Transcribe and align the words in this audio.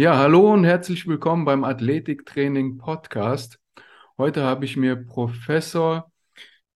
Ja, 0.00 0.16
hallo 0.16 0.50
und 0.50 0.64
herzlich 0.64 1.06
willkommen 1.06 1.44
beim 1.44 1.62
Athletiktraining 1.62 2.78
Podcast. 2.78 3.60
Heute 4.16 4.42
habe 4.44 4.64
ich 4.64 4.78
mir 4.78 4.96
Professor 4.96 6.10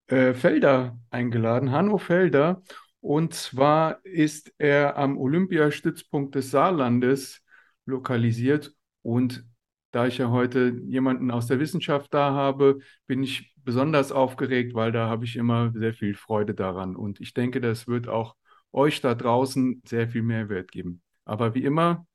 äh, 0.08 0.34
Felder 0.34 0.98
eingeladen, 1.08 1.72
Hanno 1.72 1.96
Felder. 1.96 2.62
Und 3.00 3.32
zwar 3.32 4.04
ist 4.04 4.52
er 4.58 4.98
am 4.98 5.16
Olympiastützpunkt 5.16 6.34
des 6.34 6.50
Saarlandes 6.50 7.40
lokalisiert. 7.86 8.74
Und 9.00 9.46
da 9.90 10.06
ich 10.06 10.18
ja 10.18 10.28
heute 10.28 10.78
jemanden 10.84 11.30
aus 11.30 11.46
der 11.46 11.60
Wissenschaft 11.60 12.12
da 12.12 12.32
habe, 12.32 12.80
bin 13.06 13.22
ich 13.22 13.54
besonders 13.56 14.12
aufgeregt, 14.12 14.74
weil 14.74 14.92
da 14.92 15.08
habe 15.08 15.24
ich 15.24 15.36
immer 15.36 15.72
sehr 15.72 15.94
viel 15.94 16.14
Freude 16.14 16.52
daran. 16.52 16.94
Und 16.94 17.22
ich 17.22 17.32
denke, 17.32 17.62
das 17.62 17.88
wird 17.88 18.06
auch 18.06 18.34
euch 18.70 19.00
da 19.00 19.14
draußen 19.14 19.80
sehr 19.86 20.10
viel 20.10 20.22
Mehrwert 20.22 20.70
geben. 20.70 21.00
Aber 21.24 21.54
wie 21.54 21.64
immer, 21.64 22.06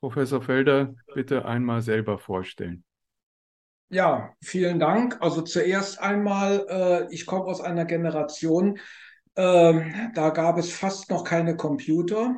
Professor 0.00 0.40
Felder, 0.40 0.94
bitte 1.14 1.44
einmal 1.44 1.82
selber 1.82 2.18
vorstellen. 2.18 2.84
Ja, 3.90 4.34
vielen 4.42 4.78
Dank. 4.78 5.18
Also 5.20 5.42
zuerst 5.42 6.00
einmal, 6.00 6.66
äh, 6.68 7.14
ich 7.14 7.26
komme 7.26 7.44
aus 7.44 7.60
einer 7.60 7.84
Generation, 7.84 8.78
äh, 9.34 9.80
da 10.14 10.30
gab 10.30 10.58
es 10.58 10.72
fast 10.72 11.10
noch 11.10 11.24
keine 11.24 11.56
Computer, 11.56 12.36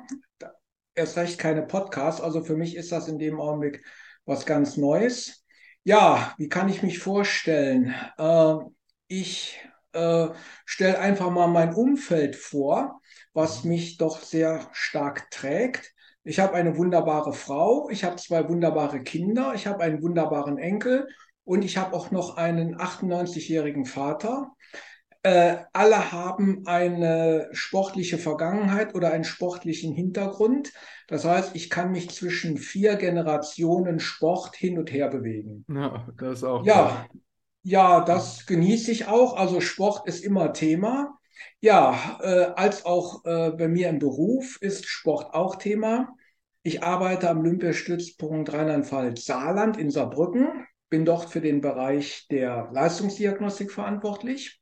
erst 0.95 1.17
recht 1.17 1.39
keine 1.39 1.63
Podcasts. 1.63 2.21
Also 2.21 2.43
für 2.43 2.57
mich 2.57 2.75
ist 2.77 2.91
das 2.91 3.09
in 3.09 3.19
dem 3.19 3.41
Augenblick 3.41 3.85
was 4.25 4.47
ganz 4.47 4.77
Neues. 4.77 5.45
Ja, 5.85 6.35
wie 6.39 6.49
kann 6.49 6.69
ich 6.69 6.83
mich 6.83 6.99
vorstellen? 7.01 7.95
Äh, 8.19 8.55
ich 9.09 9.61
äh, 9.93 10.29
stelle 10.65 10.99
einfach 10.99 11.31
mal 11.31 11.49
mein 11.49 11.75
Umfeld 11.75 12.35
vor, 12.37 13.01
was 13.35 13.65
mich 13.65 13.99
doch 13.99 14.21
sehr 14.23 14.69
stark 14.73 15.31
trägt. 15.31 15.93
Ich 16.25 16.39
habe 16.39 16.55
eine 16.55 16.77
wunderbare 16.77 17.33
Frau, 17.33 17.89
ich 17.91 18.05
habe 18.05 18.17
zwei 18.17 18.49
wunderbare 18.49 19.03
Kinder, 19.03 19.53
ich 19.55 19.67
habe 19.67 19.83
einen 19.83 20.03
wunderbaren 20.03 20.59
Enkel 20.59 21.09
und 21.45 21.65
ich 21.65 21.77
habe 21.77 21.95
auch 21.95 22.11
noch 22.11 22.37
einen 22.37 22.77
98-jährigen 22.77 23.85
Vater. 23.85 24.53
Äh, 25.25 25.59
alle 25.73 26.11
haben 26.11 26.63
eine 26.67 27.49
sportliche 27.53 28.19
Vergangenheit 28.19 28.95
oder 28.95 29.13
einen 29.13 29.25
sportlichen 29.25 29.95
Hintergrund. 29.95 30.73
Das 31.07 31.25
heißt, 31.25 31.55
ich 31.55 31.71
kann 31.71 31.93
mich 31.93 32.11
zwischen 32.11 32.57
vier 32.57 32.97
Generationen 32.97 34.01
Sport 34.01 34.57
hin 34.57 34.79
und 34.79 34.93
her 34.93 35.09
bewegen. 35.09 35.65
Ja, 35.69 36.09
das 36.19 36.43
auch. 36.43 36.65
Ja, 36.65 37.07
ja, 37.63 38.01
das 38.01 38.47
genieße 38.47 38.91
ich 38.91 39.07
auch. 39.07 39.37
Also 39.37 39.61
Sport 39.61 40.09
ist 40.09 40.25
immer 40.25 40.53
Thema. 40.53 41.19
Ja, 41.61 42.19
äh, 42.23 42.53
als 42.57 42.85
auch 42.85 43.25
äh, 43.25 43.51
bei 43.51 43.69
mir 43.69 43.89
im 43.89 43.99
Beruf 43.99 44.59
ist 44.61 44.87
Sport 44.87 45.35
auch 45.35 45.57
Thema. 45.57 46.15
Ich 46.63 46.83
arbeite 46.83 47.29
am 47.29 47.41
Olympiastützpunkt 47.41 48.53
Rheinland-Pfalz 48.53 49.25
Saarland 49.25 49.77
in 49.77 49.91
Saarbrücken, 49.91 50.67
bin 50.91 51.05
dort 51.05 51.31
für 51.31 51.41
den 51.41 51.61
Bereich 51.61 52.27
der 52.31 52.71
Leistungsdiagnostik 52.73 53.73
verantwortlich. 53.73 54.61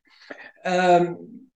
Ähm, 0.64 1.50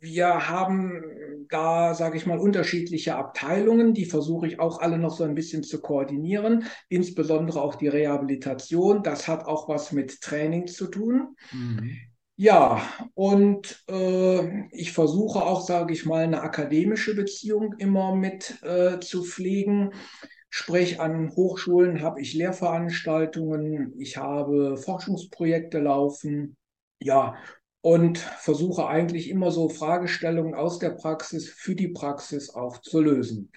wir 0.00 0.48
haben 0.48 1.02
da, 1.50 1.94
sage 1.94 2.16
ich 2.16 2.24
mal, 2.24 2.38
unterschiedliche 2.38 3.16
Abteilungen, 3.16 3.92
die 3.92 4.06
versuche 4.06 4.46
ich 4.46 4.58
auch 4.58 4.80
alle 4.80 4.98
noch 4.98 5.14
so 5.14 5.24
ein 5.24 5.34
bisschen 5.34 5.62
zu 5.62 5.80
koordinieren, 5.80 6.64
insbesondere 6.88 7.60
auch 7.60 7.74
die 7.74 7.88
Rehabilitation. 7.88 9.02
Das 9.02 9.28
hat 9.28 9.44
auch 9.44 9.68
was 9.68 9.92
mit 9.92 10.20
Training 10.22 10.66
zu 10.66 10.86
tun. 10.86 11.36
Mhm. 11.52 11.98
Ja, 12.42 12.80
und 13.12 13.84
äh, 13.86 14.66
ich 14.70 14.92
versuche 14.92 15.42
auch, 15.42 15.60
sage 15.60 15.92
ich 15.92 16.06
mal, 16.06 16.24
eine 16.24 16.40
akademische 16.40 17.14
Beziehung 17.14 17.74
immer 17.76 18.16
mit 18.16 18.62
äh, 18.62 18.98
zu 18.98 19.24
pflegen. 19.24 19.92
Sprich, 20.48 21.00
an 21.00 21.36
Hochschulen 21.36 22.00
habe 22.00 22.22
ich 22.22 22.32
Lehrveranstaltungen, 22.32 23.92
ich 24.00 24.16
habe 24.16 24.78
Forschungsprojekte 24.78 25.80
laufen. 25.80 26.56
Ja, 26.98 27.36
und 27.82 28.16
versuche 28.16 28.86
eigentlich 28.86 29.28
immer 29.28 29.50
so 29.50 29.68
Fragestellungen 29.68 30.54
aus 30.54 30.78
der 30.78 30.92
Praxis 30.92 31.50
für 31.50 31.74
die 31.74 31.88
Praxis 31.88 32.48
auch 32.54 32.78
zu 32.78 33.02
lösen. 33.02 33.52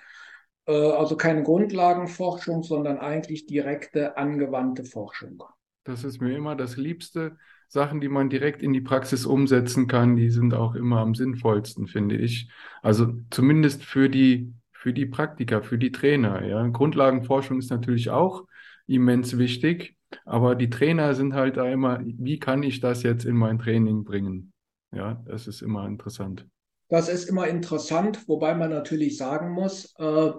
Äh, 0.65 0.73
also 0.73 1.15
keine 1.15 1.44
Grundlagenforschung, 1.44 2.63
sondern 2.63 2.97
eigentlich 2.97 3.45
direkte 3.45 4.17
angewandte 4.17 4.83
Forschung. 4.83 5.41
Das 5.85 6.03
ist 6.03 6.19
mir 6.19 6.35
immer 6.35 6.57
das 6.57 6.75
Liebste 6.75 7.38
Sachen, 7.73 8.01
die 8.01 8.07
man 8.07 8.29
direkt 8.29 8.61
in 8.61 8.72
die 8.72 8.81
Praxis 8.81 9.25
umsetzen 9.25 9.88
kann, 9.88 10.16
die 10.16 10.29
sind 10.29 10.53
auch 10.53 10.75
immer 10.75 11.00
am 11.00 11.16
sinnvollsten, 11.16 11.88
finde 11.88 12.16
ich. 12.16 12.47
Also 12.84 13.16
zumindest 13.31 13.84
für 13.84 14.11
die, 14.11 14.53
für 14.72 14.94
die 14.94 15.07
Praktiker, 15.07 15.63
für 15.63 15.79
die 15.79 15.91
Trainer. 15.91 16.45
Ja. 16.45 16.67
Grundlagenforschung 16.67 17.57
ist 17.57 17.72
natürlich 17.72 18.12
auch 18.12 18.44
immens 18.85 19.39
wichtig, 19.39 19.97
aber 20.23 20.53
die 20.53 20.69
Trainer 20.69 21.16
sind 21.16 21.33
halt 21.33 21.57
da 21.57 21.67
immer, 21.67 22.00
wie 22.03 22.38
kann 22.38 22.62
ich 22.62 22.79
das 22.79 23.01
jetzt 23.01 23.25
in 23.25 23.35
mein 23.35 23.57
Training 23.57 24.03
bringen? 24.03 24.53
Ja, 24.91 25.23
das 25.25 25.47
ist 25.47 25.63
immer 25.63 25.88
interessant. 25.88 26.45
Das 26.89 27.09
ist 27.09 27.28
immer 27.28 27.47
interessant, 27.47 28.28
wobei 28.28 28.53
man 28.53 28.69
natürlich 28.69 29.17
sagen 29.17 29.50
muss, 29.50 29.95
äh, 29.97 30.31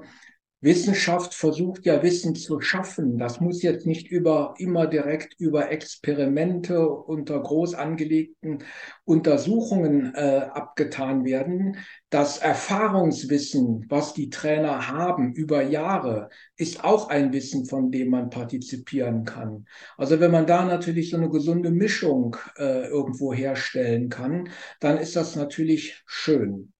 Wissenschaft 0.64 1.34
versucht 1.34 1.86
ja 1.86 2.02
Wissen 2.02 2.34
zu 2.34 2.60
schaffen. 2.60 3.18
Das 3.18 3.40
muss 3.40 3.62
jetzt 3.62 3.86
nicht 3.86 4.10
über, 4.10 4.54
immer 4.58 4.86
direkt 4.86 5.38
über 5.38 5.70
Experimente 5.70 6.88
unter 6.88 7.40
groß 7.40 7.74
angelegten 7.74 8.64
Untersuchungen 9.04 10.14
äh, 10.14 10.46
abgetan 10.50 11.24
werden. 11.24 11.76
Das 12.08 12.38
Erfahrungswissen, 12.38 13.84
was 13.88 14.14
die 14.14 14.30
Trainer 14.30 14.88
haben 14.88 15.34
über 15.34 15.62
Jahre, 15.62 16.30
ist 16.56 16.82
auch 16.82 17.08
ein 17.10 17.32
Wissen, 17.32 17.66
von 17.66 17.90
dem 17.90 18.08
man 18.08 18.30
partizipieren 18.30 19.24
kann. 19.24 19.66
Also 19.96 20.18
wenn 20.18 20.30
man 20.30 20.46
da 20.46 20.64
natürlich 20.64 21.10
so 21.10 21.16
eine 21.18 21.28
gesunde 21.28 21.70
Mischung 21.70 22.36
äh, 22.56 22.88
irgendwo 22.88 23.32
herstellen 23.32 24.08
kann, 24.08 24.48
dann 24.80 24.98
ist 24.98 25.14
das 25.14 25.36
natürlich 25.36 26.02
schön 26.06 26.73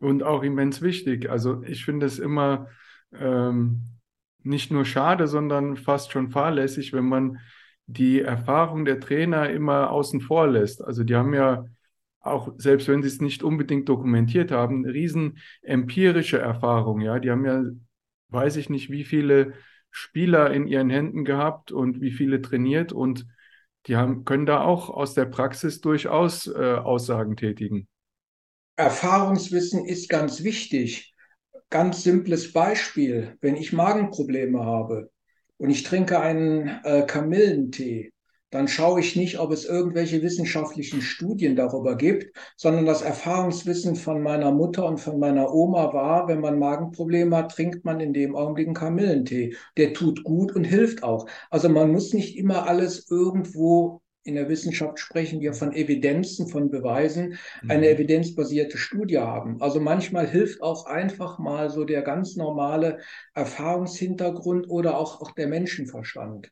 und 0.00 0.22
auch 0.22 0.42
immens 0.42 0.82
wichtig. 0.82 1.30
Also 1.30 1.62
ich 1.64 1.84
finde 1.84 2.06
es 2.06 2.18
immer 2.18 2.68
ähm, 3.12 3.82
nicht 4.42 4.70
nur 4.70 4.84
schade, 4.84 5.26
sondern 5.26 5.76
fast 5.76 6.12
schon 6.12 6.30
fahrlässig, 6.30 6.92
wenn 6.92 7.08
man 7.08 7.38
die 7.86 8.20
Erfahrung 8.20 8.84
der 8.84 9.00
Trainer 9.00 9.50
immer 9.50 9.90
außen 9.90 10.20
vor 10.20 10.46
lässt. 10.46 10.84
Also 10.84 11.04
die 11.04 11.16
haben 11.16 11.34
ja 11.34 11.64
auch, 12.20 12.52
selbst 12.58 12.88
wenn 12.88 13.02
sie 13.02 13.08
es 13.08 13.20
nicht 13.20 13.42
unbedingt 13.42 13.88
dokumentiert 13.88 14.50
haben, 14.50 14.84
riesen 14.84 15.38
empirische 15.62 16.38
Erfahrung. 16.38 17.00
Ja, 17.00 17.18
die 17.18 17.30
haben 17.30 17.44
ja, 17.44 17.62
weiß 18.28 18.56
ich 18.56 18.68
nicht, 18.68 18.90
wie 18.90 19.04
viele 19.04 19.54
Spieler 19.90 20.52
in 20.52 20.66
ihren 20.66 20.90
Händen 20.90 21.24
gehabt 21.24 21.72
und 21.72 22.00
wie 22.00 22.10
viele 22.10 22.42
trainiert 22.42 22.92
und 22.92 23.26
die 23.86 23.96
haben, 23.96 24.24
können 24.24 24.44
da 24.44 24.60
auch 24.60 24.90
aus 24.90 25.14
der 25.14 25.24
Praxis 25.24 25.80
durchaus 25.80 26.46
äh, 26.46 26.74
Aussagen 26.74 27.36
tätigen. 27.36 27.88
Erfahrungswissen 28.78 29.84
ist 29.84 30.08
ganz 30.08 30.44
wichtig. 30.44 31.12
Ganz 31.68 32.04
simples 32.04 32.52
Beispiel, 32.52 33.36
wenn 33.40 33.56
ich 33.56 33.72
Magenprobleme 33.72 34.64
habe 34.64 35.10
und 35.56 35.68
ich 35.68 35.82
trinke 35.82 36.20
einen 36.20 36.68
äh, 36.84 37.04
Kamillentee, 37.04 38.12
dann 38.50 38.68
schaue 38.68 39.00
ich 39.00 39.16
nicht, 39.16 39.40
ob 39.40 39.50
es 39.50 39.64
irgendwelche 39.64 40.22
wissenschaftlichen 40.22 41.02
Studien 41.02 41.56
darüber 41.56 41.96
gibt, 41.96 42.34
sondern 42.56 42.86
das 42.86 43.02
Erfahrungswissen 43.02 43.96
von 43.96 44.22
meiner 44.22 44.52
Mutter 44.52 44.86
und 44.86 44.98
von 44.98 45.18
meiner 45.18 45.52
Oma 45.52 45.92
war, 45.92 46.28
wenn 46.28 46.40
man 46.40 46.60
Magenprobleme 46.60 47.36
hat, 47.36 47.50
trinkt 47.50 47.84
man 47.84 47.98
in 47.98 48.12
dem 48.12 48.36
Augenblick 48.36 48.68
einen 48.68 48.76
Kamillentee. 48.76 49.56
Der 49.76 49.92
tut 49.92 50.22
gut 50.22 50.54
und 50.54 50.62
hilft 50.62 51.02
auch. 51.02 51.28
Also 51.50 51.68
man 51.68 51.90
muss 51.90 52.14
nicht 52.14 52.38
immer 52.38 52.68
alles 52.68 53.10
irgendwo 53.10 54.02
in 54.28 54.34
der 54.34 54.48
Wissenschaft 54.48 54.98
sprechen 54.98 55.40
wir 55.40 55.54
von 55.54 55.72
Evidenzen, 55.72 56.48
von 56.48 56.70
Beweisen, 56.70 57.38
eine 57.66 57.88
mhm. 57.88 57.94
evidenzbasierte 57.94 58.76
Studie 58.76 59.18
haben. 59.18 59.60
Also 59.62 59.80
manchmal 59.80 60.26
hilft 60.26 60.62
auch 60.62 60.86
einfach 60.86 61.38
mal 61.38 61.70
so 61.70 61.84
der 61.84 62.02
ganz 62.02 62.36
normale 62.36 62.98
Erfahrungshintergrund 63.34 64.68
oder 64.68 64.98
auch, 64.98 65.22
auch 65.22 65.32
der 65.32 65.48
Menschenverstand. 65.48 66.50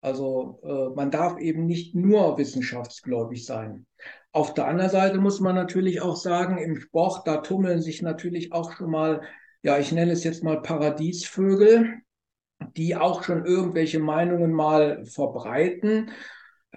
Also 0.00 0.60
äh, 0.64 0.94
man 0.96 1.10
darf 1.10 1.38
eben 1.38 1.66
nicht 1.66 1.94
nur 1.94 2.38
wissenschaftsgläubig 2.38 3.44
sein. 3.44 3.86
Auf 4.32 4.54
der 4.54 4.66
anderen 4.66 4.90
Seite 4.90 5.18
muss 5.18 5.40
man 5.40 5.54
natürlich 5.54 6.00
auch 6.00 6.16
sagen, 6.16 6.58
im 6.58 6.76
Sport, 6.76 7.26
da 7.26 7.38
tummeln 7.38 7.82
sich 7.82 8.00
natürlich 8.00 8.52
auch 8.52 8.72
schon 8.72 8.90
mal, 8.90 9.22
ja, 9.62 9.78
ich 9.78 9.92
nenne 9.92 10.12
es 10.12 10.24
jetzt 10.24 10.42
mal 10.42 10.62
Paradiesvögel, 10.62 11.98
die 12.76 12.96
auch 12.96 13.22
schon 13.22 13.44
irgendwelche 13.44 13.98
Meinungen 13.98 14.52
mal 14.52 15.04
verbreiten 15.04 16.10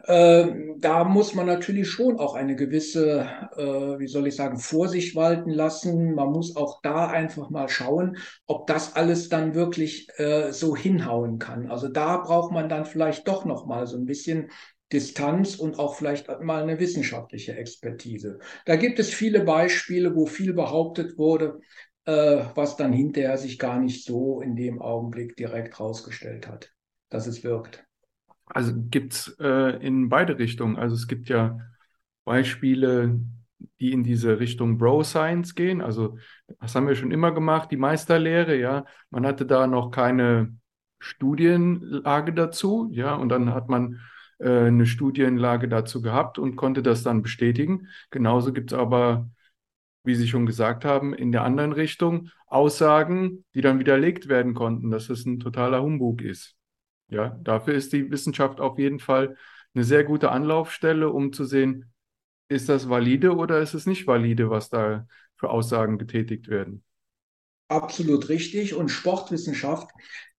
äh, 0.05 0.47
da 0.77 1.03
muss 1.03 1.35
man 1.35 1.45
natürlich 1.45 1.89
schon 1.89 2.17
auch 2.19 2.35
eine 2.35 2.55
gewisse, 2.55 3.27
äh, 3.55 3.99
wie 3.99 4.07
soll 4.07 4.27
ich 4.27 4.35
sagen, 4.35 4.57
Vorsicht 4.57 5.15
walten 5.15 5.51
lassen. 5.51 6.15
Man 6.15 6.31
muss 6.31 6.55
auch 6.55 6.81
da 6.81 7.07
einfach 7.07 7.49
mal 7.49 7.69
schauen, 7.69 8.17
ob 8.47 8.67
das 8.67 8.95
alles 8.95 9.29
dann 9.29 9.53
wirklich 9.53 10.07
äh, 10.17 10.51
so 10.51 10.75
hinhauen 10.75 11.39
kann. 11.39 11.69
Also 11.69 11.87
da 11.87 12.17
braucht 12.17 12.51
man 12.51 12.69
dann 12.69 12.85
vielleicht 12.85 13.27
doch 13.27 13.45
noch 13.45 13.65
mal 13.65 13.85
so 13.87 13.97
ein 13.97 14.05
bisschen 14.05 14.49
Distanz 14.91 15.55
und 15.55 15.79
auch 15.79 15.95
vielleicht 15.95 16.27
mal 16.41 16.63
eine 16.63 16.79
wissenschaftliche 16.79 17.55
Expertise. 17.55 18.39
Da 18.65 18.75
gibt 18.75 18.99
es 18.99 19.13
viele 19.13 19.41
Beispiele, 19.41 20.15
wo 20.15 20.25
viel 20.25 20.53
behauptet 20.53 21.17
wurde, 21.17 21.59
äh, 22.05 22.43
was 22.55 22.75
dann 22.75 22.91
hinterher 22.91 23.37
sich 23.37 23.57
gar 23.57 23.79
nicht 23.79 24.03
so 24.05 24.41
in 24.41 24.55
dem 24.55 24.81
Augenblick 24.81 25.35
direkt 25.35 25.79
rausgestellt 25.79 26.47
hat, 26.47 26.71
dass 27.09 27.27
es 27.27 27.43
wirkt. 27.43 27.85
Also 28.53 28.73
gibt 28.75 29.13
es 29.13 29.37
äh, 29.39 29.77
in 29.85 30.09
beide 30.09 30.37
Richtungen. 30.37 30.77
Also 30.77 30.95
es 30.95 31.07
gibt 31.07 31.29
ja 31.29 31.59
Beispiele, 32.25 33.19
die 33.79 33.91
in 33.91 34.03
diese 34.03 34.39
Richtung 34.39 34.77
Bro 34.77 35.03
Science 35.03 35.55
gehen. 35.55 35.81
Also 35.81 36.17
das 36.59 36.75
haben 36.75 36.87
wir 36.87 36.95
schon 36.95 37.11
immer 37.11 37.31
gemacht, 37.31 37.71
die 37.71 37.77
Meisterlehre, 37.77 38.57
ja. 38.57 38.85
Man 39.09 39.25
hatte 39.25 39.45
da 39.45 39.67
noch 39.67 39.91
keine 39.91 40.55
Studienlage 40.99 42.33
dazu, 42.33 42.89
ja, 42.93 43.15
und 43.15 43.29
dann 43.29 43.53
hat 43.53 43.69
man 43.69 43.99
äh, 44.39 44.67
eine 44.67 44.85
Studienlage 44.85 45.67
dazu 45.67 46.01
gehabt 46.01 46.37
und 46.39 46.55
konnte 46.55 46.83
das 46.83 47.03
dann 47.03 47.21
bestätigen. 47.21 47.87
Genauso 48.11 48.53
gibt 48.53 48.71
es 48.71 48.77
aber, 48.77 49.29
wie 50.03 50.15
Sie 50.15 50.27
schon 50.27 50.45
gesagt 50.45 50.85
haben, 50.85 51.13
in 51.13 51.31
der 51.31 51.43
anderen 51.43 51.73
Richtung 51.73 52.29
Aussagen, 52.47 53.45
die 53.55 53.61
dann 53.61 53.79
widerlegt 53.79 54.27
werden 54.27 54.53
konnten, 54.53 54.91
dass 54.91 55.09
es 55.09 55.25
ein 55.25 55.39
totaler 55.39 55.81
Humbug 55.81 56.21
ist. 56.21 56.55
Ja, 57.11 57.37
dafür 57.43 57.75
ist 57.75 57.93
die 57.93 58.09
Wissenschaft 58.11 58.59
auf 58.61 58.79
jeden 58.79 58.99
Fall 58.99 59.37
eine 59.75 59.83
sehr 59.83 60.03
gute 60.05 60.31
Anlaufstelle, 60.31 61.09
um 61.11 61.33
zu 61.33 61.45
sehen, 61.45 61.93
ist 62.49 62.69
das 62.69 62.89
valide 62.89 63.35
oder 63.35 63.59
ist 63.61 63.73
es 63.75 63.85
nicht 63.87 64.07
valide, 64.07 64.49
was 64.49 64.69
da 64.69 65.07
für 65.37 65.49
Aussagen 65.51 65.97
getätigt 65.99 66.47
werden? 66.49 66.83
Absolut 67.69 68.27
richtig. 68.29 68.73
Und 68.73 68.89
Sportwissenschaft 68.89 69.89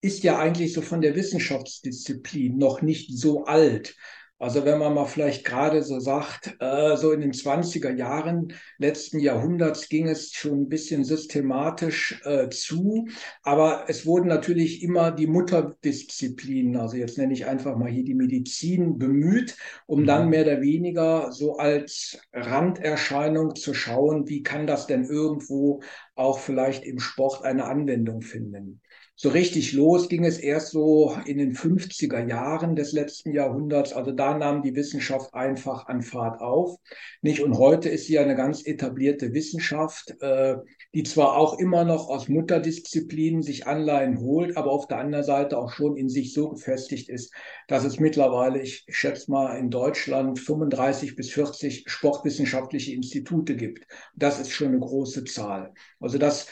ist 0.03 0.23
ja 0.23 0.39
eigentlich 0.39 0.73
so 0.75 0.83
von 0.83 1.01
der 1.01 1.17
Wissenschaftsdisziplin 1.17 2.59
noch 2.59 2.83
nicht 2.83 3.11
so 3.19 3.45
alt. 3.47 3.97
Also 4.43 4.65
wenn 4.65 4.81
man 4.81 4.95
mal 4.95 5.05
vielleicht 5.05 5.45
gerade 5.45 5.85
so 5.85 6.01
sagt, 6.01 6.57
äh, 6.59 6.97
so 6.97 7.13
in 7.13 7.21
den 7.21 7.31
20er 7.31 7.95
Jahren 7.95 8.53
letzten 8.77 9.21
Jahrhunderts 9.21 9.89
ging 9.89 10.09
es 10.09 10.33
schon 10.33 10.63
ein 10.63 10.69
bisschen 10.69 11.05
systematisch 11.05 12.21
äh, 12.25 12.49
zu, 12.49 13.07
aber 13.45 13.85
es 13.87 14.05
wurden 14.05 14.27
natürlich 14.27 14.83
immer 14.83 15.13
die 15.13 15.29
Mutterdisziplinen, 15.29 16.77
also 16.77 16.97
jetzt 16.97 17.19
nenne 17.19 17.35
ich 17.35 17.47
einfach 17.47 17.77
mal 17.77 17.89
hier 17.89 18.03
die 18.03 18.17
Medizin, 18.17 18.99
bemüht, 18.99 19.57
um 19.87 20.07
dann 20.07 20.25
mhm. 20.25 20.31
mehr 20.31 20.43
oder 20.43 20.61
weniger 20.61 21.31
so 21.31 21.59
als 21.59 22.19
Randerscheinung 22.33 23.55
zu 23.55 23.75
schauen, 23.75 24.29
wie 24.29 24.43
kann 24.43 24.67
das 24.67 24.89
denn 24.89 25.05
irgendwo 25.05 25.83
auch 26.17 26.41
vielleicht 26.41 26.83
im 26.83 26.99
Sport 26.99 27.45
eine 27.45 27.67
Anwendung 27.67 28.23
finden. 28.23 28.82
So 29.15 29.29
richtig 29.29 29.73
los 29.73 30.09
ging 30.09 30.25
es 30.25 30.39
erst 30.39 30.71
so 30.71 31.17
in 31.27 31.37
den 31.39 31.55
50er 31.55 32.27
Jahren 32.27 32.75
des 32.75 32.93
letzten 32.93 33.33
Jahrhunderts. 33.33 33.93
Also 33.93 34.11
da 34.11 34.37
nahm 34.37 34.63
die 34.63 34.75
Wissenschaft 34.75 35.35
einfach 35.35 35.87
an 35.87 36.03
Fahrt 36.03 36.41
auf. 36.41 36.77
Nicht? 37.21 37.41
Und 37.43 37.59
heute 37.59 37.91
ist 37.91 38.07
sie 38.07 38.19
eine 38.19 38.35
ganz 38.35 38.67
etablierte 38.67 39.33
Wissenschaft, 39.35 40.15
äh, 40.21 40.57
die 40.95 41.03
zwar 41.03 41.37
auch 41.37 41.59
immer 41.59 41.85
noch 41.85 42.09
aus 42.09 42.29
Mutterdisziplinen 42.29 43.43
sich 43.43 43.67
Anleihen 43.67 44.19
holt, 44.19 44.57
aber 44.57 44.73
auf 44.73 44.89
der 44.89 44.99
anderen 44.99 45.25
Seite 45.25 45.59
auch 45.59 45.71
schon 45.71 45.97
in 45.97 46.09
sich 46.09 46.33
so 46.33 46.49
gefestigt 46.49 47.09
ist, 47.11 47.33
dass 47.69 47.85
es 47.85 48.01
mittlerweile, 48.01 48.63
ich 48.63 48.85
schätze 48.89 49.31
mal, 49.31 49.57
in 49.59 49.71
Deutschland 49.71 50.39
35 50.39 51.17
bis 51.17 51.31
40 51.31 51.85
sportwissenschaftliche 51.87 52.93
Institute 52.95 53.57
gibt. 53.57 53.87
Das 54.17 54.41
ist 54.41 54.51
schon 54.51 54.69
eine 54.69 54.81
große 54.81 55.25
Zahl. 55.25 55.75
Also 56.01 56.19
das 56.19 56.49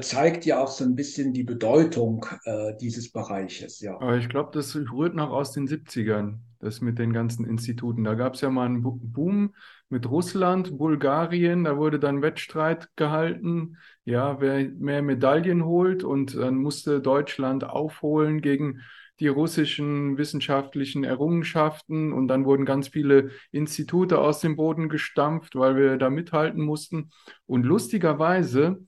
zeigt 0.00 0.44
ja 0.44 0.62
auch 0.62 0.68
so 0.68 0.84
ein 0.84 0.94
bisschen 0.94 1.32
die 1.32 1.44
Bedeutung 1.44 2.26
äh, 2.44 2.74
dieses 2.80 3.10
Bereiches, 3.12 3.80
ja. 3.80 3.94
Aber 3.94 4.16
ich 4.16 4.28
glaube, 4.28 4.50
das 4.52 4.76
rührt 4.76 5.14
noch 5.14 5.30
aus 5.30 5.52
den 5.52 5.66
70ern, 5.66 6.38
das 6.58 6.80
mit 6.80 6.98
den 6.98 7.12
ganzen 7.12 7.46
Instituten. 7.46 8.04
Da 8.04 8.14
gab 8.14 8.34
es 8.34 8.42
ja 8.42 8.50
mal 8.50 8.66
einen 8.66 8.82
Boom 8.82 9.54
mit 9.88 10.08
Russland, 10.08 10.76
Bulgarien, 10.76 11.64
da 11.64 11.76
wurde 11.76 11.98
dann 11.98 12.22
Wettstreit 12.22 12.88
gehalten, 12.96 13.76
ja, 14.04 14.40
wer 14.40 14.68
mehr 14.68 15.02
Medaillen 15.02 15.64
holt 15.64 16.04
und 16.04 16.36
dann 16.36 16.56
musste 16.56 17.00
Deutschland 17.00 17.64
aufholen 17.64 18.40
gegen 18.40 18.80
die 19.20 19.28
russischen 19.28 20.16
wissenschaftlichen 20.16 21.04
Errungenschaften 21.04 22.12
und 22.12 22.28
dann 22.28 22.46
wurden 22.46 22.64
ganz 22.64 22.88
viele 22.88 23.30
Institute 23.52 24.18
aus 24.18 24.40
dem 24.40 24.56
Boden 24.56 24.88
gestampft, 24.88 25.56
weil 25.56 25.76
wir 25.76 25.96
da 25.98 26.08
mithalten 26.08 26.62
mussten. 26.62 27.10
Und 27.46 27.64
lustigerweise 27.64 28.78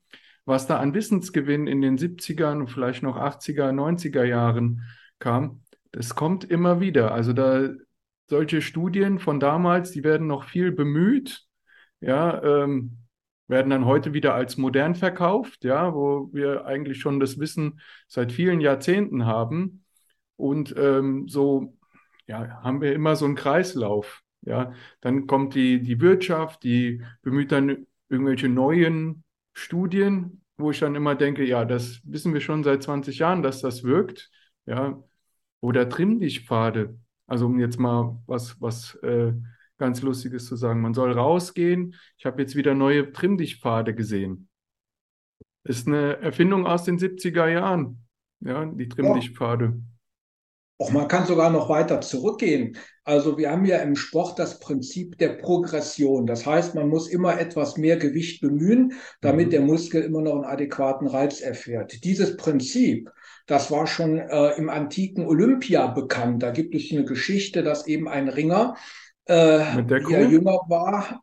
was 0.45 0.67
da 0.67 0.79
an 0.79 0.95
Wissensgewinn 0.95 1.67
in 1.67 1.81
den 1.81 1.99
70ern 1.99 2.61
und 2.61 2.69
vielleicht 2.69 3.03
noch 3.03 3.17
80er, 3.17 3.73
90er 3.73 4.25
Jahren 4.25 4.83
kam, 5.19 5.63
das 5.93 6.15
kommt 6.15 6.45
immer 6.45 6.81
wieder. 6.81 7.13
Also 7.13 7.33
da 7.33 7.71
solche 8.29 8.63
Studien 8.63 9.19
von 9.19 9.41
damals, 9.41 9.91
die 9.91 10.05
werden 10.05 10.27
noch 10.27 10.45
viel 10.45 10.73
bemüht, 10.73 11.45
ja, 12.01 12.43
ähm, 12.43 12.99
werden 13.47 13.71
dann 13.71 13.85
heute 13.85 14.15
wieder 14.15 14.35
als 14.35 14.57
modern 14.57 14.95
verkauft, 14.95 15.65
ja, 15.65 15.95
wo 15.95 16.31
wir 16.33 16.65
eigentlich 16.65 17.01
schon 17.01 17.21
das 17.21 17.39
Wissen 17.39 17.81
seit 18.09 18.33
vielen 18.33 18.61
Jahrzehnten 18.61 19.27
haben. 19.27 19.85
Und 20.37 20.75
ähm, 20.77 21.29
so 21.29 21.77
ja, 22.27 22.63
haben 22.63 22.81
wir 22.81 22.95
immer 22.95 23.17
so 23.17 23.27
einen 23.27 23.35
Kreislauf. 23.35 24.23
Ja, 24.43 24.73
dann 25.01 25.27
kommt 25.27 25.55
die, 25.55 25.83
die 25.83 26.01
Wirtschaft, 26.01 26.65
die 26.65 27.03
bemüht 27.23 27.53
dann 27.53 27.87
irgendwelche 28.09 28.49
neuen 28.49 29.23
Studien, 29.55 30.43
wo 30.57 30.71
ich 30.71 30.81
dann 30.81 30.95
immer 30.95 31.15
denke, 31.15 31.45
ja, 31.45 31.65
das 31.65 32.01
wissen 32.05 32.35
wir 32.35 32.41
schon 32.41 32.65
seit 32.65 32.83
20 32.83 33.19
Jahren, 33.19 33.43
dass 33.43 33.61
das 33.61 33.85
wirkt. 33.85 34.31
Ja, 34.67 35.03
oder 35.61 35.89
Trimm-dich-Pfade. 35.89 36.99
Also 37.27 37.47
um 37.47 37.59
jetzt 37.59 37.79
mal 37.79 38.21
was, 38.27 38.61
was 38.61 38.95
äh, 38.97 39.33
ganz 39.79 40.03
Lustiges 40.03 40.47
zu 40.47 40.57
sagen. 40.57 40.81
Man 40.81 40.95
soll 40.95 41.13
rausgehen. 41.13 41.95
Ich 42.17 42.27
habe 42.27 42.41
jetzt 42.41 42.55
wieder 42.55 42.75
neue 42.75 43.13
Trimm-dich-Pfade 43.13 43.95
gesehen. 43.95 44.49
Ist 45.65 45.87
eine 45.87 46.19
Erfindung 46.19 46.67
aus 46.67 46.85
den 46.85 46.99
70er 46.99 47.49
Jahren. 47.49 48.07
Ja, 48.41 48.65
die 48.65 48.89
Trimm-dich-Pfade. 48.89 49.81
Auch 50.83 50.91
man 50.91 51.07
kann 51.07 51.27
sogar 51.27 51.49
noch 51.51 51.69
weiter 51.69 52.01
zurückgehen. 52.01 52.77
Also 53.05 53.39
wir 53.39 53.53
haben 53.53 53.65
ja 53.65 53.77
im 53.77 53.95
Sport 53.95 54.41
das 54.41 54.59
Prinzip 54.59 55.17
der 55.17 55.29
Progression. 55.29 56.27
Das 56.27 56.45
heißt, 56.45 56.75
man 56.75 56.89
muss 56.89 57.07
immer 57.07 57.39
etwas 57.39 57.77
mehr 57.77 57.97
Gewicht 57.99 58.41
bemühen, 58.41 58.95
damit 59.21 59.47
mhm. 59.47 59.51
der 59.51 59.61
Muskel 59.61 60.03
immer 60.03 60.23
noch 60.23 60.35
einen 60.35 60.45
adäquaten 60.45 61.07
Reiz 61.07 61.41
erfährt. 61.41 62.03
Dieses 62.03 62.37
Prinzip, 62.37 63.09
das 63.47 63.71
war 63.71 63.87
schon 63.87 64.19
äh, 64.19 64.57
im 64.57 64.69
antiken 64.69 65.25
Olympia 65.25 65.87
bekannt. 65.87 66.43
Da 66.43 66.51
gibt 66.51 66.75
es 66.75 66.91
eine 66.91 67.05
Geschichte, 67.05 67.63
dass 67.63 67.87
eben 67.87 68.09
ein 68.09 68.29
Ringer, 68.29 68.75
äh, 69.27 69.85
der 69.85 70.01
jünger 70.01 70.59
war, 70.67 71.23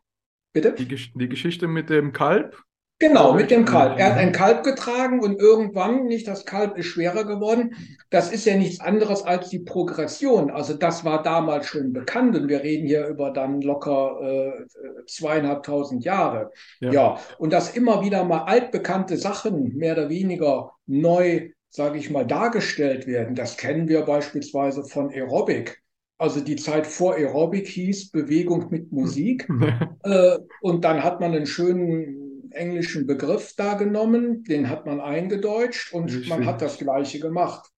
bitte? 0.54 0.72
Die, 0.72 0.86
die 0.86 1.28
Geschichte 1.28 1.68
mit 1.68 1.90
dem 1.90 2.14
Kalb? 2.14 2.56
Genau, 3.00 3.32
mit 3.32 3.50
dem 3.50 3.64
Kalb. 3.64 3.98
Er 3.98 4.10
hat 4.10 4.18
ein 4.18 4.30
Kalb 4.30 4.62
getragen 4.62 5.20
und 5.20 5.40
irgendwann, 5.40 6.04
nicht 6.04 6.28
das 6.28 6.44
Kalb 6.44 6.76
ist 6.76 6.84
schwerer 6.84 7.24
geworden. 7.24 7.74
Das 8.10 8.30
ist 8.30 8.44
ja 8.44 8.54
nichts 8.58 8.78
anderes 8.78 9.22
als 9.22 9.48
die 9.48 9.60
Progression. 9.60 10.50
Also 10.50 10.74
das 10.74 11.02
war 11.02 11.22
damals 11.22 11.66
schon 11.66 11.94
bekannt 11.94 12.36
und 12.36 12.48
wir 12.48 12.62
reden 12.62 12.86
hier 12.86 13.06
über 13.06 13.30
dann 13.30 13.62
locker 13.62 14.20
äh, 14.20 14.66
zweieinhalbtausend 15.06 16.04
Jahre. 16.04 16.50
Ja. 16.80 16.92
ja, 16.92 17.18
und 17.38 17.54
dass 17.54 17.74
immer 17.74 18.04
wieder 18.04 18.22
mal 18.24 18.44
altbekannte 18.44 19.16
Sachen 19.16 19.78
mehr 19.78 19.94
oder 19.94 20.10
weniger 20.10 20.72
neu, 20.86 21.48
sage 21.70 21.98
ich 21.98 22.10
mal, 22.10 22.26
dargestellt 22.26 23.06
werden, 23.06 23.34
das 23.34 23.56
kennen 23.56 23.88
wir 23.88 24.02
beispielsweise 24.02 24.84
von 24.84 25.08
Aerobic. 25.10 25.82
Also 26.18 26.40
die 26.40 26.56
Zeit 26.56 26.86
vor 26.86 27.14
Aerobic 27.14 27.66
hieß 27.66 28.10
Bewegung 28.10 28.66
mit 28.68 28.92
Musik. 28.92 29.48
äh, 30.02 30.36
und 30.60 30.84
dann 30.84 31.02
hat 31.02 31.22
man 31.22 31.34
einen 31.34 31.46
schönen 31.46 32.29
englischen 32.52 33.06
Begriff 33.06 33.54
da 33.56 33.74
genommen, 33.74 34.44
den 34.44 34.68
hat 34.68 34.86
man 34.86 35.00
eingedeutscht 35.00 35.92
und 35.92 36.06
Richtig. 36.06 36.28
man 36.28 36.46
hat 36.46 36.62
das 36.62 36.78
Gleiche 36.78 37.20
gemacht. 37.20 37.70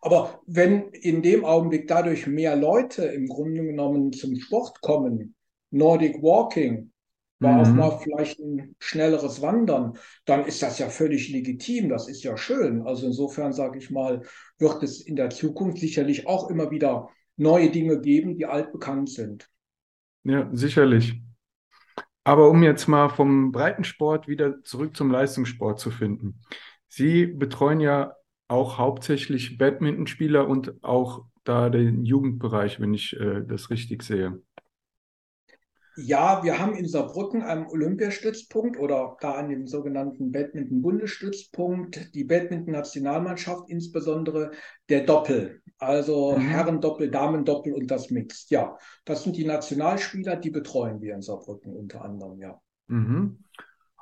Aber 0.00 0.40
wenn 0.46 0.88
in 0.90 1.22
dem 1.22 1.44
Augenblick 1.44 1.88
dadurch 1.88 2.26
mehr 2.26 2.54
Leute 2.54 3.04
im 3.06 3.26
Grunde 3.26 3.64
genommen 3.64 4.12
zum 4.12 4.36
Sport 4.36 4.80
kommen, 4.80 5.34
Nordic 5.70 6.22
Walking, 6.22 6.92
war 7.38 7.52
mhm. 7.52 7.60
auch 7.60 7.90
mal 7.90 7.98
vielleicht 7.98 8.38
ein 8.38 8.76
schnelleres 8.78 9.42
Wandern, 9.42 9.98
dann 10.24 10.46
ist 10.46 10.62
das 10.62 10.78
ja 10.78 10.88
völlig 10.88 11.28
legitim, 11.28 11.88
das 11.88 12.08
ist 12.08 12.22
ja 12.22 12.36
schön. 12.36 12.82
Also 12.82 13.06
insofern 13.06 13.52
sage 13.52 13.78
ich 13.78 13.90
mal, 13.90 14.22
wird 14.58 14.82
es 14.82 15.00
in 15.00 15.16
der 15.16 15.30
Zukunft 15.30 15.78
sicherlich 15.78 16.26
auch 16.26 16.50
immer 16.50 16.70
wieder 16.70 17.10
neue 17.36 17.70
Dinge 17.70 18.00
geben, 18.00 18.36
die 18.36 18.46
altbekannt 18.46 19.10
sind. 19.10 19.50
Ja, 20.24 20.48
sicherlich. 20.52 21.20
Aber 22.26 22.50
um 22.50 22.64
jetzt 22.64 22.88
mal 22.88 23.08
vom 23.08 23.52
Breitensport 23.52 24.26
wieder 24.26 24.60
zurück 24.64 24.96
zum 24.96 25.12
Leistungssport 25.12 25.78
zu 25.78 25.92
finden. 25.92 26.42
Sie 26.88 27.24
betreuen 27.24 27.78
ja 27.78 28.14
auch 28.48 28.78
hauptsächlich 28.78 29.58
Badmintonspieler 29.58 30.48
und 30.48 30.82
auch 30.82 31.26
da 31.44 31.70
den 31.70 32.04
Jugendbereich, 32.04 32.80
wenn 32.80 32.94
ich 32.94 33.16
äh, 33.16 33.44
das 33.46 33.70
richtig 33.70 34.02
sehe. 34.02 34.42
Ja, 35.98 36.44
wir 36.44 36.58
haben 36.58 36.74
in 36.74 36.86
Saarbrücken 36.86 37.42
am 37.42 37.66
Olympiastützpunkt 37.68 38.78
oder 38.78 39.16
da 39.20 39.32
an 39.32 39.48
dem 39.48 39.66
sogenannten 39.66 40.30
Badminton-Bundesstützpunkt 40.30 42.14
die 42.14 42.24
Badminton-Nationalmannschaft, 42.24 43.70
insbesondere 43.70 44.50
der 44.90 45.04
Doppel, 45.04 45.62
also 45.78 46.36
mhm. 46.36 46.42
Herren-Doppel, 46.42 47.10
Damen-Doppel 47.10 47.72
und 47.72 47.90
das 47.90 48.10
Mixed. 48.10 48.50
Ja, 48.50 48.76
das 49.06 49.24
sind 49.24 49.36
die 49.36 49.46
Nationalspieler, 49.46 50.36
die 50.36 50.50
betreuen 50.50 51.00
wir 51.00 51.14
in 51.14 51.22
Saarbrücken 51.22 51.74
unter 51.74 52.04
anderem, 52.04 52.40
ja. 52.40 52.60
Mhm. 52.88 53.38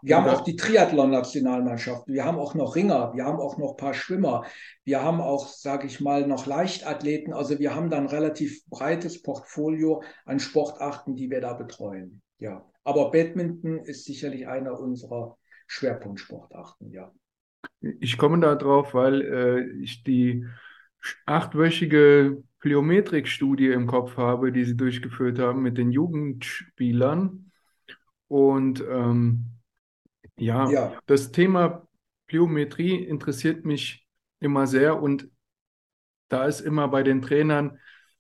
Wir 0.05 0.17
haben 0.17 0.29
auch 0.29 0.43
die 0.43 0.57
Triathlon-Nationalmannschaft, 0.57 2.09
wir 2.09 2.27
haben 2.27 2.37
auch 2.37 2.55
noch 2.55 2.77
Ringer, 2.77 3.15
wir 3.15 3.25
haben 3.25 3.39
auch 3.39 3.57
noch 3.57 3.71
ein 3.71 3.77
paar 3.79 3.95
Schwimmer, 3.95 4.45
wir 4.85 5.03
haben 5.03 5.23
auch, 5.23 5.49
sage 5.49 5.87
ich 5.87 5.99
mal, 6.01 6.27
noch 6.27 6.45
Leichtathleten. 6.45 7.33
Also 7.33 7.59
wir 7.59 7.75
haben 7.75 7.89
da 7.89 7.97
ein 7.97 8.07
relativ 8.07 8.67
breites 8.67 9.23
Portfolio 9.23 10.03
an 10.27 10.41
Sportarten, 10.41 11.17
die 11.17 11.31
wir 11.31 11.41
da 11.41 11.55
betreuen. 11.55 12.21
Ja, 12.39 12.67
aber 12.85 13.13
Badminton 13.13 13.79
ist 13.79 14.05
sicherlich 14.05 14.47
einer 14.47 14.79
unserer 14.79 15.39
Schwerpunktsportarten, 15.69 16.91
ja. 16.91 17.11
Ich 17.81 18.19
komme 18.19 18.39
da 18.41 18.57
drauf, 18.57 18.93
weil 18.93 19.23
äh, 19.23 19.83
ich 19.83 20.05
die 20.05 20.45
achtwöchige 21.25 22.43
Plyometrik-Studie 22.61 23.69
im 23.69 23.87
Kopf 23.87 24.19
habe, 24.19 24.53
die 24.53 24.65
sie 24.65 24.77
durchgeführt 24.77 25.39
haben 25.39 25.63
mit 25.63 25.79
den 25.79 25.91
Jugendspielern. 25.91 27.51
Und 28.29 28.85
ähm, 28.87 29.54
ja, 30.37 30.71
ja, 30.71 30.97
das 31.07 31.33
Thema 31.33 31.87
Plyometrie 32.27 32.97
interessiert 32.97 33.65
mich 33.65 34.07
immer 34.41 34.67
sehr 34.67 35.01
und 35.03 35.29
da 36.29 36.47
ist 36.47 36.61
immer 36.61 36.89
bei 36.89 37.03
den 37.03 37.23
Trainern 37.23 37.79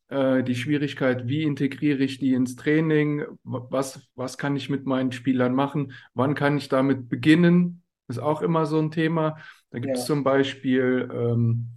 äh, 0.08 0.42
die 0.42 0.54
Schwierigkeit, 0.54 1.26
wie 1.26 1.42
integriere 1.42 2.04
ich 2.04 2.18
die 2.18 2.34
ins 2.34 2.56
Training, 2.56 3.24
was, 3.42 4.00
was 4.14 4.38
kann 4.38 4.56
ich 4.56 4.70
mit 4.70 4.86
meinen 4.86 5.12
Spielern 5.12 5.54
machen, 5.54 5.92
wann 6.14 6.34
kann 6.34 6.56
ich 6.56 6.68
damit 6.68 7.08
beginnen, 7.08 7.82
ist 8.08 8.18
auch 8.18 8.42
immer 8.42 8.66
so 8.66 8.78
ein 8.78 8.90
Thema. 8.90 9.38
Da 9.70 9.78
gibt 9.78 9.94
es 9.94 10.02
ja. 10.02 10.06
zum 10.06 10.24
Beispiel 10.24 11.08
ähm, 11.12 11.70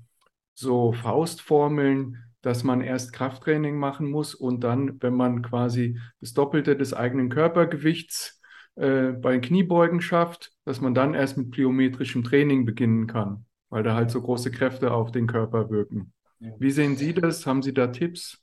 so 0.54 0.92
Faustformeln, 0.92 2.24
dass 2.42 2.64
man 2.64 2.82
erst 2.82 3.14
Krafttraining 3.14 3.78
machen 3.78 4.10
muss 4.10 4.36
und 4.36 4.64
dann, 4.64 5.02
wenn 5.02 5.16
man 5.16 5.42
quasi 5.42 6.00
das 6.20 6.34
Doppelte 6.34 6.76
des 6.76 6.94
eigenen 6.94 7.30
Körpergewichts 7.30 8.37
äh, 8.78 9.12
bei 9.12 9.40
Kniebeugen 9.40 10.02
schafft, 10.02 10.54
dass 10.64 10.82
man 10.82 10.94
dann 10.94 11.16
erst 11.16 11.38
mit 11.38 11.52
plyometrischem 11.52 12.24
Training 12.24 12.66
beginnen 12.66 13.08
kann, 13.08 13.46
weil 13.70 13.84
da 13.84 13.96
halt 13.96 14.12
so 14.12 14.22
große 14.22 14.52
Kräfte 14.52 14.92
auf 14.92 15.12
den 15.12 15.26
Körper 15.26 15.70
wirken. 15.70 16.14
Wie 16.60 16.70
sehen 16.70 16.96
Sie 16.96 17.14
das? 17.14 17.48
Haben 17.48 17.64
Sie 17.64 17.74
da 17.74 17.88
Tipps? 17.88 18.40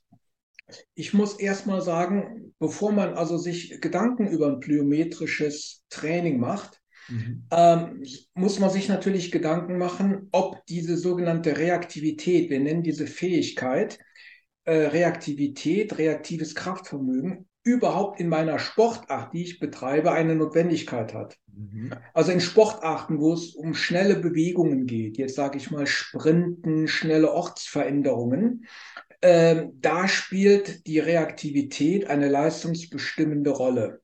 Ich 0.93 1.13
muss 1.13 1.39
erst 1.39 1.67
mal 1.67 1.81
sagen, 1.81 2.53
bevor 2.59 2.91
man 2.91 3.13
also 3.13 3.37
sich 3.37 3.79
Gedanken 3.79 4.27
über 4.27 4.47
ein 4.47 4.59
plyometrisches 4.59 5.83
Training 5.89 6.39
macht, 6.39 6.81
mhm. 7.07 7.45
ähm, 7.51 8.03
muss 8.33 8.59
man 8.59 8.71
sich 8.71 8.89
natürlich 8.89 9.31
Gedanken 9.31 9.77
machen, 9.77 10.27
ob 10.31 10.65
diese 10.65 10.97
sogenannte 10.97 11.57
Reaktivität, 11.57 12.49
wir 12.49 12.59
nennen 12.59 12.83
diese 12.83 13.07
Fähigkeit, 13.07 13.99
äh, 14.65 14.87
Reaktivität, 14.87 15.97
reaktives 15.97 16.55
Kraftvermögen, 16.55 17.47
überhaupt 17.65 18.19
in 18.19 18.29
meiner 18.29 18.59
Sportart, 18.59 19.33
die 19.33 19.43
ich 19.43 19.59
betreibe, 19.59 20.11
eine 20.11 20.35
Notwendigkeit 20.35 21.13
hat. 21.13 21.35
Mhm. 21.47 21.91
Also 22.13 22.31
in 22.31 22.39
Sportarten, 22.39 23.19
wo 23.19 23.33
es 23.33 23.55
um 23.55 23.73
schnelle 23.73 24.15
Bewegungen 24.17 24.85
geht, 24.85 25.17
jetzt 25.17 25.35
sage 25.35 25.57
ich 25.57 25.71
mal 25.71 25.87
Sprinten, 25.87 26.87
schnelle 26.87 27.33
Ortsveränderungen, 27.33 28.67
äh, 29.21 29.65
da 29.73 30.07
spielt 30.07 30.85
die 30.85 30.99
Reaktivität 30.99 32.07
eine 32.07 32.29
leistungsbestimmende 32.29 33.49
Rolle. 33.49 34.01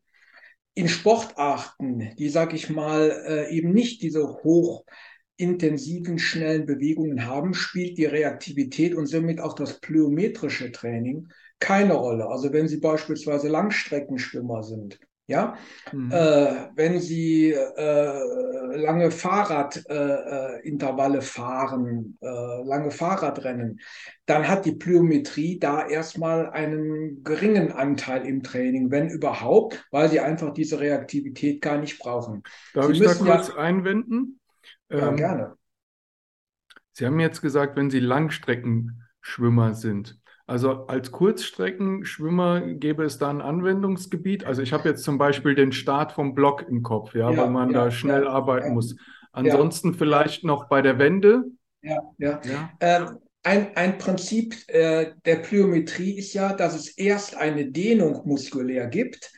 In 0.73 0.87
Sportarten, 0.87 2.15
die, 2.17 2.29
sage 2.29 2.55
ich 2.55 2.71
mal, 2.71 3.11
äh, 3.27 3.55
eben 3.55 3.73
nicht 3.73 4.01
diese 4.01 4.39
hochintensiven, 4.43 6.17
schnellen 6.17 6.65
Bewegungen 6.65 7.27
haben, 7.27 7.53
spielt 7.53 7.99
die 7.99 8.05
Reaktivität 8.05 8.95
und 8.95 9.05
somit 9.05 9.39
auch 9.39 9.53
das 9.53 9.79
plyometrische 9.79 10.71
Training 10.71 11.27
keine 11.61 11.93
Rolle. 11.93 12.27
Also 12.27 12.51
wenn 12.51 12.67
Sie 12.67 12.81
beispielsweise 12.81 13.47
Langstreckenschwimmer 13.47 14.63
sind, 14.63 14.99
ja, 15.27 15.55
mhm. 15.93 16.11
äh, 16.11 16.67
wenn 16.75 16.99
Sie 16.99 17.51
äh, 17.51 18.75
lange 18.75 19.11
Fahrradintervalle 19.11 21.19
äh, 21.19 21.21
fahren, 21.21 22.17
äh, 22.19 22.63
lange 22.63 22.91
Fahrradrennen, 22.91 23.79
dann 24.25 24.49
hat 24.49 24.65
die 24.65 24.73
Plyometrie 24.73 25.57
da 25.57 25.87
erstmal 25.87 26.49
einen 26.49 27.23
geringen 27.23 27.71
Anteil 27.71 28.25
im 28.25 28.43
Training, 28.43 28.91
wenn 28.91 29.07
überhaupt, 29.07 29.87
weil 29.91 30.09
Sie 30.09 30.19
einfach 30.19 30.53
diese 30.53 30.81
Reaktivität 30.81 31.61
gar 31.61 31.77
nicht 31.77 31.99
brauchen. 31.99 32.43
Darf 32.73 32.87
Sie 32.87 32.93
ich 32.93 32.99
da 32.99 33.13
kurz 33.13 33.47
ja, 33.49 33.55
einwenden? 33.55 34.39
Ja, 34.89 35.09
ähm, 35.09 35.15
gerne. 35.15 35.55
Sie 36.91 37.05
haben 37.05 37.21
jetzt 37.21 37.41
gesagt, 37.41 37.77
wenn 37.77 37.89
Sie 37.89 38.01
Langstreckenschwimmer 38.01 39.75
sind. 39.75 40.20
Also 40.51 40.85
als 40.87 41.13
Kurzstreckenschwimmer 41.13 42.59
gäbe 42.73 43.05
es 43.05 43.17
da 43.17 43.29
ein 43.29 43.39
Anwendungsgebiet. 43.39 44.43
Also 44.43 44.61
ich 44.61 44.73
habe 44.73 44.89
jetzt 44.89 45.05
zum 45.05 45.17
Beispiel 45.17 45.55
den 45.55 45.71
Start 45.71 46.11
vom 46.11 46.35
Block 46.35 46.67
im 46.67 46.83
Kopf, 46.83 47.15
ja, 47.15 47.31
ja 47.31 47.37
weil 47.37 47.49
man 47.49 47.69
ja, 47.69 47.85
da 47.85 47.91
schnell 47.91 48.23
ja, 48.23 48.31
arbeiten 48.31 48.73
muss. 48.73 48.97
Ansonsten 49.31 49.93
vielleicht 49.93 50.43
noch 50.43 50.67
bei 50.67 50.81
der 50.81 50.99
Wende. 50.99 51.45
Ja, 51.81 52.01
ja. 52.17 52.41
Ähm, 52.81 53.19
ein, 53.43 53.77
ein 53.77 53.97
Prinzip 53.97 54.57
äh, 54.67 55.13
der 55.25 55.37
Plyometrie 55.37 56.17
ist 56.17 56.33
ja, 56.33 56.51
dass 56.51 56.75
es 56.75 56.97
erst 56.97 57.37
eine 57.37 57.71
Dehnung 57.71 58.23
muskulär 58.25 58.87
gibt 58.87 59.31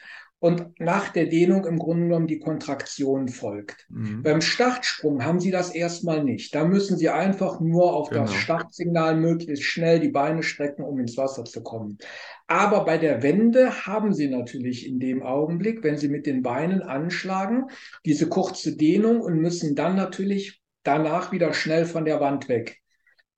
und 0.44 0.78
nach 0.78 1.08
der 1.08 1.28
Dehnung 1.28 1.66
im 1.66 1.80
Grunde 1.80 2.04
genommen 2.04 2.28
die 2.28 2.40
Kontraktion 2.40 3.30
folgt. 3.30 3.88
Mhm. 3.88 4.24
Beim 4.24 4.42
Startsprung 4.42 5.24
haben 5.24 5.40
Sie 5.40 5.52
das 5.52 5.74
erstmal 5.74 6.22
nicht. 6.22 6.54
Da 6.54 6.66
müssen 6.66 6.98
Sie 6.98 7.08
einfach 7.08 7.62
nur 7.62 7.94
auf 7.94 8.10
genau. 8.10 8.24
das 8.24 8.34
Startsignal 8.34 9.16
möglichst 9.16 9.64
schnell 9.64 10.02
die 10.02 10.10
Beine 10.10 10.44
strecken, 10.44 10.84
um 10.84 11.00
ins 11.00 11.16
Wasser 11.16 11.46
zu 11.46 11.64
kommen. 11.64 11.98
Aber 12.46 12.84
bei 12.84 12.98
der 12.98 13.24
Wende 13.24 13.86
haben 13.86 14.14
Sie 14.14 14.28
natürlich 14.28 14.86
in 14.86 15.00
dem 15.00 15.24
Augenblick, 15.24 15.82
wenn 15.82 15.96
Sie 15.96 16.10
mit 16.10 16.26
den 16.26 16.42
Beinen 16.42 16.82
anschlagen, 16.82 17.68
diese 18.06 18.28
kurze 18.28 18.76
Dehnung 18.76 19.22
und 19.22 19.40
müssen 19.40 19.76
dann 19.76 19.96
natürlich 19.96 20.62
danach 20.84 21.32
wieder 21.32 21.54
schnell 21.54 21.86
von 21.86 22.04
der 22.04 22.20
Wand 22.20 22.50
weg. 22.50 22.82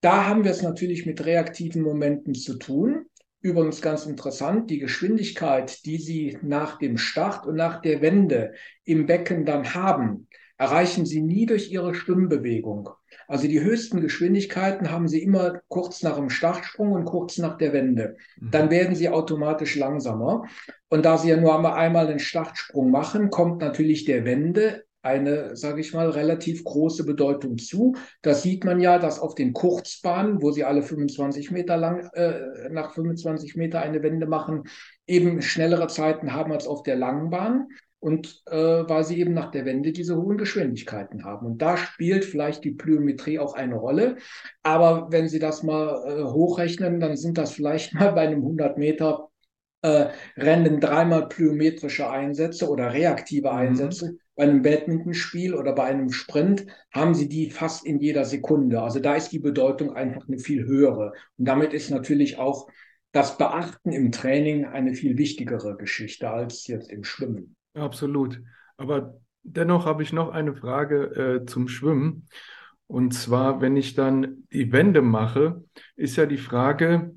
Da 0.02 0.26
haben 0.26 0.44
wir 0.44 0.50
es 0.50 0.64
natürlich 0.64 1.06
mit 1.06 1.24
reaktiven 1.24 1.84
Momenten 1.84 2.34
zu 2.34 2.58
tun. 2.58 3.06
Übrigens 3.46 3.80
ganz 3.80 4.08
interessant, 4.08 4.72
die 4.72 4.80
Geschwindigkeit, 4.80 5.86
die 5.86 6.00
Sie 6.00 6.36
nach 6.42 6.80
dem 6.80 6.98
Start 6.98 7.46
und 7.46 7.54
nach 7.54 7.80
der 7.80 8.02
Wende 8.02 8.54
im 8.86 9.06
Becken 9.06 9.46
dann 9.46 9.76
haben, 9.76 10.28
erreichen 10.58 11.06
Sie 11.06 11.22
nie 11.22 11.46
durch 11.46 11.72
Ihre 11.72 11.94
Schwimmbewegung. 11.94 12.90
Also 13.28 13.48
die 13.48 13.62
höchsten 13.62 14.02
Geschwindigkeiten 14.02 14.90
haben 14.90 15.08
Sie 15.08 15.22
immer 15.22 15.62
kurz 15.68 16.02
nach 16.02 16.16
dem 16.16 16.32
Startsprung 16.32 16.94
und 16.94 17.06
kurz 17.06 17.38
nach 17.38 17.56
der 17.56 17.72
Wende. 17.72 18.18
Mhm. 18.40 18.50
Dann 18.50 18.72
werden 18.72 18.96
Sie 18.96 19.10
automatisch 19.10 19.76
langsamer. 19.76 20.46
Und 20.90 21.06
da 21.06 21.20
Sie 21.20 21.30
ja 21.30 21.38
nur 21.38 21.76
einmal 21.76 22.08
den 22.08 22.18
Startsprung 22.18 22.90
machen, 22.90 23.30
kommt 23.30 23.62
natürlich 23.62 24.06
der 24.06 24.26
Wende 24.26 24.86
eine, 25.06 25.56
sage 25.56 25.82
ich 25.82 25.94
mal, 25.94 26.10
relativ 26.10 26.64
große 26.64 27.06
Bedeutung 27.06 27.58
zu. 27.58 27.96
Das 28.22 28.42
sieht 28.42 28.66
man 28.66 28.80
ja, 28.80 29.00
dass 29.00 29.20
auf 29.20 29.36
den 29.36 29.54
Kurzbahnen, 29.54 30.42
wo 30.42 30.52
sie 30.52 30.64
alle 30.64 30.82
25 30.82 31.52
Meter 31.52 31.78
lang, 31.78 32.10
äh, 32.14 32.70
nach 32.72 32.94
25 32.94 33.56
Meter 33.56 33.82
eine 33.82 34.02
Wende 34.04 34.26
machen, 34.26 34.64
eben 35.08 35.42
schnellere 35.42 35.88
Zeiten 35.88 36.34
haben 36.34 36.52
als 36.52 36.68
auf 36.68 36.84
der 36.84 36.96
langen 36.96 37.30
Bahn. 37.30 37.68
Und 38.00 38.44
äh, 38.48 38.56
weil 38.56 39.04
sie 39.04 39.20
eben 39.20 39.34
nach 39.34 39.50
der 39.50 39.66
Wende 39.66 39.92
diese 39.92 40.16
hohen 40.16 40.38
Geschwindigkeiten 40.38 41.24
haben. 41.24 41.48
Und 41.48 41.62
da 41.62 41.76
spielt 41.76 42.24
vielleicht 42.24 42.64
die 42.64 42.72
Plyometrie 42.72 43.40
auch 43.40 43.56
eine 43.56 43.76
Rolle. 43.76 44.18
Aber 44.62 45.08
wenn 45.12 45.28
Sie 45.28 45.40
das 45.40 45.64
mal 45.64 46.04
äh, 46.06 46.24
hochrechnen, 46.24 47.00
dann 47.00 47.18
sind 47.18 47.40
das 47.40 47.52
vielleicht 47.52 47.94
mal 47.96 48.12
bei 48.12 48.22
einem 48.22 48.42
100 48.42 48.78
Meter 48.78 49.30
äh, 49.82 50.10
Rennen 50.38 50.80
dreimal 50.80 51.28
plyometrische 51.30 52.10
Einsätze 52.10 52.70
oder 52.70 52.94
reaktive 52.94 53.52
mhm. 53.52 53.58
Einsätze. 53.58 54.12
Mhm. 54.12 54.20
Bei 54.36 54.44
einem 54.44 54.62
Badmintonspiel 54.62 55.54
oder 55.54 55.74
bei 55.74 55.86
einem 55.86 56.12
Sprint 56.12 56.66
haben 56.92 57.16
sie 57.16 57.30
die 57.30 57.50
fast 57.50 57.86
in 57.86 58.00
jeder 58.00 58.26
Sekunde. 58.26 58.82
Also 58.82 59.00
da 59.00 59.16
ist 59.16 59.30
die 59.30 59.40
Bedeutung 59.40 59.96
einfach 59.96 60.28
eine 60.28 60.40
viel 60.40 60.66
höhere. 60.66 61.14
Und 61.38 61.46
damit 61.46 61.74
ist 61.74 61.90
natürlich 61.90 62.38
auch 62.38 62.68
das 63.12 63.38
Beachten 63.38 63.94
im 63.94 64.12
Training 64.12 64.66
eine 64.66 64.94
viel 64.94 65.18
wichtigere 65.18 65.78
Geschichte 65.78 66.30
als 66.30 66.68
jetzt 66.68 66.92
im 66.92 67.06
Schwimmen. 67.06 67.56
Absolut. 67.74 68.42
Aber 68.76 69.18
dennoch 69.44 69.86
habe 69.86 70.04
ich 70.04 70.12
noch 70.12 70.30
eine 70.30 70.54
Frage 70.54 71.42
äh, 71.44 71.46
zum 71.46 71.70
Schwimmen. 71.70 72.28
Und 72.88 73.14
zwar, 73.14 73.62
wenn 73.62 73.78
ich 73.78 73.96
dann 73.96 74.44
die 74.52 74.72
Wände 74.72 75.02
mache, 75.02 75.64
ist 75.96 76.18
ja 76.18 76.26
die 76.26 76.38
Frage, 76.38 77.16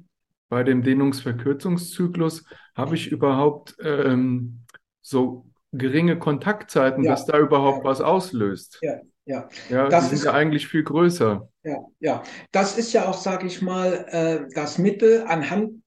bei 0.48 0.62
dem 0.62 0.82
Dehnungsverkürzungszyklus, 0.82 2.44
habe 2.74 2.94
ich 2.94 3.10
überhaupt 3.10 3.76
ähm, 3.82 4.60
so 5.02 5.47
geringe 5.72 6.18
Kontaktzeiten, 6.18 7.04
ja. 7.04 7.10
dass 7.10 7.26
da 7.26 7.38
überhaupt 7.38 7.84
was 7.84 8.00
auslöst? 8.00 8.78
Ja, 8.82 9.00
ja. 9.24 9.48
Ja, 9.68 9.88
das 9.88 10.12
ist, 10.12 10.24
ja 10.24 10.32
eigentlich 10.32 10.66
viel 10.66 10.82
größer. 10.82 11.48
Ja, 11.62 11.76
ja. 12.00 12.22
Das 12.52 12.78
ist 12.78 12.92
ja 12.92 13.06
auch, 13.08 13.18
sage 13.18 13.46
ich 13.46 13.60
mal, 13.60 14.06
äh, 14.08 14.52
das 14.54 14.78
Mittel, 14.78 15.24
anhand 15.26 15.82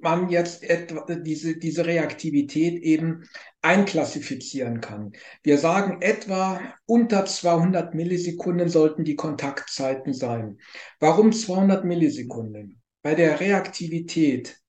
man 0.00 0.28
jetzt 0.28 0.62
etwa 0.62 1.04
diese, 1.12 1.56
diese 1.56 1.84
Reaktivität 1.84 2.80
eben 2.82 3.24
einklassifizieren 3.62 4.80
kann. 4.80 5.10
Wir 5.42 5.58
sagen, 5.58 6.02
etwa 6.02 6.60
unter 6.86 7.24
200 7.24 7.96
Millisekunden 7.96 8.68
sollten 8.68 9.02
die 9.02 9.16
Kontaktzeiten 9.16 10.14
sein. 10.14 10.58
Warum 11.00 11.32
200 11.32 11.84
Millisekunden? 11.84 12.80
bei 13.02 13.14
der 13.14 13.40
Reaktivität, 13.40 14.60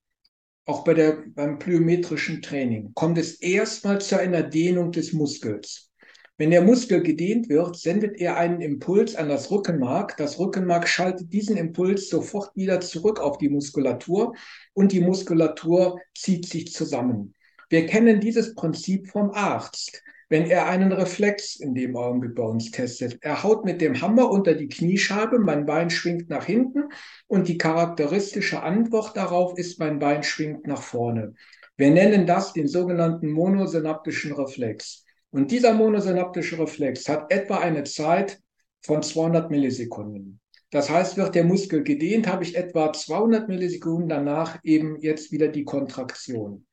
auch 0.70 0.84
bei 0.84 0.94
der, 0.94 1.24
beim 1.34 1.58
plyometrischen 1.58 2.42
Training, 2.42 2.92
kommt 2.94 3.18
es 3.18 3.34
erstmal 3.34 4.00
zu 4.00 4.18
einer 4.18 4.44
Dehnung 4.44 4.92
des 4.92 5.12
Muskels. 5.12 5.90
Wenn 6.38 6.52
der 6.52 6.62
Muskel 6.62 7.02
gedehnt 7.02 7.48
wird, 7.48 7.76
sendet 7.76 8.18
er 8.18 8.36
einen 8.36 8.60
Impuls 8.60 9.16
an 9.16 9.28
das 9.28 9.50
Rückenmark. 9.50 10.16
Das 10.16 10.38
Rückenmark 10.38 10.88
schaltet 10.88 11.32
diesen 11.32 11.56
Impuls 11.56 12.08
sofort 12.08 12.54
wieder 12.56 12.80
zurück 12.80 13.18
auf 13.18 13.36
die 13.36 13.48
Muskulatur 13.48 14.34
und 14.72 14.92
die 14.92 15.00
Muskulatur 15.00 16.00
zieht 16.14 16.46
sich 16.46 16.72
zusammen. 16.72 17.34
Wir 17.68 17.86
kennen 17.86 18.20
dieses 18.20 18.54
Prinzip 18.54 19.08
vom 19.08 19.32
Arzt 19.32 20.02
wenn 20.30 20.48
er 20.48 20.68
einen 20.68 20.92
Reflex 20.92 21.56
in 21.56 21.74
dem 21.74 21.96
Augenblick 21.96 22.36
bei 22.36 22.44
uns 22.44 22.70
testet. 22.70 23.18
Er 23.20 23.42
haut 23.42 23.64
mit 23.64 23.80
dem 23.80 24.00
Hammer 24.00 24.30
unter 24.30 24.54
die 24.54 24.68
Kniescheibe, 24.68 25.40
mein 25.40 25.66
Bein 25.66 25.90
schwingt 25.90 26.30
nach 26.30 26.44
hinten 26.44 26.84
und 27.26 27.48
die 27.48 27.58
charakteristische 27.58 28.62
Antwort 28.62 29.16
darauf 29.16 29.58
ist, 29.58 29.80
mein 29.80 29.98
Bein 29.98 30.22
schwingt 30.22 30.68
nach 30.68 30.82
vorne. 30.82 31.34
Wir 31.76 31.90
nennen 31.90 32.26
das 32.26 32.52
den 32.52 32.68
sogenannten 32.68 33.28
monosynaptischen 33.30 34.32
Reflex. 34.32 35.04
Und 35.32 35.50
dieser 35.50 35.74
monosynaptische 35.74 36.58
Reflex 36.60 37.08
hat 37.08 37.32
etwa 37.32 37.58
eine 37.58 37.82
Zeit 37.82 38.38
von 38.82 39.02
200 39.02 39.50
Millisekunden. 39.50 40.40
Das 40.70 40.90
heißt, 40.90 41.16
wird 41.16 41.34
der 41.34 41.44
Muskel 41.44 41.82
gedehnt, 41.82 42.28
habe 42.28 42.44
ich 42.44 42.56
etwa 42.56 42.92
200 42.92 43.48
Millisekunden 43.48 44.08
danach 44.08 44.60
eben 44.62 45.00
jetzt 45.00 45.32
wieder 45.32 45.48
die 45.48 45.64
Kontraktion. 45.64 46.66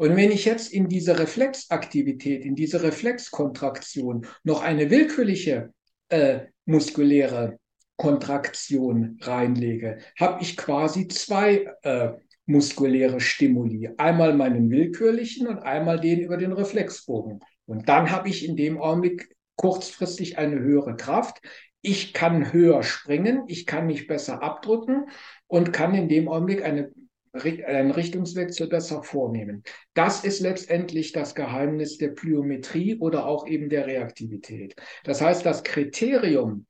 Und 0.00 0.16
wenn 0.16 0.32
ich 0.32 0.46
jetzt 0.46 0.72
in 0.72 0.88
diese 0.88 1.18
Reflexaktivität, 1.18 2.46
in 2.46 2.54
diese 2.54 2.82
Reflexkontraktion 2.82 4.26
noch 4.44 4.62
eine 4.62 4.88
willkürliche 4.88 5.74
äh, 6.08 6.46
muskuläre 6.64 7.58
Kontraktion 7.96 9.18
reinlege, 9.20 9.98
habe 10.18 10.40
ich 10.40 10.56
quasi 10.56 11.06
zwei 11.08 11.70
äh, 11.82 12.12
muskuläre 12.46 13.20
Stimuli. 13.20 13.90
Einmal 13.98 14.32
meinen 14.34 14.70
willkürlichen 14.70 15.46
und 15.46 15.58
einmal 15.58 16.00
den 16.00 16.20
über 16.20 16.38
den 16.38 16.54
Reflexbogen. 16.54 17.40
Und 17.66 17.90
dann 17.90 18.10
habe 18.10 18.30
ich 18.30 18.48
in 18.48 18.56
dem 18.56 18.80
Augenblick 18.80 19.28
kurzfristig 19.56 20.38
eine 20.38 20.60
höhere 20.60 20.96
Kraft. 20.96 21.42
Ich 21.82 22.14
kann 22.14 22.54
höher 22.54 22.82
springen, 22.84 23.42
ich 23.48 23.66
kann 23.66 23.86
mich 23.86 24.06
besser 24.06 24.42
abdrücken 24.42 25.10
und 25.46 25.74
kann 25.74 25.94
in 25.94 26.08
dem 26.08 26.26
Augenblick 26.26 26.64
eine 26.64 26.90
einen 27.32 27.90
Richtungswechsel 27.90 28.68
besser 28.68 29.02
vornehmen. 29.02 29.62
Das 29.94 30.24
ist 30.24 30.40
letztendlich 30.40 31.12
das 31.12 31.34
Geheimnis 31.34 31.98
der 31.98 32.08
Plyometrie 32.08 32.96
oder 32.98 33.26
auch 33.26 33.46
eben 33.46 33.68
der 33.68 33.86
Reaktivität. 33.86 34.74
Das 35.04 35.20
heißt, 35.20 35.46
das 35.46 35.62
Kriterium 35.62 36.66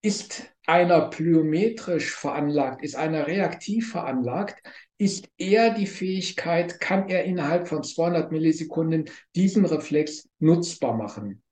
ist 0.00 0.44
einer 0.66 1.08
plyometrisch 1.08 2.12
veranlagt, 2.12 2.82
ist 2.82 2.96
einer 2.96 3.26
reaktiv 3.26 3.90
veranlagt, 3.90 4.62
ist 4.96 5.28
er 5.38 5.74
die 5.74 5.86
Fähigkeit, 5.86 6.80
kann 6.80 7.08
er 7.08 7.24
innerhalb 7.24 7.68
von 7.68 7.82
200 7.82 8.32
Millisekunden 8.32 9.10
diesen 9.34 9.64
Reflex 9.64 10.28
nutzbar 10.38 10.96
machen. 10.96 11.42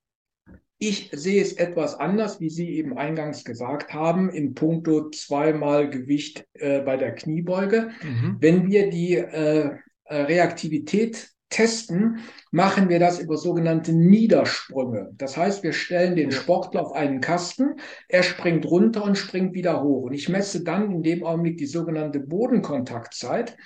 Ich 0.78 1.11
sehe 1.12 1.40
es 1.40 1.54
etwas 1.54 1.99
anders, 1.99 2.40
wie 2.40 2.50
Sie 2.50 2.71
eben 2.76 2.99
eingangs 2.99 3.45
gesagt 3.45 3.95
haben, 3.95 4.28
in 4.28 4.54
puncto 4.54 5.09
zweimal 5.11 5.88
Gewicht 5.88 6.47
äh, 6.52 6.80
bei 6.80 6.99
der 6.99 7.14
Kniebeuge. 7.14 7.90
Mhm. 8.02 8.37
Wenn 8.40 8.71
wir 8.71 8.90
die 8.90 9.14
äh, 9.14 9.71
äh, 10.04 10.23
Reaktivität 10.23 11.30
testen, 11.49 12.18
machen 12.50 12.88
wir 12.90 12.99
das 12.99 13.21
über 13.21 13.38
sogenannte 13.38 13.92
Niedersprünge. 13.92 15.12
Das 15.14 15.37
heißt, 15.37 15.62
wir 15.62 15.73
stellen 15.73 16.16
den 16.16 16.33
Sportler 16.33 16.83
auf 16.83 16.92
einen 16.92 17.21
Kasten, 17.21 17.76
er 18.09 18.23
springt 18.23 18.66
runter 18.66 19.04
und 19.04 19.16
springt 19.16 19.54
wieder 19.54 19.83
hoch. 19.83 20.02
Und 20.04 20.12
ich 20.12 20.28
messe 20.28 20.62
dann 20.62 20.90
in 20.90 21.02
dem 21.02 21.25
Augenblick 21.25 21.56
die 21.56 21.66
sogenannte 21.66 22.21
Bodenkontaktzeit. 22.21 23.56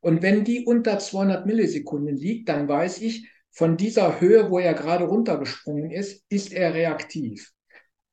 Und 0.00 0.22
wenn 0.22 0.44
die 0.44 0.64
unter 0.66 0.98
200 0.98 1.46
Millisekunden 1.46 2.16
liegt, 2.16 2.48
dann 2.48 2.68
weiß 2.68 3.00
ich, 3.00 3.28
von 3.58 3.76
dieser 3.76 4.20
Höhe, 4.20 4.52
wo 4.52 4.60
er 4.60 4.72
gerade 4.72 5.06
runtergesprungen 5.06 5.90
ist, 5.90 6.24
ist 6.28 6.52
er 6.52 6.74
reaktiv. 6.74 7.50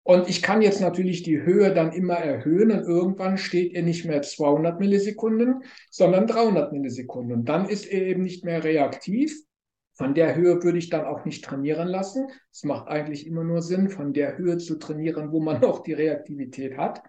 Und 0.02 0.28
ich 0.28 0.41
kann 0.41 0.63
jetzt 0.63 0.82
natürlich 0.82 1.22
die 1.22 1.39
Höhe 1.39 1.72
dann 1.72 1.91
immer 1.91 2.15
erhöhen 2.15 2.72
und 2.72 2.84
irgendwann 2.84 3.38
steht 3.38 3.76
er 3.76 3.84
nicht 3.84 4.06
mehr 4.06 4.24
200 4.24 4.80
Millisekunden, 4.80 5.63
sondern 5.91 6.26
300 6.26 6.74
Millisekunden. 6.74 7.38
Und 7.38 7.46
dann 7.46 7.70
ist 7.70 7.86
er 7.86 8.02
eben 8.02 8.24
nicht 8.24 8.43
mehr 8.43 8.63
reaktiv. 8.63 9.39
Von 9.93 10.15
der 10.15 10.36
Höhe 10.36 10.63
würde 10.63 10.80
ich 10.80 10.89
dann 10.89 11.06
auch 11.06 11.26
nicht 11.26 11.46
trainieren 11.46 11.89
lassen. 11.89 12.28
Es 12.52 12.63
macht 12.63 12.88
eigentlich 12.88 13.28
immer 13.28 13.43
nur 13.43 13.62
Sinn, 13.62 13.91
von 13.91 14.13
der 14.13 14.39
Höhe 14.39 14.58
zu 14.58 14.80
trainieren, 14.80 15.32
wo 15.32 15.39
man 15.41 15.62
noch 15.62 15.84
die 15.84 15.93
Reaktivität 15.93 16.76
hat. 16.76 17.04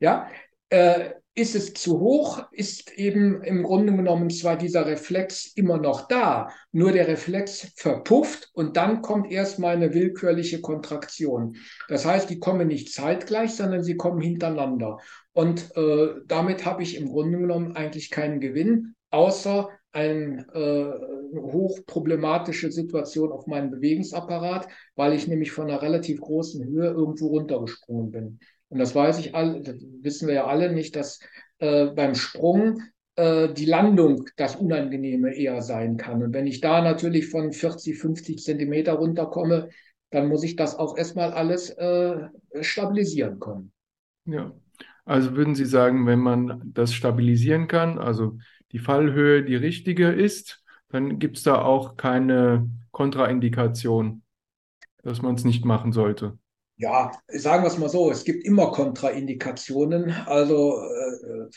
Ja, 0.00 0.30
äh, 0.70 1.10
ist 1.34 1.54
es 1.54 1.72
zu 1.72 1.98
hoch, 1.98 2.42
ist 2.52 2.92
eben 2.92 3.42
im 3.42 3.62
Grunde 3.62 3.94
genommen 3.96 4.28
zwar 4.28 4.56
dieser 4.56 4.86
Reflex 4.86 5.46
immer 5.54 5.78
noch 5.78 6.06
da, 6.06 6.50
nur 6.72 6.92
der 6.92 7.08
Reflex 7.08 7.72
verpufft 7.76 8.50
und 8.52 8.76
dann 8.76 9.00
kommt 9.00 9.30
erstmal 9.30 9.74
eine 9.74 9.94
willkürliche 9.94 10.60
Kontraktion. 10.60 11.56
Das 11.88 12.04
heißt, 12.04 12.28
die 12.28 12.38
kommen 12.38 12.68
nicht 12.68 12.92
zeitgleich, 12.92 13.54
sondern 13.54 13.82
sie 13.82 13.96
kommen 13.96 14.20
hintereinander. 14.20 14.98
Und 15.32 15.74
äh, 15.74 16.08
damit 16.26 16.66
habe 16.66 16.82
ich 16.82 16.96
im 16.96 17.08
Grunde 17.08 17.38
genommen 17.38 17.76
eigentlich 17.76 18.10
keinen 18.10 18.40
Gewinn, 18.40 18.94
außer 19.10 19.70
eine 19.92 20.46
äh, 20.54 21.38
hochproblematische 21.38 22.70
Situation 22.70 23.32
auf 23.32 23.46
meinem 23.46 23.70
Bewegungsapparat, 23.70 24.68
weil 24.96 25.14
ich 25.14 25.28
nämlich 25.28 25.52
von 25.52 25.68
einer 25.68 25.80
relativ 25.80 26.20
großen 26.20 26.64
Höhe 26.66 26.90
irgendwo 26.90 27.28
runtergesprungen 27.28 28.10
bin. 28.10 28.38
Und 28.72 28.78
das 28.78 28.94
weiß 28.94 29.18
ich 29.18 29.34
alle, 29.34 29.62
wissen 30.00 30.26
wir 30.28 30.34
ja 30.34 30.46
alle 30.46 30.72
nicht, 30.72 30.96
dass 30.96 31.20
äh, 31.58 31.88
beim 31.88 32.14
Sprung 32.14 32.80
äh, 33.16 33.52
die 33.52 33.66
Landung 33.66 34.24
das 34.38 34.56
Unangenehme 34.56 35.34
eher 35.34 35.60
sein 35.60 35.98
kann. 35.98 36.22
Und 36.22 36.32
wenn 36.32 36.46
ich 36.46 36.62
da 36.62 36.80
natürlich 36.80 37.28
von 37.28 37.52
40, 37.52 37.98
50 37.98 38.42
Zentimeter 38.42 38.94
runterkomme, 38.94 39.68
dann 40.08 40.26
muss 40.28 40.42
ich 40.42 40.56
das 40.56 40.74
auch 40.74 40.96
erstmal 40.96 41.34
alles 41.34 41.68
äh, 41.68 42.28
stabilisieren 42.62 43.38
können. 43.40 43.72
Ja, 44.24 44.54
also 45.04 45.36
würden 45.36 45.54
Sie 45.54 45.66
sagen, 45.66 46.06
wenn 46.06 46.20
man 46.20 46.62
das 46.64 46.94
stabilisieren 46.94 47.68
kann, 47.68 47.98
also 47.98 48.38
die 48.72 48.78
Fallhöhe 48.78 49.44
die 49.44 49.56
richtige 49.56 50.08
ist, 50.08 50.64
dann 50.88 51.18
gibt 51.18 51.36
es 51.36 51.42
da 51.42 51.60
auch 51.60 51.98
keine 51.98 52.70
Kontraindikation, 52.90 54.22
dass 55.02 55.20
man 55.20 55.34
es 55.34 55.44
nicht 55.44 55.66
machen 55.66 55.92
sollte. 55.92 56.38
Ja, 56.76 57.12
sagen 57.28 57.62
wir 57.62 57.68
es 57.68 57.78
mal 57.78 57.88
so, 57.88 58.10
es 58.10 58.24
gibt 58.24 58.44
immer 58.44 58.72
Kontraindikationen. 58.72 60.10
Also 60.10 60.80
äh, 60.80 61.48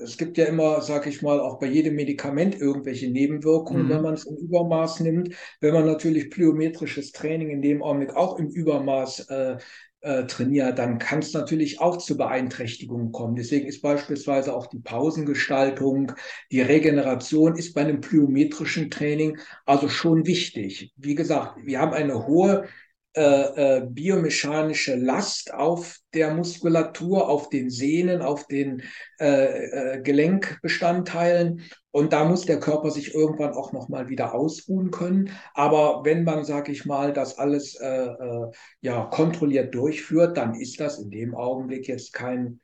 es 0.00 0.16
gibt 0.16 0.38
ja 0.38 0.46
immer, 0.46 0.80
sag 0.80 1.06
ich 1.06 1.22
mal, 1.22 1.40
auch 1.40 1.58
bei 1.58 1.66
jedem 1.66 1.94
Medikament 1.94 2.60
irgendwelche 2.60 3.10
Nebenwirkungen, 3.10 3.84
mhm. 3.84 3.88
wenn 3.90 4.02
man 4.02 4.14
es 4.14 4.24
im 4.24 4.36
Übermaß 4.36 5.00
nimmt. 5.00 5.34
Wenn 5.60 5.74
man 5.74 5.86
natürlich 5.86 6.30
plyometrisches 6.30 7.12
Training 7.12 7.50
in 7.50 7.62
dem 7.62 7.82
Augenblick 7.82 8.16
auch 8.16 8.38
im 8.38 8.48
Übermaß 8.48 9.28
äh, 9.28 9.58
äh, 10.00 10.26
trainiert, 10.26 10.78
dann 10.78 10.98
kann 10.98 11.20
es 11.20 11.32
natürlich 11.32 11.80
auch 11.80 11.96
zu 11.96 12.16
Beeinträchtigungen 12.16 13.12
kommen. 13.12 13.36
Deswegen 13.36 13.66
ist 13.66 13.82
beispielsweise 13.82 14.54
auch 14.54 14.66
die 14.66 14.80
Pausengestaltung, 14.80 16.12
die 16.50 16.60
Regeneration 16.60 17.56
ist 17.56 17.72
bei 17.74 17.82
einem 17.82 18.00
plyometrischen 18.00 18.90
Training 18.90 19.38
also 19.64 19.88
schon 19.88 20.26
wichtig. 20.26 20.92
Wie 20.96 21.14
gesagt, 21.14 21.56
wir 21.64 21.78
haben 21.78 21.92
eine 21.92 22.26
hohe 22.26 22.64
äh, 23.14 23.76
äh, 23.76 23.86
biomechanische 23.86 24.96
Last 24.96 25.52
auf 25.52 25.98
der 26.14 26.32
Muskulatur, 26.32 27.28
auf 27.28 27.50
den 27.50 27.68
Sehnen, 27.68 28.22
auf 28.22 28.46
den 28.46 28.82
äh, 29.20 29.96
äh, 29.96 30.02
Gelenkbestandteilen. 30.02 31.62
Und 31.90 32.14
da 32.14 32.24
muss 32.24 32.46
der 32.46 32.58
Körper 32.58 32.90
sich 32.90 33.14
irgendwann 33.14 33.52
auch 33.52 33.72
nochmal 33.72 34.08
wieder 34.08 34.34
ausruhen 34.34 34.90
können. 34.90 35.30
Aber 35.52 36.06
wenn 36.06 36.24
man, 36.24 36.44
sag 36.44 36.70
ich 36.70 36.86
mal, 36.86 37.12
das 37.12 37.38
alles 37.38 37.74
äh, 37.74 38.06
äh, 38.06 38.50
ja, 38.80 39.04
kontrolliert 39.04 39.74
durchführt, 39.74 40.38
dann 40.38 40.54
ist 40.54 40.80
das 40.80 40.98
in 40.98 41.10
dem 41.10 41.34
Augenblick 41.34 41.88
jetzt 41.88 42.14
kein 42.14 42.60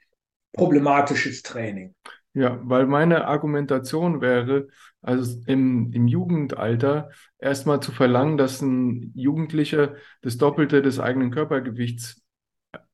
problematisches 0.54 1.42
Training. 1.42 1.94
Ja, 2.32 2.60
weil 2.62 2.86
meine 2.86 3.26
Argumentation 3.26 4.20
wäre, 4.20 4.68
also 5.02 5.40
im, 5.46 5.92
im 5.92 6.08
Jugendalter 6.08 7.10
erstmal 7.38 7.80
zu 7.80 7.92
verlangen, 7.92 8.36
dass 8.36 8.60
ein 8.60 9.12
Jugendlicher 9.14 9.94
das 10.22 10.38
Doppelte 10.38 10.82
des 10.82 10.98
eigenen 11.00 11.30
Körpergewichts 11.30 12.22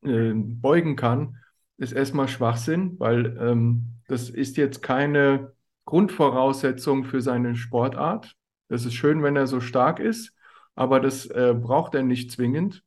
äh, 0.02 0.32
beugen 0.34 0.96
kann, 0.96 1.38
ist 1.78 1.92
erstmal 1.92 2.28
Schwachsinn, 2.28 2.98
weil 2.98 3.36
ähm, 3.40 3.94
das 4.06 4.30
ist 4.30 4.56
jetzt 4.56 4.82
keine 4.82 5.52
Grundvoraussetzung 5.86 7.04
für 7.04 7.20
seine 7.20 7.56
Sportart. 7.56 8.36
Das 8.68 8.84
ist 8.84 8.94
schön, 8.94 9.22
wenn 9.22 9.36
er 9.36 9.46
so 9.46 9.60
stark 9.60 9.98
ist, 9.98 10.34
aber 10.74 11.00
das 11.00 11.26
äh, 11.26 11.54
braucht 11.56 11.94
er 11.94 12.02
nicht 12.02 12.30
zwingend. 12.30 12.82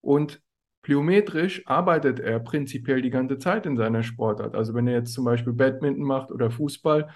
Und 0.00 0.40
Plyometrisch 0.82 1.62
arbeitet 1.66 2.20
er 2.20 2.40
prinzipiell 2.40 3.02
die 3.02 3.10
ganze 3.10 3.38
Zeit 3.38 3.66
in 3.66 3.76
seiner 3.76 4.02
Sportart. 4.02 4.54
Also 4.54 4.72
wenn 4.72 4.86
er 4.86 4.94
jetzt 4.94 5.12
zum 5.12 5.26
Beispiel 5.26 5.52
Badminton 5.52 6.04
macht 6.04 6.32
oder 6.32 6.50
Fußball, 6.50 7.10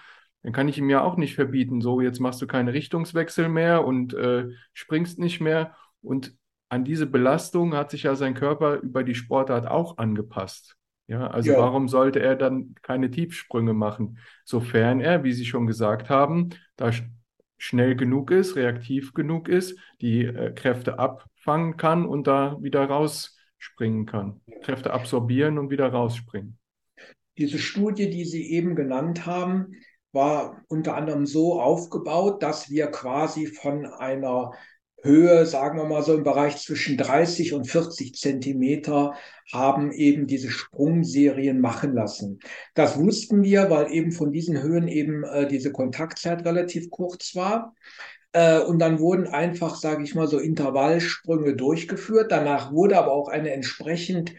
dann 0.45 0.53
kann 0.53 0.69
ich 0.69 0.77
ihm 0.77 0.91
ja 0.91 1.03
auch 1.03 1.17
nicht 1.17 1.35
verbieten, 1.35 1.81
so 1.81 2.03
jetzt 2.03 2.21
machst 2.21 2.41
du 2.43 2.47
keine 2.47 2.75
Richtungswechsel 2.75 3.49
mehr 3.49 3.85
und 3.85 4.13
äh, 4.13 4.51
springst 4.75 5.19
nicht 5.19 5.41
mehr. 5.41 5.75
Und 6.03 6.37
an 6.69 6.85
diese 6.85 7.07
Belastung 7.07 7.75
hat 7.75 7.91
sich 7.91 8.03
ja 8.03 8.15
sein 8.15 8.35
Körper 8.35 8.77
über 8.77 9.05
die 9.05 9.15
Sportart 9.15 9.67
auch 9.67 9.97
angepasst. 9.97 10.77
Ja, 11.07 11.29
also 11.29 11.53
ja. 11.53 11.59
warum 11.59 11.89
sollte 11.89 12.21
er 12.21 12.37
dann 12.37 12.75
keine 12.83 13.11
Tiefsprünge 13.11 13.73
machen, 13.73 14.19
sofern 14.45 15.01
er, 15.01 15.25
wie 15.25 15.33
Sie 15.33 15.47
schon 15.47 15.67
gesagt 15.67 16.11
haben, 16.11 16.51
da 16.77 16.91
schnell 17.57 17.97
genug 17.97 18.31
ist, 18.31 18.55
reaktiv 18.55 19.15
genug 19.15 19.49
ist, 19.49 19.79
die 20.03 20.27
äh, 20.27 20.53
Kräfte 20.53 20.99
abfangen 20.99 21.79
kann 21.79 22.05
und 22.05 22.27
da 22.27 22.59
wieder 22.61 22.85
rausspringen 22.85 24.05
kann. 24.05 24.43
Kräfte 24.63 24.93
absorbieren 24.93 25.57
und 25.57 25.71
wieder 25.71 25.89
rausspringen. 25.89 26.59
Diese 27.39 27.59
Studie, 27.59 28.11
die 28.11 28.27
Sie 28.27 28.53
eben 28.53 28.77
genannt 28.77 29.25
haben, 29.25 29.73
war 30.15 30.63
unter 30.69 30.95
anderem 30.95 31.27
so 31.27 31.61
aufgebaut, 31.61 32.43
dass 32.43 32.71
wir 32.71 32.87
quasi 32.87 33.47
von 33.47 33.87
einer 33.87 34.53
Höhe, 35.03 35.45
sagen 35.45 35.79
wir 35.79 35.85
mal 35.85 36.03
so 36.03 36.15
im 36.15 36.25
Bereich 36.25 36.57
zwischen 36.57 36.97
30 36.97 37.53
und 37.53 37.67
40 37.67 38.15
Zentimeter, 38.15 39.15
haben 39.53 39.93
eben 39.93 40.27
diese 40.27 40.51
Sprungserien 40.51 41.61
machen 41.61 41.93
lassen. 41.93 42.41
Das 42.75 42.99
wussten 42.99 43.43
wir, 43.43 43.69
weil 43.69 43.93
eben 43.93 44.13
von 44.13 44.33
diesen 44.33 44.63
Höhen 44.63 44.89
eben 44.89 45.25
äh, 45.25 45.47
diese 45.47 45.73
Kontaktzeit 45.73 46.45
relativ 46.47 46.91
kurz 46.91 47.35
war. 47.35 47.75
Äh, 48.33 48.61
und 48.61 48.79
dann 48.79 48.99
wurden 48.99 49.27
einfach, 49.27 49.77
sage 49.77 50.05
ich 50.05 50.15
mal, 50.15 50.27
so 50.27 50.39
Intervallsprünge 50.39 51.55
durchgeführt. 51.55 52.33
Danach 52.33 52.73
wurde 52.73 52.97
aber 52.97 53.13
auch 53.13 53.29
eine 53.29 53.51
entsprechend 53.51 54.33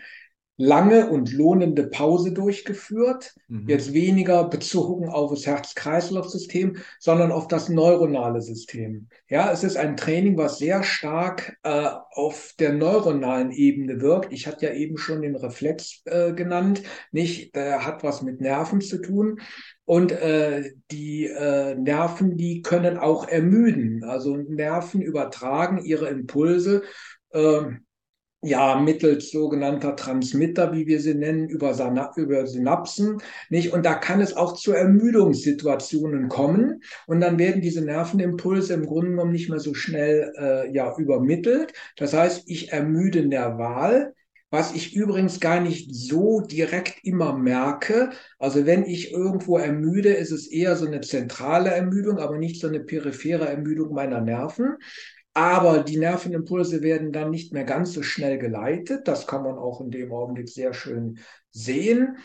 lange 0.58 1.10
und 1.10 1.34
lohnende 1.34 1.88
Pause 1.88 2.32
durchgeführt. 2.32 3.36
Mhm. 3.48 3.68
Jetzt 3.68 3.94
weniger 3.94 4.48
bezogen 4.48 5.10
auf 5.10 5.32
das 5.32 5.46
Herz-Kreislauf-System, 5.46 6.78
sondern 7.00 7.32
auf 7.32 7.48
das 7.48 7.68
neuronale 7.68 8.42
System. 8.42 9.08
Ja, 9.28 9.52
es 9.52 9.64
ist 9.64 9.76
ein 9.76 9.98
Training, 9.98 10.38
was 10.38 10.58
sehr 10.58 10.84
stark 10.84 11.58
äh, 11.64 11.90
auf 12.12 12.54
der 12.60 12.74
neuronalen 12.74 13.52
Ebene 13.52 14.00
wirkt. 14.02 14.32
Ich 14.32 14.48
hatte 14.48 14.68
ja 14.68 14.74
eben 14.74 14.98
schon 14.98 15.22
den 15.22 15.36
Reflex 15.36 16.02
äh, 16.06 16.34
genannt, 16.34 16.84
nicht? 17.12 17.56
Der 17.56 17.86
hat 17.86 18.04
was 18.04 18.22
mit 18.22 18.40
Nerven 18.40 18.80
zu 18.80 19.00
tun. 19.00 19.42
Und 19.84 20.12
äh, 20.12 20.72
die 20.90 21.26
äh, 21.26 21.76
Nerven, 21.76 22.38
die 22.38 22.62
können 22.62 22.98
auch 22.98 23.28
ermüden. 23.28 24.04
Also 24.04 24.36
Nerven 24.38 25.02
übertragen 25.02 25.84
ihre 25.84 26.08
Impulse 26.08 26.82
äh, 27.32 27.62
ja, 28.46 28.80
mittels 28.80 29.32
sogenannter 29.32 29.96
Transmitter, 29.96 30.72
wie 30.74 30.88
wir 30.88 31.00
sie 31.00 31.16
nennen, 31.16 31.50
über, 31.50 31.72
über 32.16 32.48
Synapsen, 32.48 33.18
nicht? 33.50 33.74
Und 33.74 33.86
da 33.86 33.96
kann 33.96 34.22
es 34.22 34.36
auch 34.36 34.54
zu 34.54 34.72
Ermüdungssituationen 34.72 36.30
kommen. 36.30 36.82
Und 37.08 37.22
dann 37.22 37.40
werden 37.40 37.62
diese 37.62 37.84
Nervenimpulse 37.84 38.74
im 38.74 38.86
Grunde 38.86 39.12
genommen 39.12 39.32
nicht 39.32 39.50
mehr 39.50 39.60
so 39.60 39.74
schnell, 39.74 40.34
äh, 40.38 40.72
ja, 40.74 40.96
übermittelt. 40.98 41.74
Das 41.98 42.14
heißt, 42.14 42.44
ich 42.48 42.72
ermüde 42.72 43.26
nerval, 43.26 44.14
was 44.52 44.74
ich 44.74 44.96
übrigens 44.96 45.40
gar 45.40 45.60
nicht 45.60 45.94
so 45.94 46.40
direkt 46.40 47.04
immer 47.04 47.38
merke. 47.38 48.12
Also 48.40 48.66
wenn 48.66 48.86
ich 48.86 49.12
irgendwo 49.12 49.58
ermüde, 49.58 50.14
ist 50.14 50.32
es 50.32 50.48
eher 50.48 50.76
so 50.76 50.86
eine 50.86 51.02
zentrale 51.02 51.72
Ermüdung, 51.72 52.20
aber 52.20 52.38
nicht 52.38 52.62
so 52.62 52.68
eine 52.68 52.80
periphere 52.80 53.50
Ermüdung 53.50 53.94
meiner 53.94 54.22
Nerven. 54.22 54.78
Aber 55.36 55.84
die 55.84 55.98
Nervenimpulse 55.98 56.82
werden 56.82 57.12
dann 57.12 57.30
nicht 57.30 57.52
mehr 57.52 57.66
ganz 57.66 57.92
so 57.92 58.02
schnell 58.02 58.38
geleitet. 58.38 59.06
Das 59.06 59.28
kann 59.28 59.44
man 59.44 59.58
auch 59.58 59.82
in 59.82 59.92
dem 59.92 60.14
Augenblick 60.14 60.48
sehr 60.48 60.74
schön 60.74 61.20
sehen. 61.52 62.18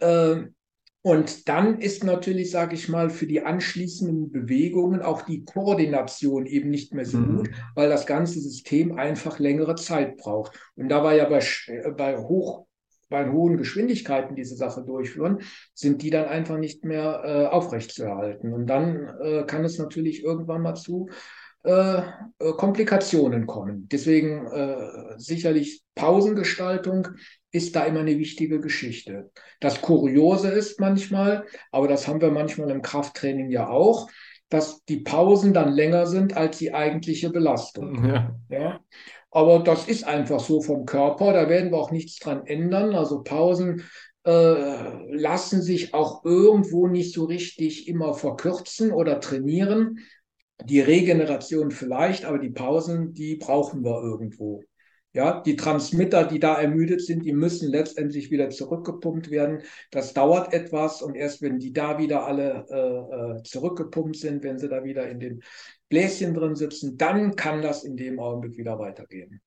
Ähm, 0.00 0.54
und 1.00 1.48
dann 1.48 1.80
ist 1.80 2.02
natürlich, 2.02 2.50
sage 2.50 2.74
ich 2.74 2.88
mal, 2.88 3.10
für 3.10 3.28
die 3.28 3.42
anschließenden 3.42 4.32
Bewegungen 4.32 5.00
auch 5.00 5.22
die 5.22 5.44
Koordination 5.44 6.44
eben 6.46 6.68
nicht 6.68 6.92
mehr 6.92 7.04
so 7.04 7.18
mhm. 7.18 7.36
gut, 7.36 7.50
weil 7.76 7.88
das 7.88 8.04
ganze 8.04 8.40
System 8.40 8.98
einfach 8.98 9.38
längere 9.38 9.76
Zeit 9.76 10.16
braucht. 10.16 10.58
Und 10.74 10.88
da 10.88 11.04
war 11.04 11.14
ja 11.14 11.28
bei, 11.28 11.40
bei 11.96 12.18
hoch 12.18 12.66
bei 13.08 13.30
hohen 13.30 13.56
Geschwindigkeiten 13.56 14.34
diese 14.34 14.56
Sache 14.56 14.82
durchführen, 14.82 15.42
sind 15.74 16.02
die 16.02 16.10
dann 16.10 16.26
einfach 16.26 16.58
nicht 16.58 16.84
mehr 16.84 17.22
äh, 17.24 17.46
aufrechtzuerhalten. 17.46 18.52
Und 18.52 18.66
dann 18.66 19.08
äh, 19.22 19.44
kann 19.46 19.64
es 19.64 19.78
natürlich 19.78 20.24
irgendwann 20.24 20.62
mal 20.62 20.74
zu 20.74 21.08
äh, 21.66 21.98
äh, 21.98 22.52
Komplikationen 22.52 23.46
kommen. 23.46 23.88
Deswegen 23.90 24.46
äh, 24.46 24.76
sicherlich 25.16 25.82
Pausengestaltung 25.96 27.08
ist 27.50 27.74
da 27.74 27.84
immer 27.84 28.00
eine 28.00 28.18
wichtige 28.18 28.60
Geschichte. 28.60 29.32
Das 29.58 29.80
Kuriose 29.80 30.50
ist 30.50 30.78
manchmal, 30.78 31.44
aber 31.72 31.88
das 31.88 32.06
haben 32.06 32.20
wir 32.20 32.30
manchmal 32.30 32.70
im 32.70 32.82
Krafttraining 32.82 33.50
ja 33.50 33.68
auch, 33.68 34.08
dass 34.48 34.84
die 34.84 35.00
Pausen 35.00 35.54
dann 35.54 35.72
länger 35.72 36.06
sind 36.06 36.36
als 36.36 36.58
die 36.58 36.72
eigentliche 36.72 37.30
Belastung. 37.30 38.04
Ja. 38.06 38.36
ja? 38.48 38.80
Aber 39.32 39.58
das 39.58 39.88
ist 39.88 40.04
einfach 40.04 40.38
so 40.38 40.60
vom 40.60 40.86
Körper, 40.86 41.32
da 41.32 41.48
werden 41.48 41.72
wir 41.72 41.78
auch 41.78 41.90
nichts 41.90 42.20
dran 42.20 42.46
ändern. 42.46 42.94
Also 42.94 43.24
Pausen 43.24 43.82
äh, 44.24 45.14
lassen 45.14 45.62
sich 45.62 45.94
auch 45.94 46.24
irgendwo 46.24 46.86
nicht 46.86 47.12
so 47.12 47.24
richtig 47.24 47.88
immer 47.88 48.14
verkürzen 48.14 48.92
oder 48.92 49.18
trainieren. 49.20 49.98
Die 50.64 50.80
Regeneration 50.80 51.70
vielleicht, 51.70 52.24
aber 52.24 52.38
die 52.38 52.50
Pausen, 52.50 53.12
die 53.12 53.36
brauchen 53.36 53.84
wir 53.84 54.02
irgendwo. 54.02 54.62
Ja, 55.12 55.40
die 55.40 55.56
Transmitter, 55.56 56.24
die 56.24 56.38
da 56.38 56.60
ermüdet 56.60 57.00
sind, 57.00 57.24
die 57.24 57.32
müssen 57.32 57.70
letztendlich 57.70 58.30
wieder 58.30 58.50
zurückgepumpt 58.50 59.30
werden. 59.30 59.62
Das 59.90 60.12
dauert 60.12 60.52
etwas 60.52 61.00
und 61.00 61.14
erst 61.14 61.40
wenn 61.40 61.58
die 61.58 61.72
da 61.72 61.98
wieder 61.98 62.26
alle 62.26 62.66
äh, 62.68 63.38
äh 63.38 63.42
zurückgepumpt 63.42 64.16
sind, 64.16 64.44
wenn 64.44 64.58
sie 64.58 64.68
da 64.68 64.84
wieder 64.84 65.08
in 65.08 65.18
den 65.18 65.42
Bläschen 65.88 66.34
drin 66.34 66.54
sitzen, 66.54 66.98
dann 66.98 67.34
kann 67.34 67.62
das 67.62 67.82
in 67.82 67.96
dem 67.96 68.18
Augenblick 68.20 68.58
wieder 68.58 68.78
weitergehen. 68.78 69.40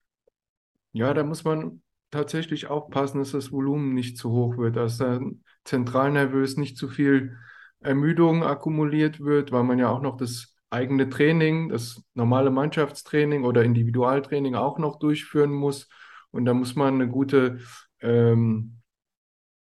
Ja, 0.92 1.14
da 1.14 1.24
muss 1.24 1.44
man 1.44 1.84
tatsächlich 2.12 2.68
aufpassen, 2.68 3.20
dass 3.20 3.32
das 3.32 3.52
Volumen 3.52 3.94
nicht 3.94 4.18
zu 4.18 4.32
hoch 4.32 4.58
wird, 4.58 4.76
dass 4.76 4.98
da 4.98 5.20
zentralnervös 5.66 6.58
nicht 6.58 6.78
zu 6.78 6.88
viel 6.88 7.38
Ermüdung 7.80 8.44
akkumuliert 8.44 9.20
wird, 9.20 9.52
weil 9.52 9.64
man 9.64 9.78
ja 9.80 9.90
auch 9.90 10.02
noch 10.02 10.18
das 10.18 10.56
eigene 10.70 11.10
Training, 11.10 11.70
das 11.70 12.02
normale 12.14 12.52
Mannschaftstraining 12.52 13.44
oder 13.44 13.64
Individualtraining 13.64 14.56
auch 14.56 14.78
noch 14.78 15.00
durchführen 15.00 15.52
muss. 15.52 15.90
Und 16.32 16.46
da 16.46 16.54
muss 16.54 16.76
man 16.76 16.96
eine 16.96 17.08
gute 17.08 17.60
ähm, 18.02 18.80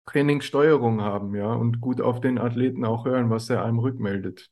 Trainingssteuerung 0.07 1.03
haben, 1.03 1.35
ja, 1.35 1.53
und 1.53 1.81
gut 1.81 2.01
auf 2.01 2.21
den 2.21 2.38
Athleten 2.38 2.85
auch 2.85 3.05
hören, 3.05 3.31
was 3.31 3.49
er 3.51 3.64
einem 3.64 3.79
rückmeldet. 3.79 4.51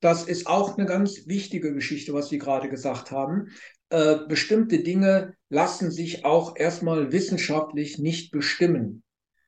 Das 0.00 0.24
ist 0.24 0.46
auch 0.46 0.76
eine 0.76 0.86
ganz 0.86 1.26
wichtige 1.26 1.74
Geschichte, 1.74 2.12
was 2.14 2.28
Sie 2.28 2.38
gerade 2.38 2.68
gesagt 2.68 3.10
haben. 3.10 3.48
Äh, 3.90 4.18
bestimmte 4.28 4.82
Dinge 4.82 5.34
lassen 5.48 5.90
sich 5.90 6.24
auch 6.24 6.56
erstmal 6.56 7.12
wissenschaftlich 7.12 7.98
nicht 7.98 8.30
bestimmen. 8.30 9.02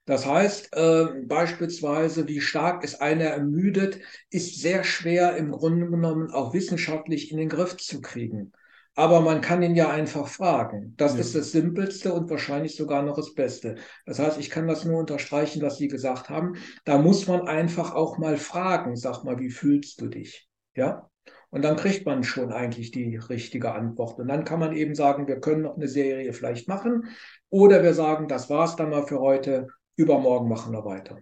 Das 0.07 0.27
heißt, 0.27 0.77
äh, 0.77 1.07
beispielsweise, 1.27 2.29
wie 2.29 2.40
stark 2.40 2.85
ist 2.85 3.01
einer 3.01 3.25
ermüdet, 3.25 4.01
ist 4.31 4.61
sehr 4.61 4.85
schwer 4.85 5.37
im 5.37 5.51
Grunde 5.51 5.88
genommen 5.88 6.31
auch 6.31 6.53
wissenschaftlich 6.53 7.31
in 7.31 7.38
den 7.38 7.49
Griff 7.49 7.77
zu 7.79 8.03
kriegen. 8.03 8.53
Aber 8.97 9.21
man 9.23 9.40
kann 9.40 9.62
ihn 9.62 9.75
ja 9.75 9.90
einfach 9.90 10.29
fragen. 10.29 10.95
Das 10.97 11.14
ja. 11.14 11.21
ist 11.21 11.35
das 11.35 11.51
Simpelste 11.51 12.12
und 12.12 12.31
wahrscheinlich 12.31 12.77
sogar 12.77 13.03
noch 13.03 13.17
das 13.17 13.35
Beste. 13.35 13.77
Das 14.07 14.19
heißt, 14.19 14.38
ich 14.38 14.51
kann 14.51 14.69
das 14.69 14.85
nur 14.85 15.01
unterstreichen, 15.01 15.62
was 15.62 15.79
Sie 15.79 15.88
gesagt 15.88 16.29
haben. 16.29 16.57
Da 16.85 16.99
muss 16.99 17.27
man 17.27 17.49
einfach 17.49 17.95
auch 17.95 18.19
mal 18.19 18.37
fragen. 18.37 18.97
Sag 18.97 19.25
mal, 19.25 19.38
wie 19.40 19.51
fühlst 19.51 20.01
du 20.01 20.07
dich? 20.07 20.49
Ja? 20.77 21.11
Und 21.51 21.62
dann 21.62 21.77
kriegt 21.77 22.07
man 22.07 22.23
schon 22.23 22.53
eigentlich 22.53 22.93
die 22.93 23.17
richtige 23.17 23.73
Antwort. 23.73 24.19
Und 24.19 24.29
dann 24.29 24.45
kann 24.45 24.61
man 24.61 24.77
eben 24.77 24.95
sagen, 24.95 25.27
wir 25.27 25.40
können 25.40 25.62
noch 25.62 25.77
eine 25.77 25.88
Serie 25.88 26.33
vielleicht 26.33 26.69
machen. 26.69 27.09
Oder 27.49 27.83
wir 27.83 27.95
sagen, 27.95 28.29
das 28.29 28.51
war's 28.51 28.77
dann 28.77 28.90
mal 28.90 29.07
für 29.07 29.19
heute 29.19 29.69
übermorgen 29.96 30.48
machen 30.48 30.72
wir 30.72 30.85
weiter. 30.85 31.20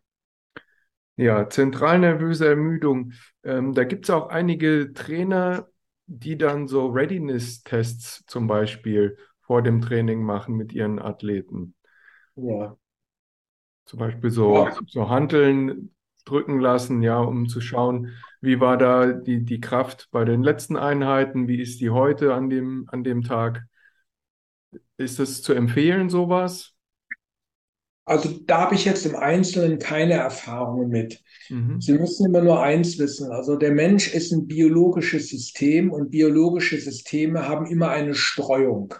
Ja, 1.17 1.49
zentralnervöse 1.49 2.49
Ermüdung. 2.49 3.13
Ähm, 3.45 3.75
da 3.75 3.85
gibt 3.85 4.07
es 4.07 4.11
auch 4.11 4.29
einige 4.29 4.93
Trainer, 4.95 5.69
die 6.07 6.37
dann 6.37 6.69
so 6.69 6.89
Readiness-Tests 6.89 8.25
zum 8.27 8.47
Beispiel 8.47 9.17
vor 9.41 9.63
dem 9.63 9.81
Training 9.81 10.23
machen 10.23 10.57
mit 10.57 10.73
ihren 10.73 10.99
Athleten. 10.99 11.75
Ja. 12.37 12.77
Zum 13.85 13.99
Beispiel 13.99 14.31
so, 14.31 14.55
ja. 14.55 14.77
so 14.87 15.09
Hanteln 15.09 15.95
drücken 16.25 16.61
lassen, 16.61 17.03
ja, 17.03 17.19
um 17.19 17.49
zu 17.49 17.61
schauen, 17.61 18.13
wie 18.41 18.61
war 18.61 18.77
da 18.77 19.13
die, 19.13 19.45
die 19.45 19.61
Kraft 19.61 20.09
bei 20.13 20.25
den 20.25 20.43
letzten 20.43 20.77
Einheiten, 20.77 21.49
wie 21.49 21.61
ist 21.61 21.81
die 21.81 21.91
heute 21.91 22.35
an 22.35 22.49
dem, 22.49 22.87
an 22.89 23.05
dem 23.05 23.23
Tag. 23.23 23.65
Ist 24.97 25.19
es 25.19 25.43
zu 25.43 25.53
empfehlen, 25.53 26.11
sowas? 26.11 26.72
Also 28.05 28.31
da 28.47 28.63
habe 28.63 28.75
ich 28.75 28.85
jetzt 28.85 29.07
im 29.07 29.15
Einzelnen 29.15 29.79
keine 29.79 30.15
Erfahrungen 30.15 30.89
mit. 30.89 31.23
Mhm. 31.49 31.81
Sie 31.81 31.93
müssen 31.93 32.27
immer 32.27 32.43
nur 32.43 32.63
eins 32.63 32.99
wissen. 32.99 33.31
Also 33.31 33.57
der 33.57 33.71
Mensch 33.71 34.13
ist 34.13 34.33
ein 34.33 34.47
biologisches 34.49 35.29
System 35.29 35.93
und 35.93 36.11
biologische 36.11 36.79
Systeme 36.79 37.49
haben 37.49 37.67
immer 37.67 37.91
eine 37.91 38.15
Streuung. 38.15 38.95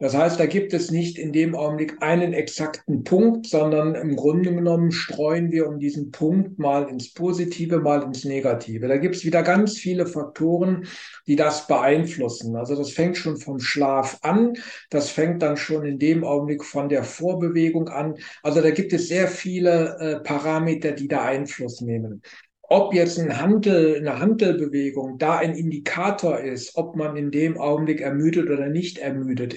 Das 0.00 0.14
heißt, 0.14 0.40
da 0.40 0.46
gibt 0.46 0.74
es 0.74 0.90
nicht 0.90 1.18
in 1.18 1.32
dem 1.32 1.54
Augenblick 1.54 2.02
einen 2.02 2.32
exakten 2.32 3.04
Punkt, 3.04 3.46
sondern 3.46 3.94
im 3.94 4.16
Grunde 4.16 4.52
genommen 4.52 4.90
streuen 4.90 5.52
wir 5.52 5.68
um 5.68 5.78
diesen 5.78 6.10
Punkt 6.10 6.58
mal 6.58 6.88
ins 6.88 7.14
Positive, 7.14 7.78
mal 7.78 8.02
ins 8.02 8.24
Negative. 8.24 8.88
Da 8.88 8.96
gibt 8.96 9.14
es 9.14 9.24
wieder 9.24 9.44
ganz 9.44 9.78
viele 9.78 10.06
Faktoren, 10.06 10.88
die 11.28 11.36
das 11.36 11.68
beeinflussen. 11.68 12.56
Also 12.56 12.74
das 12.74 12.90
fängt 12.90 13.16
schon 13.16 13.36
vom 13.36 13.60
Schlaf 13.60 14.18
an, 14.22 14.54
das 14.90 15.10
fängt 15.10 15.42
dann 15.42 15.56
schon 15.56 15.86
in 15.86 16.00
dem 16.00 16.24
Augenblick 16.24 16.64
von 16.64 16.88
der 16.88 17.04
Vorbewegung 17.04 17.88
an. 17.88 18.16
Also 18.42 18.60
da 18.60 18.72
gibt 18.72 18.92
es 18.92 19.06
sehr 19.06 19.28
viele 19.28 19.96
äh, 20.00 20.20
Parameter, 20.20 20.90
die 20.90 21.06
da 21.06 21.24
Einfluss 21.24 21.80
nehmen. 21.80 22.20
ob 22.62 22.94
jetzt 22.94 23.18
ein 23.18 23.40
Handel, 23.40 23.96
eine 23.96 24.18
Handelbewegung 24.18 25.18
da 25.18 25.36
ein 25.36 25.54
Indikator 25.54 26.40
ist, 26.40 26.76
ob 26.76 26.96
man 26.96 27.16
in 27.16 27.30
dem 27.30 27.58
Augenblick 27.58 28.00
ermüdet 28.00 28.50
oder 28.50 28.68
nicht 28.68 28.98
ermüdet 28.98 29.54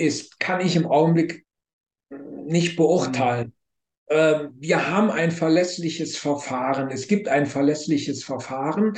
ist, 0.00 0.40
kann 0.40 0.60
ich 0.60 0.76
im 0.76 0.86
Augenblick 0.86 1.44
nicht 2.46 2.76
beurteilen. 2.76 3.48
Mhm. 3.48 3.52
Wir 4.58 4.90
haben 4.90 5.08
ein 5.08 5.30
verlässliches 5.30 6.16
Verfahren. 6.16 6.90
Es 6.90 7.06
gibt 7.06 7.28
ein 7.28 7.46
verlässliches 7.46 8.24
Verfahren, 8.24 8.94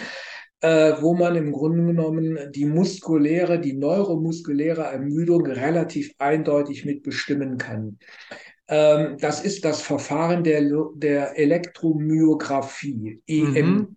äh, 0.63 0.95
wo 1.01 1.13
man 1.13 1.37
im 1.37 1.53
Grunde 1.53 1.85
genommen 1.85 2.39
die 2.55 2.65
muskuläre, 2.65 3.61
die 3.61 3.75
neuromuskuläre 3.75 4.85
Ermüdung 4.85 5.45
relativ 5.45 6.15
eindeutig 6.17 6.87
mitbestimmen 6.87 7.59
kann. 7.59 7.99
Ähm, 8.69 9.19
das 9.19 9.45
ist 9.45 9.67
das 9.67 9.83
Verfahren 9.83 10.45
der, 10.45 10.63
der 10.95 11.39
Elektromyographie, 11.39 13.21
EM. 13.27 13.53
Mhm. 13.53 13.97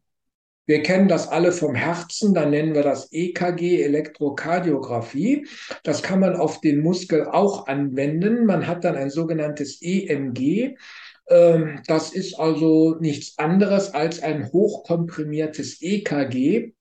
Wir 0.68 0.82
kennen 0.82 1.08
das 1.08 1.28
alle 1.28 1.52
vom 1.52 1.76
Herzen, 1.76 2.34
dann 2.34 2.50
nennen 2.50 2.74
wir 2.74 2.82
das 2.82 3.12
EKG, 3.12 3.84
Elektrokardiographie. 3.84 5.48
Das 5.84 6.02
kann 6.02 6.20
man 6.20 6.36
auf 6.36 6.60
den 6.62 6.82
Muskel 6.82 7.26
auch 7.26 7.68
anwenden. 7.68 8.46
Man 8.46 8.68
hat 8.68 8.84
dann 8.84 8.96
ein 8.96 9.12
sogenanntes 9.12 9.82
EMG. 9.82 10.76
Ähm, 11.30 11.82
das 11.88 12.14
ist 12.14 12.40
also 12.40 12.96
nichts 13.00 13.38
anderes 13.38 13.94
als 13.94 14.24
ein 14.24 14.52
hochkomprimiertes 14.52 15.82
EKG. 15.82 16.74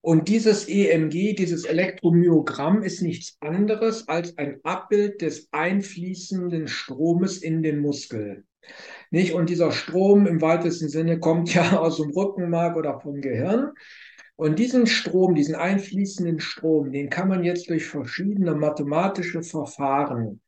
Und 0.00 0.28
dieses 0.28 0.68
EMG, 0.68 1.34
dieses 1.34 1.64
Elektromyogramm 1.64 2.84
ist 2.84 3.02
nichts 3.02 3.36
anderes 3.40 4.06
als 4.06 4.38
ein 4.38 4.60
Abbild 4.62 5.20
des 5.20 5.48
einfließenden 5.50 6.68
Stromes 6.68 7.38
in 7.38 7.64
den 7.64 7.80
Muskel. 7.80 8.44
Nicht? 9.10 9.34
Und 9.34 9.50
dieser 9.50 9.72
Strom 9.72 10.26
im 10.26 10.40
weitesten 10.40 10.88
Sinne 10.88 11.18
kommt 11.20 11.54
ja 11.54 11.78
aus 11.78 11.96
dem 11.98 12.10
Rückenmark 12.10 12.76
oder 12.76 13.00
vom 13.00 13.20
Gehirn. 13.20 13.72
Und 14.36 14.58
diesen 14.58 14.86
Strom, 14.86 15.34
diesen 15.34 15.54
einfließenden 15.54 16.40
Strom, 16.40 16.92
den 16.92 17.08
kann 17.08 17.28
man 17.28 17.42
jetzt 17.42 17.70
durch 17.70 17.86
verschiedene 17.86 18.54
mathematische 18.54 19.42
Verfahren 19.42 20.40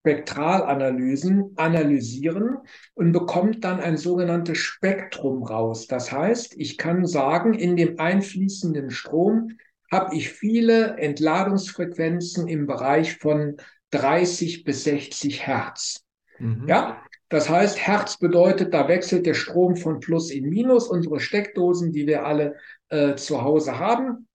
Spektralanalysen 0.00 1.52
analysieren 1.56 2.56
und 2.94 3.12
bekommt 3.12 3.64
dann 3.64 3.80
ein 3.80 3.98
sogenanntes 3.98 4.56
Spektrum 4.56 5.42
raus. 5.42 5.86
Das 5.86 6.10
heißt, 6.10 6.54
ich 6.56 6.78
kann 6.78 7.06
sagen, 7.06 7.52
in 7.52 7.76
dem 7.76 7.98
einfließenden 7.98 8.90
Strom 8.90 9.58
habe 9.92 10.16
ich 10.16 10.30
viele 10.30 10.96
Entladungsfrequenzen 10.96 12.48
im 12.48 12.66
Bereich 12.66 13.18
von 13.18 13.56
30 13.90 14.64
bis 14.64 14.84
60 14.84 15.46
Hertz. 15.46 16.04
Mhm. 16.38 16.66
Ja, 16.66 17.02
das 17.30 17.48
heißt, 17.48 17.78
Hertz 17.86 18.18
bedeutet, 18.18 18.74
da 18.74 18.88
wechselt 18.88 19.24
der 19.24 19.34
Strom 19.34 19.76
von 19.76 20.00
Plus 20.00 20.30
in 20.30 20.48
Minus. 20.50 20.88
Unsere 20.88 21.20
Steckdosen, 21.20 21.92
die 21.92 22.06
wir 22.06 22.26
alle 22.26 22.56
äh, 22.88 23.14
zu 23.14 23.42
Hause 23.42 23.78
haben, 23.78 24.26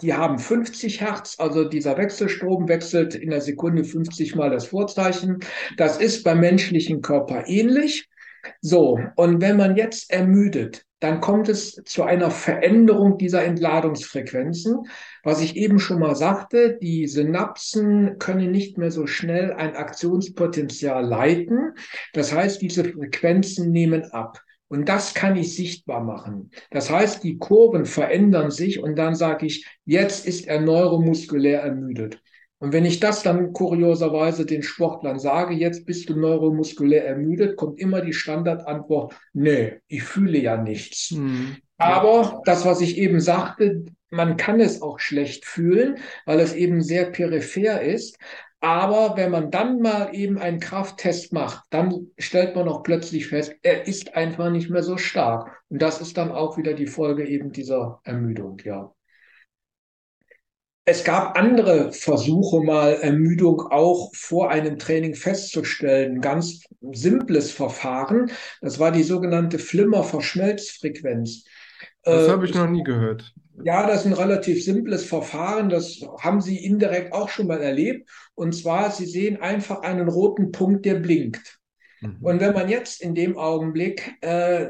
die 0.00 0.14
haben 0.14 0.38
50 0.38 1.00
Hertz, 1.00 1.36
also 1.38 1.64
dieser 1.64 1.96
Wechselstrom 1.96 2.68
wechselt 2.68 3.14
in 3.14 3.30
der 3.30 3.40
Sekunde 3.40 3.84
50 3.84 4.34
mal 4.34 4.50
das 4.50 4.66
Vorzeichen. 4.66 5.40
Das 5.76 5.98
ist 5.98 6.24
beim 6.24 6.40
menschlichen 6.40 7.02
Körper 7.02 7.46
ähnlich. 7.46 8.08
So, 8.60 8.98
und 9.16 9.40
wenn 9.40 9.56
man 9.56 9.76
jetzt 9.76 10.10
ermüdet, 10.10 10.84
dann 11.00 11.20
kommt 11.20 11.48
es 11.48 11.76
zu 11.84 12.02
einer 12.02 12.30
Veränderung 12.30 13.18
dieser 13.18 13.44
Entladungsfrequenzen. 13.44 14.86
Was 15.22 15.40
ich 15.40 15.56
eben 15.56 15.78
schon 15.78 16.00
mal 16.00 16.16
sagte, 16.16 16.76
die 16.80 17.06
Synapsen 17.06 18.18
können 18.18 18.50
nicht 18.50 18.78
mehr 18.78 18.90
so 18.90 19.06
schnell 19.06 19.52
ein 19.52 19.76
Aktionspotenzial 19.76 21.04
leiten. 21.04 21.74
Das 22.14 22.34
heißt, 22.34 22.60
diese 22.60 22.84
Frequenzen 22.84 23.70
nehmen 23.70 24.10
ab. 24.10 24.42
Und 24.68 24.88
das 24.88 25.14
kann 25.14 25.36
ich 25.36 25.54
sichtbar 25.54 26.02
machen. 26.02 26.50
Das 26.70 26.90
heißt, 26.90 27.24
die 27.24 27.38
Kurven 27.38 27.86
verändern 27.86 28.50
sich 28.50 28.82
und 28.82 28.96
dann 28.96 29.14
sage 29.14 29.46
ich, 29.46 29.66
jetzt 29.86 30.26
ist 30.26 30.46
er 30.46 30.60
neuromuskulär 30.60 31.62
ermüdet. 31.62 32.20
Und 32.60 32.72
wenn 32.72 32.84
ich 32.84 32.98
das 32.98 33.22
dann 33.22 33.52
kurioserweise 33.52 34.44
den 34.44 34.62
Sportlern 34.62 35.20
sage, 35.20 35.54
jetzt 35.54 35.86
bist 35.86 36.08
du 36.08 36.18
neuromuskulär 36.18 37.06
ermüdet, 37.06 37.56
kommt 37.56 37.78
immer 37.78 38.00
die 38.00 38.12
Standardantwort, 38.12 39.14
nee, 39.32 39.80
ich 39.86 40.02
fühle 40.02 40.38
ja 40.38 40.56
nichts. 40.56 41.10
Hm. 41.10 41.56
Aber 41.76 42.42
das, 42.44 42.64
was 42.64 42.80
ich 42.80 42.98
eben 42.98 43.20
sagte, 43.20 43.84
man 44.10 44.36
kann 44.36 44.58
es 44.58 44.82
auch 44.82 44.98
schlecht 44.98 45.44
fühlen, 45.44 45.98
weil 46.26 46.40
es 46.40 46.54
eben 46.54 46.82
sehr 46.82 47.10
peripher 47.10 47.80
ist. 47.82 48.18
Aber 48.60 49.16
wenn 49.16 49.30
man 49.30 49.52
dann 49.52 49.80
mal 49.80 50.12
eben 50.12 50.38
einen 50.38 50.58
Krafttest 50.58 51.32
macht, 51.32 51.64
dann 51.70 52.08
stellt 52.18 52.56
man 52.56 52.68
auch 52.68 52.82
plötzlich 52.82 53.28
fest, 53.28 53.54
er 53.62 53.86
ist 53.86 54.16
einfach 54.16 54.50
nicht 54.50 54.68
mehr 54.68 54.82
so 54.82 54.96
stark. 54.96 55.62
Und 55.68 55.80
das 55.80 56.00
ist 56.00 56.16
dann 56.16 56.32
auch 56.32 56.56
wieder 56.56 56.74
die 56.74 56.88
Folge 56.88 57.24
eben 57.24 57.52
dieser 57.52 58.00
Ermüdung, 58.02 58.58
ja. 58.64 58.92
Es 60.90 61.04
gab 61.04 61.38
andere 61.38 61.92
Versuche, 61.92 62.62
mal 62.62 62.94
Ermüdung 62.94 63.60
auch 63.60 64.10
vor 64.14 64.50
einem 64.50 64.78
Training 64.78 65.14
festzustellen. 65.14 66.22
Ganz 66.22 66.62
simples 66.80 67.50
Verfahren. 67.50 68.30
Das 68.62 68.78
war 68.78 68.90
die 68.90 69.02
sogenannte 69.02 69.58
Flimmer-Verschmelzfrequenz. 69.58 71.44
Das 72.04 72.26
äh, 72.26 72.30
habe 72.30 72.46
ich 72.46 72.54
noch 72.54 72.70
nie 72.70 72.82
gehört. 72.82 73.34
Ja, 73.62 73.86
das 73.86 74.00
ist 74.00 74.06
ein 74.06 74.12
relativ 74.14 74.64
simples 74.64 75.04
Verfahren. 75.04 75.68
Das 75.68 76.00
haben 76.20 76.40
Sie 76.40 76.56
indirekt 76.56 77.12
auch 77.12 77.28
schon 77.28 77.48
mal 77.48 77.60
erlebt. 77.60 78.08
Und 78.34 78.54
zwar, 78.54 78.90
Sie 78.90 79.04
sehen 79.04 79.42
einfach 79.42 79.82
einen 79.82 80.08
roten 80.08 80.52
Punkt, 80.52 80.86
der 80.86 80.94
blinkt. 80.94 81.58
Mhm. 82.00 82.16
Und 82.22 82.40
wenn 82.40 82.54
man 82.54 82.70
jetzt 82.70 83.02
in 83.02 83.14
dem 83.14 83.36
Augenblick 83.36 84.14
äh, 84.22 84.68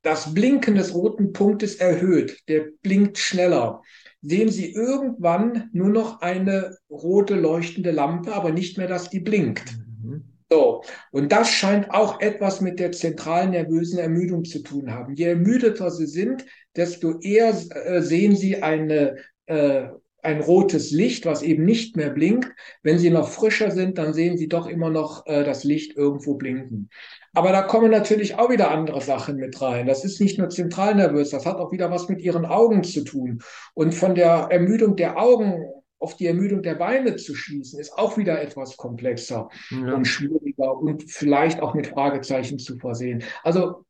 das 0.00 0.32
Blinken 0.32 0.76
des 0.76 0.94
roten 0.94 1.34
Punktes 1.34 1.76
erhöht, 1.76 2.38
der 2.48 2.64
blinkt 2.80 3.18
schneller, 3.18 3.82
sehen 4.22 4.50
Sie 4.50 4.72
irgendwann 4.72 5.68
nur 5.72 5.90
noch 5.90 6.20
eine 6.20 6.76
rote 6.88 7.34
leuchtende 7.34 7.90
Lampe, 7.90 8.32
aber 8.32 8.52
nicht 8.52 8.78
mehr, 8.78 8.88
dass 8.88 9.10
die 9.10 9.20
blinkt. 9.20 9.76
Mhm. 10.02 10.24
So, 10.50 10.82
und 11.10 11.32
das 11.32 11.50
scheint 11.50 11.90
auch 11.90 12.20
etwas 12.20 12.60
mit 12.60 12.78
der 12.78 12.92
zentralen 12.92 13.50
nervösen 13.50 13.98
Ermüdung 13.98 14.44
zu 14.44 14.62
tun 14.62 14.92
haben. 14.92 15.14
Je 15.14 15.24
ermüdeter 15.24 15.90
Sie 15.90 16.06
sind, 16.06 16.44
desto 16.76 17.18
eher 17.20 17.54
äh, 17.70 18.00
sehen 18.02 18.36
Sie 18.36 18.62
eine, 18.62 19.16
äh, 19.46 19.88
ein 20.22 20.40
rotes 20.40 20.92
Licht, 20.92 21.26
was 21.26 21.42
eben 21.42 21.64
nicht 21.64 21.96
mehr 21.96 22.10
blinkt. 22.10 22.50
Wenn 22.82 22.98
Sie 22.98 23.10
noch 23.10 23.28
frischer 23.28 23.70
sind, 23.70 23.98
dann 23.98 24.14
sehen 24.14 24.38
Sie 24.38 24.48
doch 24.48 24.66
immer 24.66 24.88
noch 24.88 25.26
äh, 25.26 25.44
das 25.44 25.64
Licht 25.64 25.96
irgendwo 25.96 26.34
blinken. 26.34 26.90
Aber 27.34 27.50
da 27.50 27.62
kommen 27.62 27.90
natürlich 27.90 28.36
auch 28.36 28.50
wieder 28.50 28.70
andere 28.70 29.00
Sachen 29.00 29.36
mit 29.36 29.60
rein. 29.60 29.86
Das 29.86 30.04
ist 30.04 30.20
nicht 30.20 30.38
nur 30.38 30.48
zentralnervös, 30.48 31.30
das 31.30 31.44
hat 31.44 31.56
auch 31.56 31.72
wieder 31.72 31.90
was 31.90 32.08
mit 32.08 32.20
ihren 32.22 32.46
Augen 32.46 32.84
zu 32.84 33.04
tun. 33.04 33.42
Und 33.74 33.94
von 33.94 34.14
der 34.14 34.48
Ermüdung 34.50 34.96
der 34.96 35.18
Augen 35.18 35.64
auf 35.98 36.16
die 36.16 36.26
Ermüdung 36.26 36.62
der 36.62 36.74
Beine 36.74 37.16
zu 37.16 37.34
schließen, 37.34 37.78
ist 37.78 37.96
auch 37.96 38.16
wieder 38.16 38.42
etwas 38.42 38.76
komplexer 38.76 39.48
ja. 39.70 39.94
und 39.94 40.04
schwieriger 40.04 40.76
und 40.76 41.04
vielleicht 41.10 41.60
auch 41.60 41.74
mit 41.74 41.86
Fragezeichen 41.86 42.58
zu 42.58 42.76
versehen. 42.76 43.22
Also 43.44 43.84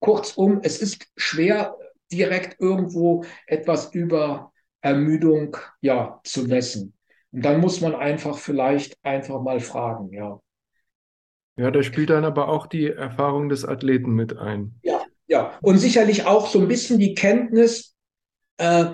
kurzum, 0.00 0.60
es 0.62 0.80
ist 0.80 1.06
schwer, 1.16 1.76
direkt 2.10 2.58
irgendwo 2.60 3.24
etwas 3.46 3.92
über 3.94 4.50
Ermüdung 4.80 5.56
ja 5.80 6.20
zu 6.24 6.44
messen. 6.44 6.94
Und 7.32 7.44
dann 7.44 7.60
muss 7.60 7.80
man 7.80 7.94
einfach 7.94 8.38
vielleicht 8.38 8.96
einfach 9.04 9.40
mal 9.40 9.60
fragen, 9.60 10.12
ja. 10.12 10.40
Ja, 11.56 11.72
da 11.72 11.82
spielt 11.82 12.10
dann 12.10 12.24
aber 12.24 12.48
auch 12.48 12.68
die 12.68 12.86
Erfahrung 12.86 13.48
des 13.48 13.64
Athleten 13.64 14.12
mit 14.12 14.38
ein. 14.38 14.78
Ja, 14.82 15.02
ja. 15.26 15.58
Und 15.60 15.78
sicherlich 15.78 16.24
auch 16.24 16.46
so 16.46 16.60
ein 16.60 16.68
bisschen 16.68 17.00
die 17.00 17.14
Kenntnis 17.14 17.96
äh, 18.58 18.92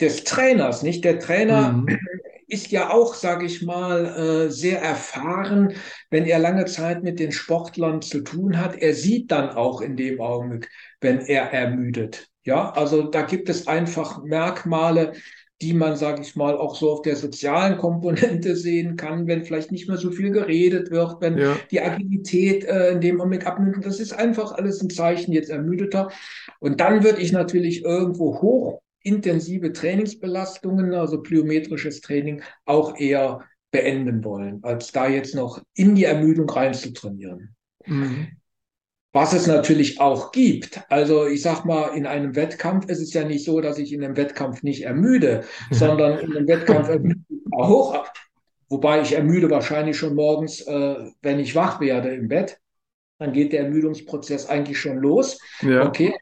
des 0.00 0.22
Trainers, 0.22 0.82
nicht? 0.82 1.04
Der 1.04 1.18
Trainer 1.18 1.72
mhm. 1.72 1.98
ist 2.46 2.70
ja 2.70 2.90
auch, 2.90 3.14
sage 3.14 3.44
ich 3.44 3.62
mal, 3.62 4.06
äh, 4.46 4.50
sehr 4.50 4.80
erfahren, 4.80 5.74
wenn 6.08 6.26
er 6.26 6.38
lange 6.38 6.66
Zeit 6.66 7.02
mit 7.02 7.18
den 7.18 7.32
Sportlern 7.32 8.00
zu 8.02 8.20
tun 8.20 8.58
hat. 8.58 8.76
Er 8.76 8.94
sieht 8.94 9.32
dann 9.32 9.50
auch 9.50 9.80
in 9.80 9.96
dem 9.96 10.20
Augenblick, 10.20 10.70
wenn 11.00 11.20
er 11.20 11.52
ermüdet. 11.52 12.28
Ja, 12.46 12.70
also 12.70 13.02
da 13.02 13.22
gibt 13.22 13.48
es 13.48 13.66
einfach 13.66 14.22
Merkmale, 14.22 15.14
die 15.60 15.72
man, 15.72 15.96
sage 15.96 16.22
ich 16.22 16.36
mal, 16.36 16.56
auch 16.56 16.76
so 16.76 16.92
auf 16.92 17.02
der 17.02 17.16
sozialen 17.16 17.76
Komponente 17.76 18.54
sehen 18.54 18.96
kann, 18.96 19.26
wenn 19.26 19.44
vielleicht 19.44 19.72
nicht 19.72 19.88
mehr 19.88 19.96
so 19.96 20.12
viel 20.12 20.30
geredet 20.30 20.92
wird, 20.92 21.20
wenn 21.20 21.38
ja. 21.38 21.56
die 21.70 21.80
Agilität 21.80 22.64
äh, 22.64 22.92
in 22.92 23.00
dem 23.00 23.20
Augenblick 23.20 23.46
abnimmt. 23.46 23.84
Das 23.84 23.98
ist 23.98 24.12
einfach 24.12 24.52
alles 24.52 24.80
ein 24.80 24.90
Zeichen 24.90 25.32
jetzt 25.32 25.50
ermüdeter. 25.50 26.10
Und 26.60 26.80
dann 26.80 27.02
würde 27.02 27.20
ich 27.20 27.32
natürlich 27.32 27.84
irgendwo 27.84 28.40
hochintensive 28.40 29.72
Trainingsbelastungen, 29.72 30.94
also 30.94 31.22
plyometrisches 31.22 32.00
Training, 32.00 32.42
auch 32.64 32.96
eher 32.96 33.40
beenden 33.72 34.22
wollen, 34.22 34.60
als 34.62 34.92
da 34.92 35.08
jetzt 35.08 35.34
noch 35.34 35.60
in 35.74 35.96
die 35.96 36.04
Ermüdung 36.04 36.48
reinzutrainieren. 36.48 37.56
Mhm. 37.86 38.28
Was 39.16 39.32
es 39.32 39.46
natürlich 39.46 39.98
auch 39.98 40.30
gibt. 40.30 40.82
Also 40.90 41.26
ich 41.26 41.40
sag 41.40 41.64
mal, 41.64 41.96
in 41.96 42.04
einem 42.04 42.36
Wettkampf 42.36 42.90
ist 42.90 43.00
es 43.00 43.14
ja 43.14 43.24
nicht 43.24 43.46
so, 43.46 43.62
dass 43.62 43.78
ich 43.78 43.90
in 43.94 44.04
einem 44.04 44.14
Wettkampf 44.14 44.62
nicht 44.62 44.82
ermüde, 44.82 45.44
sondern 45.70 46.18
in 46.18 46.36
einem 46.36 46.46
Wettkampf 46.46 46.90
ermüde 46.90 47.20
ich 47.30 47.50
auch. 47.50 48.04
Wobei 48.68 49.00
ich 49.00 49.14
ermüde 49.14 49.48
wahrscheinlich 49.48 49.96
schon 49.96 50.16
morgens, 50.16 50.60
äh, 50.60 50.96
wenn 51.22 51.40
ich 51.40 51.54
wach 51.54 51.80
werde 51.80 52.10
im 52.10 52.28
Bett. 52.28 52.58
dann 53.18 53.32
geht 53.32 53.54
der 53.54 53.62
Ermüdungsprozess 53.62 54.50
eigentlich 54.50 54.78
schon 54.78 54.98
los. 54.98 55.40
Ja. 55.62 55.86
Okay, 55.86 56.14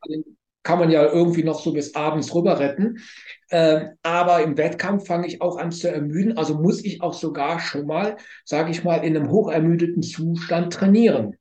kann 0.62 0.78
man 0.78 0.88
ja 0.88 1.04
irgendwie 1.04 1.42
noch 1.42 1.61
so 1.61 1.72
bis 1.72 1.96
abends 1.96 2.33
rüber 2.33 2.61
retten. 2.61 3.00
Äh, 3.48 3.87
aber 4.04 4.40
im 4.44 4.57
Wettkampf 4.57 5.09
fange 5.09 5.26
ich 5.26 5.42
auch 5.42 5.57
an 5.57 5.72
zu 5.72 5.90
ermüden. 5.90 6.38
Also 6.38 6.54
muss 6.54 6.85
ich 6.85 7.02
auch 7.02 7.14
sogar 7.14 7.59
schon 7.59 7.87
mal, 7.87 8.18
sage 8.44 8.70
ich 8.70 8.85
mal, 8.85 8.98
in 8.98 9.16
einem 9.16 9.33
hochermüdeten 9.33 10.04
Zustand 10.04 10.72
trainieren. 10.72 11.37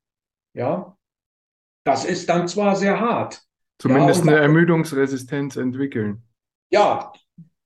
Ja, 0.56 0.98
das 1.84 2.06
ist 2.06 2.30
dann 2.30 2.48
zwar 2.48 2.76
sehr 2.76 3.00
hart. 3.00 3.42
Zumindest 3.80 4.26
ja, 4.26 4.32
eine 4.32 4.42
Ermüdungsresistenz 4.42 5.56
entwickeln. 5.56 6.24
Ja, 6.70 7.12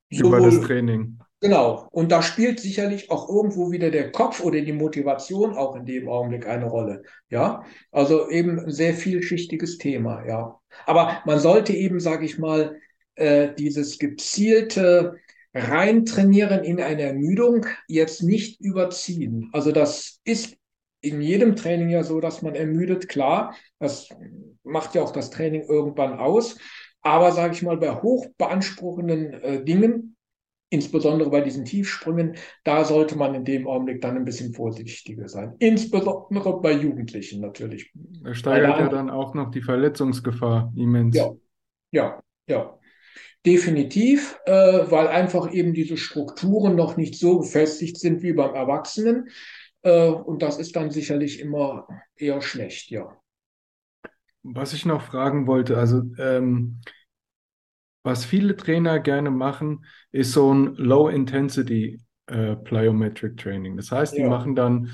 über 0.09 0.41
das 0.41 0.59
Training. 0.61 1.19
Genau. 1.39 1.87
Und 1.91 2.11
da 2.11 2.23
spielt 2.23 2.59
sicherlich 2.59 3.11
auch 3.11 3.29
irgendwo 3.29 3.71
wieder 3.71 3.91
der 3.91 4.11
Kopf 4.11 4.41
oder 4.41 4.59
die 4.59 4.73
Motivation 4.73 5.55
auch 5.55 5.75
in 5.75 5.85
dem 5.85 6.09
Augenblick 6.09 6.47
eine 6.47 6.65
Rolle. 6.65 7.03
Ja, 7.29 7.63
also 7.91 8.29
eben 8.29 8.59
ein 8.59 8.71
sehr 8.71 8.95
vielschichtiges 8.95 9.77
Thema. 9.77 10.25
Ja, 10.25 10.59
aber 10.87 11.21
man 11.25 11.39
sollte 11.39 11.73
eben, 11.73 11.99
sage 11.99 12.25
ich 12.25 12.39
mal, 12.39 12.79
äh, 13.15 13.53
dieses 13.53 13.99
gezielte 13.99 15.17
Reintrainieren 15.53 16.63
in 16.63 16.81
eine 16.81 17.03
Ermüdung 17.03 17.65
jetzt 17.87 18.23
nicht 18.23 18.59
überziehen. 18.61 19.49
Also 19.53 19.71
das 19.71 20.19
ist 20.23 20.56
in 21.01 21.21
jedem 21.21 21.55
Training 21.55 21.89
ja 21.89 22.03
so, 22.03 22.19
dass 22.19 22.41
man 22.41 22.55
ermüdet, 22.55 23.07
klar. 23.07 23.55
Das 23.79 24.09
macht 24.63 24.95
ja 24.95 25.03
auch 25.03 25.11
das 25.11 25.29
Training 25.29 25.63
irgendwann 25.63 26.19
aus. 26.19 26.57
Aber 27.01 27.31
sage 27.31 27.53
ich 27.53 27.61
mal, 27.61 27.77
bei 27.77 27.93
hoch 28.01 28.25
beanspruchenden 28.37 29.33
äh, 29.33 29.63
Dingen 29.63 30.17
insbesondere 30.69 31.29
bei 31.29 31.41
diesen 31.41 31.65
Tiefsprüngen, 31.65 32.35
da 32.63 32.83
sollte 32.83 33.17
man 33.17 33.33
in 33.33 33.45
dem 33.45 33.67
Augenblick 33.67 34.01
dann 34.01 34.17
ein 34.17 34.25
bisschen 34.25 34.53
vorsichtiger 34.53 35.29
sein. 35.29 35.55
Insbesondere 35.59 36.61
bei 36.61 36.73
Jugendlichen 36.73 37.41
natürlich. 37.41 37.91
Er 38.23 38.35
steigert 38.35 38.79
ja 38.79 38.89
dann 38.89 39.09
auch 39.09 39.33
noch 39.33 39.51
die 39.51 39.61
Verletzungsgefahr 39.61 40.73
immens. 40.75 41.15
Ja, 41.15 41.31
ja, 41.91 42.19
ja. 42.47 42.73
Definitiv, 43.45 44.37
äh, 44.45 44.51
weil 44.51 45.07
einfach 45.07 45.53
eben 45.53 45.73
diese 45.73 45.95
Strukturen 45.95 46.75
noch 46.75 46.97
nicht 46.97 47.15
so 47.15 47.39
gefestigt 47.39 47.97
sind 47.97 48.21
wie 48.21 48.33
beim 48.33 48.53
Erwachsenen. 48.53 49.29
Äh, 49.87 50.09
und 50.09 50.41
das 50.41 50.57
ist 50.59 50.75
dann 50.75 50.91
sicherlich 50.91 51.39
immer 51.39 51.87
eher 52.17 52.41
schlecht, 52.41 52.89
ja. 52.91 53.17
Was 54.41 54.73
ich 54.73 54.83
noch 54.87 55.03
fragen 55.03 55.45
wollte, 55.45 55.77
also 55.77 56.01
ähm, 56.17 56.79
was 58.03 58.25
viele 58.25 58.55
Trainer 58.55 58.99
gerne 58.99 59.31
machen, 59.31 59.85
ist 60.11 60.31
so 60.31 60.53
ein 60.53 60.75
Low-Intensity 60.75 61.99
äh, 62.27 62.55
Plyometric 62.55 63.37
Training. 63.37 63.75
Das 63.77 63.91
heißt, 63.91 64.17
die 64.17 64.23
Ja. 64.23 64.27
machen 64.27 64.55
dann 64.55 64.91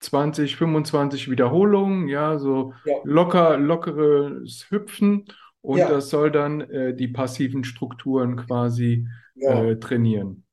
20, 0.00 0.56
25 0.56 1.30
Wiederholungen, 1.30 2.08
ja, 2.08 2.38
so 2.38 2.74
Ja. 2.84 2.94
locker, 3.02 3.56
lockeres 3.58 4.66
Hüpfen 4.70 5.26
und 5.60 5.88
Ja. 5.88 5.90
das 5.90 6.10
soll 6.10 6.30
dann 6.30 6.60
äh, 6.62 6.94
die 6.94 7.08
passiven 7.08 7.64
Strukturen 7.64 8.36
quasi 8.36 9.06
äh, 9.44 9.76
trainieren. 9.76 10.44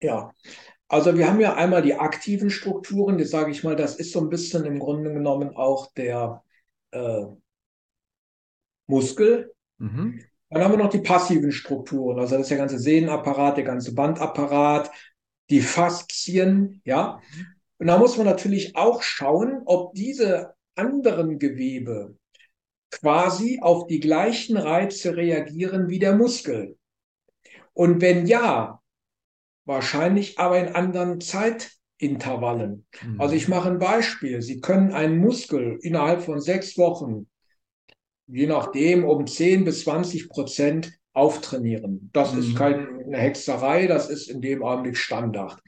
Ja, 0.00 0.32
also 0.88 1.16
wir 1.16 1.28
haben 1.28 1.40
ja 1.40 1.54
einmal 1.54 1.82
die 1.82 1.94
aktiven 1.94 2.50
Strukturen, 2.50 3.18
das 3.18 3.30
sage 3.30 3.50
ich 3.50 3.62
mal, 3.62 3.76
das 3.76 3.96
ist 3.96 4.12
so 4.12 4.20
ein 4.20 4.30
bisschen 4.30 4.64
im 4.64 4.78
Grunde 4.78 5.12
genommen 5.12 5.54
auch 5.54 5.92
der 5.92 6.42
äh, 6.92 7.26
Muskel. 8.86 9.52
Mhm. 9.76 10.20
Dann 10.50 10.64
haben 10.64 10.72
wir 10.72 10.78
noch 10.78 10.90
die 10.90 11.00
passiven 11.00 11.52
Strukturen, 11.52 12.18
also 12.18 12.36
das 12.36 12.42
ist 12.44 12.50
der 12.50 12.58
ganze 12.58 12.78
Sehnenapparat, 12.78 13.58
der 13.58 13.64
ganze 13.64 13.94
Bandapparat, 13.94 14.90
die 15.50 15.60
Faszien, 15.60 16.80
ja. 16.84 17.20
Und 17.76 17.86
da 17.86 17.98
muss 17.98 18.16
man 18.16 18.26
natürlich 18.26 18.74
auch 18.74 19.02
schauen, 19.02 19.62
ob 19.66 19.94
diese 19.94 20.54
anderen 20.74 21.38
Gewebe 21.38 22.16
quasi 22.90 23.58
auf 23.60 23.86
die 23.86 24.00
gleichen 24.00 24.56
Reize 24.56 25.16
reagieren 25.16 25.88
wie 25.88 25.98
der 25.98 26.16
Muskel. 26.16 26.78
Und 27.74 28.00
wenn 28.00 28.26
ja, 28.26 28.77
wahrscheinlich 29.68 30.38
aber 30.38 30.58
in 30.58 30.74
anderen 30.74 31.20
Zeitintervallen. 31.20 32.86
Mhm. 33.02 33.20
Also 33.20 33.34
ich 33.36 33.46
mache 33.48 33.70
ein 33.70 33.78
Beispiel. 33.78 34.42
Sie 34.42 34.60
können 34.60 34.92
einen 34.92 35.18
Muskel 35.18 35.78
innerhalb 35.82 36.22
von 36.22 36.40
sechs 36.40 36.76
Wochen, 36.78 37.28
je 38.26 38.46
nachdem, 38.46 39.04
um 39.04 39.26
10 39.26 39.64
bis 39.64 39.84
20 39.84 40.28
Prozent 40.28 40.92
auftrainieren. 41.12 42.10
Das 42.12 42.34
ist 42.34 42.50
Mhm. 42.50 42.54
keine 42.54 42.86
Hexerei, 43.10 43.86
das 43.86 44.08
ist 44.08 44.28
in 44.30 44.40
dem 44.40 44.62
Augenblick 44.62 44.96
Standard. 44.96 45.58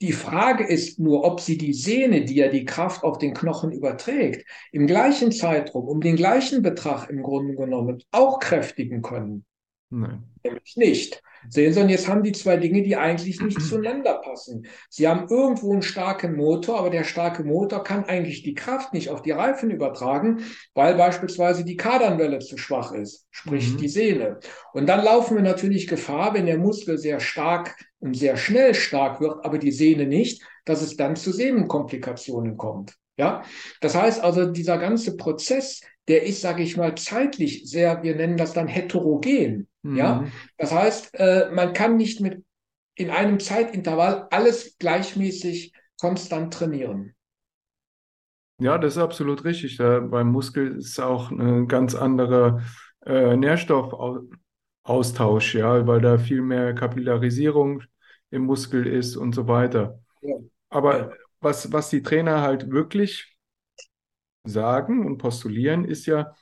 Die 0.00 0.12
Frage 0.12 0.64
ist 0.66 0.98
nur, 0.98 1.24
ob 1.24 1.40
Sie 1.40 1.56
die 1.56 1.72
Sehne, 1.74 2.24
die 2.24 2.34
ja 2.34 2.48
die 2.48 2.64
Kraft 2.64 3.04
auf 3.04 3.18
den 3.18 3.34
Knochen 3.34 3.70
überträgt, 3.70 4.44
im 4.72 4.86
gleichen 4.86 5.30
Zeitraum, 5.30 5.86
um 5.86 6.00
den 6.00 6.16
gleichen 6.16 6.62
Betrag 6.62 7.10
im 7.10 7.22
Grunde 7.22 7.54
genommen 7.54 8.02
auch 8.10 8.40
kräftigen 8.40 9.02
können. 9.02 9.44
Nein. 9.90 10.24
Nämlich 10.44 10.76
nicht. 10.76 11.22
Sehen 11.48 11.72
Sie, 11.72 11.80
und 11.80 11.88
jetzt 11.88 12.08
haben 12.08 12.22
die 12.22 12.32
zwei 12.32 12.56
Dinge, 12.56 12.82
die 12.82 12.96
eigentlich 12.96 13.40
nicht 13.40 13.60
zueinander 13.62 14.14
passen. 14.14 14.66
Sie 14.90 15.06
haben 15.08 15.28
irgendwo 15.28 15.72
einen 15.72 15.82
starken 15.82 16.36
Motor, 16.36 16.78
aber 16.78 16.90
der 16.90 17.04
starke 17.04 17.44
Motor 17.44 17.84
kann 17.84 18.04
eigentlich 18.04 18.42
die 18.42 18.54
Kraft 18.54 18.92
nicht 18.92 19.10
auf 19.10 19.22
die 19.22 19.30
Reifen 19.30 19.70
übertragen, 19.70 20.44
weil 20.74 20.94
beispielsweise 20.94 21.64
die 21.64 21.76
Kardanwelle 21.76 22.40
zu 22.40 22.58
schwach 22.58 22.92
ist, 22.92 23.26
sprich 23.30 23.72
Mhm. 23.72 23.76
die 23.78 23.88
Sehne. 23.88 24.40
Und 24.72 24.86
dann 24.88 25.04
laufen 25.04 25.36
wir 25.36 25.42
natürlich 25.42 25.86
Gefahr, 25.86 26.34
wenn 26.34 26.46
der 26.46 26.58
Muskel 26.58 26.98
sehr 26.98 27.20
stark 27.20 27.76
und 28.00 28.16
sehr 28.16 28.36
schnell 28.36 28.74
stark 28.74 29.20
wird, 29.20 29.44
aber 29.44 29.58
die 29.58 29.72
Sehne 29.72 30.06
nicht, 30.06 30.42
dass 30.64 30.82
es 30.82 30.96
dann 30.96 31.16
zu 31.16 31.32
Sehnenkomplikationen 31.32 32.56
kommt. 32.56 32.94
Ja, 33.16 33.42
das 33.80 33.96
heißt 33.96 34.22
also, 34.22 34.46
dieser 34.52 34.78
ganze 34.78 35.16
Prozess, 35.16 35.80
der 36.08 36.22
ist, 36.24 36.40
sage 36.40 36.62
ich 36.62 36.76
mal, 36.76 36.94
zeitlich 36.96 37.68
sehr, 37.70 38.02
wir 38.02 38.16
nennen 38.16 38.36
das 38.36 38.52
dann 38.54 38.66
heterogen. 38.68 39.68
Ja, 39.92 40.20
Mhm. 40.20 40.32
das 40.58 40.72
heißt, 40.72 41.14
äh, 41.14 41.50
man 41.52 41.72
kann 41.72 41.96
nicht 41.96 42.20
mit 42.20 42.44
in 42.96 43.10
einem 43.10 43.40
Zeitintervall 43.40 44.26
alles 44.30 44.76
gleichmäßig 44.78 45.72
konstant 46.00 46.52
trainieren. 46.54 47.14
Ja, 48.60 48.76
das 48.78 48.94
ist 48.96 49.02
absolut 49.02 49.44
richtig. 49.44 49.76
Da 49.76 50.00
beim 50.00 50.28
Muskel 50.32 50.76
ist 50.78 50.98
auch 51.00 51.30
ein 51.30 51.68
ganz 51.68 51.94
anderer 51.94 52.62
äh, 53.06 53.36
Nährstoffaustausch, 53.36 55.54
ja, 55.54 55.86
weil 55.86 56.00
da 56.00 56.18
viel 56.18 56.42
mehr 56.42 56.74
Kapillarisierung 56.74 57.82
im 58.30 58.42
Muskel 58.44 58.86
ist 58.86 59.16
und 59.16 59.34
so 59.34 59.46
weiter. 59.48 60.00
Ja. 60.20 60.38
Aber 60.70 61.08
Ja. 61.08 61.14
was, 61.40 61.72
was 61.72 61.90
die 61.90 62.02
Trainer 62.02 62.42
halt 62.42 62.70
wirklich 62.70 63.37
sagen 64.48 65.06
und 65.06 65.18
postulieren, 65.18 65.84
ist 65.84 66.06
ja, 66.06 66.34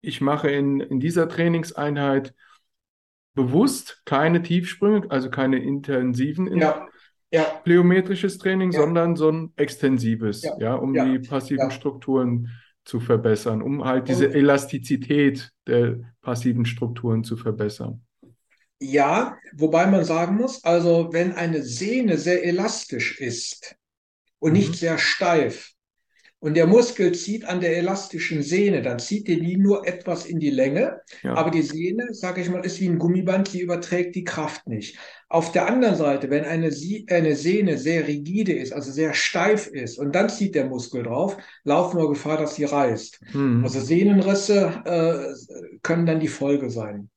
ich 0.00 0.20
mache 0.20 0.50
in, 0.50 0.80
in 0.80 1.00
dieser 1.00 1.28
Trainingseinheit 1.28 2.34
bewusst 3.34 4.02
keine 4.04 4.42
Tiefsprünge, 4.42 5.10
also 5.10 5.30
keine 5.30 5.58
intensiven 5.58 6.46
in, 6.46 6.58
Ja, 6.58 6.86
ja, 7.30 7.44
plyometrisches 7.64 8.38
Training, 8.38 8.72
Ja. 8.72 8.80
sondern 8.80 9.16
so 9.16 9.30
ein 9.30 9.52
extensives, 9.56 10.42
Ja. 10.58 10.74
um 10.74 10.92
die 10.92 11.18
passiven. 11.20 11.70
Strukturen 11.70 12.50
zu 12.84 12.98
verbessern, 13.00 13.62
um 13.62 13.84
halt 13.84 14.08
diese 14.08 14.26
Und- 14.28 14.34
Elastizität 14.34 15.50
der 15.66 16.00
passiven 16.20 16.66
Strukturen 16.66 17.24
zu 17.24 17.36
verbessern. 17.36 18.02
ja, 18.80 19.38
wobei 19.54 19.86
man 19.86 20.04
sagen 20.04 20.34
muss, 20.36 20.64
also 20.64 21.10
wenn 21.12 21.32
eine 21.34 21.62
Sehne 21.62 22.18
sehr 22.18 22.44
elastisch 22.44 23.20
ist 23.20 23.76
und 24.40 24.50
Mhm. 24.52 24.58
nicht 24.58 24.74
sehr 24.74 24.98
steif 24.98 25.71
und 26.42 26.54
der 26.54 26.66
Muskel 26.66 27.12
zieht 27.12 27.44
an 27.44 27.60
der 27.60 27.76
elastischen 27.76 28.42
Sehne, 28.42 28.82
dann 28.82 28.98
zieht 28.98 29.28
der 29.28 29.36
die 29.36 29.56
nur 29.56 29.86
etwas 29.86 30.26
in 30.26 30.40
die 30.40 30.50
Länge, 30.50 31.00
Ja. 31.22 31.34
aber 31.34 31.52
die 31.52 31.62
Sehne, 31.62 32.12
sage 32.14 32.40
ich 32.40 32.50
mal, 32.50 32.64
ist 32.64 32.80
wie 32.80 32.88
ein 32.88 32.98
Gummiband, 32.98 33.52
die 33.52 33.60
überträgt 33.60 34.16
die 34.16 34.24
Kraft 34.24 34.66
nicht. 34.66 34.98
Auf 35.28 35.52
der 35.52 35.68
anderen 35.68 35.94
Seite, 35.94 36.30
wenn 36.30 36.44
eine, 36.44 36.72
Sie 36.72 37.06
eine 37.08 37.36
Sehne 37.36 37.78
sehr 37.78 38.08
rigide 38.08 38.54
ist, 38.54 38.72
also 38.72 38.90
sehr 38.90 39.14
steif 39.14 39.68
ist 39.68 40.00
und 40.00 40.16
dann 40.16 40.30
zieht 40.30 40.56
der 40.56 40.66
Muskel 40.66 41.04
drauf, 41.04 41.36
laufen 41.62 42.00
wir 42.00 42.08
Gefahr, 42.08 42.38
dass 42.38 42.56
sie 42.56 42.64
reißt. 42.64 43.20
Mhm. 43.32 43.62
Also 43.62 43.78
Sehnenrisse 43.80 44.82
äh, 44.84 45.32
können 45.82 46.06
dann 46.06 46.18
die 46.18 46.26
Folge 46.26 46.70
sein. 46.70 47.08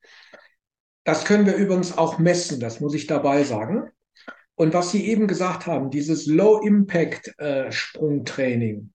Das 1.02 1.24
können 1.24 1.46
wir 1.46 1.56
übrigens 1.56 1.98
auch 1.98 2.20
messen, 2.20 2.60
das 2.60 2.78
muss 2.78 2.94
ich 2.94 3.08
dabei 3.08 3.42
sagen. 3.42 3.88
Und 4.54 4.72
was 4.72 4.92
Sie 4.92 5.04
eben 5.08 5.26
gesagt 5.26 5.66
haben, 5.66 5.90
dieses 5.90 6.26
Low-Impact-Sprungtraining 6.26 8.92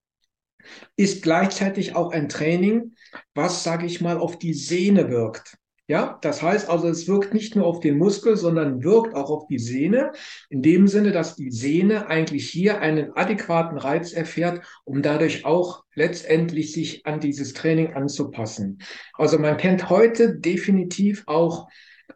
ist 0.95 1.23
gleichzeitig 1.23 1.95
auch 1.95 2.11
ein 2.11 2.29
Training, 2.29 2.93
was, 3.33 3.63
sage 3.63 3.85
ich 3.85 4.01
mal, 4.01 4.17
auf 4.17 4.39
die 4.39 4.53
Sehne 4.53 5.09
wirkt. 5.09 5.57
Ja, 5.87 6.19
das 6.21 6.41
heißt 6.41 6.69
also, 6.69 6.87
es 6.87 7.09
wirkt 7.09 7.33
nicht 7.33 7.57
nur 7.57 7.65
auf 7.65 7.81
den 7.81 7.97
Muskel, 7.97 8.37
sondern 8.37 8.81
wirkt 8.81 9.13
auch 9.13 9.29
auf 9.29 9.47
die 9.47 9.59
Sehne, 9.59 10.13
in 10.49 10.61
dem 10.61 10.87
Sinne, 10.87 11.11
dass 11.11 11.35
die 11.35 11.51
Sehne 11.51 12.07
eigentlich 12.07 12.49
hier 12.49 12.79
einen 12.79 13.11
adäquaten 13.17 13.77
Reiz 13.77 14.13
erfährt, 14.13 14.65
um 14.85 15.01
dadurch 15.01 15.43
auch 15.43 15.83
letztendlich 15.93 16.71
sich 16.71 17.05
an 17.05 17.19
dieses 17.19 17.51
Training 17.51 17.93
anzupassen. 17.93 18.79
Also 19.15 19.37
man 19.37 19.57
kennt 19.57 19.89
heute 19.89 20.37
definitiv 20.39 21.23
auch 21.25 21.67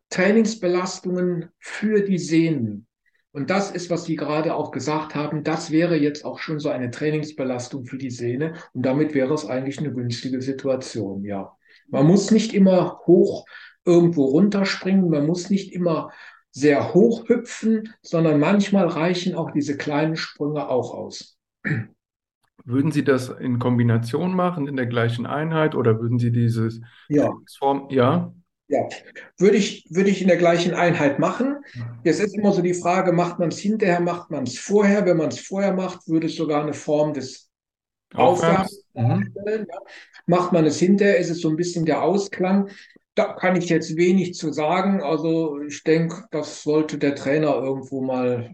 Trainingsbelastungen 0.10 1.50
für 1.60 2.02
die 2.02 2.20
Sehnen. 2.20 2.88
Und 3.36 3.50
das 3.50 3.70
ist, 3.70 3.90
was 3.90 4.06
Sie 4.06 4.16
gerade 4.16 4.56
auch 4.56 4.72
gesagt 4.72 5.14
haben, 5.14 5.44
das 5.44 5.70
wäre 5.70 5.98
jetzt 5.98 6.24
auch 6.24 6.40
schon 6.40 6.58
so 6.62 6.70
eine 6.70 6.90
Trainingsbelastung 6.90 7.84
für 7.84 7.98
die 7.98 8.10
Sehne 8.10 8.54
und 8.72 8.86
damit 8.86 9.14
wäre 9.14 9.34
es 9.34 9.46
eigentlich 9.46 9.78
eine 9.78 9.92
günstige 9.92 10.42
Situation, 10.42 11.26
ja. 11.26 11.52
Man 11.90 12.08
muss 12.08 12.32
nicht 12.32 12.54
immer 12.54 13.02
hoch 13.06 13.46
irgendwo 13.84 14.24
runterspringen, 14.24 15.10
man 15.10 15.26
muss 15.26 15.50
nicht 15.50 15.74
immer 15.74 16.12
sehr 16.52 16.94
hoch 16.94 17.28
hüpfen, 17.28 17.94
sondern 18.02 18.40
manchmal 18.40 18.88
reichen 18.88 19.36
auch 19.36 19.52
diese 19.52 19.76
kleinen 19.76 20.16
Sprünge 20.16 20.70
auch 20.70 20.94
aus. 20.94 21.38
Würden 22.64 22.94
Sie 22.94 23.04
das 23.04 23.28
in 23.28 23.60
Kombination 23.60 24.34
machen, 24.34 24.66
in 24.66 24.78
der 24.78 24.88
gleichen 24.88 25.26
Einheit, 25.26 25.76
oder 25.76 26.00
würden 26.00 26.20
Sie 26.20 26.32
dieses 26.32 26.80
Ja. 27.10 27.26
Trainingsform, 27.26 27.88
ja? 27.90 28.34
Ja, 28.68 28.88
würde 29.38 29.58
ich, 29.58 29.86
würde 29.92 30.10
ich 30.10 30.22
in 30.22 30.28
der 30.28 30.38
gleichen 30.38 30.74
Einheit 30.74 31.20
machen. 31.20 31.58
Jetzt 32.04 32.20
ist 32.20 32.36
immer 32.36 32.52
so 32.52 32.64
die 32.64 32.74
Frage, 32.74 33.12
macht 33.12 33.38
man 33.38 33.50
es 33.50 33.60
hinterher, 33.60 34.00
macht 34.00 34.32
man 34.32 34.44
es 34.44 34.58
vorher? 34.58 35.06
Wenn 35.06 35.18
man 35.18 35.30
es 35.30 35.40
vorher 35.40 35.74
macht, 35.74 36.08
würde 36.08 36.26
es 36.28 36.36
sogar 36.36 36.64
eine 36.64 36.74
Form 36.74 37.14
des 37.14 37.52
Aufwärms? 38.14 38.86
Mhm. 38.94 39.32
darstellen. 39.34 39.68
Ja. 39.70 39.80
Macht 40.26 40.52
man 40.52 40.66
es 40.66 40.80
hinterher, 40.80 41.18
ist 41.18 41.30
es 41.30 41.42
so 41.42 41.50
ein 41.50 41.58
bisschen 41.58 41.86
der 41.86 42.02
Ausklang. 42.02 42.70
Da 43.14 43.34
kann 43.34 43.56
ich 43.56 43.70
jetzt 43.70 43.96
wenig 43.96 44.34
zu 44.34 44.52
sagen. 44.52 45.02
Also 45.02 45.62
ich 45.62 45.84
denke, 45.84 46.26
das 46.32 46.64
sollte 46.64 46.98
der 46.98 47.16
Trainer 47.16 47.56
irgendwo 47.56 48.02
mal 48.02 48.50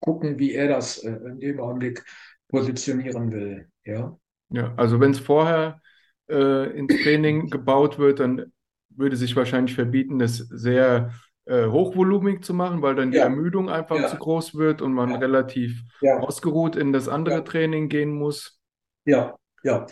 gucken, 0.00 0.38
wie 0.38 0.54
er 0.54 0.68
das 0.68 0.98
äh, 0.98 1.10
in 1.10 1.40
dem 1.40 1.60
Augenblick 1.60 2.04
positionieren 2.48 3.32
will. 3.32 3.68
Ja. 3.84 4.16
Ja, 4.50 4.74
also 4.76 5.00
wenn 5.00 5.10
es 5.10 5.20
vorher 5.20 5.80
äh, 6.28 6.76
ins 6.76 7.02
Training 7.02 7.50
gebaut 7.50 7.98
wird, 7.98 8.20
dann 8.20 8.52
würde 8.96 9.16
sich 9.16 9.34
wahrscheinlich 9.36 9.74
verbieten, 9.74 10.18
das 10.18 10.36
sehr 10.36 11.10
äh, 11.46 11.66
hochvolumig 11.66 12.44
zu 12.44 12.54
machen, 12.54 12.80
weil 12.82 12.94
dann 12.94 13.10
die 13.10 13.16
Ja. 13.16 13.24
Ermüdung 13.24 13.68
einfach 13.70 13.96
Ja. 13.98 14.08
zu 14.08 14.16
groß 14.16 14.54
wird 14.56 14.82
und 14.82 14.92
man 14.92 15.10
Ja. 15.10 15.16
relativ 15.16 15.82
ausgeruht 16.20 16.76
in 16.76 16.92
das 16.92 17.08
andere. 17.08 17.42
Training 17.44 17.88
gehen 17.88 18.12
muss. 18.12 18.60
Ja, 19.04 19.34
ja. 19.64 19.86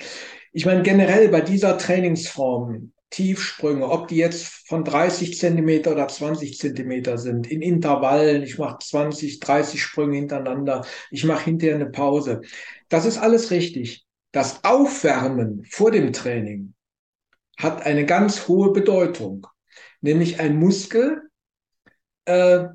Ich 0.53 0.67
meine, 0.67 0.83
generell 0.83 1.29
bei 1.31 1.41
dieser 1.41 1.77
Trainingsform, 1.79 2.93
Tiefsprünge, 3.11 3.89
ob 3.89 4.09
die 4.09 4.17
jetzt 4.17 4.69
von 4.69 4.85
30 4.85 5.39
Zentimeter 5.39 5.93
oder 5.93 6.07
20 6.09 6.59
Zentimeter 6.59 7.17
sind, 7.17 7.47
in 7.51 7.63
Intervallen, 7.63 8.43
ich 8.43 8.59
mache 8.59 8.79
20, 8.81 9.41
30 9.41 9.83
Sprünge 9.83 10.17
hintereinander, 10.17 10.85
ich 11.11 11.25
mache 11.25 11.45
hinterher 11.47 11.77
eine 11.77 11.87
Pause. 11.87 12.43
Das 12.91 13.07
ist 13.07 13.17
alles 13.19 13.51
richtig. 13.51 14.05
Das 14.31 14.63
Aufwärmen 14.63 15.65
vor 15.71 15.91
dem 15.91 16.13
Training 16.13 16.75
hat 17.59 17.85
eine 17.85 18.07
ganz 18.07 18.49
hohe 18.49 18.73
Bedeutung. 18.73 19.47
Nämlich 20.01 20.41
ein 20.41 20.57
Muskel 20.57 21.23
äh, 22.25 22.67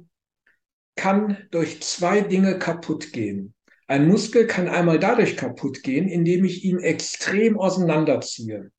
kann 0.95 1.37
durch 1.51 1.81
zwei 1.81 2.21
Dinge 2.21 2.59
kaputt 2.59 3.13
gehen. 3.13 3.55
Ein 3.87 4.07
Muskel 4.07 4.45
kann 4.45 4.67
einmal 4.67 4.99
dadurch 4.99 5.37
kaputt 5.37 5.83
gehen, 5.83 6.07
indem 6.07 6.45
ich 6.45 6.63
ihn 6.63 6.79
extrem 6.79 7.57
auseinanderziehe. 7.57 8.71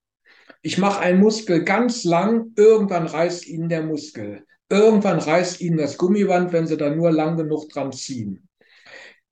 Ich 0.63 0.79
mache 0.79 1.01
einen 1.01 1.21
Muskel 1.21 1.65
ganz 1.65 2.05
lang, 2.05 2.53
irgendwann 2.57 3.07
reißt 3.07 3.47
ihn 3.47 3.69
der 3.69 3.83
Muskel. 3.83 4.45
Irgendwann 4.71 5.19
reißt 5.19 5.61
ihn 5.61 5.77
das 5.77 5.99
Gummiband, 5.99 6.53
wenn 6.53 6.67
Sie 6.67 6.77
da 6.77 6.95
nur 6.95 7.13
lang 7.13 7.37
genug 7.37 7.69
dran 7.69 7.93
ziehen. 7.93 8.49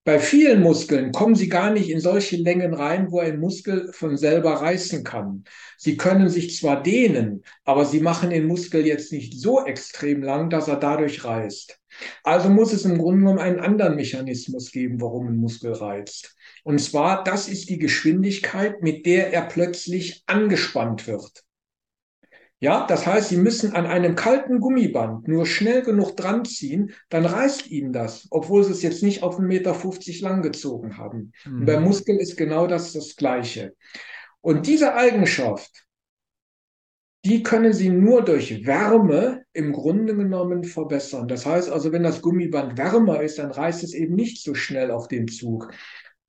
Bei 0.05 0.19
vielen 0.19 0.63
Muskeln 0.63 1.13
kommen 1.13 1.37
Sie 1.37 1.49
gar 1.49 1.71
nicht 1.71 1.89
in 1.89 2.01
solche 2.01 2.37
Längen 2.37 2.75
rein, 2.75 3.13
wo 3.13 3.21
ein 3.21 3.39
Muskel 3.39 3.93
von 3.93 4.17
selber 4.17 4.55
reißen 4.55 5.05
kann. 5.05 5.45
Sie 5.79 5.97
können 5.97 6.29
sich 6.29 6.57
zwar 6.57 6.83
dehnen, 6.83 7.45
aber 7.63 7.85
Sie 7.85 8.01
machen 8.01 8.31
den 8.31 8.47
Muskel 8.49 8.85
jetzt 8.85 9.13
nicht 9.13 9.39
so 9.39 9.65
extrem 9.65 10.25
lang, 10.25 10.51
dass 10.51 10.67
er 10.67 10.75
dadurch 10.75 11.25
reißt. 11.25 11.79
Also 12.25 12.49
muss 12.49 12.73
es 12.73 12.85
im 12.85 12.99
Grunde 12.99 13.21
genommen 13.21 13.39
einen 13.39 13.61
anderen 13.61 13.95
Mechanismus 13.95 14.73
geben, 14.73 15.01
warum 15.01 15.29
ein 15.29 15.37
Muskel 15.37 15.73
reizt. 15.73 16.35
Und 16.65 16.81
zwar, 16.81 17.23
das 17.23 17.49
ist 17.49 17.71
die 17.71 17.79
Geschwindigkeit, 17.79 18.83
mit 18.83 19.07
der 19.07 19.33
er 19.33 19.43
plötzlich 19.43 20.25
angespannt 20.27 21.07
wird. 21.07 21.45
Ja, 22.63 22.87
das 22.87 23.07
heißt, 23.07 23.29
Sie 23.31 23.37
müssen 23.37 23.75
an 23.75 23.87
einem 23.87 24.15
kalten 24.15 24.61
Gummiband 24.61 25.27
nur 25.27 25.47
schnell 25.47 25.83
genug 25.83 26.17
dran 26.17 26.45
ziehen, 26.45 26.93
dann 27.09 27.27
reißt 27.27 27.67
Ihnen 27.69 27.93
das, 27.93 28.29
obwohl 28.31 28.63
Sie 28.63 28.71
es 28.71 28.83
jetzt 28.83 29.03
nicht 29.03 29.25
auf 29.25 29.39
1,50 29.41 30.23
Meter 30.23 30.29
lang 30.29 30.43
gezogen 30.43 30.97
haben. 30.97 31.33
Und 31.59 31.67
beim 31.67 31.83
Mhm. 31.83 31.89
Muskel 31.89 32.17
ist 32.19 32.37
genau 32.37 32.69
das 32.69 32.93
das 32.93 33.17
Gleiche. 33.17 33.75
Und 34.41 34.67
diese 34.69 34.95
Eigenschaft, 34.95 35.73
die 37.25 37.43
können 37.43 37.73
Sie 37.73 37.89
nur 37.89 38.25
durch 38.25 38.67
Wärme 38.67 39.45
im 39.53 39.73
Grunde 39.73 40.17
genommen 40.17 40.65
verbessern. 40.65 41.29
Das 41.29 41.47
heißt 41.47 41.71
also, 41.71 41.93
wenn 41.93 42.03
das 42.03 42.21
Gummiband 42.21 42.77
wärmer 42.79 43.23
ist, 43.23 43.39
dann 43.39 43.53
reißt 43.53 43.85
es 43.85 43.95
eben 43.95 44.15
nicht 44.15 44.43
so 44.43 44.55
schnell 44.55 44.91
auf 44.91 45.07
den 45.09 45.29
Zug. 45.29 45.71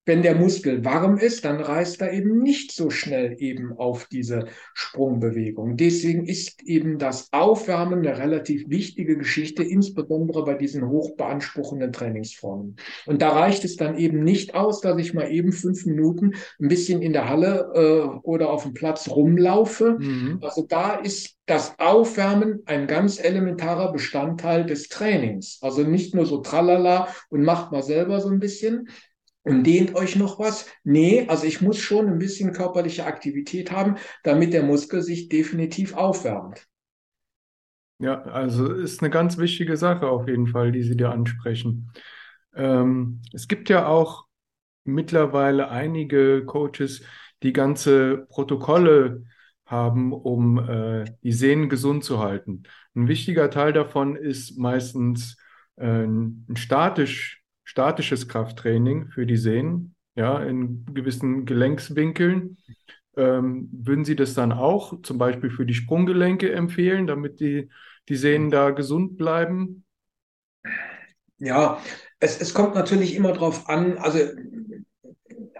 Wenn 0.05 0.21
der 0.21 0.35
Muskel 0.35 0.83
warm 0.83 1.17
ist, 1.17 1.45
dann 1.45 1.61
reißt 1.61 2.01
er 2.01 2.11
eben 2.11 2.39
nicht 2.39 2.73
so 2.73 2.89
schnell 2.89 3.37
eben 3.39 3.77
auf 3.77 4.05
diese 4.11 4.47
Sprungbewegung. 4.73 5.77
Deswegen 5.77 6.25
ist 6.25 6.61
eben 6.63 6.97
das 6.97 7.31
Aufwärmen 7.31 7.99
eine 7.99 8.17
relativ 8.17 8.69
wichtige 8.69 9.17
Geschichte, 9.17 9.63
insbesondere 9.63 10.43
bei 10.43 10.55
diesen 10.55 10.89
hochbeanspruchenden 10.89 11.93
Trainingsformen. 11.93 12.75
Und 13.05 13.21
da 13.21 13.29
reicht 13.29 13.63
es 13.63 13.77
dann 13.77 13.97
eben 13.97 14.23
nicht 14.23 14.55
aus, 14.55 14.81
dass 14.81 14.97
ich 14.97 15.13
mal 15.13 15.31
eben 15.31 15.53
fünf 15.53 15.85
Minuten 15.85 16.33
ein 16.59 16.67
bisschen 16.67 17.01
in 17.01 17.13
der 17.13 17.29
Halle 17.29 17.71
äh, 17.73 18.17
oder 18.23 18.49
auf 18.49 18.63
dem 18.63 18.73
Platz 18.73 19.09
rumlaufe. 19.09 19.97
Mhm. 19.99 20.39
Also 20.41 20.65
da 20.67 20.95
ist 20.95 21.37
das 21.45 21.77
Aufwärmen 21.79 22.61
ein 22.65 22.87
ganz 22.87 23.23
elementarer 23.23 23.91
Bestandteil 23.91 24.65
des 24.65 24.89
Trainings. 24.89 25.59
Also 25.61 25.83
nicht 25.83 26.13
nur 26.13 26.25
so 26.25 26.37
tralala 26.37 27.07
und 27.29 27.43
macht 27.43 27.71
mal 27.71 27.83
selber 27.83 28.21
so 28.21 28.29
ein 28.29 28.39
bisschen 28.39 28.89
und 29.43 29.63
dehnt 29.63 29.95
euch 29.95 30.15
noch 30.15 30.39
was. 30.39 30.67
Nee, 30.83 31.25
also 31.27 31.45
ich 31.45 31.61
muss 31.61 31.79
schon 31.79 32.07
ein 32.07 32.19
bisschen 32.19 32.53
körperliche 32.53 33.05
Aktivität 33.05 33.71
haben, 33.71 33.97
damit 34.23 34.53
der 34.53 34.63
Muskel 34.63 35.01
sich 35.01 35.29
definitiv 35.29 35.95
aufwärmt. 35.95 36.67
Ja, 37.99 38.21
also 38.23 38.71
ist 38.73 39.01
eine 39.01 39.09
ganz 39.09 39.37
wichtige 39.37 39.77
Sache 39.77 40.07
auf 40.07 40.27
jeden 40.27 40.47
Fall, 40.47 40.71
die 40.71 40.83
Sie 40.83 40.97
da 40.97 41.11
ansprechen. 41.11 41.91
Ähm, 42.55 43.21
es 43.33 43.47
gibt 43.47 43.69
ja 43.69 43.87
auch 43.87 44.25
mittlerweile 44.83 45.69
einige 45.69 46.45
Coaches, 46.45 47.03
die 47.43 47.53
ganze 47.53 48.25
Protokolle 48.29 49.23
haben, 49.65 50.13
um 50.13 50.57
äh, 50.59 51.05
die 51.23 51.31
Sehnen 51.31 51.69
gesund 51.69 52.03
zu 52.03 52.19
halten. 52.19 52.63
Ein 52.95 53.07
wichtiger 53.07 53.49
Teil 53.49 53.73
davon 53.73 54.15
ist 54.15 54.57
meistens 54.57 55.37
äh, 55.75 56.03
ein 56.03 56.45
statisch, 56.55 57.42
statisches 57.63 58.27
Krafttraining 58.27 59.09
für 59.09 59.25
die 59.25 59.37
Sehnen, 59.37 59.95
ja, 60.15 60.41
in 60.43 60.85
gewissen 60.93 61.45
Gelenkswinkeln. 61.45 62.57
Ähm, 63.15 63.69
würden 63.71 64.05
Sie 64.05 64.15
das 64.15 64.33
dann 64.33 64.51
auch 64.51 65.01
zum 65.03 65.17
Beispiel 65.17 65.49
für 65.49 65.65
die 65.65 65.73
Sprunggelenke 65.75 66.51
empfehlen, 66.51 67.07
damit 67.07 67.39
die, 67.39 67.69
die 68.09 68.15
Sehnen 68.15 68.49
da 68.49 68.71
gesund 68.71 69.17
bleiben? 69.17 69.85
Ja, 71.37 71.79
es, 72.19 72.39
es 72.39 72.53
kommt 72.53 72.73
natürlich 72.75 73.15
immer 73.15 73.33
drauf 73.33 73.69
an, 73.69 73.97
also 73.97 74.19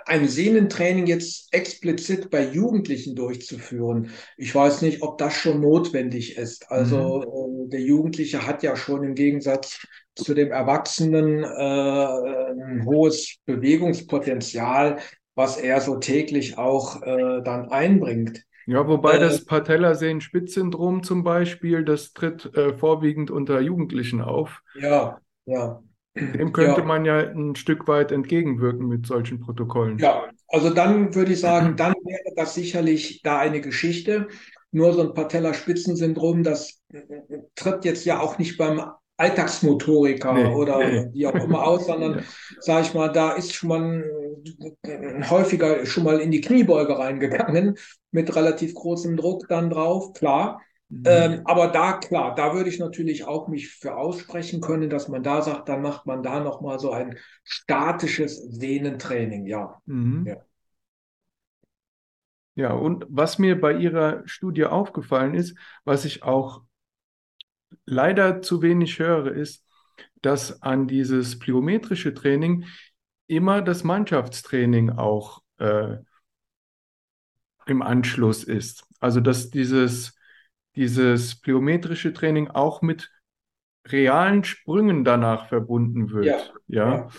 ein 0.06 0.28
Sehnentraining 0.28 1.08
jetzt 1.08 1.54
explizit 1.54 2.30
bei 2.30 2.45
Jugendlichen 2.45 3.16
durchzuführen. 3.16 4.10
Ich 4.38 4.54
weiß 4.54 4.82
nicht, 4.82 5.01
ob 5.01 5.18
das 5.18 5.34
schon 5.34 5.62
notwendig 5.62 6.38
ist. 6.38 6.70
Also 6.72 7.24
äh, 7.66 7.70
der 7.70 7.82
Jugendliche 7.82 8.45
hat 8.45 8.64
ja 8.64 8.76
schon 8.76 9.04
im 9.04 9.16
Gegensatz 9.16 9.86
zu 10.16 10.34
dem 10.34 10.51
Erwachsenen 10.51 11.43
äh, 11.43 11.47
ein 11.47 12.86
hohes 12.86 13.38
Bewegungspotenzial, 13.45 14.99
was 15.36 15.58
er 15.58 15.82
so 15.82 15.97
täglich 15.97 16.58
auch 16.58 17.01
äh, 17.01 17.41
dann 17.43 17.70
einbringt. 17.70 18.43
Ja, 18.66 18.88
wobei 18.88 19.18
Äh, 19.18 19.20
das 19.20 19.45
Patellasehnenspitzsyndrom 19.45 21.04
zum 21.04 21.24
Beispiel, 21.24 21.84
das 21.84 22.14
tritt 22.14 22.56
äh, 22.56 22.74
vorwiegend 22.74 23.30
unter 23.32 23.60
Jugendlichen 23.60 24.22
auf. 24.22 24.62
Ja, 24.74 25.20
ja. 25.45 25.84
Dem 26.16 26.53
könnte 26.53 26.82
Ja. 26.82 26.86
man 26.86 27.05
ja 27.05 27.18
ein 27.18 27.55
Stück 27.55 27.88
weit 27.88 28.11
entgegenwirken 28.11 28.88
mit 28.88 29.07
solchen 29.07 29.39
Protokollen. 29.39 29.97
Ja, 29.97 30.30
also 30.47 30.70
dann 30.70 31.16
würde 31.16 31.34
ich 31.34 31.39
sagen, 31.39 31.76
dann 31.76 31.93
wäre 32.03 32.36
das 32.36 32.53
sicherlich 32.53 33.22
da 33.24 33.39
eine 33.39 33.61
Geschichte. 33.61 34.28
Nur 34.72 34.93
so 34.93 35.01
ein 35.01 35.14
Patellaspitzensyndrom, 35.14 36.43
das 36.43 36.82
äh, 36.91 37.01
tritt 37.55 37.86
jetzt 37.86 38.05
ja 38.05 38.20
auch 38.20 38.38
nicht 38.38 38.57
beim 38.57 38.82
Alltagsmotoriker 39.18 40.34
Nee, 40.34 40.45
oder 40.55 40.78
nee. 40.80 41.09
wie 41.14 41.28
auch 41.28 41.36
immer 41.36 41.64
aus, 41.66 41.86
sondern, 41.86 42.16
Ja. 42.20 42.24
sage 42.59 42.88
ich 42.88 42.93
mal, 42.93 43.09
da 43.11 43.34
ist 43.34 43.53
schon 43.53 43.70
mal 43.70 44.03
äh, 44.84 45.24
häufiger 45.30 45.86
schon 45.86 46.03
mal 46.03 46.20
in 46.20 46.32
die 46.32 46.41
Kniebeuge 46.41 46.97
reingegangen 46.97 47.78
mit 48.11 48.36
relativ 48.36 48.74
großem 48.74 49.18
Druck 49.18 49.47
dann 49.47 49.70
drauf, 49.70 50.14
klar. 50.14 50.61
Mhm. 50.94 51.04
Ähm, 51.06 51.41
aber 51.46 51.68
da, 51.68 51.94
klar, 51.94 52.36
da 52.36 52.54
würde 52.54 52.70
ich 52.70 52.80
natürlich 52.80 53.26
auch 53.26 53.48
mich 53.48 53.70
für 53.70 53.96
aussprechen 53.96 54.62
können, 54.62 54.89
dass 54.89 55.08
man 55.08 55.24
da 55.24 55.41
sagt, 55.41 55.68
dann 55.68 55.82
macht 55.82 56.06
man 56.06 56.22
da 56.22 56.39
nochmal 56.39 56.80
so 56.80 56.91
ein 56.91 57.18
statisches 57.44 58.38
Sehnentraining, 58.38 59.48
ja. 59.48 59.82
Mhm. 59.86 60.26
Ja. 60.28 60.38
Ja, 62.56 62.72
und 62.74 63.06
was 63.10 63.39
mir 63.39 63.60
bei 63.60 63.74
Ihrer 63.74 64.22
Studie 64.28 64.66
aufgefallen 64.66 65.34
ist, 65.34 65.58
was 65.86 66.06
ich 66.06 66.22
auch 66.22 66.62
leider 67.86 68.44
zu 68.44 68.62
wenig 68.62 69.00
höre, 69.00 69.32
ist, 69.32 69.66
dass 70.22 70.62
an 70.62 70.88
dieses 70.88 71.39
plyometrische 71.39 72.14
Training 72.14 72.66
immer 73.26 73.64
das 73.64 73.84
Mannschaftstraining 73.84 74.91
auch 74.91 75.41
äh, 75.58 75.98
im 77.66 77.82
Anschluss 77.82 78.44
ist. 78.44 78.86
Also 79.00 79.20
dass 79.20 79.50
dieses, 79.50 80.16
dieses 80.76 81.36
plyometrische 81.39 82.13
Training 82.13 82.49
auch 82.49 82.82
mit 82.82 83.11
realen 83.88 84.43
Sprüngen 84.43 85.03
danach 85.03 85.47
verbunden 85.49 86.11
wird. 86.11 86.53
Ja, 86.67 87.07
Ja, 87.07 87.09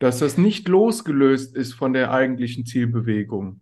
dass 0.00 0.18
das 0.18 0.38
nicht 0.38 0.68
losgelöst 0.68 1.56
ist 1.56 1.74
von 1.74 1.92
der 1.92 2.10
eigentlichen 2.12 2.66
Zielbewegung. 2.66 3.60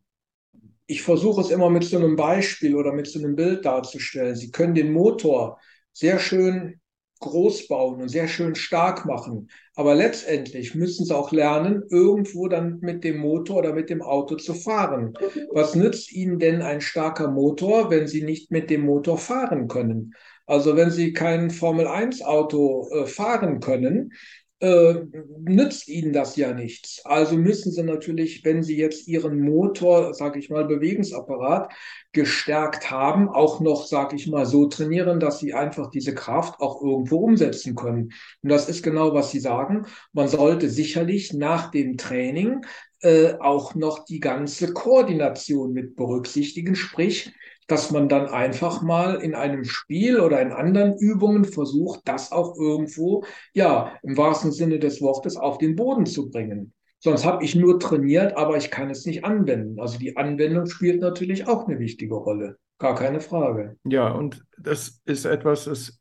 Ich 0.87 1.03
versuche 1.03 1.41
es 1.41 1.51
immer 1.51 1.71
mit 1.71 1.85
so 1.85 1.97
einem 1.99 2.17
Beispiel 2.17 2.75
oder 2.77 2.93
mit 2.93 3.07
so 3.09 3.19
einem 3.19 3.35
Bild 3.35 3.65
darzustellen. 3.65 4.37
Sie 4.37 4.51
können 4.51 4.75
den 4.75 4.93
Motor 4.93 5.59
sehr 5.93 6.19
schön 6.19 6.81
groß 7.21 7.69
bauen 7.69 8.01
und 8.01 8.09
sehr 8.09 8.29
schön 8.29 8.55
stark 8.55 9.07
machen. 9.07 9.49
Aber 9.75 9.95
letztendlich 9.95 10.75
müssen 10.75 11.05
Sie 11.05 11.15
auch 11.15 11.33
lernen, 11.33 11.83
irgendwo 11.91 12.49
dann 12.49 12.79
mit 12.81 13.05
dem 13.05 13.19
Motor 13.19 13.59
oder 13.59 13.73
mit 13.73 13.91
dem 13.91 14.03
Auto 14.03 14.37
zu 14.37 14.55
fahren. 14.55 15.15
Was 15.53 15.75
nützt 15.75 16.13
Ihnen 16.13 16.39
denn 16.39 16.63
ein 16.63 16.81
starker 16.81 17.31
Motor, 17.31 17.91
wenn 17.91 18.07
Sie 18.07 18.23
nicht 18.23 18.51
mit 18.51 18.71
dem 18.71 18.83
Motor 18.83 19.19
fahren 19.19 19.69
können? 19.69 20.15
Also 20.47 20.77
wenn 20.77 20.91
Sie 20.91 21.13
kein 21.13 21.51
Formel-1-Auto 21.51 22.89
äh, 22.91 23.07
fahren 23.07 23.61
können, 23.61 24.13
äh, 24.61 24.95
nützt 25.41 25.89
ihnen 25.89 26.13
das 26.13 26.37
ja 26.37 26.53
nichts. 26.55 27.03
Also 27.05 27.37
müssen 27.37 27.73
sie 27.73 27.83
natürlich, 27.83 28.45
wenn 28.45 28.63
sie 28.63 28.77
jetzt 28.77 29.07
ihren 29.07 29.41
Motor, 29.41 30.15
sage 30.15 30.39
ich 30.39 30.49
mal, 30.49 30.65
Bewegungsapparat 30.65 31.73
gestärkt 32.13 32.91
haben, 32.91 33.29
auch 33.29 33.61
noch, 33.61 33.87
sage 33.87 34.17
ich 34.17 34.27
mal, 34.29 34.47
so 34.47 34.67
trainieren, 34.67 35.21
dass 35.21 35.41
sie 35.41 35.53
einfach 35.53 35.91
diese 35.91 36.15
Kraft 36.15 36.61
auch 36.61 36.83
irgendwo 36.83 37.19
umsetzen 37.19 37.75
können. 37.75 38.13
Und 38.43 38.49
das 38.51 38.69
ist 38.69 38.83
genau, 38.83 39.13
was 39.13 39.31
Sie 39.31 39.41
sagen. 39.41 39.87
Man 40.13 40.29
sollte 40.29 40.71
sicherlich 40.71 41.35
nach 41.35 41.71
dem 41.71 41.99
Training 41.99 42.65
äh, 43.03 43.35
auch 43.35 43.75
noch 43.75 44.07
die 44.07 44.21
ganze 44.21 44.73
Koordination 44.73 45.75
mit 45.75 45.97
berücksichtigen, 45.97 46.75
sprich, 46.75 47.33
dass 47.67 47.91
man 47.91 48.09
dann 48.09 48.27
einfach 48.29 48.83
mal 48.83 49.17
in 49.17 49.35
einem 49.35 49.65
Spiel 49.65 50.21
oder 50.21 50.41
in 50.41 50.53
anderen 50.53 50.97
Übungen 50.99 51.45
versucht, 51.45 52.01
das 52.05 52.33
auch 52.33 52.57
irgendwo, 52.57 53.25
ja, 53.55 53.93
im 54.03 54.17
wahrsten 54.17 54.53
Sinne 54.53 54.79
des 54.79 55.01
Wortes 55.01 55.37
auf 55.37 55.59
den 55.59 55.75
Boden 55.75 56.07
zu 56.07 56.31
bringen. 56.31 56.73
Sonst 56.99 57.25
habe 57.25 57.45
ich 57.45 57.55
nur 57.55 57.79
trainiert, 57.79 58.37
aber 58.37 58.57
ich 58.57 58.71
kann 58.71 58.91
es 58.91 59.05
nicht 59.05 59.25
anwenden. 59.25 59.79
Also 59.81 59.99
die 59.99 60.17
Anwendung 60.17 60.67
spielt 60.67 61.01
natürlich 61.01 61.47
auch 61.47 61.67
eine 61.67 61.79
wichtige 61.79 62.15
Rolle. 62.15 62.57
Gar 62.79 62.95
keine 62.95 63.21
Frage. 63.21 63.77
Ja, 63.85 64.11
und 64.11 64.45
das 64.59 65.01
ist 65.05 65.25
etwas, 65.25 65.65
das 65.65 66.01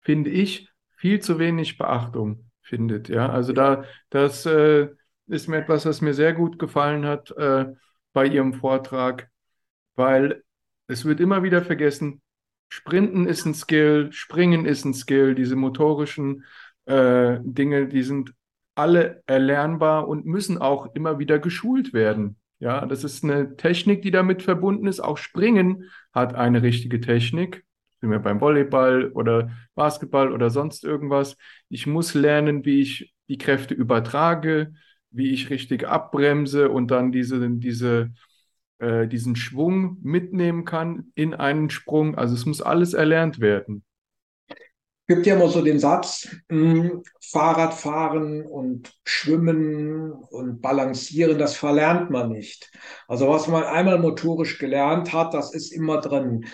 finde 0.00 0.30
ich 0.30 0.68
viel 0.96 1.20
zu 1.20 1.38
wenig 1.38 1.78
Beachtung 1.78 2.50
findet. 2.62 3.08
Ja, 3.08 3.28
also 3.30 3.52
da, 3.52 3.84
das 4.10 4.44
äh, 4.46 4.88
ist 5.26 5.48
mir 5.48 5.58
etwas, 5.58 5.86
was 5.86 6.00
mir 6.00 6.14
sehr 6.14 6.34
gut 6.34 6.58
gefallen 6.58 7.04
hat 7.04 7.30
äh, 7.36 7.66
bei 8.12 8.26
Ihrem 8.26 8.54
Vortrag, 8.54 9.30
weil 9.94 10.42
es 10.88 11.04
wird 11.04 11.20
immer 11.20 11.42
wieder 11.42 11.62
vergessen, 11.62 12.20
Sprinten 12.70 13.26
ist 13.26 13.46
ein 13.46 13.54
Skill, 13.54 14.12
Springen 14.12 14.66
ist 14.66 14.84
ein 14.84 14.94
Skill, 14.94 15.34
diese 15.34 15.56
motorischen 15.56 16.44
äh, 16.86 17.38
Dinge, 17.42 17.88
die 17.88 18.02
sind 18.02 18.34
alle 18.74 19.22
erlernbar 19.26 20.08
und 20.08 20.26
müssen 20.26 20.58
auch 20.58 20.94
immer 20.94 21.18
wieder 21.18 21.38
geschult 21.38 21.92
werden. 21.92 22.36
Ja, 22.60 22.86
das 22.86 23.04
ist 23.04 23.24
eine 23.24 23.56
Technik, 23.56 24.02
die 24.02 24.10
damit 24.10 24.42
verbunden 24.42 24.86
ist. 24.86 25.00
Auch 25.00 25.16
Springen 25.16 25.84
hat 26.12 26.34
eine 26.34 26.62
richtige 26.62 27.00
Technik. 27.00 27.64
Sind 28.00 28.10
wir 28.10 28.18
beim 28.18 28.40
Volleyball 28.40 29.10
oder 29.12 29.50
Basketball 29.74 30.32
oder 30.32 30.50
sonst 30.50 30.84
irgendwas. 30.84 31.36
Ich 31.68 31.86
muss 31.86 32.14
lernen, 32.14 32.64
wie 32.64 32.80
ich 32.80 33.14
die 33.28 33.38
Kräfte 33.38 33.74
übertrage, 33.74 34.72
wie 35.10 35.32
ich 35.32 35.50
richtig 35.50 35.86
abbremse 35.86 36.68
und 36.68 36.90
dann 36.90 37.12
diese, 37.12 37.48
diese 37.50 38.10
äh, 38.78 39.06
diesen 39.08 39.36
Schwung 39.36 39.98
mitnehmen 40.02 40.64
kann 40.64 41.12
in 41.14 41.34
einen 41.34 41.70
Sprung. 41.70 42.14
Also 42.16 42.34
es 42.34 42.46
muss 42.46 42.62
alles 42.62 42.94
erlernt 42.94 43.40
werden. 43.40 43.84
gibt 45.06 45.26
ja 45.26 45.36
immer 45.36 45.48
so 45.48 45.62
den 45.62 45.78
Satz, 45.78 46.28
mh, 46.50 47.02
Fahrradfahren 47.30 48.44
und 48.44 48.92
Schwimmen 49.04 50.12
und 50.12 50.60
Balancieren, 50.60 51.38
das 51.38 51.56
verlernt 51.56 52.10
man 52.10 52.30
nicht. 52.30 52.70
Also 53.06 53.28
was 53.28 53.48
man 53.48 53.64
einmal 53.64 53.98
motorisch 53.98 54.58
gelernt 54.58 55.12
hat, 55.12 55.32
das 55.32 55.54
ist 55.54 55.72
immer 55.72 56.00
drin. 56.00 56.46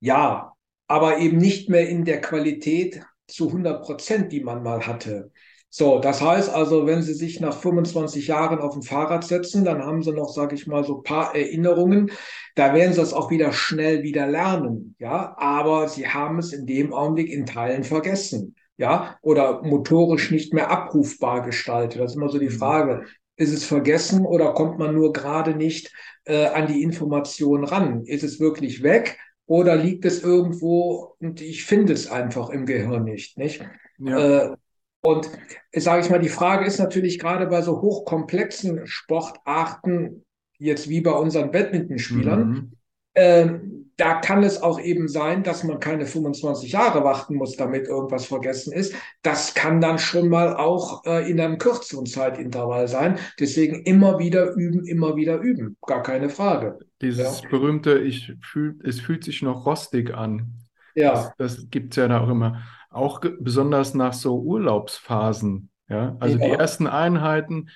Ja, 0.00 0.52
aber 0.88 1.18
eben 1.18 1.38
nicht 1.38 1.70
mehr 1.70 1.88
in 1.88 2.04
der 2.04 2.20
Qualität 2.20 3.02
zu 3.26 3.48
100 3.48 3.82
Prozent, 3.82 4.30
die 4.32 4.42
man 4.42 4.62
mal 4.62 4.86
hatte. 4.86 5.32
So, 5.74 6.00
das 6.00 6.20
heißt 6.20 6.50
also, 6.50 6.86
wenn 6.86 7.02
Sie 7.02 7.14
sich 7.14 7.40
nach 7.40 7.56
25 7.56 8.26
Jahren 8.26 8.58
auf 8.58 8.76
ein 8.76 8.82
Fahrrad 8.82 9.24
setzen, 9.24 9.64
dann 9.64 9.82
haben 9.82 10.02
Sie 10.02 10.12
noch, 10.12 10.28
sage 10.28 10.54
ich 10.54 10.66
mal, 10.66 10.84
so 10.84 10.98
ein 10.98 11.02
paar 11.02 11.34
Erinnerungen. 11.34 12.10
Da 12.54 12.74
werden 12.74 12.92
Sie 12.92 13.00
das 13.00 13.14
auch 13.14 13.30
wieder 13.30 13.52
schnell 13.52 14.02
wieder 14.02 14.26
lernen, 14.26 14.94
ja. 14.98 15.34
Aber 15.38 15.88
Sie 15.88 16.06
haben 16.08 16.38
es 16.38 16.52
in 16.52 16.66
dem 16.66 16.92
Augenblick 16.92 17.30
in 17.30 17.46
Teilen 17.46 17.84
vergessen, 17.84 18.54
ja, 18.76 19.16
oder 19.22 19.62
motorisch 19.62 20.30
nicht 20.30 20.52
mehr 20.52 20.70
abrufbar 20.70 21.40
gestaltet. 21.42 22.00
Das 22.02 22.12
ist 22.12 22.16
immer 22.16 22.28
so 22.28 22.38
die 22.38 22.50
Mhm. 22.50 22.58
Frage. 22.58 23.06
Ist 23.36 23.54
es 23.54 23.64
vergessen 23.64 24.26
oder 24.26 24.52
kommt 24.52 24.78
man 24.78 24.94
nur 24.94 25.12
gerade 25.14 25.54
nicht 25.54 25.90
äh, 26.26 26.46
an 26.48 26.66
die 26.66 26.82
Information 26.82 27.64
ran? 27.64 28.04
Ist 28.04 28.24
es 28.24 28.40
wirklich 28.40 28.82
weg 28.82 29.18
oder 29.46 29.74
liegt 29.76 30.04
es 30.04 30.22
irgendwo 30.22 31.16
und 31.18 31.40
ich 31.40 31.64
finde 31.64 31.94
es 31.94 32.10
einfach 32.10 32.50
im 32.50 32.66
Gehirn 32.66 33.04
nicht, 33.04 33.38
nicht? 33.38 33.64
Ja, 33.98 34.18
Äh, 34.18 34.56
und 35.04 35.30
sage 35.72 36.02
ich 36.02 36.10
mal, 36.10 36.20
die 36.20 36.28
Frage 36.28 36.64
ist 36.64 36.78
natürlich 36.78 37.18
gerade 37.18 37.46
bei 37.46 37.62
so 37.62 37.80
hochkomplexen 37.80 38.86
Sportarten, 38.86 40.24
jetzt 40.58 40.88
wie 40.88 41.00
bei 41.00 41.12
unseren 41.12 41.50
Badmintonspielern, 41.50 42.48
mhm. 42.48 42.72
ähm, 43.14 43.82
da 43.96 44.14
kann 44.14 44.42
es 44.42 44.62
auch 44.62 44.80
eben 44.80 45.06
sein, 45.06 45.42
dass 45.42 45.64
man 45.64 45.78
keine 45.78 46.06
25 46.06 46.72
Jahre 46.72 47.04
warten 47.04 47.34
muss, 47.34 47.56
damit 47.56 47.86
irgendwas 47.86 48.24
vergessen 48.24 48.72
ist. 48.72 48.94
Das 49.22 49.54
kann 49.54 49.80
dann 49.80 49.98
schon 49.98 50.28
mal 50.28 50.56
auch 50.56 51.04
äh, 51.04 51.30
in 51.30 51.38
einem 51.40 51.58
kürzeren 51.58 52.06
Zeitintervall 52.06 52.88
sein. 52.88 53.18
Deswegen 53.38 53.82
immer 53.82 54.18
wieder 54.18 54.54
üben, 54.54 54.86
immer 54.86 55.14
wieder 55.16 55.38
üben. 55.38 55.76
Gar 55.86 56.02
keine 56.02 56.30
Frage. 56.30 56.78
Ja, 56.80 56.86
Dieses 57.02 57.42
berühmte, 57.42 57.98
ich 57.98 58.32
fühl, 58.40 58.78
es 58.82 59.00
fühlt 59.00 59.24
sich 59.24 59.42
noch 59.42 59.66
rostig 59.66 60.14
an. 60.14 60.54
Das, 60.94 61.04
ja, 61.04 61.34
das 61.38 61.70
gibt 61.70 61.92
es 61.92 61.96
ja 61.96 62.08
da 62.08 62.22
auch 62.22 62.28
immer. 62.28 62.62
Auch 62.92 63.20
besonders 63.40 63.94
nach 63.94 64.12
so 64.12 64.40
Urlaubsphasen. 64.40 65.70
Ja, 65.88 66.16
also 66.20 66.38
die 66.38 66.44
ja, 66.44 66.56
ersten 66.56 66.86
Einheiten 66.86 67.68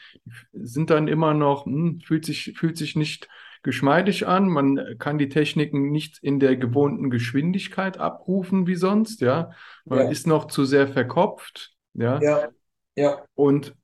sind 0.52 0.90
dann 0.90 1.06
immer 1.06 1.34
noch, 1.34 1.66
hm, 1.66 2.00
fühlt 2.00 2.24
sich, 2.24 2.54
fühlt 2.56 2.78
sich 2.78 2.96
nicht 2.96 3.28
geschmeidig 3.62 4.26
an. 4.26 4.48
Man 4.48 4.96
kann 4.98 5.18
die 5.18 5.28
Techniken 5.28 5.90
nicht 5.90 6.18
in 6.22 6.40
der 6.40 6.56
gewohnten 6.56 7.10
Geschwindigkeit 7.10 7.98
abrufen 7.98 8.66
wie 8.66 8.76
sonst. 8.76 9.20
Ja, 9.20 9.50
man 9.84 9.98
ja, 9.98 10.08
ist 10.08 10.26
noch 10.26 10.46
zu 10.46 10.64
sehr 10.64 10.88
verkopft. 10.88 11.74
Ja, 11.92 12.20
ja, 12.22 12.48
ja, 12.94 13.22
und 13.34 13.74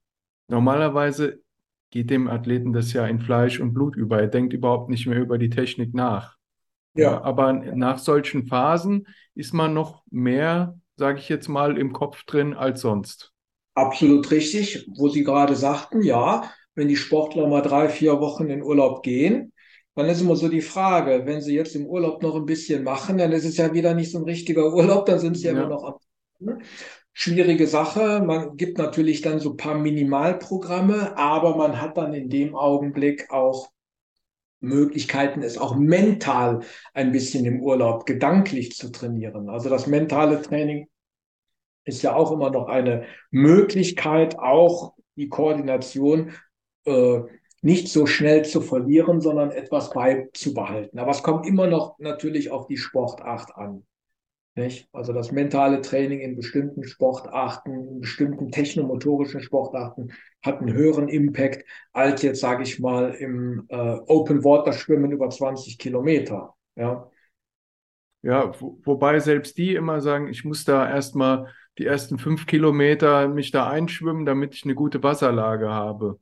normalerweise 0.49 1.43
geht 1.91 2.09
dem 2.09 2.28
Athleten 2.28 2.72
das 2.72 2.93
ja 2.95 3.07
in 3.07 3.20
Fleisch 3.20 3.61
und 3.61 3.74
Blut 3.74 3.97
über. 3.97 4.18
Er 4.18 4.28
denkt 4.28 4.55
überhaupt 4.55 4.89
nicht 4.89 5.07
mehr 5.07 5.20
über 5.20 5.37
die 5.37 5.51
Technik 5.51 5.93
nach. 5.95 6.37
Ja, 6.95 7.12
ja. 7.12 7.22
aber 7.22 7.53
nach 7.53 7.99
solchen 7.99 8.47
Phasen 8.47 9.07
ist 9.35 9.53
man 9.53 9.74
noch 9.74 10.05
mehr, 10.11 10.78
sage 11.03 11.18
ich 11.20 11.28
jetzt 11.28 11.48
mal, 11.48 11.76
im 11.78 11.92
Kopf 11.92 12.24
drin 12.24 12.55
als 12.55 12.80
sonst. 12.82 13.32
Absolut 13.74 14.30
richtig, 14.30 14.86
wo 14.96 15.09
Sie 15.09 15.24
gerade 15.24 15.57
sagten, 15.57 16.03
ja, 16.03 16.50
wenn 16.74 16.88
die 16.88 16.96
Sportler 16.96 17.46
mal 17.48 17.62
drei, 17.62 17.88
vier 17.88 18.20
Wochen 18.20 18.48
in 18.50 18.62
Urlaub 18.62 19.03
gehen, 19.03 19.53
dann 19.94 20.09
ist 20.09 20.20
immer 20.20 20.36
so 20.36 20.48
die 20.48 20.61
Frage, 20.62 21.22
wenn 21.26 21.40
sie 21.42 21.55
jetzt 21.55 21.74
im 21.76 21.86
Urlaub 21.86 22.22
noch 22.22 22.34
ein 22.36 22.46
bisschen 22.46 22.82
machen, 22.84 23.18
dann 23.18 23.32
ist 23.32 23.44
es 23.44 23.57
ja 23.59 23.72
wieder 23.74 23.94
nicht 23.94 24.11
so 24.11 24.18
ein 24.18 24.24
richtiger 24.24 24.72
Urlaub, 24.74 25.07
dann 25.07 25.18
sind 25.18 25.36
sie 25.36 25.46
ja 25.46 25.53
immer 25.53 25.66
Ja, 25.66 25.68
noch 25.68 25.84
am. 25.84 25.94
ne? 26.40 26.59
Schwierige 27.14 27.66
Sache. 27.66 28.22
Man 28.26 28.57
gibt 28.57 28.78
natürlich 28.78 29.20
dann 29.22 29.38
so 29.40 29.50
ein 29.50 29.57
paar 29.59 29.76
Minimalprogramme, 29.78 31.16
aber 31.18 31.57
man 31.57 31.80
hat 31.80 31.96
dann 31.98 32.14
in 32.14 32.30
dem 32.30 32.55
Augenblick 32.57 33.30
auch 33.30 33.70
Möglichkeiten, 34.61 35.42
es 35.42 35.59
auch 35.59 35.76
mental 35.76 36.61
ein 36.94 37.12
bisschen 37.12 37.44
im 37.46 37.61
Urlaub 37.62 38.07
gedanklich 38.07 38.76
zu 38.76 38.90
trainieren. 38.92 39.48
Also 39.50 39.68
das 39.70 39.86
mentale 39.88 40.40
Training 40.42 40.88
ist 41.85 42.03
ja 42.03 42.14
auch 42.14 42.33
immer 42.33 42.51
noch 42.51 42.68
eine 42.68 43.05
Möglichkeit, 43.30 44.39
auch 44.39 44.95
die 45.16 45.28
Koordination 45.28 46.33
äh, 46.85 47.20
nicht 47.61 47.89
so 47.89 48.07
schnell 48.07 48.45
zu 48.45 48.61
verlieren, 48.61 49.20
sondern 49.20 49.51
etwas 49.51 49.91
beizubehalten. 49.91 50.99
Aber 50.99 51.12
es 51.12 51.22
kommt 51.22 51.47
immer 51.47 51.66
noch 51.66 51.99
natürlich 51.99 52.51
auf 52.51 52.66
die 52.66 52.76
Sportart 52.76 53.57
an. 53.57 53.87
Nicht? 54.55 54.89
Also 54.93 55.12
das 55.12 55.33
mentale 55.33 55.80
Training 55.80 56.20
in 56.20 56.37
bestimmten 56.37 56.85
Sportarten, 56.85 57.89
in 57.89 58.01
bestimmten 58.01 58.51
technomotorischen 58.51 59.41
Sportarten 59.41 60.12
hat 60.43 60.61
einen 60.61 60.74
höheren 60.74 61.09
Impact 61.09 61.64
als 61.93 62.20
jetzt, 62.22 62.41
sage 62.41 62.64
ich 62.64 62.78
mal, 62.78 63.14
im 63.14 63.64
äh, 63.68 63.76
Open 64.07 64.45
Water 64.45 64.72
Schwimmen 64.72 65.12
über 65.12 65.30
20 65.30 65.78
Kilometer. 65.78 66.55
Ja, 66.76 67.11
ja, 68.22 68.53
wo, 68.61 68.78
wobei 68.85 69.18
selbst 69.18 69.59
die 69.59 69.74
immer 69.74 70.01
sagen, 70.01 70.28
ich 70.28 70.45
muss 70.45 70.64
da 70.64 70.89
erstmal 70.89 71.53
die 71.78 71.86
ersten 71.86 72.18
fünf 72.18 72.46
Kilometer 72.46 73.28
mich 73.28 73.50
da 73.50 73.68
einschwimmen, 73.68 74.26
damit 74.26 74.54
ich 74.54 74.64
eine 74.64 74.74
gute 74.74 75.02
Wasserlage 75.02 75.68
habe. 75.70 76.18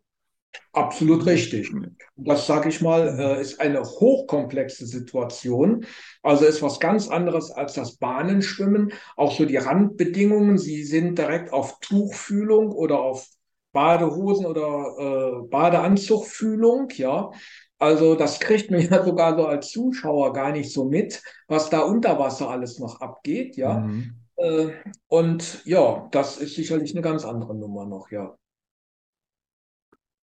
Absolut 0.73 1.27
richtig. 1.27 1.71
Das, 2.17 2.47
sage 2.47 2.69
ich 2.69 2.81
mal, 2.81 3.19
äh, 3.19 3.41
ist 3.41 3.61
eine 3.61 3.83
hochkomplexe 3.83 4.87
Situation. 4.87 5.85
Also 6.23 6.45
ist 6.45 6.63
was 6.63 6.81
ganz 6.81 7.09
anderes 7.09 7.51
als 7.51 7.75
das 7.75 7.97
Bahnenschwimmen. 7.97 8.93
Auch 9.17 9.37
so 9.37 9.45
die 9.45 9.57
Randbedingungen, 9.57 10.59
sie 10.59 10.85
sind 10.85 11.19
direkt 11.19 11.53
auf 11.53 11.79
Tuchfühlung 11.81 12.73
oder 12.73 13.01
auf 13.01 13.27
Badehosen 13.73 14.47
oder 14.47 14.97
äh, 14.99 15.49
Badeanzugfühlung, 15.49 16.89
ja. 16.95 17.31
Also 17.79 18.15
das 18.15 18.41
kriegt 18.41 18.71
man 18.71 18.81
ja 18.91 19.05
sogar 19.05 19.37
so 19.37 19.47
als 19.47 19.71
Zuschauer 19.71 20.33
gar 20.33 20.53
nicht 20.53 20.73
so 20.73 20.85
mit, 20.85 21.23
was 21.49 21.71
da 21.71 21.81
unter 21.81 22.19
Wasser 22.19 22.51
alles 22.51 22.79
noch 22.79 23.01
abgeht, 23.01 23.57
ja. 23.57 23.79
Mhm. 23.81 24.15
Äh, 24.41 24.73
und 25.09 25.65
ja, 25.67 26.09
das 26.13 26.39
ist 26.39 26.55
sicherlich 26.55 26.93
eine 26.93 27.03
ganz 27.03 27.25
andere 27.25 27.55
Nummer 27.55 27.87
noch, 27.87 28.11
ja. 28.11 28.37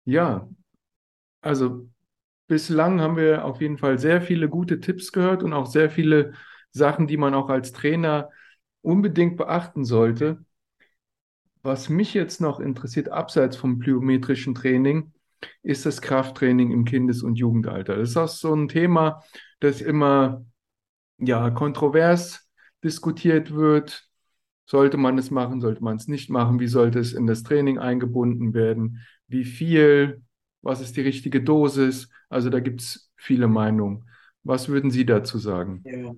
Ja, 0.05 0.47
also 1.41 1.89
bislang 2.47 3.01
haben 3.01 3.18
wir 3.18 3.45
auf 3.45 3.61
jeden 3.61 3.78
Fall 3.78 3.99
sehr 3.99 4.22
viele 4.22 4.49
gute 4.49 4.80
Tipps 4.82 5.11
gehört 5.13 5.43
und 5.43 5.53
auch 5.53 5.68
sehr 5.68 5.89
viele 5.91 6.34
Sachen, 6.72 7.07
die 7.07 7.18
man 7.18 7.36
auch 7.36 7.49
als 7.49 7.74
Trainer 7.74 8.32
unbedingt 8.82 9.38
beachten 9.38 9.86
sollte. 9.86 10.45
Was 11.63 11.89
mich 11.89 12.13
jetzt 12.13 12.41
noch 12.41 12.59
interessiert, 12.59 13.09
abseits 13.09 13.57
vom 13.57 13.80
plyometrischen 13.80 14.53
Training, 14.55 15.13
ist 15.63 15.86
das 15.86 16.01
Krafttraining 16.01 16.72
im 16.72 16.86
Kindes- 16.86 17.24
und 17.24 17.36
Jugendalter. 17.36 17.97
Das 17.97 18.09
ist 18.11 18.18
auch 18.18 18.28
so 18.28 18.53
ein 18.53 18.68
Thema, 18.68 19.24
das 19.59 19.82
immer 19.82 20.45
ja 21.20 21.49
kontrovers 21.51 22.49
diskutiert 22.84 23.53
wird. 23.53 24.05
Sollte 24.66 24.97
man 24.97 25.18
es 25.18 25.30
machen, 25.32 25.61
sollte 25.61 25.84
man 25.84 25.97
es 25.97 26.07
nicht 26.07 26.30
machen? 26.30 26.59
Wie 26.59 26.68
sollte 26.68 26.99
es 26.99 27.13
in 27.13 27.28
das 27.28 27.43
Training 27.43 27.78
eingebunden 27.78 28.53
werden? 28.53 29.01
Wie 29.28 29.45
viel? 29.45 30.22
Was 30.61 30.82
ist 30.82 30.97
die 30.97 31.01
richtige 31.01 31.41
Dosis? 31.41 32.09
Also 32.30 32.49
da 32.49 32.59
gibt 32.59 32.82
es 32.82 33.11
viele 33.16 33.47
Meinungen. 33.47 34.09
Was 34.43 34.68
würden 34.68 34.91
Sie 34.91 35.05
dazu 35.05 35.38
sagen? 35.38 35.84
Ja. 35.86 36.13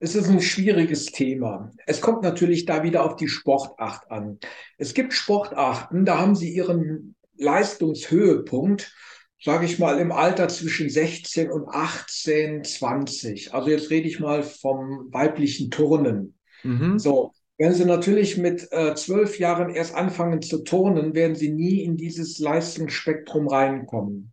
Es 0.00 0.14
ist 0.14 0.28
ein 0.28 0.40
schwieriges 0.40 1.06
Thema. 1.06 1.70
Es 1.86 2.00
kommt 2.00 2.22
natürlich 2.22 2.66
da 2.66 2.82
wieder 2.82 3.04
auf 3.04 3.16
die 3.16 3.28
Sportart 3.28 4.10
an. 4.10 4.38
Es 4.76 4.92
gibt 4.92 5.14
Sportarten, 5.14 6.04
da 6.04 6.18
haben 6.18 6.34
sie 6.34 6.52
ihren 6.52 7.14
Leistungshöhepunkt, 7.38 8.94
sage 9.40 9.64
ich 9.64 9.78
mal, 9.78 9.98
im 9.98 10.12
Alter 10.12 10.48
zwischen 10.48 10.90
16 10.90 11.50
und 11.50 11.68
18, 11.68 12.64
20. 12.64 13.54
Also 13.54 13.70
jetzt 13.70 13.90
rede 13.90 14.08
ich 14.08 14.20
mal 14.20 14.42
vom 14.42 15.08
weiblichen 15.10 15.70
Turnen. 15.70 16.38
Mhm. 16.64 16.98
So, 16.98 17.32
wenn 17.58 17.72
Sie 17.72 17.84
natürlich 17.84 18.36
mit 18.36 18.68
äh, 18.72 18.94
zwölf 18.94 19.38
Jahren 19.38 19.70
erst 19.70 19.94
anfangen 19.94 20.42
zu 20.42 20.64
turnen, 20.64 21.14
werden 21.14 21.36
Sie 21.36 21.52
nie 21.52 21.82
in 21.82 21.96
dieses 21.96 22.38
Leistungsspektrum 22.38 23.48
reinkommen. 23.48 24.32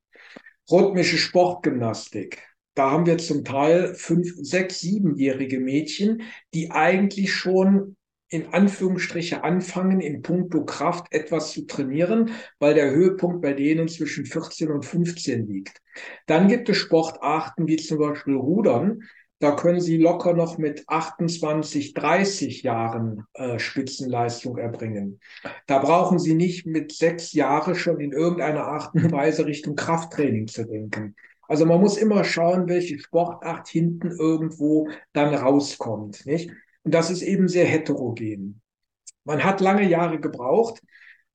Rhythmische 0.72 1.18
Sportgymnastik. 1.18 2.42
Da 2.74 2.92
haben 2.92 3.06
wir 3.06 3.18
zum 3.18 3.44
Teil 3.44 3.94
fünf, 3.96 4.34
sechs, 4.38 4.80
siebenjährige 4.80 5.60
Mädchen, 5.60 6.24
die 6.54 6.72
eigentlich 6.72 7.34
schon 7.34 7.98
in 8.30 8.54
Anführungsstriche 8.54 9.44
anfangen, 9.44 10.00
in 10.00 10.22
puncto 10.22 10.64
Kraft 10.64 11.08
etwas 11.12 11.52
zu 11.52 11.66
trainieren, 11.68 12.32
weil 12.60 12.74
der 12.74 12.92
Höhepunkt 12.92 13.42
bei 13.42 13.52
denen 13.52 13.90
zwischen 13.90 14.26
14 14.26 14.72
und 14.72 14.86
15 14.86 15.48
liegt. 15.48 15.82
Dann 16.28 16.48
gibt 16.48 16.70
es 16.70 16.78
Sportarten 16.78 17.68
wie 17.68 17.76
zum 17.76 18.00
Beispiel 18.00 18.36
Rudern. 18.36 19.02
Da 19.42 19.56
können 19.56 19.82
Sie 19.82 19.98
locker 19.98 20.34
noch 20.34 20.60
mit 20.60 20.84
28, 20.88 21.96
30 21.96 22.62
Jahren 22.62 23.26
äh, 23.34 23.58
Spitzenleistung 23.58 24.60
erbringen. 24.60 25.20
Da 25.66 25.80
brauchen 25.80 26.20
Sie 26.20 26.36
nicht 26.36 26.68
mit 26.68 26.92
sechs 26.92 27.34
Jahren 27.34 27.74
schon 27.74 28.00
in 28.00 28.12
irgendeiner 28.12 28.66
Art 28.66 28.94
und 28.94 29.12
Weise 29.12 29.48
Richtung 29.48 29.76
Krafttraining 29.76 30.48
zu 30.48 30.66
denken. 30.66 31.16
Also 31.48 31.66
man 31.66 31.82
muss 31.82 31.98
immer 31.98 32.24
schauen, 32.24 32.70
welche 32.70 33.00
Sportart 33.00 33.68
hinten 33.68 34.12
irgendwo 34.12 34.90
dann 35.12 35.34
rauskommt, 35.34 36.24
nicht? 36.28 36.52
Und 36.84 36.94
das 36.94 37.10
ist 37.10 37.24
eben 37.24 37.48
sehr 37.48 37.66
heterogen. 37.66 38.62
Man 39.24 39.44
hat 39.44 39.60
lange 39.60 39.90
Jahre 39.90 40.20
gebraucht, 40.20 40.84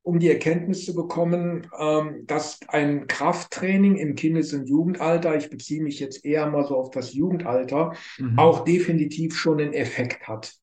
um 0.06 0.20
die 0.20 0.30
Erkenntnis 0.30 0.84
zu 0.84 0.94
bekommen, 0.94 1.66
ähm, 1.76 2.26
dass 2.26 2.60
ein 2.68 3.08
Krafttraining 3.08 3.96
im 3.96 4.14
Kindes- 4.14 4.54
und 4.54 4.68
Jugendalter, 4.68 5.36
ich 5.36 5.50
beziehe 5.50 5.82
mich 5.82 5.98
jetzt 5.98 6.24
eher 6.24 6.46
mal 6.46 6.64
so 6.64 6.76
auf 6.76 6.92
das 6.92 7.12
Jugendalter, 7.12 7.92
mhm. 8.16 8.38
auch 8.38 8.62
definitiv 8.62 9.36
schon 9.36 9.60
einen 9.60 9.72
Effekt 9.72 10.28
hat. 10.28 10.54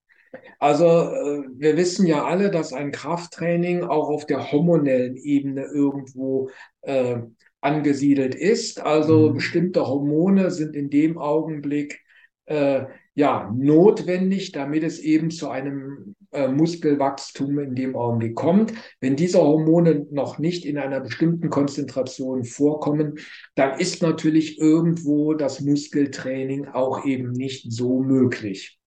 Also 0.60 0.86
äh, 0.86 1.44
wir 1.58 1.76
wissen 1.76 2.08
ja 2.08 2.24
alle, 2.24 2.52
dass 2.52 2.72
ein 2.72 2.94
Krafttraining 2.94 3.84
auch 3.84 4.08
auf 4.08 4.26
der 4.26 4.50
hormonellen 4.54 5.18
Ebene 5.18 5.66
irgendwo 5.66 6.50
äh, 6.82 7.18
angesiedelt 7.60 8.36
ist. 8.36 8.80
Also 8.80 9.30
mhm. 9.30 9.34
bestimmte 9.34 9.86
Hormone 9.86 10.52
sind 10.52 10.74
in 10.74 10.90
dem 10.90 11.18
Augenblick 11.18 12.00
äh, 12.46 12.86
ja 13.14 13.54
notwendig, 13.54 14.54
damit 14.54 14.84
es 14.84 15.00
eben 15.00 15.32
zu 15.32 15.50
einem 15.50 16.16
äh, 16.34 16.48
Muskelwachstum 16.48 17.60
in 17.60 17.76
dem 17.76 17.96
Augenblick 17.96 18.36
kommt. 18.36 18.74
Wenn 19.00 19.16
diese 19.16 19.40
Hormone 19.40 20.08
noch 20.12 20.40
nicht 20.40 20.66
in 20.66 20.78
einer 20.78 21.00
bestimmten 21.00 21.50
Konzentration 21.50 22.44
vorkommen, 22.44 23.20
dann 23.56 23.80
ist 23.80 24.02
natürlich 24.02 24.60
irgendwo 24.60 25.34
das 25.34 25.62
Muskeltraining 25.62 26.68
auch 26.68 27.06
eben 27.06 27.32
nicht 27.32 27.72
so 27.72 28.02
möglich. 28.02 28.80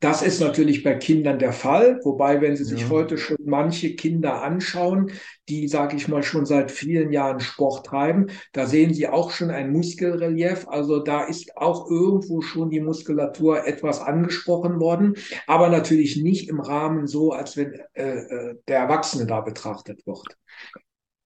Das 0.00 0.20
ist 0.20 0.40
natürlich 0.40 0.82
bei 0.82 0.94
Kindern 0.94 1.38
der 1.38 1.52
Fall, 1.52 1.98
wobei, 2.04 2.42
wenn 2.42 2.54
Sie 2.56 2.64
sich 2.64 2.82
ja. 2.82 2.88
heute 2.90 3.16
schon 3.16 3.38
manche 3.44 3.96
Kinder 3.96 4.42
anschauen, 4.42 5.10
die, 5.48 5.68
sage 5.68 5.96
ich 5.96 6.08
mal, 6.08 6.22
schon 6.22 6.44
seit 6.44 6.70
vielen 6.70 7.12
Jahren 7.12 7.40
Sport 7.40 7.86
treiben, 7.86 8.26
da 8.52 8.66
sehen 8.66 8.92
Sie 8.92 9.08
auch 9.08 9.30
schon 9.30 9.50
ein 9.50 9.72
Muskelrelief. 9.72 10.68
Also 10.68 11.02
da 11.02 11.24
ist 11.24 11.56
auch 11.56 11.90
irgendwo 11.90 12.42
schon 12.42 12.70
die 12.70 12.80
Muskulatur 12.80 13.66
etwas 13.66 14.00
angesprochen 14.00 14.80
worden, 14.80 15.14
aber 15.46 15.70
natürlich 15.70 16.22
nicht 16.22 16.48
im 16.48 16.60
Rahmen 16.60 17.06
so, 17.06 17.32
als 17.32 17.56
wenn 17.56 17.72
äh, 17.94 18.02
äh 18.02 18.54
der 18.68 18.78
Erwachsene 18.78 19.26
da 19.26 19.40
betrachtet 19.40 20.06
wird. 20.06 20.36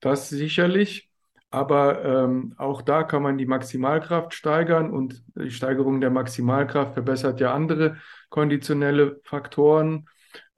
Das 0.01 0.29
sicherlich. 0.29 1.09
Aber 1.51 2.05
ähm, 2.05 2.55
auch 2.59 2.83
da 2.83 3.05
kann 3.05 3.23
man 3.23 3.39
die 3.39 3.47
Maximalkraft 3.47 4.35
steigern 4.35 4.91
und 4.91 5.25
die 5.35 5.51
Steigerung 5.51 6.01
der 6.01 6.11
Maximalkraft 6.11 6.93
verbessert 6.93 7.41
ja 7.41 7.55
andere 7.55 7.97
konditionelle 8.29 9.21
Faktoren. 9.25 10.09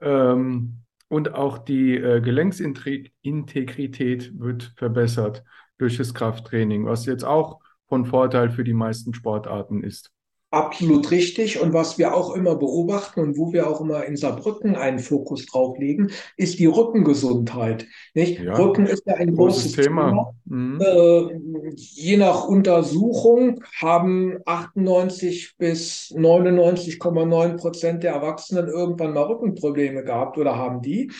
Ähm, 0.00 0.82
und 1.08 1.34
auch 1.34 1.58
die 1.58 1.96
äh, 1.96 2.20
Gelenksintegrität 2.20 4.38
wird 4.38 4.72
verbessert 4.76 5.42
durch 5.78 5.96
das 5.96 6.14
Krafttraining, 6.14 6.86
was 6.86 7.06
jetzt 7.06 7.24
auch 7.24 7.58
von 7.88 8.06
Vorteil 8.06 8.50
für 8.50 8.62
die 8.62 8.74
meisten 8.74 9.12
Sportarten 9.14 9.82
ist. 9.82 10.12
Absolut 10.52 11.12
richtig. 11.12 11.60
Und 11.60 11.72
was 11.72 11.96
wir 11.96 12.12
auch 12.12 12.34
immer 12.34 12.56
beobachten 12.56 13.20
und 13.20 13.38
wo 13.38 13.52
wir 13.52 13.68
auch 13.68 13.80
immer 13.80 14.04
in 14.04 14.16
Saarbrücken 14.16 14.74
einen 14.74 14.98
Fokus 14.98 15.46
drauf 15.46 15.78
legen, 15.78 16.10
ist 16.36 16.58
die 16.58 16.66
Rückengesundheit. 16.66 17.86
Nicht? 18.14 18.40
Ja, 18.40 18.54
Rücken 18.54 18.86
ist 18.86 19.06
ja 19.06 19.14
ein 19.14 19.36
großes, 19.36 19.62
großes 19.62 19.84
Thema. 19.84 20.08
Thema. 20.08 20.34
Mhm. 20.46 20.80
Äh, 20.80 21.70
je 21.76 22.16
nach 22.16 22.48
Untersuchung 22.48 23.62
haben 23.80 24.38
98 24.44 25.54
bis 25.56 26.12
99,9 26.16 27.56
Prozent 27.56 28.02
der 28.02 28.14
Erwachsenen 28.14 28.66
irgendwann 28.66 29.14
mal 29.14 29.22
Rückenprobleme 29.22 30.02
gehabt 30.02 30.36
oder 30.36 30.56
haben 30.56 30.82
die. 30.82 31.12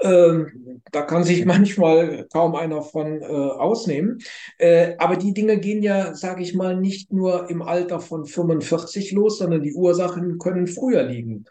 Ähm, 0.00 0.82
da 0.90 1.02
kann 1.02 1.22
sich 1.22 1.44
manchmal 1.46 2.26
kaum 2.32 2.56
einer 2.56 2.82
von 2.82 3.22
äh, 3.22 3.24
ausnehmen. 3.24 4.18
Äh, 4.58 4.96
aber 4.98 5.14
die 5.14 5.32
Dinge 5.32 5.58
gehen 5.58 5.80
ja, 5.84 6.16
sage 6.16 6.42
ich 6.42 6.56
mal, 6.56 6.76
nicht 6.76 7.12
nur 7.12 7.48
im 7.50 7.62
Alter 7.62 8.00
von 8.00 8.26
45 8.26 8.63
45 8.64 9.12
los, 9.12 9.38
sondern 9.38 9.62
die 9.62 9.74
Ursachen 9.74 10.38
können 10.38 10.66
früher 10.66 11.02
liegen. 11.02 11.44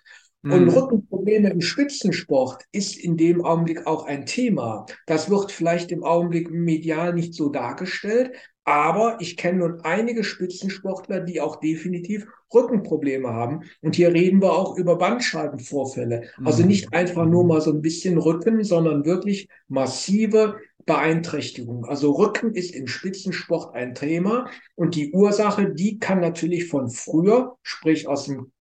Und 0.44 0.66
mhm. 0.66 0.70
Rückenprobleme 0.70 1.50
im 1.50 1.62
Spitzensport 1.62 2.64
ist 2.74 2.98
in 2.98 3.16
dem 3.16 3.46
Augenblick 3.46 3.88
auch 3.88 4.06
ein 4.06 4.26
Thema. 4.26 4.86
Das 5.08 5.30
wird 5.30 5.54
vielleicht 5.54 5.90
im 5.92 6.04
Augenblick 6.04 6.52
medial 6.52 7.14
nicht 7.14 7.34
so 7.34 7.48
dargestellt, 7.48 8.32
aber 8.66 9.18
ich 9.22 9.38
kenne 9.38 9.60
nun 9.60 9.82
einige 9.82 10.24
Spitzensportler, 10.24 11.22
die 11.22 11.40
auch 11.40 11.58
definitiv 11.62 12.28
Rückenprobleme 12.54 13.30
haben. 13.30 13.62
Und 13.82 13.96
hier 13.96 14.14
reden 14.14 14.42
wir 14.42 14.54
auch 14.54 14.78
über 14.78 14.98
Bandscheibenvorfälle. 14.98 16.30
Also 16.44 16.64
mhm. 16.64 16.70
nicht 16.70 16.94
einfach 16.94 17.26
nur 17.26 17.46
mal 17.46 17.62
so 17.62 17.72
ein 17.72 17.82
bisschen 17.82 18.18
Rücken, 18.18 18.64
sondern 18.66 19.06
wirklich 19.06 19.48
massive 19.70 20.58
Beeinträchtigung. 20.86 21.86
Also 21.86 22.12
Rücken 22.12 22.54
ist 22.54 22.76
im 22.76 22.88
Spitzensport 22.88 23.76
ein 23.76 23.94
Thema 23.96 24.50
und 24.76 24.96
die 24.96 25.12
Ursache, 25.12 25.74
die 25.74 26.00
kann 26.00 26.20
natürlich 26.20 26.68
von 26.68 26.90
früher, 26.90 27.58
sprich 27.62 28.08
aus 28.08 28.26
dem 28.26 28.52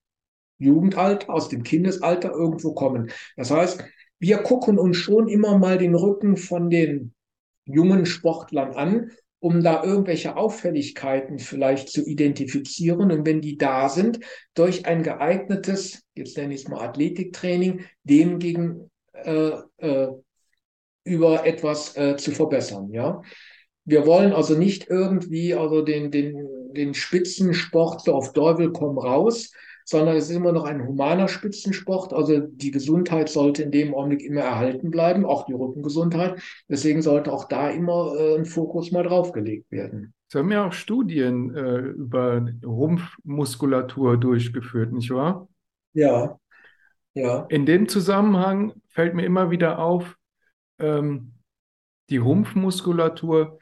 Jugendalter, 0.59 1.31
aus 1.31 1.49
dem 1.49 1.62
Kindesalter 1.62 2.31
irgendwo 2.31 2.73
kommen. 2.75 3.11
Das 3.37 3.51
heißt, 3.51 3.85
wir 4.18 4.39
gucken 4.39 4.79
uns 4.79 4.97
schon 4.97 5.29
immer 5.29 5.59
mal 5.59 5.79
den 5.79 5.95
Rücken 5.95 6.37
von 6.37 6.70
den 6.70 7.14
jungen 7.64 8.07
Sportlern 8.07 8.75
an 8.75 9.11
um 9.43 9.61
da 9.61 9.83
irgendwelche 9.83 10.37
Auffälligkeiten 10.37 11.41
vielleicht 11.41 11.89
zu 11.89 12.07
identifizieren 12.07 13.11
und 13.11 13.27
wenn 13.27 13.41
die 13.41 13.59
da 13.59 13.89
sind, 13.89 14.20
durch 14.55 14.87
ein 14.87 15.03
geeignetes, 15.03 16.05
jetzt 16.14 16.37
nenne 16.37 16.55
ich 16.55 16.62
es 16.62 16.68
mal 16.68 16.81
Athletiktraining, 16.81 17.81
dem 18.05 18.39
gegen 18.39 18.89
äh, 19.12 19.55
äh, 19.79 20.09
über 21.05 21.46
etwas 21.46 21.96
äh, 21.96 22.16
zu 22.16 22.30
verbessern. 22.30 22.90
Ja, 22.90 23.22
wir 23.84 24.07
wollen 24.07 24.32
also 24.32 24.57
nicht 24.57 24.88
irgendwie 24.88 25.55
also 25.55 25.82
den 25.82 26.11
den 26.11 26.48
den 26.72 26.94
Spitzensport 26.94 28.03
so 28.03 28.14
auf 28.14 28.32
Teufel 28.32 28.72
komm 28.72 28.98
raus, 28.98 29.53
sondern 29.84 30.16
es 30.16 30.30
ist 30.30 30.36
immer 30.36 30.53
noch 30.53 30.64
ein 30.64 30.86
humaner 30.86 31.28
Spitzensport. 31.28 32.12
Also 32.12 32.40
die 32.40 32.70
Gesundheit 32.70 33.28
sollte 33.28 33.62
in 33.62 33.70
dem 33.70 33.94
Augenblick 33.94 34.22
immer 34.22 34.40
erhalten 34.42 34.90
bleiben, 34.90 35.24
auch 35.24 35.46
die 35.46 35.53
Rückengesundheit. 35.53 36.40
Deswegen 36.68 37.03
sollte 37.03 37.32
auch 37.32 37.48
da 37.48 37.70
immer 37.70 38.14
äh, 38.16 38.36
ein 38.38 38.44
Fokus 38.44 38.92
mal 38.92 39.03
draufgelegt 39.03 39.70
werden. 39.70 40.14
Es 40.28 40.34
haben 40.34 40.50
ja 40.50 40.66
auch 40.66 40.72
Studien 40.72 41.55
äh, 41.55 41.78
über 41.78 42.46
Rumpfmuskulatur 42.64 44.16
durchgeführt, 44.16 44.92
nicht 44.92 45.11
wahr? 45.11 45.48
Ja, 45.92 46.38
ja. 47.14 47.44
In 47.50 47.66
dem 47.66 47.88
Zusammenhang 47.88 48.72
fällt 48.88 49.14
mir 49.14 49.26
immer 49.26 49.50
wieder 49.50 49.78
auf, 49.78 50.16
ähm, 50.83 51.35
die 52.11 52.18
Rumpfmuskulatur 52.18 53.59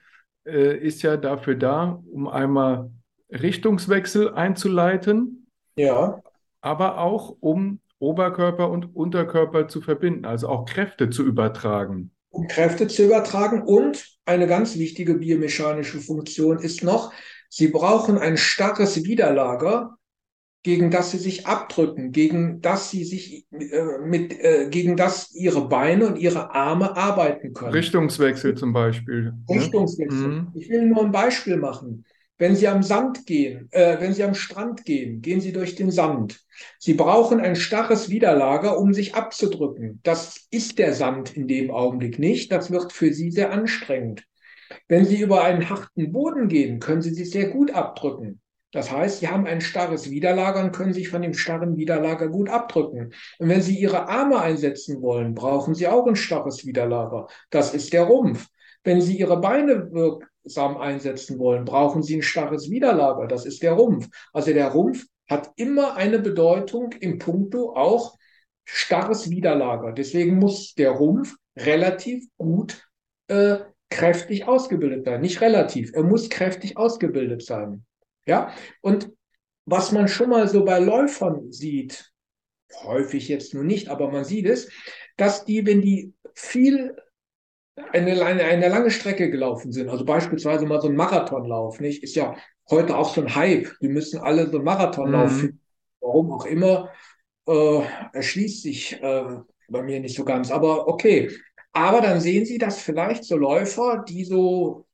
äh, 0.46 0.78
ist 0.78 1.02
ja 1.02 1.16
dafür 1.16 1.54
da, 1.56 2.02
um 2.12 2.28
einmal 2.28 2.90
Richtungswechsel 3.30 4.34
einzuleiten, 4.34 5.46
Ja, 5.76 6.22
aber 6.62 6.98
auch 6.98 7.36
um 7.40 7.80
Oberkörper 7.98 8.70
und 8.70 8.96
Unterkörper 8.96 9.68
zu 9.68 9.82
verbinden, 9.82 10.24
also 10.24 10.48
auch 10.48 10.64
Kräfte 10.64 11.10
zu 11.10 11.22
übertragen. 11.24 12.12
um 12.30 12.46
Kräfte 12.46 12.86
zu 12.88 13.04
übertragen. 13.04 13.62
Und 13.62 14.04
eine 14.24 14.46
ganz 14.46 14.76
wichtige 14.76 15.14
biomechanische 15.14 16.00
Funktion 16.00 16.58
ist 16.58 16.82
noch, 16.84 17.12
Sie 17.52 17.68
brauchen 17.68 18.16
ein 18.16 18.36
starkes 18.36 19.04
Widerlager, 19.04 19.96
gegen 20.62 20.90
das 20.90 21.10
Sie 21.10 21.18
sich 21.18 21.46
abdrücken, 21.46 22.12
gegen 22.12 22.60
das 22.60 22.90
Sie 22.90 23.04
sich 23.04 23.46
äh, 23.50 23.98
mit, 24.04 24.38
äh, 24.38 24.68
gegen 24.70 24.96
das 24.96 25.32
Ihre 25.34 25.68
Beine 25.68 26.06
und 26.06 26.18
Ihre 26.18 26.54
Arme 26.54 26.96
arbeiten 26.96 27.54
können. 27.54 27.72
Richtungswechsel 27.72 28.54
zum 28.54 28.72
Beispiel. 28.72 29.32
Ne? 29.32 29.44
Richtungswechsel. 29.48 30.28
Mhm. 30.28 30.52
Ich 30.54 30.68
will 30.68 30.86
nur 30.86 31.04
ein 31.04 31.12
Beispiel 31.12 31.56
machen. 31.56 32.04
Wenn 32.36 32.56
Sie 32.56 32.68
am 32.68 32.82
Sand 32.82 33.26
gehen, 33.26 33.68
äh, 33.70 34.00
wenn 34.00 34.14
Sie 34.14 34.24
am 34.24 34.34
Strand 34.34 34.84
gehen, 34.84 35.20
gehen 35.20 35.40
Sie 35.40 35.52
durch 35.52 35.74
den 35.74 35.90
Sand. 35.90 36.40
Sie 36.78 36.94
brauchen 36.94 37.40
ein 37.40 37.56
starres 37.56 38.08
Widerlager, 38.08 38.78
um 38.78 38.94
sich 38.94 39.14
abzudrücken. 39.14 40.00
Das 40.02 40.46
ist 40.50 40.78
der 40.78 40.94
Sand 40.94 41.36
in 41.36 41.48
dem 41.48 41.70
Augenblick 41.70 42.18
nicht. 42.18 42.50
Das 42.50 42.70
wird 42.70 42.92
für 42.92 43.12
Sie 43.12 43.30
sehr 43.30 43.52
anstrengend. 43.52 44.24
Wenn 44.88 45.04
Sie 45.04 45.20
über 45.20 45.42
einen 45.42 45.68
harten 45.68 46.12
Boden 46.12 46.48
gehen, 46.48 46.80
können 46.80 47.02
Sie 47.02 47.12
sich 47.12 47.30
sehr 47.30 47.48
gut 47.48 47.72
abdrücken. 47.72 48.39
Das 48.72 48.90
heißt, 48.90 49.20
Sie 49.20 49.28
haben 49.28 49.46
ein 49.46 49.60
starres 49.60 50.10
Widerlager 50.10 50.60
und 50.62 50.72
können 50.72 50.92
sich 50.92 51.08
von 51.08 51.22
dem 51.22 51.34
starren 51.34 51.76
Widerlager 51.76 52.28
gut 52.28 52.48
abdrücken. 52.48 53.12
Und 53.38 53.48
wenn 53.48 53.62
Sie 53.62 53.76
Ihre 53.76 54.08
Arme 54.08 54.40
einsetzen 54.40 55.02
wollen, 55.02 55.34
brauchen 55.34 55.74
Sie 55.74 55.88
auch 55.88 56.06
ein 56.06 56.16
starres 56.16 56.64
Widerlager. 56.64 57.26
Das 57.50 57.74
ist 57.74 57.92
der 57.92 58.04
Rumpf. 58.04 58.46
Wenn 58.84 59.00
Sie 59.00 59.16
Ihre 59.16 59.40
Beine 59.40 59.90
wirksam 59.92 60.76
einsetzen 60.76 61.38
wollen, 61.38 61.64
brauchen 61.64 62.02
Sie 62.02 62.16
ein 62.16 62.22
starres 62.22 62.70
Widerlager. 62.70 63.26
Das 63.26 63.44
ist 63.44 63.62
der 63.62 63.72
Rumpf. 63.72 64.08
Also 64.32 64.52
der 64.52 64.68
Rumpf 64.68 65.04
hat 65.28 65.50
immer 65.56 65.96
eine 65.96 66.18
Bedeutung 66.18 66.92
im 67.00 67.18
Punkto 67.18 67.74
auch 67.74 68.16
starres 68.64 69.30
Widerlager. 69.30 69.92
Deswegen 69.92 70.38
muss 70.38 70.74
der 70.74 70.92
Rumpf 70.92 71.34
relativ 71.56 72.24
gut 72.38 72.88
äh, 73.26 73.58
kräftig 73.90 74.46
ausgebildet 74.46 75.04
sein. 75.04 75.20
Nicht 75.20 75.40
relativ, 75.40 75.92
er 75.92 76.04
muss 76.04 76.30
kräftig 76.30 76.76
ausgebildet 76.76 77.42
sein. 77.42 77.84
Ja, 78.26 78.52
und 78.80 79.10
was 79.66 79.92
man 79.92 80.08
schon 80.08 80.30
mal 80.30 80.48
so 80.48 80.64
bei 80.64 80.78
Läufern 80.78 81.52
sieht, 81.52 82.12
häufig 82.84 83.28
jetzt 83.28 83.54
nur 83.54 83.64
nicht, 83.64 83.88
aber 83.88 84.10
man 84.10 84.24
sieht 84.24 84.46
es, 84.46 84.70
dass 85.16 85.44
die, 85.44 85.66
wenn 85.66 85.82
die 85.82 86.14
viel 86.34 86.96
eine, 87.92 88.24
eine, 88.24 88.44
eine 88.44 88.68
lange 88.68 88.90
Strecke 88.90 89.30
gelaufen 89.30 89.72
sind, 89.72 89.88
also 89.88 90.04
beispielsweise 90.04 90.66
mal 90.66 90.80
so 90.80 90.88
ein 90.88 90.96
Marathonlauf, 90.96 91.80
nicht, 91.80 92.02
ist 92.02 92.14
ja 92.16 92.36
heute 92.70 92.96
auch 92.96 93.14
so 93.14 93.20
ein 93.22 93.34
Hype. 93.34 93.70
Wir 93.80 93.90
müssen 93.90 94.20
alle 94.20 94.48
so 94.48 94.56
einen 94.56 94.64
Marathonlauf 94.64 95.32
Mhm. 95.32 95.40
finden. 95.40 95.60
Warum 96.00 96.32
auch 96.32 96.46
immer, 96.46 96.90
äh, 97.48 97.82
erschließt 98.12 98.62
sich 98.62 99.00
äh, 99.02 99.24
bei 99.68 99.82
mir 99.82 100.00
nicht 100.00 100.16
so 100.16 100.24
ganz. 100.24 100.50
Aber 100.50 100.88
okay. 100.88 101.30
Aber 101.72 102.00
dann 102.00 102.20
sehen 102.20 102.46
Sie, 102.46 102.58
dass 102.58 102.80
vielleicht 102.82 103.24
so 103.24 103.36
Läufer, 103.36 104.04
die 104.08 104.24
so 104.24 104.86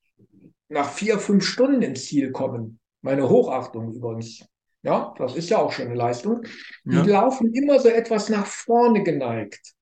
nach 0.68 0.90
vier, 0.92 1.18
fünf 1.18 1.44
Stunden 1.44 1.82
ins 1.82 2.06
Ziel 2.06 2.32
kommen, 2.32 2.78
meine 3.06 3.28
Hochachtung 3.28 3.92
übrigens, 3.94 4.44
ja, 4.82 5.14
das 5.18 5.34
ist 5.36 5.48
ja 5.50 5.58
auch 5.58 5.72
schon 5.72 5.86
eine 5.86 5.94
Leistung, 5.94 6.42
die 6.84 6.96
Ja. 6.96 7.04
laufen 7.04 7.52
immer 7.54 7.78
so 7.80 7.88
etwas 7.88 8.28
nach 8.28 8.46
vorne 8.46 9.02
geneigt. 9.02 9.74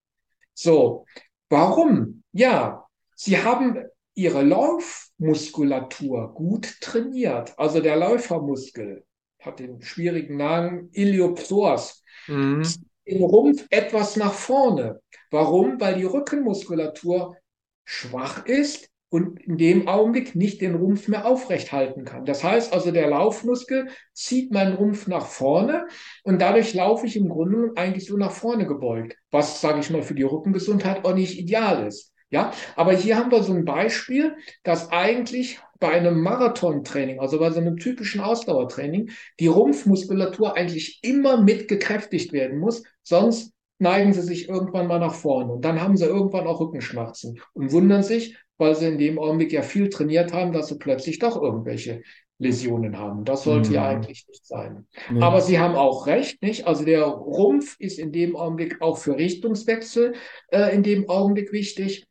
So, 0.54 1.06
warum? 1.50 2.22
Ja, 2.32 2.86
sie 3.16 3.38
haben 3.38 3.84
ihre 4.14 4.42
Laufmuskulatur 4.42 6.32
gut 6.34 6.80
trainiert. 6.80 7.58
Also 7.58 7.80
der 7.80 7.96
Läufermuskel 7.96 9.04
hat 9.40 9.58
den 9.58 9.82
schwierigen 9.82 10.36
Namen 10.36 10.90
Iliopsoas 10.92 12.02
Mhm. 12.28 12.62
im 13.04 13.22
Rumpf 13.24 13.66
etwas 13.70 14.16
nach 14.16 14.32
vorne. 14.32 15.00
Warum? 15.30 15.80
Weil 15.80 15.96
die 15.96 16.04
Rückenmuskulatur 16.04 17.36
schwach 17.84 18.46
ist 18.46 18.88
und 19.14 19.38
in 19.46 19.58
dem 19.58 19.86
Augenblick 19.86 20.34
nicht 20.34 20.60
den 20.60 20.74
Rumpf 20.74 21.06
mehr 21.06 21.24
aufrecht 21.24 21.70
halten 21.70 22.04
kann. 22.04 22.24
Das 22.24 22.42
heißt 22.42 22.72
also, 22.72 22.90
der 22.90 23.08
Laufmuskel 23.08 23.86
zieht 24.12 24.50
meinen 24.50 24.74
Rumpf 24.74 25.06
nach 25.06 25.26
vorne 25.26 25.86
und 26.24 26.42
dadurch 26.42 26.74
laufe 26.74 27.06
ich 27.06 27.14
im 27.14 27.28
Grunde 27.28 27.70
eigentlich 27.76 28.06
so 28.06 28.16
nach 28.16 28.32
vorne 28.32 28.66
gebeugt, 28.66 29.16
was, 29.30 29.60
sage 29.60 29.78
ich 29.78 29.88
mal, 29.90 30.02
für 30.02 30.16
die 30.16 30.24
Rückengesundheit 30.24 31.04
auch 31.04 31.14
nicht 31.14 31.38
ideal 31.38 31.86
ist. 31.86 32.12
Ja, 32.28 32.52
aber 32.74 32.92
hier 32.92 33.16
haben 33.16 33.30
wir 33.30 33.44
so 33.44 33.52
ein 33.52 33.64
Beispiel, 33.64 34.34
dass 34.64 34.90
eigentlich 34.90 35.60
bei 35.78 35.90
einem 35.90 36.20
Marathontraining, 36.20 37.20
also 37.20 37.38
bei 37.38 37.52
so 37.52 37.60
einem 37.60 37.76
typischen 37.76 38.20
Ausdauertraining, 38.20 39.10
die 39.38 39.46
Rumpfmuskulatur 39.46 40.56
eigentlich 40.56 40.98
immer 41.04 41.40
mit 41.40 41.68
gekräftigt 41.68 42.32
werden 42.32 42.58
muss, 42.58 42.82
sonst 43.04 43.52
neigen 43.78 44.12
sie 44.12 44.22
sich 44.22 44.48
irgendwann 44.48 44.88
mal 44.88 44.98
nach 44.98 45.14
vorne 45.14 45.52
und 45.52 45.64
dann 45.64 45.80
haben 45.80 45.96
sie 45.96 46.06
irgendwann 46.06 46.48
auch 46.48 46.58
Rückenschmerzen 46.58 47.40
und 47.52 47.70
wundern 47.70 48.02
sich, 48.02 48.36
weil 48.58 48.74
sie 48.74 48.86
in 48.88 48.98
dem 48.98 49.18
Augenblick 49.18 49.52
ja 49.52 49.62
viel 49.62 49.88
trainiert 49.90 50.32
haben, 50.32 50.52
dass 50.52 50.68
sie 50.68 50.78
plötzlich 50.78 51.18
doch 51.18 51.40
irgendwelche 51.40 52.02
Läsionen 52.38 52.98
haben. 52.98 53.24
Das 53.24 53.44
sollte 53.44 53.72
ja 53.72 53.82
Mhm. 53.82 53.88
eigentlich 53.88 54.26
nicht 54.28 54.44
sein. 54.46 54.86
Nee. 55.06 55.20
Aber 55.20 55.40
Sie 55.40 55.58
haben 55.58 55.76
auch 55.76 56.06
recht, 56.06 56.42
nicht? 56.42 56.66
Also 56.66 56.84
der 56.84 57.04
Rumpf 57.04 57.76
ist 57.78 57.98
in 57.98 58.12
dem 58.12 58.36
Augenblick 58.36 58.80
auch 58.82 58.98
für 58.98 59.16
Richtungswechsel 59.16 60.14
äh, 60.48 60.74
in 60.74 60.82
dem 60.82 61.08
Augenblick 61.08 61.52
wichtig. 61.52 62.06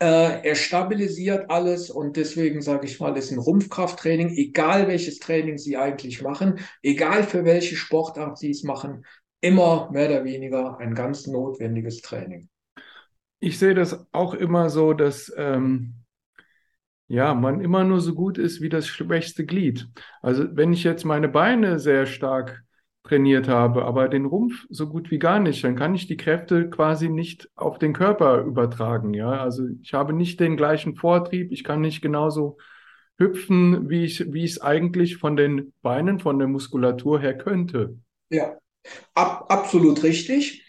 Äh, 0.00 0.46
er 0.48 0.54
stabilisiert 0.54 1.50
alles 1.50 1.90
und 1.90 2.16
deswegen 2.16 2.62
sage 2.62 2.86
ich 2.86 3.00
mal, 3.00 3.16
ist 3.16 3.32
ein 3.32 3.38
Rumpfkrafttraining, 3.38 4.30
egal 4.36 4.86
welches 4.88 5.18
Training 5.18 5.58
Sie 5.58 5.76
eigentlich 5.76 6.22
machen, 6.22 6.60
egal 6.82 7.24
für 7.24 7.44
welche 7.44 7.74
Sportart 7.76 8.38
Sie 8.38 8.50
es 8.50 8.62
machen, 8.62 9.04
immer 9.40 9.90
mehr 9.92 10.08
oder 10.08 10.24
weniger 10.24 10.78
ein 10.78 10.94
ganz 10.94 11.26
notwendiges 11.26 12.00
Training. 12.00 12.48
Ich 13.42 13.58
sehe 13.58 13.74
das 13.74 14.06
auch 14.12 14.34
immer 14.34 14.70
so, 14.70 14.92
dass 14.92 15.32
ähm, 15.36 15.94
ja, 17.08 17.34
man 17.34 17.60
immer 17.60 17.82
nur 17.82 18.00
so 18.00 18.14
gut 18.14 18.38
ist 18.38 18.60
wie 18.60 18.68
das 18.68 18.86
schwächste 18.86 19.44
Glied. 19.44 19.88
Also 20.22 20.44
wenn 20.56 20.72
ich 20.72 20.84
jetzt 20.84 21.04
meine 21.04 21.28
Beine 21.28 21.80
sehr 21.80 22.06
stark 22.06 22.62
trainiert 23.02 23.48
habe, 23.48 23.84
aber 23.84 24.08
den 24.08 24.26
Rumpf 24.26 24.64
so 24.70 24.88
gut 24.88 25.10
wie 25.10 25.18
gar 25.18 25.40
nicht, 25.40 25.64
dann 25.64 25.74
kann 25.74 25.92
ich 25.96 26.06
die 26.06 26.16
Kräfte 26.16 26.70
quasi 26.70 27.08
nicht 27.08 27.50
auf 27.56 27.80
den 27.80 27.94
Körper 27.94 28.42
übertragen. 28.42 29.12
Ja, 29.12 29.30
also 29.42 29.64
ich 29.82 29.92
habe 29.92 30.12
nicht 30.12 30.38
den 30.38 30.56
gleichen 30.56 30.94
Vortrieb, 30.94 31.50
ich 31.50 31.64
kann 31.64 31.80
nicht 31.80 32.00
genauso 32.00 32.58
hüpfen, 33.18 33.90
wie 33.90 34.04
ich, 34.04 34.32
wie 34.32 34.44
ich 34.44 34.52
es 34.52 34.60
eigentlich 34.60 35.16
von 35.16 35.34
den 35.34 35.72
Beinen, 35.82 36.20
von 36.20 36.38
der 36.38 36.46
Muskulatur 36.46 37.18
her 37.18 37.36
könnte. 37.36 37.98
Ja, 38.30 38.56
ab, 39.14 39.46
absolut 39.48 40.04
richtig. 40.04 40.61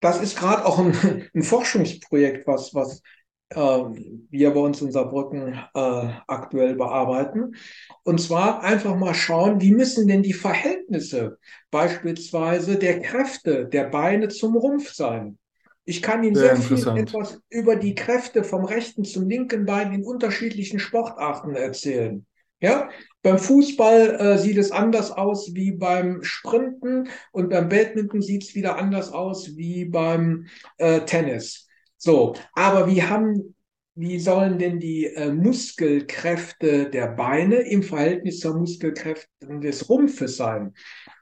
Das 0.00 0.20
ist 0.20 0.38
gerade 0.38 0.64
auch 0.64 0.78
ein, 0.78 0.92
ein 1.34 1.42
Forschungsprojekt, 1.42 2.46
was, 2.46 2.74
was 2.74 3.02
äh, 3.50 3.58
wir 3.58 4.50
bei 4.50 4.60
uns 4.60 4.80
in 4.80 4.92
Saarbrücken 4.92 5.54
äh, 5.74 6.08
aktuell 6.26 6.74
bearbeiten. 6.74 7.54
Und 8.02 8.20
zwar 8.20 8.62
einfach 8.62 8.96
mal 8.96 9.14
schauen, 9.14 9.60
wie 9.60 9.72
müssen 9.72 10.08
denn 10.08 10.22
die 10.22 10.32
Verhältnisse 10.32 11.38
beispielsweise 11.70 12.76
der 12.76 13.00
Kräfte 13.00 13.66
der 13.66 13.84
Beine 13.84 14.28
zum 14.28 14.56
Rumpf 14.56 14.92
sein? 14.92 15.38
Ich 15.84 16.02
kann 16.02 16.24
Ihnen 16.24 16.34
Sehr 16.34 16.56
sehr 16.56 16.78
viel 16.78 16.98
etwas 16.98 17.40
über 17.48 17.76
die 17.76 17.94
Kräfte 17.94 18.42
vom 18.42 18.64
rechten 18.64 19.04
zum 19.04 19.28
linken 19.28 19.66
Bein 19.66 19.94
in 19.94 20.04
unterschiedlichen 20.04 20.80
Sportarten 20.80 21.54
erzählen. 21.54 22.26
Ja, 22.60 22.88
beim 23.26 23.38
Fußball 23.40 24.20
äh, 24.20 24.38
sieht 24.38 24.56
es 24.56 24.70
anders 24.70 25.10
aus 25.10 25.52
wie 25.52 25.72
beim 25.72 26.22
Sprinten 26.22 27.08
und 27.32 27.50
beim 27.50 27.68
Badminton 27.68 28.22
sieht 28.22 28.44
es 28.44 28.54
wieder 28.54 28.78
anders 28.78 29.12
aus 29.12 29.56
wie 29.56 29.84
beim 29.84 30.46
äh, 30.78 31.00
Tennis. 31.00 31.66
So, 31.96 32.36
aber 32.54 32.86
wir 32.88 33.10
haben 33.10 33.56
wie 33.96 34.20
sollen 34.20 34.58
denn 34.60 34.78
die 34.78 35.06
äh, 35.06 35.32
Muskelkräfte 35.32 36.88
der 36.88 37.08
Beine 37.08 37.56
im 37.56 37.82
Verhältnis 37.82 38.38
zur 38.38 38.54
Muskelkräften 38.56 39.60
des 39.60 39.88
Rumpfes 39.88 40.36
sein? 40.36 40.74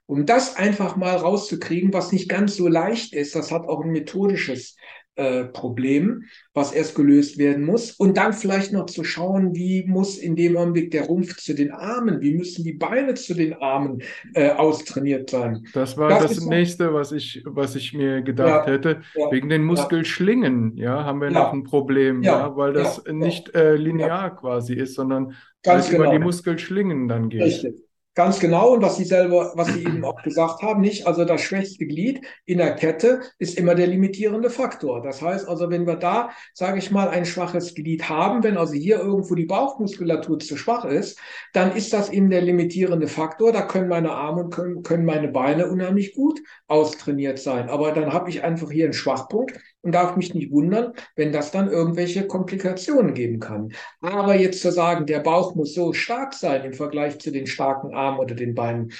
Um 0.04 0.26
das 0.26 0.56
einfach 0.56 0.96
mal 0.96 1.16
rauszukriegen, 1.16 1.94
was 1.94 2.12
nicht 2.12 2.28
ganz 2.28 2.56
so 2.56 2.68
leicht 2.68 3.14
ist, 3.14 3.34
das 3.34 3.50
hat 3.50 3.66
auch 3.66 3.82
ein 3.82 3.92
methodisches 3.92 4.76
äh, 5.16 5.44
Problem, 5.44 6.24
was 6.54 6.72
erst 6.72 6.94
gelöst 6.94 7.38
werden 7.38 7.64
muss. 7.64 7.92
Und 7.92 8.16
dann 8.16 8.32
vielleicht 8.32 8.72
noch 8.72 8.86
zu 8.86 9.04
schauen, 9.04 9.54
wie 9.54 9.84
muss 9.86 10.18
in 10.18 10.36
dem 10.36 10.56
Augenblick 10.56 10.90
der 10.90 11.04
Rumpf 11.04 11.36
zu 11.36 11.54
den 11.54 11.70
Armen, 11.70 12.20
wie 12.20 12.34
müssen 12.34 12.64
die 12.64 12.72
Beine 12.72 13.14
zu 13.14 13.34
den 13.34 13.54
Armen 13.54 14.02
äh, 14.34 14.50
austrainiert 14.50 15.30
sein. 15.30 15.66
Das 15.72 15.96
war 15.96 16.08
das, 16.08 16.36
das 16.36 16.46
nächste, 16.46 16.92
was 16.92 17.12
ich, 17.12 17.42
was 17.44 17.76
ich 17.76 17.92
mir 17.94 18.22
gedacht 18.22 18.66
ja, 18.66 18.72
hätte. 18.72 19.02
Ja, 19.14 19.30
Wegen 19.30 19.48
den 19.48 19.64
Muskelschlingen, 19.64 20.76
ja, 20.76 21.04
haben 21.04 21.20
wir 21.20 21.30
ja, 21.30 21.44
noch 21.44 21.52
ein 21.52 21.64
Problem, 21.64 22.22
ja, 22.22 22.56
weil 22.56 22.72
das 22.72 23.02
nicht 23.10 23.54
äh, 23.54 23.76
linear 23.76 24.34
quasi 24.36 24.74
ist, 24.74 24.94
sondern 24.94 25.34
Ganz 25.64 25.88
über 25.88 26.04
genau. 26.04 26.12
die 26.12 26.18
Muskelschlingen 26.18 27.08
dann 27.08 27.30
geht. 27.30 27.42
Richtig. 27.42 27.83
Ganz 28.16 28.38
genau. 28.38 28.74
Und 28.74 28.82
was 28.82 28.96
Sie 28.96 29.04
selber, 29.04 29.52
was 29.56 29.74
Sie 29.74 29.80
eben 29.80 30.04
auch 30.04 30.22
gesagt 30.22 30.62
haben, 30.62 30.80
nicht? 30.80 31.04
Also 31.04 31.24
das 31.24 31.40
schwächste 31.40 31.84
Glied 31.84 32.24
in 32.44 32.58
der 32.58 32.76
Kette 32.76 33.22
ist 33.38 33.58
immer 33.58 33.74
der 33.74 33.88
limitierende 33.88 34.50
Faktor. 34.50 35.02
Das 35.02 35.20
heißt 35.20 35.48
also, 35.48 35.68
wenn 35.68 35.84
wir 35.84 35.96
da, 35.96 36.30
sage 36.52 36.78
ich 36.78 36.92
mal, 36.92 37.08
ein 37.08 37.26
schwaches 37.26 37.74
Glied 37.74 38.08
haben, 38.08 38.44
wenn 38.44 38.56
also 38.56 38.74
hier 38.74 38.98
irgendwo 39.00 39.34
die 39.34 39.46
Bauchmuskulatur 39.46 40.38
zu 40.38 40.56
schwach 40.56 40.84
ist, 40.84 41.18
dann 41.52 41.74
ist 41.74 41.92
das 41.92 42.08
eben 42.08 42.30
der 42.30 42.42
limitierende 42.42 43.08
Faktor. 43.08 43.50
Da 43.50 43.62
können 43.62 43.88
meine 43.88 44.12
Arme 44.12 44.44
und 44.44 44.54
können, 44.54 44.84
können 44.84 45.04
meine 45.04 45.28
Beine 45.28 45.68
unheimlich 45.68 46.14
gut 46.14 46.40
austrainiert 46.68 47.40
sein. 47.40 47.68
Aber 47.68 47.90
dann 47.90 48.12
habe 48.12 48.30
ich 48.30 48.44
einfach 48.44 48.70
hier 48.70 48.84
einen 48.84 48.92
Schwachpunkt 48.92 49.58
und 49.84 49.92
darf 49.92 50.16
mich 50.16 50.34
nicht 50.34 50.50
wundern, 50.50 50.92
wenn 51.14 51.32
das 51.32 51.50
dann 51.50 51.70
irgendwelche 51.70 52.26
Komplikationen 52.26 53.14
geben 53.14 53.38
kann. 53.38 53.72
Aber 54.00 54.34
jetzt 54.34 54.62
zu 54.62 54.72
sagen, 54.72 55.06
der 55.06 55.20
Bauch 55.20 55.54
muss 55.54 55.74
so 55.74 55.92
stark 55.92 56.34
sein 56.34 56.64
im 56.64 56.72
Vergleich 56.72 57.18
zu 57.18 57.30
den 57.30 57.46
starken 57.46 57.94
Armen 57.94 58.18
oder 58.18 58.34
den 58.34 58.54
Beinen, 58.54 58.92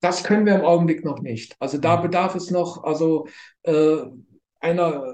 das 0.00 0.24
können 0.24 0.44
wir 0.46 0.56
im 0.56 0.64
Augenblick 0.64 1.04
noch 1.04 1.20
nicht. 1.20 1.54
Also 1.60 1.78
da 1.78 1.96
mhm. 1.96 2.02
bedarf 2.02 2.34
es 2.34 2.50
noch 2.50 2.82
also 2.82 3.28
äh, 3.62 3.98
einer 4.60 5.04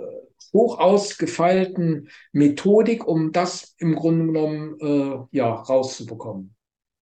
hoch 0.55 0.79
ausgefeilten 0.79 2.09
Methodik, 2.33 3.07
um 3.07 3.33
das 3.33 3.75
im 3.79 3.95
Grunde 3.95 4.27
genommen 4.27 4.79
äh, 4.81 5.37
ja 5.37 5.53
rauszubekommen. 5.53 6.55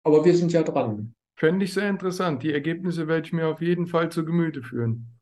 Aber 0.03 0.25
wir 0.25 0.35
sind 0.35 0.51
ja 0.51 0.63
dran. 0.63 1.13
Fände 1.35 1.65
ich 1.65 1.73
sehr 1.73 1.89
interessant. 1.89 2.43
Die 2.43 2.53
Ergebnisse 2.53 3.07
werde 3.07 3.27
ich 3.27 3.33
mir 3.33 3.47
auf 3.47 3.61
jeden 3.61 3.87
Fall 3.87 4.11
zu 4.11 4.25
Gemüte 4.25 4.63
führen. 4.63 5.14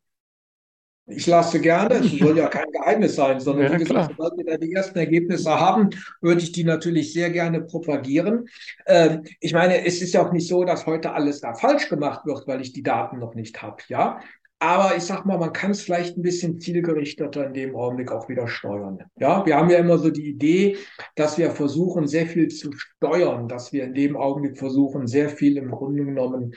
Ich 1.06 1.28
lasse 1.28 1.60
gerne, 1.60 1.96
es 1.96 2.18
soll 2.18 2.38
ja 2.38 2.48
kein 2.48 2.72
Geheimnis 2.72 3.16
sein, 3.16 3.40
sondern 3.42 3.74
ja, 3.74 3.80
wie 3.80 3.84
gesagt, 3.84 4.12
sobald 4.12 4.38
wir 4.38 4.46
da 4.46 4.58
die 4.58 4.72
ersten 4.72 4.98
Ergebnisse 4.98 5.60
haben, 5.60 5.90
würde 6.22 6.42
ich 6.42 6.54
die 6.54 6.64
natürlich 6.64 7.12
sehr 7.12 7.30
gerne 7.30 7.62
propagieren. 7.62 8.48
Ähm, 8.86 9.24
ich 9.42 9.52
meine, 9.52 9.86
es 9.86 10.02
ist 10.02 10.14
ja 10.14 10.26
auch 10.26 10.32
nicht 10.32 10.48
so, 10.48 10.64
dass 10.64 10.86
heute 10.86 11.12
alles 11.12 11.42
da 11.42 11.56
falsch 11.56 11.90
gemacht 11.90 12.26
wird, 12.26 12.48
weil 12.48 12.62
ich 12.62 12.72
die 12.72 12.84
Daten 12.84 13.20
noch 13.20 13.36
nicht 13.36 13.62
habe, 13.62 13.84
ja. 13.90 14.22
Aber 14.60 14.96
ich 14.96 15.04
sag 15.04 15.26
mal, 15.26 15.38
man 15.38 15.52
kann 15.52 15.72
es 15.72 15.82
vielleicht 15.82 16.16
ein 16.16 16.22
bisschen 16.22 16.58
zielgerichteter 16.58 17.48
in 17.48 17.54
dem 17.54 17.76
Augenblick 17.76 18.14
auch 18.14 18.30
wieder 18.30 18.48
steuern. 18.48 19.00
Ja, 19.18 19.46
wir 19.46 19.58
haben 19.58 19.70
ja 19.70 19.78
immer 19.80 19.98
so 19.98 20.10
die 20.10 20.30
Idee, 20.30 20.78
dass 21.16 21.38
wir 21.38 21.52
versuchen, 21.52 22.08
sehr 22.08 22.28
viel 22.28 22.48
zu 22.48 22.72
steuern, 22.72 23.50
dass 23.50 23.74
wir 23.74 23.84
in 23.84 23.94
dem 23.94 24.16
Augenblick 24.16 24.58
versuchen, 24.58 25.06
sehr 25.06 25.28
viel 25.28 25.58
im 25.58 25.70
Grunde 25.70 26.06
genommen 26.06 26.54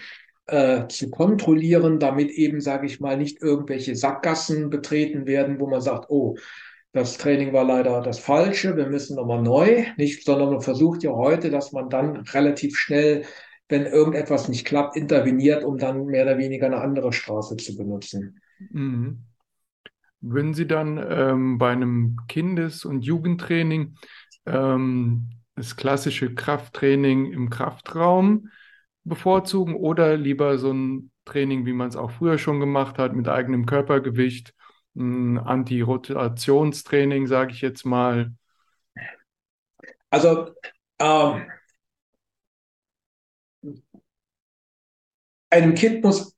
äh, 0.46 0.86
zu 0.88 1.10
kontrollieren, 1.10 1.98
damit 1.98 2.30
eben, 2.30 2.60
sage 2.60 2.86
ich 2.86 3.00
mal, 3.00 3.16
nicht 3.16 3.42
irgendwelche 3.42 3.96
Sackgassen 3.96 4.70
betreten 4.70 5.26
werden, 5.26 5.58
wo 5.58 5.68
man 5.68 5.80
sagt, 5.80 6.06
oh, 6.08 6.36
das 6.92 7.18
Training 7.18 7.52
war 7.52 7.64
leider 7.64 8.00
das 8.00 8.18
Falsche, 8.18 8.76
wir 8.76 8.86
müssen 8.86 9.16
nochmal 9.16 9.42
neu, 9.42 9.84
nicht, 9.98 10.24
sondern 10.24 10.50
man 10.50 10.60
versucht 10.62 11.02
ja 11.02 11.12
heute, 11.12 11.50
dass 11.50 11.72
man 11.72 11.90
dann 11.90 12.16
relativ 12.16 12.78
schnell, 12.78 13.24
wenn 13.68 13.84
irgendetwas 13.84 14.48
nicht 14.48 14.64
klappt, 14.66 14.96
interveniert, 14.96 15.62
um 15.64 15.76
dann 15.76 16.06
mehr 16.06 16.24
oder 16.24 16.38
weniger 16.38 16.66
eine 16.66 16.80
andere 16.80 17.12
Straße 17.12 17.56
zu 17.56 17.76
benutzen. 17.76 18.40
Mhm. 18.70 19.24
Würden 20.20 20.54
Sie 20.54 20.66
dann 20.66 21.04
ähm, 21.08 21.58
bei 21.58 21.70
einem 21.70 22.16
Kindes- 22.28 22.84
und 22.84 23.02
Jugendtraining 23.02 23.96
ähm, 24.46 25.28
das 25.54 25.76
klassische 25.76 26.34
Krafttraining 26.34 27.32
im 27.32 27.50
Kraftraum 27.50 28.48
bevorzugen 29.06 29.74
oder 29.74 30.16
lieber 30.16 30.58
so 30.58 30.72
ein 30.72 31.10
Training, 31.24 31.66
wie 31.66 31.72
man 31.72 31.88
es 31.88 31.96
auch 31.96 32.10
früher 32.10 32.38
schon 32.38 32.60
gemacht 32.60 32.98
hat, 32.98 33.14
mit 33.14 33.28
eigenem 33.28 33.66
Körpergewicht, 33.66 34.54
ein 34.94 35.38
Anti-Rotationstraining, 35.38 37.26
sage 37.26 37.52
ich 37.52 37.60
jetzt 37.60 37.84
mal? 37.84 38.32
Also 40.10 40.54
ähm, 40.98 41.46
einem 45.50 45.74
Kind 45.74 46.02
muss 46.04 46.34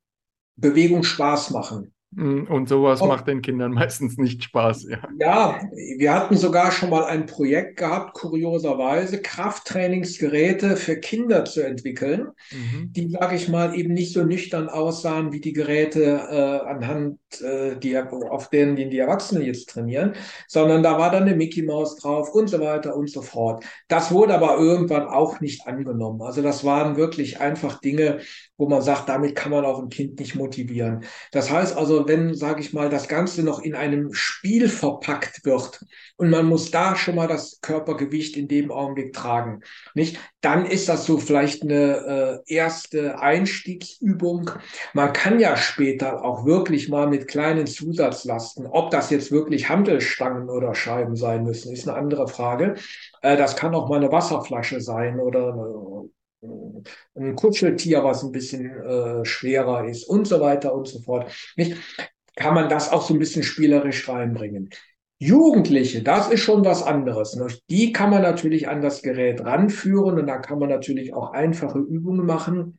Bewegung 0.56 1.02
Spaß 1.04 1.50
machen. 1.50 1.94
Mm, 2.10 2.44
und 2.44 2.70
sowas 2.70 3.00
macht 3.00 3.28
den 3.28 3.42
Kindern 3.42 3.72
meistens 3.74 4.16
nicht 4.16 4.42
Spaß, 4.42 4.86
ja. 4.88 4.98
Ja, 5.18 5.60
wir 5.98 6.14
hatten 6.14 6.36
sogar 6.36 6.72
schon 6.72 6.88
mal 6.88 7.04
ein 7.04 7.26
Projekt 7.26 7.76
gehabt, 7.76 8.14
kurioserweise, 8.14 9.20
Krafttrainingsgeräte 9.20 10.76
für 10.76 10.96
Kinder 10.96 11.44
zu 11.44 11.60
entwickeln, 11.60 12.28
mhm. 12.50 12.92
die, 12.92 13.10
sage 13.10 13.36
ich 13.36 13.48
mal, 13.48 13.78
eben 13.78 13.92
nicht 13.92 14.14
so 14.14 14.24
nüchtern 14.24 14.70
aussahen 14.70 15.32
wie 15.32 15.40
die 15.40 15.52
Geräte 15.52 16.02
äh, 16.30 16.66
anhand, 16.66 17.18
äh, 17.42 17.76
die, 17.76 17.98
auf 17.98 18.48
denen 18.48 18.76
die, 18.76 18.88
die 18.88 18.98
Erwachsenen 18.98 19.44
jetzt 19.44 19.68
trainieren, 19.68 20.14
sondern 20.46 20.82
da 20.82 20.98
war 20.98 21.10
dann 21.10 21.24
eine 21.24 21.36
Mickey 21.36 21.62
Maus 21.62 21.96
drauf 21.96 22.34
und 22.34 22.48
so 22.48 22.58
weiter 22.60 22.96
und 22.96 23.10
so 23.10 23.20
fort. 23.20 23.64
Das 23.88 24.10
wurde 24.10 24.34
aber 24.34 24.56
irgendwann 24.56 25.06
auch 25.06 25.40
nicht 25.40 25.66
angenommen. 25.66 26.22
Also 26.22 26.40
das 26.40 26.64
waren 26.64 26.96
wirklich 26.96 27.40
einfach 27.40 27.80
Dinge, 27.80 28.20
wo 28.58 28.68
man 28.68 28.82
sagt, 28.82 29.08
damit 29.08 29.36
kann 29.36 29.52
man 29.52 29.64
auch 29.64 29.80
ein 29.80 29.88
Kind 29.88 30.18
nicht 30.18 30.34
motivieren. 30.34 31.04
Das 31.30 31.50
heißt 31.50 31.76
also, 31.76 32.06
wenn, 32.08 32.34
sage 32.34 32.60
ich 32.60 32.72
mal, 32.72 32.90
das 32.90 33.08
Ganze 33.08 33.44
noch 33.44 33.60
in 33.62 33.74
einem 33.74 34.12
Spiel 34.12 34.68
verpackt 34.68 35.44
wird 35.44 35.80
und 36.16 36.28
man 36.28 36.46
muss 36.46 36.70
da 36.72 36.96
schon 36.96 37.14
mal 37.14 37.28
das 37.28 37.60
Körpergewicht 37.62 38.36
in 38.36 38.48
dem 38.48 38.72
Augenblick 38.72 39.12
tragen, 39.12 39.60
nicht? 39.94 40.18
Dann 40.40 40.66
ist 40.66 40.88
das 40.88 41.06
so 41.06 41.18
vielleicht 41.18 41.62
eine 41.62 42.42
äh, 42.46 42.54
erste 42.54 43.20
Einstiegsübung. 43.20 44.50
Man 44.92 45.12
kann 45.12 45.40
ja 45.40 45.56
später 45.56 46.24
auch 46.24 46.44
wirklich 46.44 46.88
mal 46.88 47.08
mit 47.08 47.28
kleinen 47.28 47.66
Zusatzlasten, 47.66 48.66
ob 48.66 48.90
das 48.90 49.10
jetzt 49.10 49.32
wirklich 49.32 49.68
Handelstangen 49.68 50.48
oder 50.48 50.74
Scheiben 50.74 51.16
sein 51.16 51.44
müssen, 51.44 51.72
ist 51.72 51.88
eine 51.88 51.96
andere 51.96 52.28
Frage. 52.28 52.74
Äh, 53.22 53.36
das 53.36 53.56
kann 53.56 53.74
auch 53.74 53.88
mal 53.88 53.96
eine 53.96 54.12
Wasserflasche 54.12 54.80
sein 54.80 55.20
oder 55.20 55.52
eine, 55.52 56.10
ein 56.42 57.34
Kuscheltier, 57.34 58.04
was 58.04 58.22
ein 58.22 58.32
bisschen 58.32 58.70
äh, 58.70 59.24
schwerer 59.24 59.88
ist 59.88 60.04
und 60.04 60.26
so 60.26 60.40
weiter 60.40 60.74
und 60.74 60.86
so 60.86 61.00
fort. 61.00 61.32
Nicht? 61.56 61.76
Kann 62.36 62.54
man 62.54 62.68
das 62.68 62.92
auch 62.92 63.02
so 63.02 63.14
ein 63.14 63.18
bisschen 63.18 63.42
spielerisch 63.42 64.08
reinbringen. 64.08 64.70
Jugendliche, 65.20 66.02
das 66.02 66.30
ist 66.30 66.40
schon 66.40 66.64
was 66.64 66.84
anderes. 66.84 67.34
Ne? 67.34 67.48
Die 67.68 67.92
kann 67.92 68.10
man 68.10 68.22
natürlich 68.22 68.68
an 68.68 68.82
das 68.82 69.02
Gerät 69.02 69.44
ranführen 69.44 70.18
und 70.18 70.26
da 70.28 70.38
kann 70.38 70.60
man 70.60 70.68
natürlich 70.68 71.12
auch 71.12 71.32
einfache 71.32 71.80
Übungen 71.80 72.24
machen. 72.24 72.78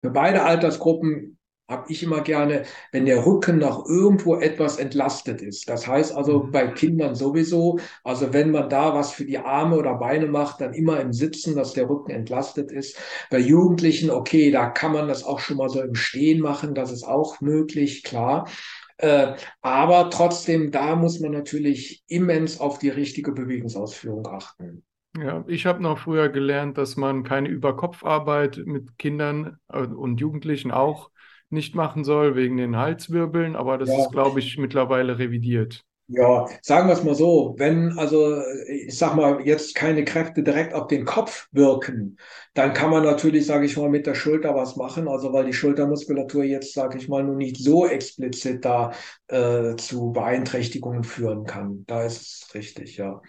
Für 0.00 0.10
beide 0.10 0.44
Altersgruppen 0.44 1.37
habe 1.68 1.92
ich 1.92 2.02
immer 2.02 2.22
gerne, 2.22 2.64
wenn 2.92 3.04
der 3.04 3.26
Rücken 3.26 3.58
noch 3.58 3.86
irgendwo 3.86 4.36
etwas 4.36 4.78
entlastet 4.78 5.42
ist. 5.42 5.68
Das 5.68 5.86
heißt 5.86 6.16
also 6.16 6.44
mhm. 6.44 6.50
bei 6.50 6.66
Kindern 6.68 7.14
sowieso, 7.14 7.78
also 8.02 8.32
wenn 8.32 8.50
man 8.50 8.70
da 8.70 8.94
was 8.94 9.12
für 9.12 9.26
die 9.26 9.38
Arme 9.38 9.76
oder 9.76 9.94
Beine 9.94 10.26
macht, 10.26 10.62
dann 10.62 10.72
immer 10.72 10.98
im 11.00 11.12
Sitzen, 11.12 11.54
dass 11.54 11.74
der 11.74 11.88
Rücken 11.88 12.10
entlastet 12.10 12.72
ist. 12.72 12.98
Bei 13.30 13.38
Jugendlichen, 13.38 14.10
okay, 14.10 14.50
da 14.50 14.70
kann 14.70 14.92
man 14.92 15.08
das 15.08 15.24
auch 15.24 15.40
schon 15.40 15.58
mal 15.58 15.68
so 15.68 15.82
im 15.82 15.94
Stehen 15.94 16.40
machen, 16.40 16.74
das 16.74 16.90
ist 16.90 17.04
auch 17.04 17.40
möglich, 17.42 18.02
klar. 18.02 18.48
Äh, 18.96 19.34
aber 19.60 20.10
trotzdem, 20.10 20.72
da 20.72 20.96
muss 20.96 21.20
man 21.20 21.32
natürlich 21.32 22.02
immens 22.08 22.60
auf 22.60 22.78
die 22.78 22.88
richtige 22.88 23.32
Bewegungsausführung 23.32 24.26
achten. 24.26 24.84
Ja, 25.16 25.44
ich 25.46 25.66
habe 25.66 25.82
noch 25.82 25.98
früher 25.98 26.28
gelernt, 26.28 26.78
dass 26.78 26.96
man 26.96 27.24
keine 27.24 27.48
Überkopfarbeit 27.48 28.62
mit 28.64 28.98
Kindern 28.98 29.58
äh, 29.68 29.80
und 29.80 30.20
Jugendlichen 30.20 30.70
auch 30.70 31.10
nicht 31.50 31.74
machen 31.74 32.04
soll 32.04 32.36
wegen 32.36 32.56
den 32.56 32.76
Halswirbeln, 32.76 33.56
aber 33.56 33.78
das 33.78 33.88
ja. 33.88 34.02
ist, 34.02 34.12
glaube 34.12 34.40
ich, 34.40 34.58
mittlerweile 34.58 35.18
revidiert. 35.18 35.84
Ja, 36.10 36.46
sagen 36.62 36.88
wir 36.88 36.94
es 36.94 37.04
mal 37.04 37.14
so, 37.14 37.54
wenn 37.58 37.98
also, 37.98 38.40
ich 38.66 38.96
sag 38.96 39.14
mal, 39.14 39.42
jetzt 39.46 39.74
keine 39.74 40.06
Kräfte 40.06 40.42
direkt 40.42 40.72
auf 40.72 40.86
den 40.86 41.04
Kopf 41.04 41.48
wirken, 41.52 42.16
dann 42.54 42.72
kann 42.72 42.90
man 42.90 43.02
natürlich, 43.02 43.44
sage 43.44 43.66
ich 43.66 43.76
mal, 43.76 43.90
mit 43.90 44.06
der 44.06 44.14
Schulter 44.14 44.54
was 44.54 44.76
machen, 44.76 45.06
also 45.06 45.34
weil 45.34 45.44
die 45.44 45.52
Schultermuskulatur 45.52 46.44
jetzt, 46.44 46.72
sage 46.72 46.96
ich 46.96 47.10
mal, 47.10 47.22
nur 47.22 47.36
nicht 47.36 47.58
so 47.58 47.86
explizit 47.86 48.64
da 48.64 48.92
äh, 49.26 49.76
zu 49.76 50.12
Beeinträchtigungen 50.12 51.04
führen 51.04 51.44
kann. 51.44 51.84
Da 51.86 52.02
ist 52.04 52.22
es 52.22 52.54
richtig, 52.54 52.96
ja. 52.96 53.20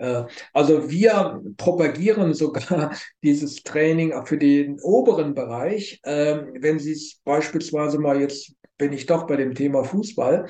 Äh, 0.00 0.24
also 0.52 0.90
wir 0.90 1.42
propagieren 1.56 2.34
sogar 2.34 2.92
dieses 3.22 3.62
Training 3.62 4.14
für 4.24 4.38
den 4.38 4.80
oberen 4.80 5.34
Bereich. 5.34 6.00
Ähm, 6.04 6.54
wenn 6.58 6.78
Sie 6.78 6.92
es 6.92 7.20
beispielsweise 7.24 7.98
mal 7.98 8.20
jetzt, 8.20 8.54
bin 8.78 8.92
ich 8.92 9.06
doch 9.06 9.26
bei 9.26 9.36
dem 9.36 9.54
Thema 9.54 9.84
Fußball, 9.84 10.46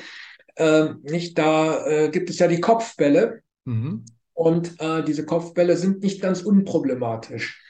ähm, 0.57 1.01
nicht 1.03 1.37
da 1.37 1.87
äh, 1.87 2.09
gibt 2.11 2.31
es 2.31 2.39
ja 2.39 2.47
die 2.47 2.61
Kopfbälle. 2.61 3.43
Mhm. 3.65 4.05
Und 4.35 4.81
äh, 4.81 5.05
diese 5.05 5.27
Kopfbälle 5.27 5.77
sind 5.77 6.03
nicht 6.03 6.23
ganz 6.23 6.43
unproblematisch. 6.43 7.61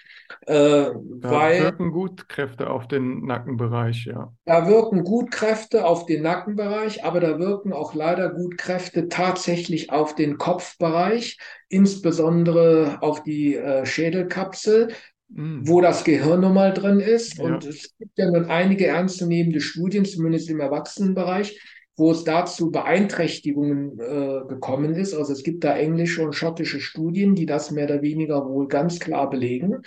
Äh, 0.47 0.53
da 0.53 1.31
weil 1.31 1.63
wirken 1.63 1.91
gut 1.91 2.29
Kräfte 2.29 2.71
auf 2.71 2.89
den 2.89 3.27
Nackenbereich, 3.27 4.07
ja. 4.07 4.33
Da 4.45 4.67
wirken 4.69 5.05
gut 5.05 5.31
Kräfte 5.31 5.85
auf 5.87 6.07
den 6.07 6.23
Nackenbereich, 6.23 7.05
aber 7.05 7.21
da 7.21 7.39
wirken 7.39 7.73
auch 7.73 7.95
leider 7.95 8.31
gut 8.31 8.59
Kräfte 8.59 9.09
tatsächlich 9.09 9.91
auf 9.93 10.15
den 10.15 10.39
Kopfbereich, 10.39 11.39
insbesondere 11.69 12.99
auf 13.01 13.23
die 13.23 13.57
äh, 13.57 13.85
Schädelkapsel, 13.85 14.89
mm. 15.29 15.63
wo 15.65 15.81
das 15.81 16.05
Gehirn 16.05 16.41
nun 16.41 16.55
mal 16.55 16.73
drin 16.73 17.01
ist. 17.01 17.39
Ja. 17.39 17.45
Und 17.45 17.65
es 17.65 17.97
gibt 17.99 18.19
ja 18.19 18.31
nun 18.31 18.47
einige 18.47 18.87
ernstzunehmende 18.87 19.61
Studien, 19.61 20.05
zumindest 20.05 20.49
im 20.51 20.61
Erwachsenenbereich, 20.61 21.61
wo 22.01 22.11
es 22.11 22.25
dazu 22.25 22.71
Beeinträchtigungen 22.71 24.01
äh, 24.01 24.49
gekommen 24.49 24.95
ist. 24.95 25.15
Also 25.15 25.33
es 25.33 25.45
gibt 25.45 25.63
da 25.63 25.77
englische 25.77 26.25
und 26.25 26.33
schottische 26.33 26.81
Studien, 26.81 27.35
die 27.35 27.47
das 27.47 27.71
mehr 27.71 27.85
oder 27.85 28.03
weniger 28.03 28.49
wohl 28.49 28.67
ganz 28.67 28.99
klar 28.99 29.31
belegen. 29.31 29.83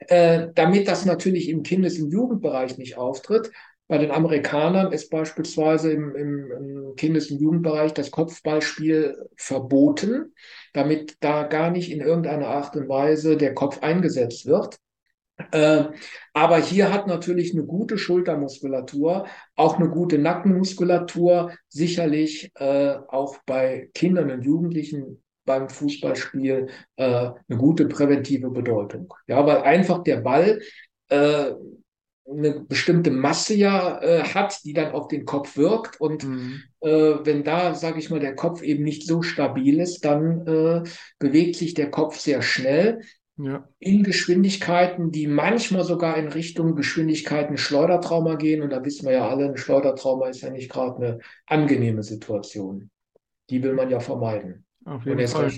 Äh, 0.00 0.48
damit 0.54 0.88
das 0.88 1.06
natürlich 1.06 1.48
im 1.48 1.62
Kindes- 1.62 1.98
und 2.00 2.10
Jugendbereich 2.10 2.76
nicht 2.76 2.98
auftritt, 2.98 3.52
bei 3.86 3.98
den 3.98 4.10
Amerikanern 4.10 4.92
ist 4.92 5.10
beispielsweise 5.10 5.92
im, 5.92 6.16
im, 6.16 6.50
im 6.50 6.96
Kindes- 6.96 7.30
und 7.30 7.40
Jugendbereich 7.40 7.92
das 7.92 8.10
Kopfballspiel 8.10 9.28
verboten, 9.36 10.34
damit 10.72 11.16
da 11.20 11.44
gar 11.44 11.70
nicht 11.70 11.92
in 11.92 12.00
irgendeiner 12.00 12.48
Art 12.48 12.74
und 12.76 12.88
Weise 12.88 13.36
der 13.36 13.54
Kopf 13.54 13.82
eingesetzt 13.82 14.46
wird. 14.46 14.78
Äh, 15.50 15.84
aber 16.32 16.58
hier 16.58 16.92
hat 16.92 17.06
natürlich 17.06 17.54
eine 17.54 17.64
gute 17.64 17.98
Schultermuskulatur, 17.98 19.26
auch 19.56 19.78
eine 19.78 19.88
gute 19.88 20.18
Nackenmuskulatur, 20.18 21.52
sicherlich 21.68 22.52
äh, 22.54 22.96
auch 23.08 23.38
bei 23.46 23.90
Kindern 23.94 24.30
und 24.30 24.44
Jugendlichen 24.44 25.22
beim 25.44 25.68
Fußballspiel 25.68 26.68
äh, 26.96 27.04
eine 27.04 27.58
gute 27.58 27.86
präventive 27.86 28.50
Bedeutung. 28.50 29.12
Ja, 29.26 29.44
weil 29.44 29.58
einfach 29.58 30.02
der 30.02 30.18
Ball 30.18 30.60
äh, 31.08 31.52
eine 32.26 32.60
bestimmte 32.60 33.10
Masse 33.10 33.54
ja 33.54 34.00
äh, 34.00 34.22
hat, 34.22 34.64
die 34.64 34.72
dann 34.72 34.92
auf 34.92 35.08
den 35.08 35.24
Kopf 35.24 35.56
wirkt. 35.56 36.00
Und 36.00 36.24
mhm. 36.24 36.62
äh, 36.80 37.16
wenn 37.22 37.44
da, 37.44 37.74
sage 37.74 37.98
ich 37.98 38.08
mal, 38.08 38.20
der 38.20 38.34
Kopf 38.34 38.62
eben 38.62 38.82
nicht 38.82 39.06
so 39.06 39.22
stabil 39.22 39.80
ist, 39.80 40.04
dann 40.04 40.46
äh, 40.46 40.82
bewegt 41.18 41.56
sich 41.56 41.74
der 41.74 41.90
Kopf 41.90 42.18
sehr 42.18 42.40
schnell 42.40 43.00
ja. 43.36 43.68
in 43.78 44.02
Geschwindigkeiten, 44.02 45.10
die 45.10 45.26
manchmal 45.26 45.84
sogar 45.84 46.16
in 46.16 46.28
Richtung 46.28 46.74
Geschwindigkeiten 46.76 47.56
Schleudertrauma 47.56 48.36
gehen. 48.36 48.62
Und 48.62 48.70
da 48.70 48.84
wissen 48.84 49.06
wir 49.06 49.12
ja 49.12 49.28
alle, 49.28 49.46
ein 49.46 49.56
Schleudertrauma 49.56 50.28
ist 50.28 50.42
ja 50.42 50.50
nicht 50.50 50.70
gerade 50.70 50.96
eine 50.96 51.18
angenehme 51.46 52.02
Situation. 52.02 52.90
Die 53.50 53.62
will 53.62 53.74
man 53.74 53.90
ja 53.90 54.00
vermeiden. 54.00 54.64
Auf 54.84 55.04
jeden 55.04 55.26
Fall. 55.26 55.52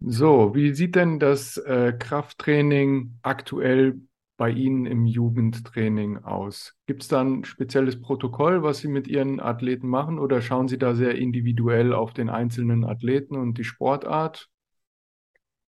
So, 0.00 0.54
wie 0.54 0.74
sieht 0.74 0.94
denn 0.94 1.18
das 1.18 1.56
äh, 1.56 1.92
Krafttraining 1.98 3.18
aktuell 3.22 4.00
bei 4.36 4.50
Ihnen 4.50 4.86
im 4.86 5.06
Jugendtraining 5.06 6.18
aus? 6.18 6.74
Gibt 6.86 7.02
es 7.02 7.08
da 7.08 7.22
ein 7.22 7.44
spezielles 7.44 8.00
Protokoll, 8.00 8.62
was 8.62 8.78
Sie 8.78 8.88
mit 8.88 9.08
Ihren 9.08 9.40
Athleten 9.40 9.88
machen 9.88 10.18
oder 10.18 10.42
schauen 10.42 10.68
Sie 10.68 10.78
da 10.78 10.94
sehr 10.94 11.14
individuell 11.14 11.94
auf 11.94 12.12
den 12.12 12.28
einzelnen 12.28 12.84
Athleten 12.84 13.36
und 13.36 13.56
die 13.58 13.64
Sportart? 13.64 14.50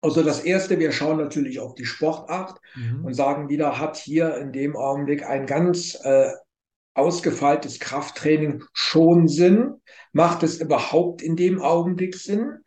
Also 0.03 0.23
das 0.23 0.41
Erste, 0.41 0.79
wir 0.79 0.93
schauen 0.93 1.19
natürlich 1.19 1.59
auf 1.59 1.75
die 1.75 1.87
Sportart 1.87 2.61
mhm. 2.75 3.05
und 3.05 3.15
sagen 3.15 3.49
wieder, 3.49 3.79
hat 3.79 3.97
hier 3.97 4.37
in 4.37 4.53
dem 4.53 4.77
Augenblick 4.77 5.25
ein 5.25 5.47
ganz 5.47 5.99
äh, 6.03 6.31
ausgefeiltes 6.95 7.81
Krafttraining 7.81 8.65
schon 8.73 9.29
Sinn? 9.29 9.81
Macht 10.13 10.43
es 10.43 10.61
überhaupt 10.61 11.23
in 11.23 11.37
dem 11.37 11.61
Augenblick 11.61 12.15
Sinn? 12.15 12.59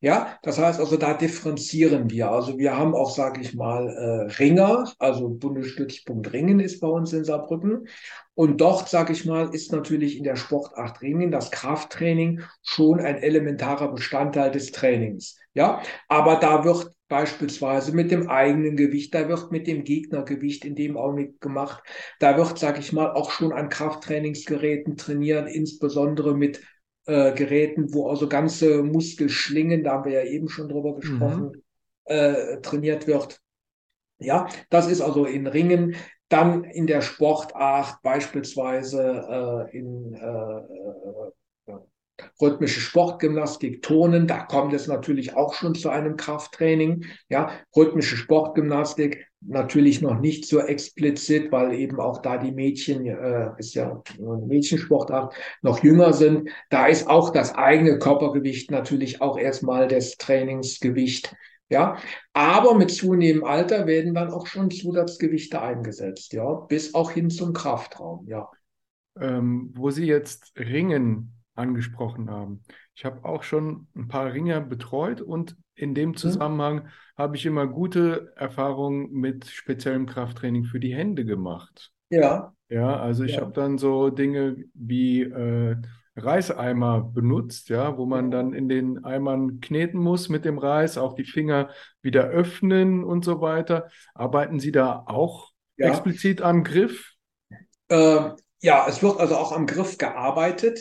Ja, 0.00 0.38
das 0.42 0.58
heißt 0.58 0.78
also, 0.78 0.96
da 0.96 1.14
differenzieren 1.14 2.08
wir. 2.08 2.30
Also 2.30 2.56
wir 2.56 2.76
haben 2.76 2.94
auch, 2.94 3.10
sage 3.10 3.40
ich 3.40 3.54
mal, 3.54 3.88
äh, 3.88 4.32
Ringer, 4.40 4.92
also 5.00 5.28
Bundesstützpunkt 5.28 6.32
Ringen 6.32 6.60
ist 6.60 6.78
bei 6.78 6.86
uns 6.86 7.12
in 7.12 7.24
Saarbrücken. 7.24 7.88
Und 8.34 8.60
dort, 8.60 8.88
sage 8.88 9.12
ich 9.12 9.26
mal, 9.26 9.52
ist 9.52 9.72
natürlich 9.72 10.16
in 10.16 10.22
der 10.22 10.36
Sportart 10.36 11.02
Ringen 11.02 11.32
das 11.32 11.50
Krafttraining 11.50 12.42
schon 12.62 13.00
ein 13.00 13.16
elementarer 13.16 13.90
Bestandteil 13.92 14.52
des 14.52 14.70
Trainings. 14.70 15.36
Ja, 15.54 15.82
aber 16.06 16.36
da 16.36 16.64
wird 16.64 16.92
beispielsweise 17.08 17.90
mit 17.92 18.12
dem 18.12 18.28
eigenen 18.30 18.76
Gewicht, 18.76 19.12
da 19.14 19.28
wird 19.28 19.50
mit 19.50 19.66
dem 19.66 19.82
Gegnergewicht 19.82 20.64
in 20.64 20.76
dem 20.76 20.96
Augenblick 20.96 21.40
gemacht. 21.40 21.82
Da 22.20 22.36
wird, 22.36 22.56
sage 22.56 22.78
ich 22.78 22.92
mal, 22.92 23.10
auch 23.10 23.32
schon 23.32 23.52
an 23.52 23.68
Krafttrainingsgeräten 23.68 24.96
trainieren, 24.96 25.48
insbesondere 25.48 26.36
mit 26.36 26.60
äh, 27.08 27.32
Geräten, 27.32 27.94
wo 27.94 28.08
also 28.08 28.28
ganze 28.28 28.82
Muskelschlingen, 28.82 29.82
da 29.82 29.92
haben 29.92 30.04
wir 30.04 30.22
ja 30.22 30.30
eben 30.30 30.48
schon 30.50 30.68
drüber 30.68 30.92
mhm. 30.92 31.00
gesprochen, 31.00 31.42
mhm. 31.44 31.62
äh, 32.04 32.60
trainiert 32.60 33.06
wird. 33.06 33.40
Ja, 34.18 34.48
das 34.68 34.88
ist 34.88 35.00
also 35.00 35.24
in 35.24 35.46
Ringen. 35.46 35.96
Dann 36.28 36.64
in 36.64 36.86
der 36.86 37.00
Sportart 37.00 38.02
beispielsweise 38.02 39.68
äh, 39.72 39.78
in 39.78 40.12
äh, 40.12 41.72
äh, 41.72 41.78
rhythmische 42.42 42.80
Sportgymnastik, 42.80 43.80
Tonen, 43.80 44.26
da 44.26 44.40
kommt 44.40 44.74
es 44.74 44.86
natürlich 44.86 45.34
auch 45.34 45.54
schon 45.54 45.74
zu 45.74 45.88
einem 45.88 46.16
Krafttraining. 46.16 47.06
Ja, 47.30 47.52
rhythmische 47.74 48.18
Sportgymnastik 48.18 49.27
natürlich 49.40 50.00
noch 50.00 50.18
nicht 50.18 50.46
so 50.46 50.60
explizit, 50.60 51.52
weil 51.52 51.72
eben 51.74 52.00
auch 52.00 52.22
da 52.22 52.38
die 52.38 52.52
Mädchen, 52.52 53.06
äh, 53.06 53.50
ist 53.58 53.74
ja 53.74 54.02
Mädchensportart, 54.18 55.34
noch 55.62 55.82
jünger 55.82 56.12
sind. 56.12 56.50
Da 56.70 56.86
ist 56.86 57.08
auch 57.08 57.30
das 57.30 57.54
eigene 57.54 57.98
Körpergewicht 57.98 58.70
natürlich 58.70 59.20
auch 59.20 59.38
erstmal 59.38 59.88
das 59.88 60.16
Trainingsgewicht 60.16 61.34
ja, 61.70 61.98
aber 62.32 62.74
mit 62.74 62.90
zunehmendem 62.90 63.44
Alter 63.44 63.86
werden 63.86 64.14
dann 64.14 64.30
auch 64.30 64.46
schon 64.46 64.70
Zusatzgewichte 64.70 65.60
eingesetzt, 65.60 66.32
ja, 66.32 66.54
bis 66.54 66.94
auch 66.94 67.10
hin 67.10 67.28
zum 67.28 67.52
Kraftraum, 67.52 68.26
ja. 68.26 68.48
Ähm, 69.20 69.72
wo 69.74 69.90
Sie 69.90 70.06
jetzt 70.06 70.52
Ringen 70.56 71.34
angesprochen 71.54 72.30
haben. 72.30 72.62
Ich 72.94 73.04
habe 73.04 73.24
auch 73.24 73.42
schon 73.42 73.88
ein 73.94 74.08
paar 74.08 74.32
Ringer 74.32 74.60
betreut 74.60 75.20
und 75.20 75.56
in 75.78 75.94
dem 75.94 76.10
mhm. 76.10 76.16
Zusammenhang 76.16 76.88
habe 77.16 77.36
ich 77.36 77.46
immer 77.46 77.66
gute 77.66 78.32
Erfahrungen 78.36 79.10
mit 79.12 79.46
speziellem 79.46 80.06
Krafttraining 80.06 80.64
für 80.64 80.80
die 80.80 80.94
Hände 80.94 81.24
gemacht. 81.24 81.90
Ja. 82.10 82.52
Ja, 82.68 83.00
also 83.00 83.24
ich 83.24 83.36
ja. 83.36 83.40
habe 83.40 83.52
dann 83.52 83.78
so 83.78 84.10
Dinge 84.10 84.56
wie 84.74 85.22
äh, 85.22 85.76
Reiseimer 86.16 87.00
benutzt, 87.00 87.70
ja, 87.70 87.96
wo 87.96 88.04
man 88.04 88.30
dann 88.30 88.52
in 88.52 88.68
den 88.68 89.04
Eimern 89.04 89.60
kneten 89.60 89.98
muss 89.98 90.28
mit 90.28 90.44
dem 90.44 90.58
Reis, 90.58 90.98
auch 90.98 91.14
die 91.14 91.24
Finger 91.24 91.70
wieder 92.02 92.24
öffnen 92.24 93.04
und 93.04 93.24
so 93.24 93.40
weiter. 93.40 93.88
Arbeiten 94.14 94.60
Sie 94.60 94.72
da 94.72 95.04
auch 95.06 95.50
ja. 95.76 95.88
explizit 95.88 96.42
am 96.42 96.64
Griff? 96.64 97.14
Äh, 97.88 98.30
ja, 98.60 98.86
es 98.88 99.02
wird 99.02 99.18
also 99.18 99.36
auch 99.36 99.52
am 99.52 99.66
Griff 99.66 99.96
gearbeitet. 99.96 100.80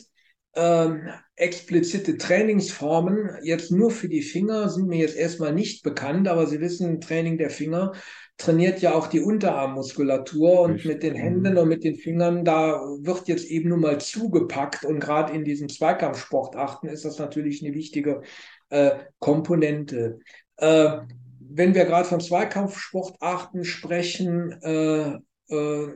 Ähm, 0.56 1.10
explizite 1.38 2.18
Trainingsformen 2.18 3.30
jetzt 3.44 3.72
nur 3.72 3.92
für 3.92 4.10
die 4.10 4.24
Finger 4.24 4.70
sind 4.70 4.88
mir 4.88 4.98
jetzt 4.98 5.16
erstmal 5.16 5.54
nicht 5.54 5.84
bekannt, 5.84 6.28
aber 6.28 6.48
Sie 6.48 6.60
wissen, 6.60 7.00
Training 7.00 7.38
der 7.38 7.52
Finger 7.52 7.94
trainiert 8.38 8.82
ja 8.82 8.94
auch 8.94 9.08
die 9.08 9.20
Unterarmmuskulatur 9.22 10.62
und 10.62 10.84
mit 10.86 11.04
den 11.04 11.16
Händen 11.16 11.58
und 11.58 11.68
mit 11.70 11.84
den 11.84 11.96
Fingern, 11.96 12.44
da 12.44 12.80
wird 13.02 13.28
jetzt 13.28 13.46
eben 13.46 13.70
nur 13.70 13.78
mal 13.78 14.00
zugepackt 14.00 14.84
und 14.84 15.00
gerade 15.00 15.34
in 15.34 15.44
diesen 15.44 15.70
Zweikampfsportarten 15.70 16.90
ist 16.90 17.06
das 17.06 17.20
natürlich 17.20 17.64
eine 17.64 17.74
wichtige 17.74 18.22
äh, 18.70 18.92
Komponente. 19.20 20.20
Äh, 20.58 21.00
wenn 21.40 21.76
wir 21.76 21.86
gerade 21.86 22.08
von 22.08 22.20
Zweikampfsportarten 22.20 23.64
sprechen, 23.64 24.52
äh, 24.62 25.18
äh 25.50 25.88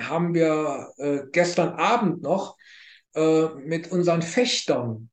haben 0.00 0.34
wir 0.34 0.88
äh, 0.98 1.20
gestern 1.32 1.70
Abend 1.70 2.22
noch 2.22 2.56
äh, 3.14 3.46
mit 3.64 3.92
unseren 3.92 4.22
Fechtern 4.22 5.10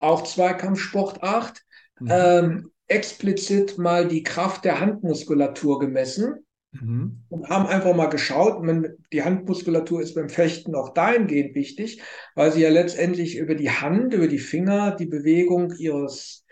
auch 0.00 0.22
Zweikampfsportart. 0.24 1.62
Mhm. 2.00 2.08
Ähm, 2.10 2.70
explizit 2.88 3.78
mal 3.78 4.08
die 4.08 4.22
Kraft 4.22 4.64
der 4.64 4.80
Handmuskulatur 4.80 5.78
gemessen 5.78 6.46
mhm. 6.72 7.22
und 7.28 7.48
haben 7.48 7.66
einfach 7.66 7.94
mal 7.94 8.06
geschaut. 8.06 8.62
Man, 8.62 8.96
die 9.12 9.22
Handmuskulatur 9.22 10.00
ist 10.00 10.14
beim 10.14 10.30
Fechten 10.30 10.74
auch 10.74 10.94
dahingehend 10.94 11.54
wichtig, 11.54 12.00
weil 12.34 12.50
sie 12.50 12.62
ja 12.62 12.70
letztendlich 12.70 13.36
über 13.36 13.54
die 13.54 13.70
Hand, 13.70 14.14
über 14.14 14.26
die 14.26 14.38
Finger 14.38 14.96
die 14.96 15.06
Bewegung 15.06 15.74
ihres 15.78 16.46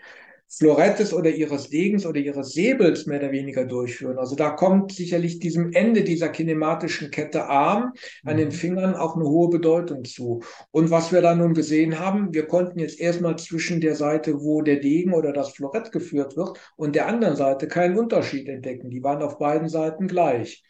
Florettes 0.49 1.13
oder 1.13 1.29
ihres 1.29 1.69
Degens 1.69 2.05
oder 2.05 2.19
ihres 2.19 2.53
Säbels 2.53 3.05
mehr 3.05 3.19
oder 3.19 3.31
weniger 3.31 3.65
durchführen. 3.65 4.17
Also 4.17 4.35
da 4.35 4.51
kommt 4.51 4.93
sicherlich 4.93 5.39
diesem 5.39 5.73
Ende 5.73 6.03
dieser 6.03 6.29
kinematischen 6.29 7.11
Kette 7.11 7.45
Arm 7.45 7.93
an 8.23 8.37
den 8.37 8.49
mhm. 8.49 8.53
Fingern 8.53 8.95
auch 8.95 9.15
eine 9.15 9.25
hohe 9.25 9.49
Bedeutung 9.49 10.05
zu. 10.05 10.41
Und 10.71 10.89
was 10.89 11.11
wir 11.11 11.21
da 11.21 11.35
nun 11.35 11.53
gesehen 11.53 11.99
haben, 11.99 12.33
wir 12.33 12.47
konnten 12.47 12.79
jetzt 12.79 12.99
erstmal 12.99 13.37
zwischen 13.37 13.81
der 13.81 13.95
Seite, 13.95 14.41
wo 14.41 14.61
der 14.61 14.77
Degen 14.77 15.13
oder 15.13 15.33
das 15.33 15.51
Florett 15.51 15.91
geführt 15.91 16.37
wird, 16.37 16.57
und 16.77 16.95
der 16.95 17.07
anderen 17.07 17.35
Seite 17.35 17.67
keinen 17.67 17.97
Unterschied 17.97 18.47
entdecken. 18.47 18.89
Die 18.89 19.03
waren 19.03 19.21
auf 19.21 19.37
beiden 19.37 19.67
Seiten 19.67 20.07
gleich. 20.07 20.63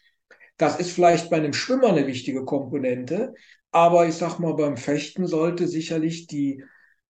Das 0.58 0.80
ist 0.80 0.92
vielleicht 0.92 1.30
bei 1.30 1.38
einem 1.38 1.54
Schwimmer 1.54 1.90
eine 1.90 2.08
wichtige 2.08 2.44
Komponente, 2.44 3.36
aber 3.72 4.08
ich 4.08 4.16
sag 4.16 4.40
mal, 4.40 4.56
beim 4.56 4.76
Fechten 4.76 5.28
sollte 5.28 5.68
sicherlich 5.68 6.26
die 6.26 6.64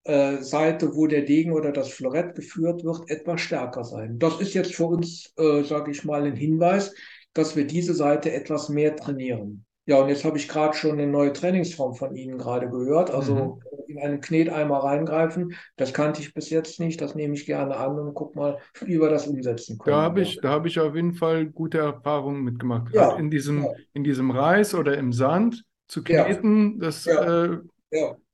äh, 0.07 0.41
Seite, 0.41 0.95
wo 0.95 1.07
der 1.07 1.23
Degen 1.23 1.51
oder 1.51 1.71
das 1.71 1.89
Florett 1.89 2.35
geführt 2.35 2.83
wird, 2.83 3.09
etwas 3.09 3.41
stärker 3.41 3.83
sein. 3.83 4.17
Das 4.19 4.39
ist 4.39 4.53
jetzt 4.53 4.73
für 4.73 4.85
uns, 4.85 5.33
äh, 5.37 5.63
sage 5.63 5.91
ich 5.91 6.03
mal, 6.05 6.23
ein 6.23 6.35
Hinweis, 6.35 6.93
dass 7.33 7.55
wir 7.55 7.67
diese 7.67 7.93
Seite 7.93 8.31
etwas 8.31 8.69
mehr 8.69 8.95
trainieren. 8.95 9.65
Ja, 9.85 10.01
und 10.01 10.09
jetzt 10.09 10.25
habe 10.25 10.37
ich 10.37 10.49
gerade 10.49 10.75
schon 10.75 10.93
eine 10.93 11.07
neue 11.07 11.31
Trainingsform 11.31 11.95
von 11.95 12.13
Ihnen 12.13 12.37
gerade 12.37 12.69
gehört. 12.69 13.09
Also 13.09 13.35
mhm. 13.35 13.81
in 13.87 13.99
einen 13.99 14.19
Kneteimer 14.19 14.79
reingreifen, 14.79 15.55
das 15.77 15.93
kannte 15.93 16.21
ich 16.21 16.33
bis 16.33 16.49
jetzt 16.49 16.81
nicht. 16.81 16.99
Das 16.99 17.15
nehme 17.15 17.35
ich 17.35 17.45
gerne 17.45 17.77
an 17.77 17.97
und 17.97 18.13
guck 18.13 18.35
mal, 18.35 18.57
wie 18.83 18.99
wir 18.99 19.09
das 19.09 19.27
umsetzen 19.27 19.77
können. 19.77 19.95
Da 19.95 20.01
habe 20.01 20.21
ich, 20.21 20.39
da 20.41 20.49
habe 20.49 20.67
ich 20.67 20.77
auf 20.79 20.93
jeden 20.93 21.13
Fall 21.13 21.45
gute 21.45 21.77
Erfahrungen 21.77 22.43
mitgemacht. 22.43 22.93
Ja, 22.93 23.15
in 23.15 23.31
diesem, 23.31 23.63
ja. 23.63 23.71
in 23.93 24.03
diesem 24.03 24.29
Reis 24.29 24.75
oder 24.75 24.97
im 24.97 25.13
Sand 25.13 25.63
zu 25.87 26.03
kneten, 26.03 26.73
ja. 26.73 26.85
das 26.85 27.07
äh, 27.07 27.57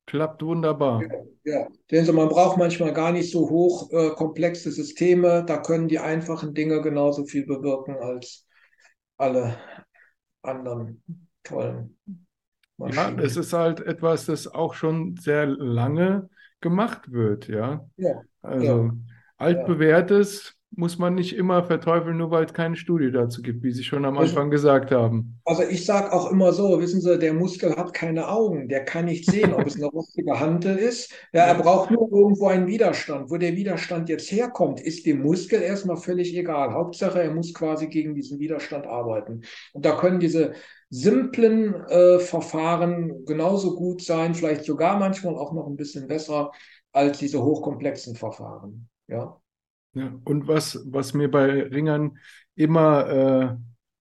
klappt 0.05 0.43
wunderbar. 0.43 1.01
Ja, 1.43 1.67
Sehen 1.89 2.05
Sie, 2.05 2.13
man 2.13 2.29
braucht 2.29 2.57
manchmal 2.57 2.93
gar 2.93 3.11
nicht 3.11 3.31
so 3.31 3.49
hoch 3.49 3.91
äh, 3.91 4.09
komplexe 4.11 4.71
Systeme. 4.71 5.43
Da 5.45 5.57
können 5.57 5.87
die 5.87 5.99
einfachen 5.99 6.53
Dinge 6.53 6.81
genauso 6.81 7.25
viel 7.25 7.45
bewirken 7.45 7.95
als 7.97 8.47
alle 9.17 9.57
anderen 10.41 11.03
tollen 11.43 11.97
Maschinen. 12.77 13.17
Ja, 13.17 13.23
es 13.23 13.37
ist 13.37 13.53
halt 13.53 13.79
etwas, 13.81 14.25
das 14.25 14.47
auch 14.47 14.73
schon 14.73 15.17
sehr 15.17 15.45
lange 15.45 16.29
gemacht 16.61 17.11
wird, 17.11 17.47
ja. 17.47 17.85
Ja. 17.97 18.21
Also 18.41 18.65
ja. 18.65 18.93
altbewährtes 19.37 20.55
muss 20.75 20.97
man 20.97 21.15
nicht 21.15 21.35
immer 21.35 21.63
verteufeln, 21.63 22.17
nur 22.17 22.31
weil 22.31 22.45
es 22.45 22.53
keine 22.53 22.75
Studie 22.75 23.11
dazu 23.11 23.41
gibt, 23.41 23.63
wie 23.63 23.71
Sie 23.71 23.83
schon 23.83 24.05
am 24.05 24.17
Anfang 24.17 24.49
gesagt 24.49 24.91
haben. 24.91 25.39
Also 25.45 25.63
ich 25.63 25.85
sage 25.85 26.11
auch 26.11 26.31
immer 26.31 26.53
so, 26.53 26.79
wissen 26.79 27.01
Sie, 27.01 27.19
der 27.19 27.33
Muskel 27.33 27.75
hat 27.75 27.93
keine 27.93 28.27
Augen, 28.27 28.67
der 28.69 28.85
kann 28.85 29.05
nicht 29.05 29.29
sehen, 29.29 29.53
ob 29.53 29.65
es 29.65 29.75
eine 29.75 29.85
rostige 29.85 30.39
Hantel 30.39 30.77
ist. 30.77 31.13
Ja, 31.33 31.43
er 31.43 31.55
braucht 31.55 31.91
nur 31.91 32.11
irgendwo 32.11 32.47
einen 32.47 32.67
Widerstand. 32.67 33.29
Wo 33.29 33.37
der 33.37 33.55
Widerstand 33.55 34.09
jetzt 34.09 34.31
herkommt, 34.31 34.81
ist 34.81 35.05
dem 35.05 35.21
Muskel 35.21 35.61
erstmal 35.61 35.97
völlig 35.97 36.35
egal. 36.35 36.73
Hauptsache, 36.73 37.21
er 37.21 37.33
muss 37.33 37.53
quasi 37.53 37.87
gegen 37.87 38.15
diesen 38.15 38.39
Widerstand 38.39 38.87
arbeiten. 38.87 39.41
Und 39.73 39.85
da 39.85 39.95
können 39.95 40.19
diese 40.19 40.53
simplen 40.89 41.73
äh, 41.87 42.19
Verfahren 42.19 43.25
genauso 43.25 43.75
gut 43.75 44.01
sein, 44.03 44.35
vielleicht 44.35 44.65
sogar 44.65 44.97
manchmal 44.97 45.35
auch 45.35 45.53
noch 45.53 45.67
ein 45.67 45.75
bisschen 45.75 46.07
besser 46.07 46.51
als 46.91 47.17
diese 47.17 47.43
hochkomplexen 47.43 48.15
Verfahren. 48.15 48.87
Ja. 49.07 49.39
Ja, 49.93 50.11
und 50.25 50.47
was, 50.47 50.83
was 50.85 51.13
mir 51.13 51.29
bei 51.29 51.63
Ringern 51.63 52.17
immer 52.55 53.09
äh, 53.09 53.55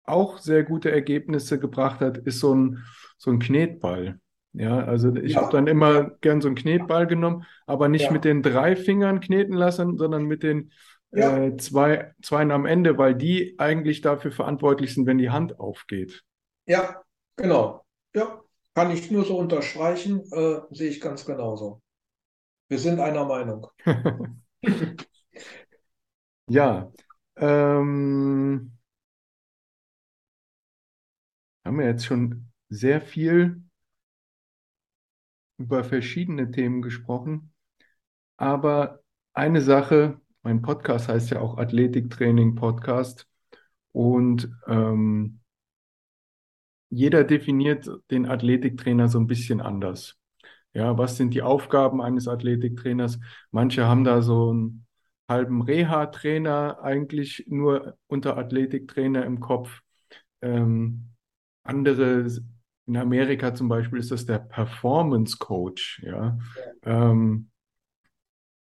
auch 0.03 0.39
sehr 0.39 0.63
gute 0.63 0.91
Ergebnisse 0.91 1.59
gebracht 1.59 1.99
hat, 1.99 2.17
ist 2.17 2.39
so 2.39 2.55
ein, 2.55 2.83
so 3.17 3.31
ein 3.31 3.39
Knetball. 3.39 4.19
Ja, 4.53 4.79
also 4.79 5.15
ich 5.15 5.33
ja. 5.33 5.41
habe 5.41 5.51
dann 5.51 5.67
immer 5.67 6.11
gern 6.21 6.41
so 6.41 6.47
einen 6.47 6.55
Knetball 6.55 7.05
genommen, 7.05 7.45
aber 7.67 7.89
nicht 7.89 8.05
ja. 8.05 8.11
mit 8.11 8.23
den 8.23 8.41
drei 8.41 8.75
Fingern 8.75 9.19
kneten 9.19 9.53
lassen, 9.53 9.97
sondern 9.97 10.23
mit 10.23 10.41
den 10.41 10.71
ja. 11.11 11.37
äh, 11.37 11.57
zwei, 11.57 12.13
zweien 12.23 12.51
am 12.51 12.65
Ende, 12.65 12.97
weil 12.97 13.13
die 13.13 13.55
eigentlich 13.59 14.01
dafür 14.01 14.31
verantwortlich 14.31 14.95
sind, 14.95 15.05
wenn 15.05 15.19
die 15.19 15.29
Hand 15.29 15.59
aufgeht. 15.59 16.23
Ja, 16.65 17.03
genau. 17.35 17.85
Ja, 18.15 18.41
kann 18.73 18.91
ich 18.91 19.11
nur 19.11 19.25
so 19.25 19.37
unterstreichen, 19.37 20.21
äh, 20.31 20.61
sehe 20.71 20.89
ich 20.89 21.01
ganz 21.01 21.25
genauso. 21.25 21.81
Wir 22.67 22.79
sind 22.79 22.99
einer 22.99 23.25
Meinung. 23.25 23.67
Ja, 26.49 26.91
ähm, 27.37 28.71
haben 31.65 31.79
wir 31.79 31.85
jetzt 31.85 32.05
schon 32.05 32.47
sehr 32.69 33.01
viel 33.01 33.61
über 35.57 35.83
verschiedene 35.83 36.51
Themen 36.51 36.81
gesprochen. 36.81 37.53
Aber 38.37 39.01
eine 39.33 39.61
Sache, 39.61 40.21
mein 40.43 40.61
Podcast 40.61 41.09
heißt 41.09 41.31
ja 41.31 41.41
auch 41.41 41.57
Athletiktraining 41.57 42.55
Podcast 42.55 43.27
und 43.91 44.49
ähm, 44.67 45.41
jeder 46.89 47.23
definiert 47.23 47.89
den 48.11 48.25
Athletiktrainer 48.25 49.09
so 49.09 49.19
ein 49.19 49.27
bisschen 49.27 49.61
anders. 49.61 50.17
Ja, 50.73 50.97
was 50.97 51.17
sind 51.17 51.33
die 51.33 51.41
Aufgaben 51.41 52.01
eines 52.01 52.27
Athletiktrainers? 52.27 53.19
Manche 53.51 53.85
haben 53.85 54.03
da 54.03 54.21
so 54.21 54.53
ein 54.53 54.86
halben 55.27 55.61
Reha-Trainer, 55.61 56.79
eigentlich 56.81 57.45
nur 57.47 57.97
unter 58.07 58.37
Athletiktrainer 58.37 59.25
im 59.25 59.39
Kopf. 59.39 59.81
Ähm, 60.41 61.09
andere, 61.63 62.27
in 62.85 62.97
Amerika 62.97 63.53
zum 63.53 63.67
Beispiel 63.67 63.99
ist 63.99 64.11
das 64.11 64.25
der 64.25 64.39
Performance 64.39 65.37
Coach, 65.37 66.01
ja. 66.03 66.37
ja. 66.85 67.11
Ähm, 67.11 67.49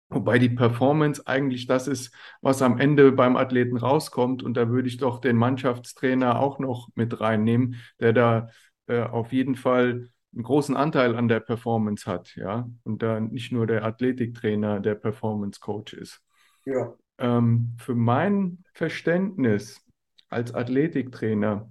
wobei 0.08 0.38
die 0.38 0.50
Performance 0.50 1.26
eigentlich 1.26 1.66
das 1.66 1.88
ist, 1.88 2.14
was 2.40 2.62
am 2.62 2.78
Ende 2.78 3.10
beim 3.12 3.36
Athleten 3.36 3.76
rauskommt. 3.76 4.42
Und 4.42 4.54
da 4.56 4.68
würde 4.68 4.88
ich 4.88 4.98
doch 4.98 5.20
den 5.20 5.36
Mannschaftstrainer 5.36 6.38
auch 6.38 6.58
noch 6.58 6.88
mit 6.94 7.20
reinnehmen, 7.20 7.76
der 7.98 8.12
da 8.12 8.48
äh, 8.86 9.02
auf 9.02 9.32
jeden 9.32 9.56
Fall 9.56 10.10
einen 10.34 10.44
großen 10.44 10.76
Anteil 10.76 11.16
an 11.16 11.28
der 11.28 11.40
Performance 11.40 12.10
hat, 12.10 12.36
ja. 12.36 12.68
Und 12.84 13.02
da 13.02 13.20
nicht 13.20 13.52
nur 13.52 13.66
der 13.66 13.84
Athletiktrainer 13.84 14.80
der 14.80 14.94
Performance 14.94 15.60
Coach 15.60 15.94
ist. 15.94 16.22
Ja. 16.64 16.94
Ähm, 17.18 17.76
für 17.78 17.94
mein 17.94 18.64
Verständnis 18.72 19.84
als 20.28 20.54
Athletiktrainer 20.54 21.70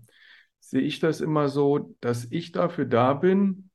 sehe 0.59 0.81
ich 0.81 0.99
das 0.99 1.21
immer 1.21 1.49
so, 1.49 1.95
dass 1.99 2.25
ich 2.31 2.51
dafür 2.51 2.85
da 2.85 3.13
bin, 3.13 3.69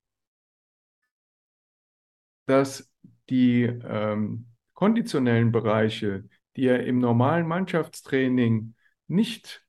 dass 2.47 2.91
die 3.29 3.63
ähm, 3.63 4.47
konditionellen 4.75 5.53
Bereiche, 5.53 6.29
die 6.57 6.67
er 6.67 6.87
im 6.87 6.99
normalen 6.99 7.47
Mannschaftstraining 7.47 8.75
nicht 9.09 9.65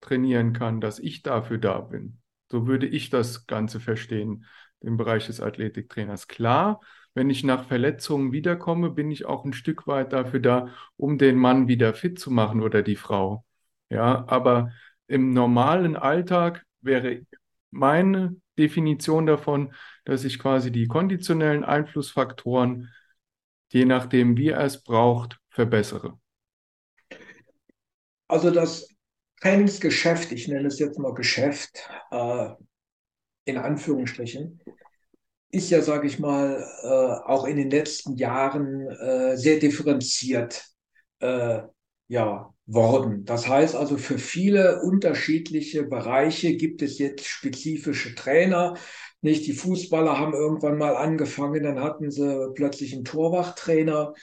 trainieren 0.00 0.52
kann, 0.52 0.80
dass 0.80 0.98
ich 0.98 1.22
dafür 1.22 1.58
da 1.58 1.80
bin. 1.80 2.20
So 2.50 2.66
würde 2.66 2.86
ich 2.86 3.10
das 3.10 3.46
Ganze 3.46 3.80
verstehen, 3.80 4.44
den 4.82 4.96
Bereich 4.96 5.26
des 5.26 5.40
Athletiktrainers. 5.40 6.28
Klar, 6.28 6.80
wenn 7.18 7.30
ich 7.30 7.42
nach 7.42 7.66
Verletzungen 7.66 8.30
wiederkomme, 8.30 8.90
bin 8.90 9.10
ich 9.10 9.26
auch 9.26 9.44
ein 9.44 9.52
Stück 9.52 9.88
weit 9.88 10.12
dafür 10.12 10.38
da, 10.38 10.68
um 10.96 11.18
den 11.18 11.34
Mann 11.34 11.66
wieder 11.66 11.92
fit 11.92 12.16
zu 12.20 12.30
machen 12.30 12.62
oder 12.62 12.80
die 12.84 12.94
Frau. 12.94 13.44
Ja, 13.90 14.24
aber 14.28 14.70
im 15.08 15.32
normalen 15.32 15.96
Alltag 15.96 16.64
wäre 16.80 17.26
meine 17.72 18.36
Definition 18.56 19.26
davon, 19.26 19.74
dass 20.04 20.22
ich 20.22 20.38
quasi 20.38 20.70
die 20.70 20.86
konditionellen 20.86 21.64
Einflussfaktoren, 21.64 22.94
je 23.72 23.84
nachdem, 23.84 24.36
wie 24.36 24.50
er 24.50 24.60
es 24.60 24.84
braucht, 24.84 25.40
verbessere. 25.50 26.20
Also 28.28 28.52
das 28.52 28.94
Trainingsgeschäft, 29.40 30.30
ich 30.30 30.46
nenne 30.46 30.68
es 30.68 30.78
jetzt 30.78 31.00
mal 31.00 31.14
Geschäft, 31.14 31.90
äh, 32.12 32.50
in 33.44 33.58
Anführungsstrichen, 33.58 34.60
ist 35.50 35.70
ja, 35.70 35.80
sage 35.82 36.06
ich 36.06 36.18
mal, 36.18 36.66
äh, 36.82 36.86
auch 37.28 37.46
in 37.46 37.56
den 37.56 37.70
letzten 37.70 38.16
Jahren 38.16 38.86
äh, 38.88 39.36
sehr 39.36 39.58
differenziert 39.58 40.64
äh, 41.20 41.60
ja, 42.08 42.54
worden. 42.66 43.24
Das 43.24 43.48
heißt 43.48 43.74
also, 43.74 43.96
für 43.96 44.18
viele 44.18 44.82
unterschiedliche 44.82 45.84
Bereiche 45.84 46.56
gibt 46.56 46.82
es 46.82 46.98
jetzt 46.98 47.26
spezifische 47.26 48.14
Trainer, 48.14 48.76
nicht, 49.20 49.46
die 49.46 49.52
Fußballer 49.52 50.18
haben 50.18 50.32
irgendwann 50.32 50.78
mal 50.78 50.96
angefangen, 50.96 51.64
dann 51.64 51.80
hatten 51.80 52.10
sie 52.10 52.52
plötzlich 52.54 52.94
einen 52.94 53.04
Torwachtrainer. 53.04 54.14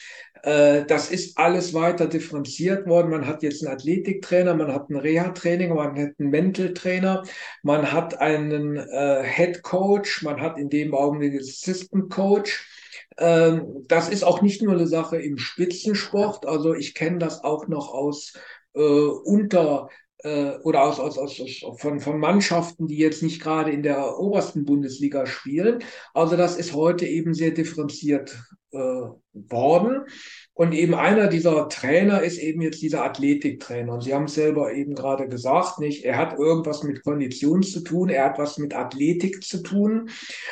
Äh, 0.43 0.85
das 0.85 1.11
ist 1.11 1.37
alles 1.37 1.73
weiter 1.73 2.07
differenziert 2.07 2.87
worden. 2.87 3.11
Man 3.11 3.27
hat 3.27 3.43
jetzt 3.43 3.65
einen 3.65 3.75
Athletiktrainer, 3.75 4.55
man 4.55 4.71
hat 4.73 4.89
einen 4.89 4.99
Reha-Training, 4.99 5.73
man 5.73 5.97
hat 5.99 6.13
einen 6.17 6.29
Mental-Trainer, 6.29 7.23
man 7.61 7.91
hat 7.91 8.21
einen 8.21 8.77
äh, 8.77 9.23
Head 9.23 9.63
Coach, 9.63 10.23
man 10.23 10.39
hat 10.39 10.57
in 10.57 10.69
dem 10.69 10.93
Augenblick 10.93 11.31
einen 11.31 11.41
Assistant 11.41 12.09
Coach. 12.09 12.65
Ähm, 13.17 13.83
das 13.87 14.07
ist 14.07 14.23
auch 14.23 14.41
nicht 14.41 14.61
nur 14.61 14.73
eine 14.73 14.87
Sache 14.87 15.17
im 15.17 15.37
Spitzensport. 15.37 16.45
Also 16.45 16.73
ich 16.73 16.95
kenne 16.95 17.17
das 17.17 17.43
auch 17.43 17.67
noch 17.67 17.93
aus 17.93 18.33
äh, 18.75 18.79
unter 18.79 19.89
oder 20.63 20.83
aus, 20.83 20.99
aus, 20.99 21.17
aus, 21.17 21.39
aus, 21.39 21.79
von, 21.79 21.99
von 21.99 22.19
Mannschaften, 22.19 22.87
die 22.87 22.97
jetzt 22.97 23.21
nicht 23.21 23.41
gerade 23.41 23.71
in 23.71 23.83
der 23.83 24.19
obersten 24.19 24.65
Bundesliga 24.65 25.25
spielen. 25.25 25.83
Also 26.13 26.35
das 26.35 26.57
ist 26.57 26.73
heute 26.73 27.05
eben 27.05 27.33
sehr 27.33 27.51
differenziert 27.51 28.35
äh, 28.71 28.77
worden. 29.33 30.05
Und 30.57 30.73
eben 30.73 30.95
einer 30.95 31.27
dieser 31.27 31.69
Trainer 31.69 32.21
ist 32.23 32.37
eben 32.37 32.61
jetzt 32.61 32.81
dieser 32.81 33.03
Athletiktrainer. 33.03 33.93
Und 33.93 34.01
Sie 34.01 34.13
haben 34.13 34.25
es 34.25 34.35
selber 34.35 34.73
eben 34.73 34.95
gerade 34.95 35.27
gesagt, 35.27 35.79
nicht? 35.79 36.03
Er 36.03 36.17
hat 36.17 36.37
irgendwas 36.39 36.83
mit 36.83 37.03
Kondition 37.03 37.61
zu 37.61 37.81
tun, 37.81 38.09
er 38.09 38.25
hat 38.25 38.39
was 38.39 38.57
mit 38.57 38.73
Athletik 38.73 39.43
zu 39.43 39.61
tun. 39.61 40.09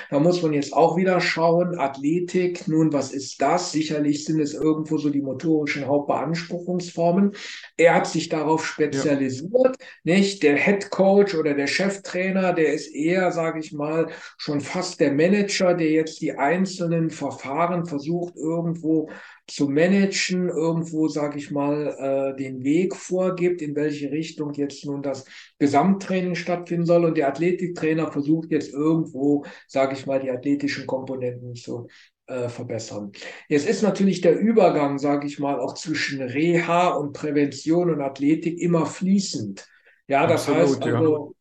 Da 0.09 0.19
muss 0.19 0.41
man 0.41 0.53
jetzt 0.53 0.73
auch 0.73 0.97
wieder 0.97 1.21
schauen, 1.21 1.77
Athletik, 1.79 2.67
nun, 2.67 2.93
was 2.93 3.11
ist 3.11 3.41
das? 3.41 3.71
Sicherlich 3.71 4.25
sind 4.25 4.39
es 4.39 4.53
irgendwo 4.53 4.97
so 4.97 5.09
die 5.09 5.21
motorischen 5.21 5.87
Hauptbeanspruchungsformen. 5.87 7.31
Er 7.77 7.95
hat 7.95 8.07
sich 8.07 8.29
darauf 8.29 8.65
spezialisiert, 8.65 9.53
ja. 9.53 9.71
nicht? 10.03 10.43
Der 10.43 10.57
Head 10.57 10.89
Coach 10.91 11.33
oder 11.33 11.53
der 11.53 11.67
Cheftrainer, 11.67 12.53
der 12.53 12.73
ist 12.73 12.93
eher, 12.93 13.31
sage 13.31 13.59
ich 13.59 13.71
mal, 13.71 14.07
schon 14.37 14.61
fast 14.61 14.99
der 14.99 15.13
Manager, 15.13 15.73
der 15.73 15.91
jetzt 15.91 16.21
die 16.21 16.33
einzelnen 16.33 17.09
Verfahren 17.09 17.85
versucht, 17.85 18.03
versucht 18.03 18.35
irgendwo 18.35 19.09
zu 19.47 19.67
managen, 19.67 20.49
irgendwo, 20.49 21.07
sage 21.07 21.37
ich 21.37 21.51
mal, 21.51 22.33
äh, 22.33 22.37
den 22.37 22.63
Weg 22.63 22.95
vorgibt, 22.95 23.61
in 23.61 23.75
welche 23.75 24.11
Richtung 24.11 24.53
jetzt 24.53 24.85
nun 24.85 25.01
das 25.01 25.25
Gesamttraining 25.59 26.35
stattfinden 26.35 26.85
soll. 26.85 27.05
Und 27.05 27.17
der 27.17 27.27
Athletiktrainer 27.27 28.11
versucht 28.11 28.51
jetzt 28.51 28.73
irgendwo, 28.73 29.45
sage 29.67 29.93
ich 29.93 30.05
mal, 30.05 30.19
die 30.19 30.31
athletischen 30.31 30.87
Komponenten 30.87 31.55
zu 31.55 31.87
äh, 32.27 32.47
verbessern. 32.47 33.11
Jetzt 33.49 33.67
ist 33.67 33.83
natürlich 33.83 34.21
der 34.21 34.39
Übergang, 34.39 34.97
sage 34.97 35.27
ich 35.27 35.39
mal, 35.39 35.59
auch 35.59 35.73
zwischen 35.73 36.21
Reha 36.21 36.89
und 36.89 37.13
Prävention 37.13 37.89
und 37.89 38.01
Athletik 38.01 38.59
immer 38.59 38.85
fließend. 38.85 39.67
Ja, 40.07 40.25
das 40.25 40.47
Absolut, 40.47 40.61
heißt 40.61 40.83
also, 40.83 41.27
ja 41.27 41.32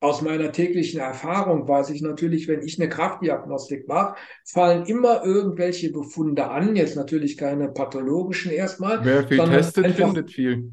aus 0.00 0.22
meiner 0.22 0.50
täglichen 0.50 0.98
Erfahrung 0.98 1.68
weiß 1.68 1.90
ich 1.90 2.00
natürlich, 2.00 2.48
wenn 2.48 2.62
ich 2.62 2.80
eine 2.80 2.88
Kraftdiagnostik 2.88 3.86
mache, 3.86 4.16
fallen 4.46 4.86
immer 4.86 5.24
irgendwelche 5.24 5.92
Befunde 5.92 6.48
an. 6.50 6.74
Jetzt 6.74 6.96
natürlich 6.96 7.36
keine 7.36 7.68
pathologischen 7.68 8.50
erstmal. 8.50 9.04
Wer 9.04 9.28
viel 9.28 9.38
testet, 9.38 9.84
einfach, 9.84 10.06
findet 10.06 10.30
viel. 10.30 10.72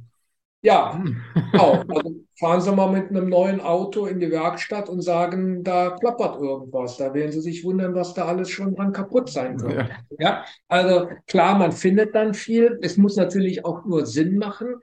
Ja, 0.62 0.98
hm. 0.98 1.22
auch. 1.54 1.84
Also 1.88 2.16
fahren 2.40 2.62
Sie 2.62 2.72
mal 2.72 2.92
mit 2.92 3.10
einem 3.10 3.30
neuen 3.30 3.62
Auto 3.62 4.06
in 4.06 4.20
die 4.20 4.32
Werkstatt 4.32 4.90
und 4.90 5.02
sagen, 5.02 5.64
da 5.64 5.92
klappert 5.92 6.40
irgendwas. 6.40 6.98
Da 6.98 7.14
werden 7.14 7.32
Sie 7.32 7.42
sich 7.42 7.64
wundern, 7.64 7.96
was 7.96 8.14
da 8.14 8.26
alles 8.26 8.50
schon 8.50 8.76
dran 8.76 8.94
kaputt 8.94 9.30
sein 9.30 9.58
könnte. 9.58 9.88
Ja. 10.20 10.20
ja, 10.20 10.46
also 10.68 11.10
klar, 11.28 11.58
man 11.58 11.72
findet 11.74 12.16
dann 12.16 12.34
viel. 12.34 12.80
Es 12.82 12.98
muss 12.98 13.18
natürlich 13.18 13.66
auch 13.66 13.86
nur 13.86 14.06
Sinn 14.06 14.38
machen. 14.38 14.76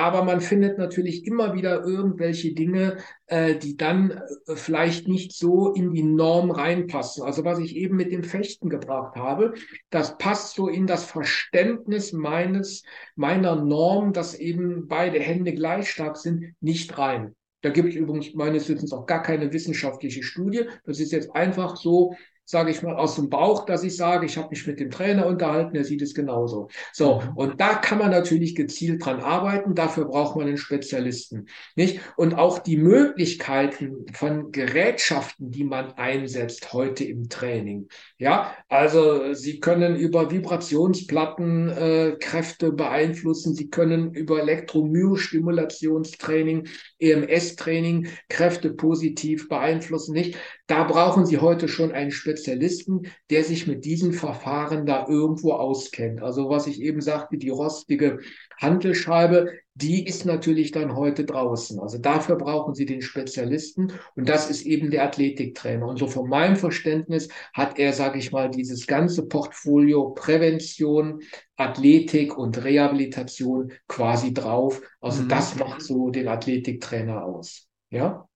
Aber 0.00 0.24
man 0.24 0.40
findet 0.40 0.78
natürlich 0.78 1.26
immer 1.26 1.52
wieder 1.52 1.84
irgendwelche 1.84 2.54
Dinge, 2.54 2.96
äh, 3.26 3.56
die 3.56 3.76
dann 3.76 4.12
äh, 4.46 4.56
vielleicht 4.56 5.06
nicht 5.08 5.32
so 5.32 5.74
in 5.74 5.92
die 5.92 6.02
Norm 6.02 6.50
reinpassen. 6.50 7.22
Also 7.22 7.44
was 7.44 7.58
ich 7.58 7.76
eben 7.76 7.96
mit 7.96 8.10
dem 8.10 8.24
Fechten 8.24 8.70
gebracht 8.70 9.16
habe, 9.16 9.52
das 9.90 10.16
passt 10.16 10.54
so 10.54 10.68
in 10.68 10.86
das 10.86 11.04
Verständnis 11.04 12.14
meines, 12.14 12.82
meiner 13.14 13.56
Norm, 13.56 14.14
dass 14.14 14.34
eben 14.34 14.88
beide 14.88 15.20
Hände 15.20 15.52
gleich 15.52 15.90
stark 15.90 16.16
sind, 16.16 16.54
nicht 16.62 16.96
rein. 16.96 17.36
Da 17.60 17.68
gibt 17.68 17.90
es 17.90 17.94
übrigens 17.94 18.32
meines 18.32 18.70
Wissens 18.70 18.94
auch 18.94 19.04
gar 19.04 19.20
keine 19.20 19.52
wissenschaftliche 19.52 20.22
Studie. 20.22 20.64
Das 20.86 20.98
ist 20.98 21.12
jetzt 21.12 21.36
einfach 21.36 21.76
so 21.76 22.14
sage 22.50 22.72
ich 22.72 22.82
mal, 22.82 22.96
aus 22.96 23.14
dem 23.14 23.30
Bauch, 23.30 23.64
dass 23.64 23.84
ich 23.84 23.96
sage, 23.96 24.26
ich 24.26 24.36
habe 24.36 24.48
mich 24.50 24.66
mit 24.66 24.80
dem 24.80 24.90
Trainer 24.90 25.26
unterhalten, 25.26 25.76
er 25.76 25.84
sieht 25.84 26.02
es 26.02 26.14
genauso. 26.14 26.66
So, 26.92 27.20
mhm. 27.20 27.36
und 27.36 27.60
da 27.60 27.74
kann 27.74 27.98
man 27.98 28.10
natürlich 28.10 28.56
gezielt 28.56 29.04
dran 29.04 29.20
arbeiten, 29.20 29.76
dafür 29.76 30.06
braucht 30.06 30.34
man 30.36 30.48
einen 30.48 30.56
Spezialisten. 30.56 31.46
Nicht? 31.76 32.00
Und 32.16 32.34
auch 32.34 32.58
die 32.58 32.76
Möglichkeiten 32.76 34.04
von 34.12 34.50
Gerätschaften, 34.50 35.52
die 35.52 35.62
man 35.64 35.92
einsetzt 35.92 36.72
heute 36.72 37.04
im 37.04 37.28
Training. 37.28 37.88
Ja, 38.18 38.56
also 38.68 39.32
Sie 39.32 39.60
können 39.60 39.94
über 39.96 40.30
Vibrationsplatten 40.30 41.68
äh, 41.68 42.16
Kräfte 42.18 42.72
beeinflussen, 42.72 43.54
Sie 43.54 43.68
können 43.70 44.12
über 44.12 44.40
Elektromyostimulationstraining, 44.40 46.66
EMS-Training 46.98 48.08
Kräfte 48.28 48.70
positiv 48.70 49.48
beeinflussen. 49.48 50.14
Nicht? 50.14 50.36
Da 50.70 50.84
brauchen 50.84 51.26
Sie 51.26 51.38
heute 51.38 51.66
schon 51.66 51.90
einen 51.90 52.12
Spezialisten, 52.12 53.08
der 53.28 53.42
sich 53.42 53.66
mit 53.66 53.84
diesen 53.84 54.12
Verfahren 54.12 54.86
da 54.86 55.08
irgendwo 55.08 55.54
auskennt. 55.54 56.22
Also 56.22 56.48
was 56.48 56.68
ich 56.68 56.80
eben 56.80 57.00
sagte, 57.00 57.38
die 57.38 57.48
rostige 57.48 58.20
Handelscheibe, 58.56 59.50
die 59.74 60.06
ist 60.06 60.26
natürlich 60.26 60.70
dann 60.70 60.94
heute 60.94 61.24
draußen. 61.24 61.80
Also 61.80 61.98
dafür 61.98 62.36
brauchen 62.36 62.74
Sie 62.74 62.86
den 62.86 63.02
Spezialisten 63.02 63.94
und 64.14 64.28
das 64.28 64.48
ist 64.48 64.64
eben 64.64 64.92
der 64.92 65.02
Athletiktrainer. 65.06 65.88
Und 65.88 65.98
so 65.98 66.06
von 66.06 66.28
meinem 66.28 66.54
Verständnis 66.54 67.30
hat 67.52 67.80
er, 67.80 67.92
sage 67.92 68.20
ich 68.20 68.30
mal, 68.30 68.48
dieses 68.48 68.86
ganze 68.86 69.26
Portfolio 69.26 70.10
Prävention, 70.10 71.18
Athletik 71.56 72.38
und 72.38 72.62
Rehabilitation 72.62 73.72
quasi 73.88 74.32
drauf. 74.32 74.80
Also 75.00 75.24
mhm. 75.24 75.30
das 75.30 75.56
macht 75.56 75.82
so 75.82 76.10
den 76.10 76.28
Athletiktrainer 76.28 77.24
aus. 77.24 77.66
Ja? 77.90 78.29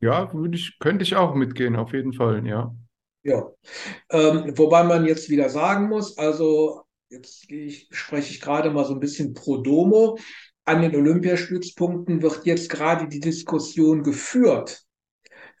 Ja, 0.00 0.32
würde 0.32 0.56
ich, 0.56 0.78
könnte 0.78 1.02
ich 1.02 1.16
auch 1.16 1.34
mitgehen, 1.34 1.76
auf 1.76 1.92
jeden 1.92 2.12
Fall, 2.12 2.46
ja. 2.46 2.74
Ja, 3.22 3.50
ähm, 4.10 4.56
wobei 4.56 4.82
man 4.82 5.04
jetzt 5.04 5.28
wieder 5.28 5.50
sagen 5.50 5.88
muss, 5.88 6.16
also 6.16 6.82
jetzt 7.10 7.50
ich, 7.50 7.88
spreche 7.90 8.32
ich 8.32 8.40
gerade 8.40 8.70
mal 8.70 8.84
so 8.84 8.94
ein 8.94 9.00
bisschen 9.00 9.34
pro 9.34 9.58
domo. 9.58 10.18
An 10.64 10.82
den 10.82 10.94
Olympiastützpunkten 10.94 12.22
wird 12.22 12.46
jetzt 12.46 12.70
gerade 12.70 13.08
die 13.08 13.20
Diskussion 13.20 14.02
geführt, 14.02 14.84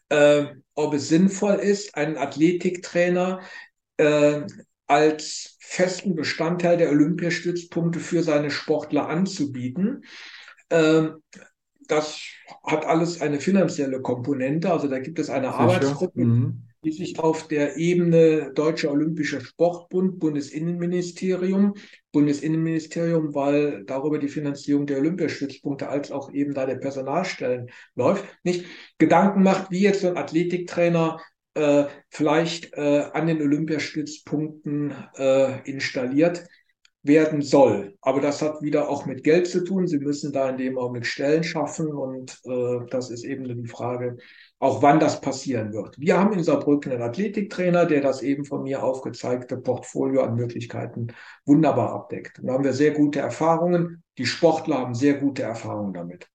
äh, 0.08 0.46
ob 0.74 0.94
es 0.94 1.08
sinnvoll 1.08 1.54
ist, 1.56 1.94
einen 1.96 2.16
Athletiktrainer 2.16 3.40
äh, 3.98 4.42
als 4.86 5.56
festen 5.60 6.14
Bestandteil 6.14 6.76
der 6.76 6.90
Olympiastützpunkte 6.90 8.00
für 8.00 8.22
seine 8.22 8.50
Sportler 8.50 9.08
anzubieten. 9.08 10.04
Äh, 10.68 11.10
das 11.90 12.20
hat 12.64 12.84
alles 12.86 13.20
eine 13.20 13.40
finanzielle 13.40 14.00
Komponente. 14.00 14.70
Also 14.70 14.88
da 14.88 14.98
gibt 14.98 15.18
es 15.18 15.30
eine 15.30 15.48
Sicher. 15.48 15.58
Arbeitsgruppe, 15.58 16.20
mhm. 16.20 16.62
die 16.84 16.92
sich 16.92 17.18
auf 17.18 17.48
der 17.48 17.76
Ebene 17.76 18.52
Deutscher 18.54 18.90
Olympischer 18.90 19.40
Sportbund, 19.40 20.18
Bundesinnenministerium, 20.18 21.74
Bundesinnenministerium, 22.12 23.34
weil 23.34 23.84
darüber 23.84 24.18
die 24.18 24.28
Finanzierung 24.28 24.86
der 24.86 24.98
Olympiastützpunkte 24.98 25.88
als 25.88 26.10
auch 26.10 26.32
eben 26.32 26.54
da 26.54 26.66
der 26.66 26.76
Personalstellen 26.76 27.70
läuft, 27.94 28.24
nicht 28.42 28.66
Gedanken 28.98 29.42
macht, 29.42 29.70
wie 29.70 29.80
jetzt 29.80 30.02
so 30.02 30.08
ein 30.08 30.16
Athletiktrainer 30.16 31.20
äh, 31.54 31.84
vielleicht 32.08 32.72
äh, 32.74 33.10
an 33.12 33.26
den 33.26 33.42
Olympiastützpunkten 33.42 34.94
äh, 35.16 35.68
installiert 35.68 36.44
werden 37.02 37.40
soll. 37.40 37.96
Aber 38.02 38.20
das 38.20 38.42
hat 38.42 38.60
wieder 38.60 38.88
auch 38.88 39.06
mit 39.06 39.24
Geld 39.24 39.46
zu 39.46 39.64
tun. 39.64 39.86
Sie 39.86 39.98
müssen 39.98 40.32
da 40.32 40.50
in 40.50 40.58
dem 40.58 40.76
Augenblick 40.76 41.06
Stellen 41.06 41.42
schaffen 41.42 41.92
und 41.92 42.38
äh, 42.44 42.86
das 42.90 43.10
ist 43.10 43.24
eben 43.24 43.44
die 43.44 43.68
Frage, 43.68 44.18
auch 44.58 44.82
wann 44.82 45.00
das 45.00 45.22
passieren 45.22 45.72
wird. 45.72 45.98
Wir 45.98 46.18
haben 46.18 46.34
in 46.34 46.44
Saarbrücken 46.44 46.92
einen 46.92 47.02
Athletiktrainer, 47.02 47.86
der 47.86 48.02
das 48.02 48.22
eben 48.22 48.44
von 48.44 48.62
mir 48.62 48.82
aufgezeigte 48.82 49.56
Portfolio 49.56 50.22
an 50.22 50.34
Möglichkeiten 50.34 51.08
wunderbar 51.46 51.92
abdeckt. 51.92 52.38
Und 52.38 52.48
da 52.48 52.52
haben 52.52 52.64
wir 52.64 52.74
sehr 52.74 52.92
gute 52.92 53.20
Erfahrungen. 53.20 54.02
Die 54.18 54.26
Sportler 54.26 54.78
haben 54.78 54.94
sehr 54.94 55.14
gute 55.14 55.42
Erfahrungen 55.42 55.94
damit. 55.94 56.28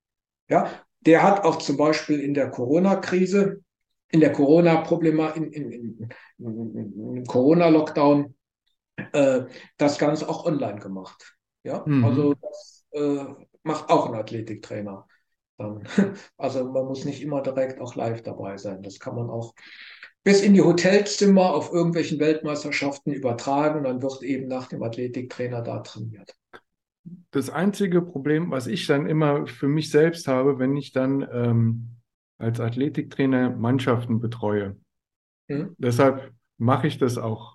Ja, 0.50 0.68
der 1.02 1.22
hat 1.22 1.44
auch 1.44 1.58
zum 1.58 1.78
Beispiel 1.78 2.20
in 2.20 2.34
der 2.34 2.50
Corona-Krise, 2.50 3.62
in 4.10 4.20
der 4.20 4.32
Corona-Problematik, 4.32 5.44
in, 5.44 5.52
in, 5.52 6.10
in, 6.40 7.18
in, 7.18 7.24
Corona-Lockdown 7.26 8.34
äh, 8.98 9.46
das 9.78 9.98
Ganze 9.98 10.30
auch 10.30 10.46
online 10.46 10.80
gemacht. 10.80 11.36
Ja, 11.64 11.84
mhm. 11.86 12.06
also 12.06 12.34
das 12.36 12.86
äh, 12.92 13.26
macht 13.64 13.90
auch 13.90 14.08
ein 14.08 14.16
Athletiktrainer. 14.16 15.08
Dann. 15.58 15.84
Also 16.38 16.66
man 16.66 16.86
muss 16.86 17.06
nicht 17.06 17.22
immer 17.22 17.42
direkt 17.42 17.80
auch 17.80 17.96
live 17.96 18.22
dabei 18.22 18.58
sein. 18.58 18.84
Das 18.84 19.00
kann 19.00 19.16
man 19.16 19.30
auch 19.30 19.54
bis 20.24 20.42
in 20.42 20.54
die 20.54 20.62
Hotelzimmer 20.62 21.54
auf 21.54 21.72
irgendwelchen 21.72 22.20
Weltmeisterschaften 22.20 23.14
übertragen. 23.14 23.84
Dann 23.84 24.02
wird 24.02 24.22
eben 24.22 24.48
nach 24.48 24.68
dem 24.68 24.84
Athletiktrainer 24.84 25.62
da 25.62 25.80
trainiert. 25.80 26.36
Das 27.32 27.50
einzige 27.50 28.02
Problem, 28.02 28.52
was 28.52 28.68
ich 28.68 28.88
dann 28.88 29.08
immer 29.08 29.46
für 29.48 29.68
mich 29.68 29.92
selbst 29.92 30.28
habe, 30.28 30.60
wenn 30.60 30.76
ich 30.76 30.92
dann 30.92 31.28
ähm, 31.32 31.90
als 32.38 32.60
Athletiktrainer 32.60 33.52
Mannschaften 33.52 34.20
betreue. 34.20 34.76
Mhm. 35.48 35.76
Deshalb 35.78 36.34
mache 36.58 36.88
ich 36.88 36.98
das 36.98 37.18
auch 37.18 37.55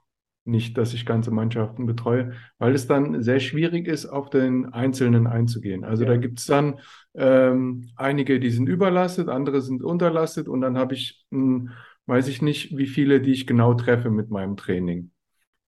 nicht, 0.50 0.76
dass 0.76 0.94
ich 0.94 1.06
ganze 1.06 1.30
Mannschaften 1.30 1.86
betreue, 1.86 2.32
weil 2.58 2.74
es 2.74 2.86
dann 2.86 3.22
sehr 3.22 3.40
schwierig 3.40 3.86
ist, 3.86 4.06
auf 4.06 4.30
den 4.30 4.72
Einzelnen 4.72 5.26
einzugehen. 5.26 5.84
Also 5.84 6.04
ja. 6.04 6.10
da 6.10 6.16
gibt 6.16 6.40
es 6.40 6.46
dann 6.46 6.80
ähm, 7.14 7.90
einige, 7.96 8.40
die 8.40 8.50
sind 8.50 8.68
überlastet, 8.68 9.28
andere 9.28 9.60
sind 9.60 9.82
unterlastet 9.82 10.48
und 10.48 10.60
dann 10.60 10.76
habe 10.76 10.94
ich, 10.94 11.24
mh, 11.30 11.40
hm, 11.40 11.70
weiß 12.06 12.28
ich 12.28 12.42
nicht, 12.42 12.76
wie 12.76 12.86
viele, 12.88 13.20
die 13.20 13.32
ich 13.32 13.46
genau 13.46 13.74
treffe 13.74 14.10
mit 14.10 14.30
meinem 14.30 14.56
Training. 14.56 15.12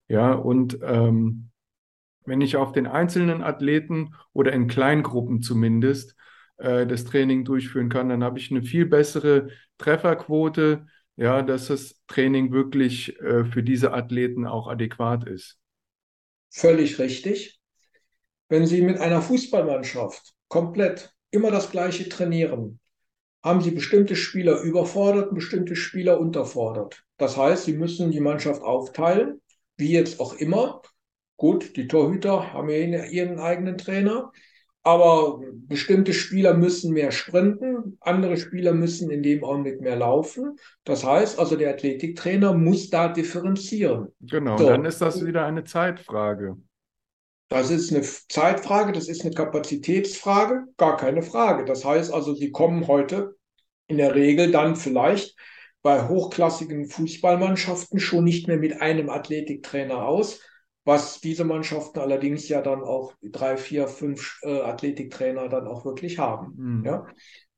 Ja, 0.08 0.32
und 0.32 0.78
ähm, 0.82 1.50
wenn 2.24 2.40
ich 2.40 2.56
auf 2.56 2.72
den 2.72 2.86
einzelnen 2.86 3.42
Athleten 3.42 4.14
oder 4.32 4.52
in 4.52 4.66
Kleingruppen 4.66 5.42
zumindest 5.42 6.16
äh, 6.56 6.86
das 6.86 7.04
Training 7.04 7.44
durchführen 7.44 7.88
kann, 7.88 8.08
dann 8.08 8.24
habe 8.24 8.38
ich 8.38 8.50
eine 8.50 8.62
viel 8.62 8.86
bessere 8.86 9.48
Trefferquote, 9.78 10.86
ja, 11.22 11.40
dass 11.42 11.68
das 11.68 11.94
Training 12.08 12.50
wirklich 12.50 13.16
äh, 13.20 13.44
für 13.44 13.62
diese 13.62 13.92
Athleten 13.92 14.44
auch 14.44 14.66
adäquat 14.66 15.28
ist. 15.28 15.56
Völlig 16.50 16.98
richtig. 16.98 17.60
Wenn 18.48 18.66
Sie 18.66 18.82
mit 18.82 18.98
einer 18.98 19.22
Fußballmannschaft 19.22 20.34
komplett 20.48 21.14
immer 21.30 21.52
das 21.52 21.70
Gleiche 21.70 22.08
trainieren, 22.08 22.80
haben 23.40 23.60
Sie 23.60 23.70
bestimmte 23.70 24.16
Spieler 24.16 24.62
überfordert, 24.62 25.32
bestimmte 25.32 25.76
Spieler 25.76 26.18
unterfordert. 26.18 27.04
Das 27.18 27.36
heißt, 27.36 27.66
Sie 27.66 27.74
müssen 27.74 28.10
die 28.10 28.20
Mannschaft 28.20 28.62
aufteilen, 28.62 29.40
wie 29.76 29.92
jetzt 29.92 30.18
auch 30.18 30.34
immer. 30.34 30.82
Gut, 31.36 31.76
die 31.76 31.86
Torhüter 31.86 32.52
haben 32.52 32.68
ja 32.68 33.04
ihren 33.04 33.38
eigenen 33.38 33.78
Trainer. 33.78 34.32
Aber 34.84 35.40
bestimmte 35.68 36.12
Spieler 36.12 36.54
müssen 36.54 36.92
mehr 36.92 37.12
sprinten, 37.12 37.96
andere 38.00 38.36
Spieler 38.36 38.72
müssen 38.72 39.10
in 39.10 39.22
dem 39.22 39.44
Augenblick 39.44 39.80
mehr 39.80 39.96
laufen. 39.96 40.56
Das 40.84 41.04
heißt 41.04 41.38
also, 41.38 41.56
der 41.56 41.70
Athletiktrainer 41.70 42.52
muss 42.54 42.90
da 42.90 43.08
differenzieren. 43.08 44.08
Genau, 44.20 44.56
So, 44.56 44.66
dann 44.66 44.84
ist 44.86 45.00
das 45.02 45.24
wieder 45.24 45.44
eine 45.44 45.64
Zeitfrage. 45.64 46.56
das 47.48 47.70
ist 47.70 47.92
eine 47.92 48.02
Zeitfrage, 48.02 48.92
das 48.92 49.08
ist 49.08 49.22
eine 49.22 49.34
Kapazitätsfrage, 49.34 50.64
gar 50.76 50.96
keine 50.96 51.22
Frage. 51.22 51.64
Das 51.64 51.84
heißt 51.84 52.12
also, 52.12 52.34
Sie 52.34 52.50
kommen 52.50 52.86
heute 52.88 53.36
in 53.88 53.98
der 53.98 54.14
Regel 54.14 54.50
dann 54.50 54.76
vielleicht 54.76 55.36
bei 55.82 56.08
hochklassigen 56.08 56.86
Fußballmannschaften 56.88 58.00
schon 58.00 58.24
nicht 58.24 58.48
mehr 58.48 58.56
mit 58.56 58.80
einem 58.80 59.10
Athletiktrainer 59.10 60.06
aus, 60.06 60.40
was 60.84 61.20
diese 61.20 61.44
Mannschaften 61.44 62.00
allerdings 62.00 62.48
ja 62.48 62.60
dann 62.60 62.82
auch 62.82 63.14
drei, 63.22 63.56
vier, 63.56 63.86
fünf 63.86 64.40
äh, 64.42 64.60
Athletiktrainer 64.60 65.48
dann 65.48 65.66
auch 65.66 65.84
wirklich 65.84 66.18
haben. 66.18 66.56
Hm. 66.56 66.84
Ja? 66.84 67.06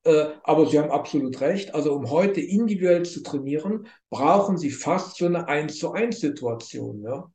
Äh, 0.04 0.34
aber 0.42 0.66
Sie 0.66 0.78
haben 0.78 0.90
absolut 0.90 1.40
recht. 1.40 1.74
Also 1.74 1.94
um 1.94 2.10
heute 2.10 2.40
individuell 2.40 3.04
zu 3.04 3.22
trainieren, 3.22 3.86
brauchen 4.10 4.58
Sie 4.58 4.70
fast 4.70 5.16
so 5.16 5.26
eine 5.26 5.48
1 5.48 5.78
zu 5.78 5.92
1 5.92 6.20
Situation. 6.20 7.02
Ja? 7.02 7.30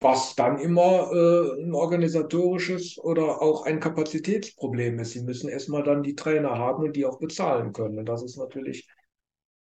Was 0.00 0.34
dann 0.36 0.58
immer 0.58 1.10
äh, 1.10 1.62
ein 1.62 1.72
organisatorisches 1.72 2.98
oder 2.98 3.40
auch 3.40 3.64
ein 3.64 3.80
Kapazitätsproblem 3.80 4.98
ist. 4.98 5.12
Sie 5.12 5.22
müssen 5.22 5.48
erstmal 5.48 5.82
dann 5.82 6.02
die 6.02 6.14
Trainer 6.14 6.58
haben 6.58 6.84
und 6.84 6.94
die 6.94 7.06
auch 7.06 7.18
bezahlen 7.18 7.72
können. 7.72 7.98
Und 7.98 8.06
das 8.06 8.22
ist 8.22 8.36
natürlich 8.36 8.86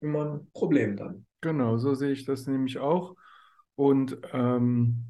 immer 0.00 0.24
ein 0.26 0.50
Problem 0.52 0.96
dann. 0.96 1.26
Genau, 1.40 1.76
so 1.76 1.94
sehe 1.94 2.12
ich 2.12 2.24
das 2.24 2.46
nämlich 2.46 2.78
auch. 2.78 3.16
Und 3.76 4.18
ähm, 4.32 5.04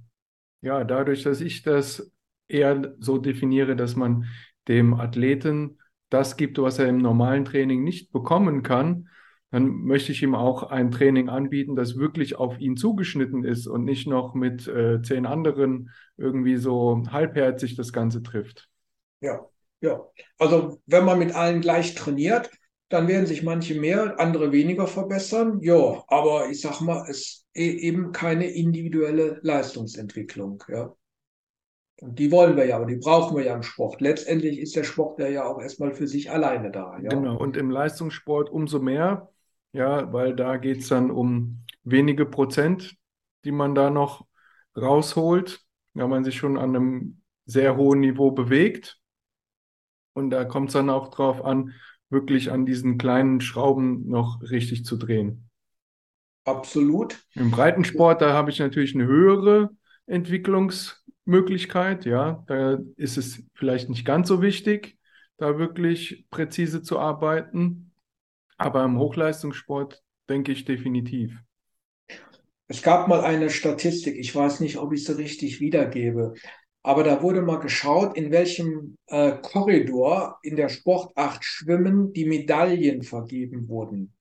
ja, 0.63 0.85
dadurch, 0.85 1.23
dass 1.23 1.41
ich 1.41 1.63
das 1.63 2.11
eher 2.49 2.95
so 2.99 3.19
definiere, 3.19 3.77
dass 3.77 3.97
man 3.97 4.27
dem 4.69 4.95
Athleten 4.95 5.79
das 6.09 6.37
gibt, 6.37 6.59
was 6.59 6.79
er 6.79 6.89
im 6.89 6.99
normalen 6.99 7.45
Training 7.45 7.85
nicht 7.85 8.13
bekommen 8.13 8.63
kann, 8.63 9.09
dann 9.51 9.69
möchte 9.69 10.11
ich 10.11 10.23
ihm 10.23 10.35
auch 10.35 10.65
ein 10.65 10.91
Training 10.91 11.29
anbieten, 11.29 11.77
das 11.77 11.97
wirklich 11.97 12.37
auf 12.37 12.59
ihn 12.59 12.77
zugeschnitten 12.77 13.45
ist 13.45 13.67
und 13.67 13.85
nicht 13.85 14.07
noch 14.07 14.35
mit 14.35 14.67
äh, 14.67 15.01
zehn 15.03 15.27
anderen 15.27 15.91
irgendwie 16.17 16.57
so 16.57 17.03
halbherzig 17.09 17.77
das 17.77 17.93
Ganze 17.93 18.23
trifft. 18.23 18.69
Ja, 19.21 19.47
ja. 19.81 20.01
Also 20.39 20.81
wenn 20.87 21.05
man 21.05 21.21
mit 21.21 21.35
allen 21.35 21.61
gleich 21.61 21.95
trainiert, 21.95 22.51
dann 22.95 23.09
werden 23.09 23.27
sich 23.27 23.43
manche 23.43 23.79
mehr, 23.79 24.19
andere 24.21 24.53
weniger 24.53 24.87
verbessern. 24.87 25.59
Ja, 25.63 26.05
aber 26.07 26.49
ich 26.49 26.61
sag 26.61 26.81
mal, 26.81 27.05
es 27.09 27.45
ist 27.53 27.75
eben 27.75 28.13
keine 28.13 28.47
individuelle 28.47 29.41
Leistungsentwicklung. 29.43 30.63
Ja. 30.69 30.95
Und 32.01 32.19
die 32.19 32.31
wollen 32.31 32.57
wir 32.57 32.67
ja, 32.67 32.79
und 32.79 32.89
die 32.89 32.97
brauchen 32.97 33.37
wir 33.37 33.45
ja 33.45 33.55
im 33.55 33.63
Sport. 33.63 34.01
Letztendlich 34.01 34.59
ist 34.61 34.77
der 34.77 34.85
Sport 34.85 35.19
ja 35.19 35.45
auch 35.45 35.61
erstmal 35.61 35.93
für 35.93 36.07
sich 36.07 36.31
alleine 36.31 36.71
da. 36.71 36.99
Ja. 37.01 37.09
Genau, 37.09 37.37
und 37.37 37.57
im 37.57 37.71
Leistungssport 37.71 38.49
umso 38.49 38.79
mehr, 38.79 39.29
ja, 39.73 40.13
weil 40.13 40.35
da 40.35 40.57
geht 40.57 40.79
es 40.79 40.89
dann 40.89 41.11
um 41.11 41.65
wenige 41.83 42.27
Prozent, 42.27 42.97
die 43.45 43.53
man 43.53 43.75
da 43.75 43.91
noch 43.91 44.25
rausholt, 44.77 45.61
wenn 45.95 46.11
man 46.11 46.25
sich 46.25 46.37
schon 46.37 46.59
an 46.59 46.77
einem 46.77 47.23
sehr 47.45 47.77
hohen 47.77 48.01
Niveau 48.01 48.31
bewegt. 48.31 48.99
Und 50.13 50.31
da 50.31 50.45
kommt 50.45 50.69
es 50.69 50.75
dann 50.75 50.91
auch 50.91 51.09
drauf 51.09 51.45
an, 51.45 51.73
wirklich 52.11 52.51
an 52.51 52.67
diesen 52.67 52.99
kleinen 52.99 53.41
Schrauben 53.41 54.09
noch 54.09 54.41
richtig 54.43 54.85
zu 54.85 54.97
drehen. 54.97 55.49
Absolut. 56.45 57.19
Im 57.35 57.51
Breitensport, 57.51 58.21
da 58.21 58.33
habe 58.33 58.51
ich 58.51 58.59
natürlich 58.59 58.95
eine 58.95 59.07
höhere 59.07 59.71
Entwicklungsmöglichkeit, 60.07 62.05
ja. 62.05 62.45
Da 62.47 62.79
ist 62.97 63.17
es 63.17 63.43
vielleicht 63.55 63.89
nicht 63.89 64.05
ganz 64.05 64.29
so 64.29 64.43
wichtig, 64.43 64.99
da 65.39 65.59
wirklich 65.59 66.27
präzise 66.31 66.83
zu 66.83 66.99
arbeiten. 66.99 67.93
Aber 68.57 68.85
im 68.85 68.99
Hochleistungssport 68.99 70.03
denke 70.29 70.53
ich 70.53 70.65
definitiv. 70.65 71.37
Es 72.67 72.83
gab 72.83 73.09
mal 73.09 73.21
eine 73.21 73.51
Statistik, 73.51 74.17
ich 74.17 74.35
weiß 74.35 74.61
nicht, 74.61 74.79
ob 74.79 74.93
ich 74.93 75.05
sie 75.05 75.17
richtig 75.17 75.61
wiedergebe, 75.61 76.35
aber 76.85 77.03
da 77.03 77.23
wurde 77.23 77.41
mal 77.41 77.61
geschaut, 77.61 78.15
in 78.15 78.31
welchem 78.31 78.99
äh, 79.07 79.33
Korridor 79.41 80.39
in 80.43 80.55
der 80.55 80.69
Sportart 80.69 81.43
Schwimmen 81.43 82.13
die 82.13 82.27
Medaillen 82.27 83.03
vergeben 83.03 83.69
wurden. 83.69 84.13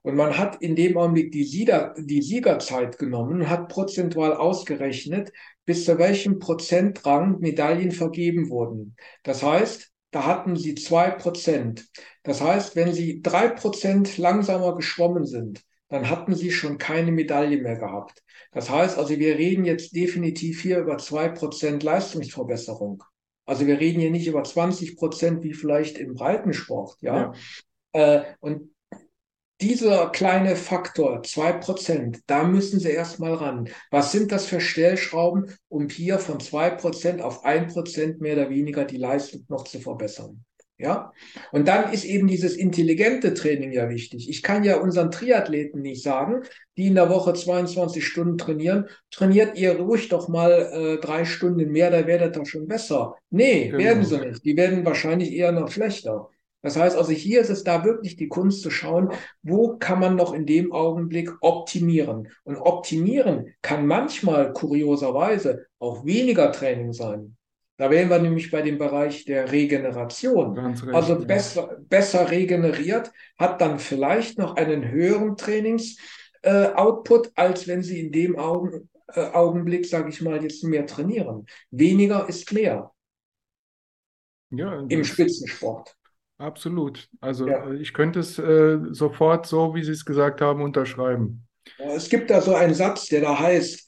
Und 0.00 0.16
man 0.16 0.38
hat 0.38 0.62
in 0.62 0.74
dem 0.74 0.96
Augenblick 0.96 1.32
die, 1.32 1.44
Sieger, 1.44 1.94
die 1.98 2.22
Siegerzeit 2.22 2.98
genommen 2.98 3.42
und 3.42 3.50
hat 3.50 3.68
prozentual 3.68 4.32
ausgerechnet, 4.32 5.32
bis 5.66 5.84
zu 5.84 5.98
welchem 5.98 6.38
Prozentrang 6.38 7.40
Medaillen 7.40 7.92
vergeben 7.92 8.48
wurden. 8.48 8.96
Das 9.22 9.42
heißt, 9.42 9.92
da 10.10 10.24
hatten 10.24 10.56
sie 10.56 10.76
zwei 10.76 11.10
Prozent. 11.10 11.90
Das 12.22 12.40
heißt, 12.40 12.74
wenn 12.74 12.94
sie 12.94 13.20
drei 13.20 13.48
Prozent 13.48 14.16
langsamer 14.16 14.74
geschwommen 14.74 15.26
sind, 15.26 15.62
dann 15.88 16.10
hatten 16.10 16.34
sie 16.34 16.50
schon 16.50 16.78
keine 16.78 17.12
Medaille 17.12 17.58
mehr 17.58 17.76
gehabt. 17.76 18.22
Das 18.52 18.70
heißt 18.70 18.98
also, 18.98 19.18
wir 19.18 19.36
reden 19.38 19.64
jetzt 19.64 19.94
definitiv 19.94 20.62
hier 20.62 20.78
über 20.78 20.98
zwei 20.98 21.28
Prozent 21.28 21.82
Leistungsverbesserung. 21.82 23.02
Also 23.46 23.66
wir 23.66 23.80
reden 23.80 24.00
hier 24.00 24.10
nicht 24.10 24.26
über 24.26 24.44
20 24.44 24.96
Prozent 24.96 25.42
wie 25.42 25.54
vielleicht 25.54 25.98
im 25.98 26.14
Breitensport, 26.14 26.96
ja. 27.00 27.32
Ja. 27.94 28.16
Äh, 28.16 28.22
und 28.40 28.74
dieser 29.60 30.10
kleine 30.10 30.54
Faktor, 30.54 31.22
zwei 31.24 31.52
Prozent, 31.52 32.20
da 32.26 32.44
müssen 32.44 32.78
Sie 32.78 32.90
erstmal 32.90 33.34
ran. 33.34 33.68
Was 33.90 34.12
sind 34.12 34.30
das 34.30 34.46
für 34.46 34.60
Stellschrauben, 34.60 35.52
um 35.68 35.88
hier 35.88 36.18
von 36.18 36.38
zwei 36.38 36.70
Prozent 36.70 37.22
auf 37.22 37.44
ein 37.44 37.66
Prozent 37.66 38.20
mehr 38.20 38.34
oder 38.34 38.50
weniger 38.50 38.84
die 38.84 38.98
Leistung 38.98 39.44
noch 39.48 39.64
zu 39.64 39.80
verbessern? 39.80 40.44
Ja, 40.80 41.12
und 41.50 41.66
dann 41.66 41.92
ist 41.92 42.04
eben 42.04 42.28
dieses 42.28 42.54
intelligente 42.54 43.34
Training 43.34 43.72
ja 43.72 43.88
wichtig. 43.88 44.28
Ich 44.30 44.44
kann 44.44 44.62
ja 44.62 44.76
unseren 44.76 45.10
Triathleten 45.10 45.82
nicht 45.82 46.04
sagen, 46.04 46.42
die 46.76 46.86
in 46.86 46.94
der 46.94 47.10
Woche 47.10 47.34
22 47.34 48.06
Stunden 48.06 48.38
trainieren, 48.38 48.86
trainiert 49.10 49.58
ihr 49.58 49.76
ruhig 49.76 50.08
doch 50.08 50.28
mal 50.28 50.52
äh, 50.52 51.00
drei 51.04 51.24
Stunden 51.24 51.72
mehr, 51.72 51.90
da 51.90 52.06
werdet 52.06 52.36
ihr 52.36 52.46
schon 52.46 52.68
besser. 52.68 53.16
Nee, 53.30 53.70
Genau. 53.70 53.78
werden 53.82 54.04
sie 54.04 54.18
nicht. 54.20 54.44
Die 54.44 54.56
werden 54.56 54.84
wahrscheinlich 54.84 55.32
eher 55.32 55.50
noch 55.50 55.68
schlechter. 55.70 56.28
Das 56.62 56.76
heißt 56.76 56.96
also, 56.96 57.10
hier 57.12 57.40
ist 57.40 57.50
es 57.50 57.64
da 57.64 57.84
wirklich 57.84 58.16
die 58.16 58.28
Kunst 58.28 58.62
zu 58.62 58.70
schauen, 58.70 59.10
wo 59.42 59.78
kann 59.78 59.98
man 60.00 60.14
noch 60.14 60.32
in 60.32 60.46
dem 60.46 60.72
Augenblick 60.72 61.30
optimieren. 61.40 62.28
Und 62.44 62.56
optimieren 62.56 63.54
kann 63.62 63.86
manchmal 63.86 64.52
kurioserweise 64.52 65.66
auch 65.80 66.04
weniger 66.04 66.52
Training 66.52 66.92
sein. 66.92 67.36
Da 67.78 67.90
wären 67.90 68.10
wir 68.10 68.18
nämlich 68.18 68.50
bei 68.50 68.60
dem 68.62 68.76
Bereich 68.78 69.24
der 69.24 69.50
Regeneration. 69.52 70.58
Recht, 70.58 70.84
Also 70.94 71.14
ja. 71.14 71.24
besser, 71.24 71.78
besser 71.88 72.30
regeneriert, 72.30 73.12
hat 73.38 73.60
dann 73.60 73.78
vielleicht 73.78 74.38
noch 74.38 74.56
einen 74.56 74.90
höheren 74.90 75.36
Trainings-Output, 75.36 77.28
äh, 77.28 77.30
als 77.36 77.66
wenn 77.68 77.82
Sie 77.82 78.00
in 78.00 78.12
dem 78.12 78.38
Augen, 78.38 78.90
äh, 79.14 79.20
Augenblick, 79.30 79.86
sage 79.86 80.10
ich 80.10 80.20
mal, 80.20 80.42
jetzt 80.42 80.64
mehr 80.64 80.86
trainieren. 80.86 81.46
Weniger 81.70 82.28
ist 82.28 82.52
mehr 82.52 82.92
Ja, 84.50 84.88
im 84.88 85.04
Spitzensport. 85.04 85.96
absolut. 86.38 87.08
Also 87.20 87.46
Ja. 87.48 87.70
äh, 87.70 87.76
ich 87.76 87.92
könnte 87.94 88.20
es 88.20 88.38
äh, 88.38 88.78
sofort 88.90 89.46
so, 89.46 89.74
wie 89.74 89.84
Sie 89.84 89.92
es 89.92 90.04
gesagt 90.04 90.40
haben, 90.40 90.62
unterschreiben. 90.62 91.46
Es 91.78 92.08
gibt 92.08 92.30
da 92.30 92.40
so 92.40 92.54
einen 92.54 92.74
Satz, 92.74 93.06
der 93.08 93.20
da 93.20 93.38
heißt, 93.38 93.87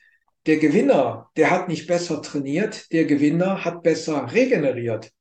der 0.50 0.58
Gewinner, 0.58 1.30
der 1.36 1.52
hat 1.52 1.68
nicht 1.68 1.86
besser 1.86 2.20
trainiert, 2.22 2.90
der 2.90 3.04
Gewinner 3.04 3.64
hat 3.64 3.84
besser 3.84 4.32
regeneriert. 4.32 5.12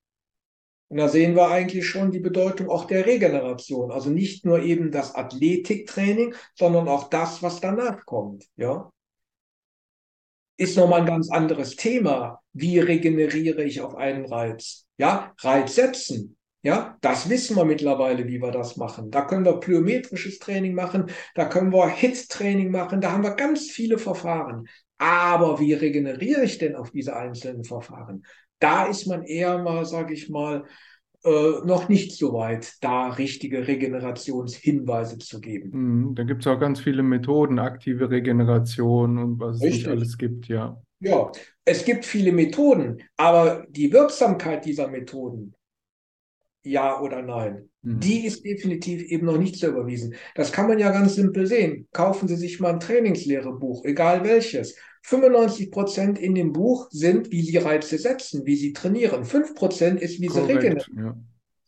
Und 0.87 0.97
da 0.97 1.07
sehen 1.07 1.35
wir 1.35 1.49
eigentlich 1.49 1.87
schon 1.87 2.09
die 2.09 2.19
Bedeutung 2.19 2.67
auch 2.67 2.85
der 2.85 3.05
Regeneration. 3.05 3.91
Also 3.91 4.09
nicht 4.09 4.43
nur 4.43 4.63
eben 4.63 4.89
das 4.89 5.13
Athletiktraining, 5.13 6.33
sondern 6.55 6.87
auch 6.87 7.11
das, 7.11 7.43
was 7.43 7.61
danach 7.61 8.07
kommt. 8.07 8.47
Ja. 8.55 8.89
Ist 10.57 10.77
nochmal 10.77 11.01
ein 11.01 11.05
ganz 11.05 11.29
anderes 11.29 11.75
Thema. 11.75 12.41
Wie 12.53 12.79
regeneriere 12.79 13.63
ich 13.63 13.81
auf 13.81 13.93
einen 13.93 14.25
Reiz? 14.25 14.87
Ja, 14.97 15.35
Reiz 15.41 15.75
setzen. 15.75 16.38
Ja, 16.61 16.97
das 17.01 17.29
wissen 17.29 17.55
wir 17.55 17.63
mittlerweile, 17.63 18.27
wie 18.27 18.41
wir 18.41 18.51
das 18.51 18.75
machen. 18.75 19.11
Da 19.11 19.21
können 19.21 19.45
wir 19.45 19.59
plyometrisches 19.59 20.39
Training 20.39 20.75
machen, 20.75 21.05
da 21.35 21.45
können 21.45 21.71
wir 21.71 21.87
HIT-Training 21.87 22.69
machen, 22.69 22.99
da 22.99 23.13
haben 23.13 23.23
wir 23.23 23.31
ganz 23.31 23.69
viele 23.69 23.97
Verfahren. 23.97 24.67
Aber 24.97 25.59
wie 25.59 25.73
regeneriere 25.73 26.43
ich 26.43 26.57
denn 26.57 26.75
auf 26.75 26.91
diese 26.91 27.15
einzelnen 27.15 27.63
Verfahren? 27.63 28.23
Da 28.59 28.87
ist 28.87 29.07
man 29.07 29.23
eher 29.23 29.57
mal, 29.59 29.85
sage 29.85 30.13
ich 30.13 30.29
mal, 30.29 30.65
äh, 31.23 31.65
noch 31.65 31.89
nicht 31.89 32.17
so 32.17 32.33
weit, 32.33 32.73
da 32.81 33.09
richtige 33.09 33.67
Regenerationshinweise 33.67 35.17
zu 35.17 35.39
geben. 35.39 35.69
Mhm. 35.71 36.15
Da 36.15 36.23
gibt 36.23 36.41
es 36.41 36.47
auch 36.47 36.59
ganz 36.59 36.79
viele 36.79 37.03
Methoden, 37.03 37.59
aktive 37.59 38.09
Regeneration 38.09 39.17
und 39.17 39.39
was 39.39 39.57
es 39.57 39.61
nicht 39.61 39.73
Richtig. 39.73 39.91
alles 39.91 40.17
gibt, 40.17 40.47
ja. 40.47 40.81
Ja, 41.01 41.31
es 41.63 41.85
gibt 41.85 42.05
viele 42.05 42.33
Methoden, 42.33 43.01
aber 43.15 43.65
die 43.69 43.91
Wirksamkeit 43.93 44.65
dieser 44.65 44.89
Methoden, 44.89 45.53
ja 46.63 46.99
oder 47.01 47.21
nein. 47.21 47.69
Mhm. 47.81 47.99
Die 47.99 48.25
ist 48.25 48.43
definitiv 48.43 49.03
eben 49.03 49.25
noch 49.25 49.37
nicht 49.37 49.57
so 49.57 49.67
überwiesen. 49.67 50.15
Das 50.35 50.51
kann 50.51 50.67
man 50.67 50.79
ja 50.79 50.91
ganz 50.91 51.15
simpel 51.15 51.47
sehen. 51.47 51.87
Kaufen 51.93 52.27
Sie 52.27 52.35
sich 52.35 52.59
mal 52.59 52.73
ein 52.73 52.79
Trainingslehrebuch, 52.79 53.85
egal 53.85 54.23
welches. 54.23 54.75
95 55.03 55.71
Prozent 55.71 56.19
in 56.19 56.35
dem 56.35 56.51
Buch 56.51 56.87
sind, 56.91 57.31
wie 57.31 57.41
Sie 57.41 57.57
Reize 57.57 57.97
setzen, 57.97 58.45
wie 58.45 58.55
Sie 58.55 58.73
trainieren. 58.73 59.23
5 59.23 59.55
Prozent 59.55 60.01
ist, 60.01 60.19
wie 60.19 60.27
Sie 60.27 60.39
regenerieren. 60.39 60.95
Ja. 60.97 61.15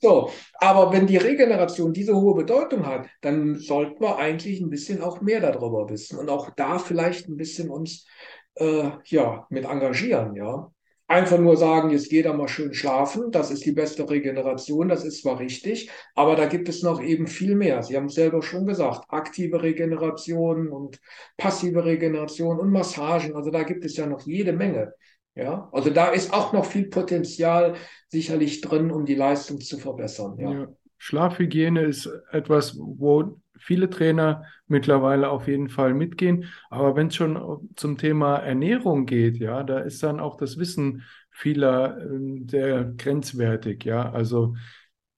So, 0.03 0.31
aber 0.55 0.91
wenn 0.91 1.05
die 1.05 1.17
Regeneration 1.17 1.93
diese 1.93 2.15
hohe 2.15 2.33
Bedeutung 2.33 2.87
hat, 2.87 3.07
dann 3.21 3.59
sollten 3.59 4.01
wir 4.01 4.17
eigentlich 4.17 4.59
ein 4.59 4.71
bisschen 4.71 5.01
auch 5.01 5.21
mehr 5.21 5.39
darüber 5.39 5.89
wissen 5.89 6.17
und 6.17 6.27
auch 6.27 6.49
da 6.55 6.79
vielleicht 6.79 7.29
ein 7.29 7.37
bisschen 7.37 7.69
uns 7.69 8.07
äh, 8.55 8.89
ja 9.05 9.45
mit 9.49 9.65
engagieren, 9.65 10.35
ja. 10.35 10.71
Einfach 11.11 11.39
nur 11.39 11.57
sagen, 11.57 11.89
jetzt 11.89 12.09
geht 12.09 12.23
er 12.23 12.33
mal 12.33 12.47
schön 12.47 12.73
schlafen, 12.73 13.31
das 13.31 13.51
ist 13.51 13.65
die 13.65 13.73
beste 13.73 14.09
Regeneration, 14.09 14.87
das 14.87 15.03
ist 15.03 15.21
zwar 15.21 15.39
richtig, 15.39 15.91
aber 16.15 16.37
da 16.37 16.45
gibt 16.45 16.69
es 16.69 16.83
noch 16.83 17.01
eben 17.01 17.27
viel 17.27 17.55
mehr. 17.55 17.83
Sie 17.83 17.97
haben 17.97 18.05
es 18.05 18.13
selber 18.13 18.41
schon 18.41 18.65
gesagt, 18.65 19.03
aktive 19.09 19.61
Regeneration 19.61 20.69
und 20.69 21.01
passive 21.35 21.83
Regeneration 21.83 22.61
und 22.61 22.71
Massagen, 22.71 23.35
also 23.35 23.51
da 23.51 23.63
gibt 23.63 23.83
es 23.83 23.97
ja 23.97 24.05
noch 24.05 24.25
jede 24.25 24.53
Menge. 24.53 24.93
Ja, 25.35 25.67
also 25.73 25.89
da 25.89 26.11
ist 26.11 26.31
auch 26.31 26.53
noch 26.53 26.63
viel 26.63 26.87
Potenzial 26.87 27.75
sicherlich 28.07 28.61
drin, 28.61 28.89
um 28.89 29.03
die 29.03 29.15
Leistung 29.15 29.59
zu 29.59 29.79
verbessern. 29.79 30.37
Ja. 30.39 30.51
ja. 30.53 30.67
Schlafhygiene 30.97 31.81
ist 31.81 32.09
etwas, 32.31 32.77
wo 32.77 33.37
viele 33.61 33.89
Trainer 33.89 34.43
mittlerweile 34.67 35.29
auf 35.29 35.47
jeden 35.47 35.69
Fall 35.69 35.93
mitgehen. 35.93 36.45
Aber 36.69 36.95
wenn 36.95 37.07
es 37.07 37.15
schon 37.15 37.69
zum 37.75 37.97
Thema 37.97 38.37
Ernährung 38.37 39.05
geht, 39.05 39.37
ja, 39.37 39.63
da 39.63 39.79
ist 39.79 40.03
dann 40.03 40.19
auch 40.19 40.37
das 40.37 40.57
Wissen 40.57 41.03
vieler 41.29 41.97
äh, 41.97 42.45
sehr 42.49 42.85
grenzwertig, 42.85 43.85
ja. 43.85 44.11
Also 44.11 44.55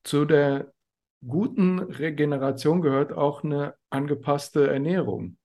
zu 0.03 0.25
der 0.25 0.73
guten 1.25 1.79
Regeneration 1.79 2.81
gehört 2.81 3.13
auch 3.13 3.43
eine 3.43 3.75
angepasste 3.89 4.67
Ernährung. 4.67 5.37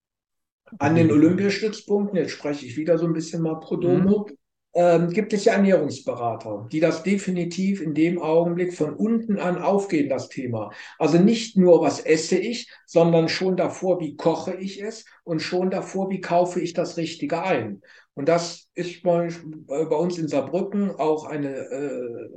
An 0.78 0.96
den 0.96 1.10
Olympiastützpunkten, 1.10 2.18
jetzt 2.18 2.32
spreche 2.32 2.66
ich 2.66 2.76
wieder 2.76 2.98
so 2.98 3.06
ein 3.06 3.12
bisschen 3.12 3.42
mal 3.42 3.60
pro 3.60 3.76
Domo, 3.76 4.26
mhm 4.28 4.38
ähm, 4.74 5.10
gibt 5.10 5.32
es 5.32 5.44
ja 5.44 5.54
Ernährungsberater, 5.54 6.68
die 6.70 6.80
das 6.80 7.02
definitiv 7.02 7.80
in 7.80 7.94
dem 7.94 8.20
Augenblick 8.20 8.74
von 8.74 8.94
unten 8.94 9.38
an 9.38 9.58
aufgehen, 9.58 10.08
das 10.08 10.28
Thema. 10.28 10.70
Also 10.98 11.18
nicht 11.18 11.56
nur, 11.56 11.80
was 11.80 12.00
esse 12.00 12.36
ich, 12.36 12.70
sondern 12.86 13.28
schon 13.28 13.56
davor, 13.56 14.00
wie 14.00 14.16
koche 14.16 14.54
ich 14.54 14.82
es 14.82 15.04
und 15.24 15.40
schon 15.40 15.70
davor, 15.70 16.10
wie 16.10 16.20
kaufe 16.20 16.60
ich 16.60 16.74
das 16.74 16.96
Richtige 16.96 17.42
ein. 17.42 17.82
Und 18.14 18.28
das 18.28 18.68
ist 18.74 19.02
bei, 19.02 19.28
bei 19.66 19.96
uns 19.96 20.18
in 20.18 20.28
Saarbrücken 20.28 20.90
auch 20.90 21.24
eine 21.24 21.56
äh, 21.56 22.28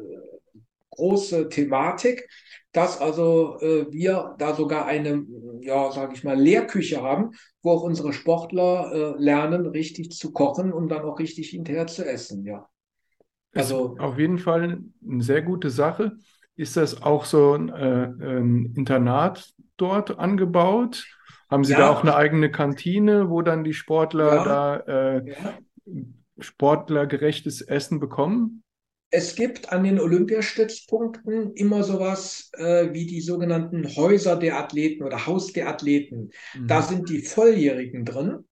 große 0.91 1.49
Thematik, 1.49 2.29
dass 2.71 2.99
also 3.01 3.59
äh, 3.59 3.91
wir 3.91 4.35
da 4.37 4.55
sogar 4.55 4.85
eine, 4.85 5.25
ja, 5.61 5.91
sage 5.91 6.13
ich 6.15 6.23
mal, 6.23 6.39
Lehrküche 6.39 7.01
haben, 7.01 7.31
wo 7.61 7.71
auch 7.71 7.83
unsere 7.83 8.13
Sportler 8.13 8.91
äh, 8.93 9.21
lernen, 9.21 9.65
richtig 9.65 10.11
zu 10.11 10.31
kochen 10.31 10.71
und 10.71 10.89
dann 10.89 11.03
auch 11.03 11.19
richtig 11.19 11.49
hinterher 11.49 11.87
zu 11.87 12.05
essen, 12.05 12.45
ja. 12.45 12.67
Also 13.53 13.97
auf 13.99 14.17
jeden 14.17 14.37
Fall 14.37 14.81
eine 15.05 15.23
sehr 15.23 15.41
gute 15.41 15.69
Sache. 15.69 16.13
Ist 16.55 16.77
das 16.77 17.01
auch 17.01 17.25
so 17.25 17.53
ein, 17.53 17.69
äh, 17.69 18.05
ein 18.05 18.73
Internat 18.75 19.53
dort 19.75 20.19
angebaut? 20.19 21.05
Haben 21.49 21.65
Sie 21.65 21.73
ja. 21.73 21.79
da 21.79 21.89
auch 21.89 22.01
eine 22.01 22.15
eigene 22.15 22.49
Kantine, 22.49 23.29
wo 23.29 23.41
dann 23.41 23.65
die 23.65 23.73
Sportler 23.73 24.35
ja. 24.35 24.43
da 24.45 24.75
äh, 24.77 25.29
ja. 25.29 25.57
sportlergerechtes 26.39 27.61
Essen 27.61 27.99
bekommen? 27.99 28.60
Es 29.11 29.35
gibt 29.35 29.71
an 29.71 29.83
den 29.83 29.99
Olympiastützpunkten 29.99 31.53
immer 31.53 31.83
sowas 31.83 32.49
äh, 32.57 32.93
wie 32.93 33.05
die 33.05 33.21
sogenannten 33.21 33.85
Häuser 33.95 34.37
der 34.37 34.57
Athleten 34.57 35.03
oder 35.03 35.27
Haus 35.27 35.51
der 35.51 35.67
Athleten. 35.67 36.31
Mhm. 36.55 36.67
Da 36.67 36.81
sind 36.81 37.09
die 37.09 37.21
Volljährigen 37.21 38.05
drin. 38.05 38.45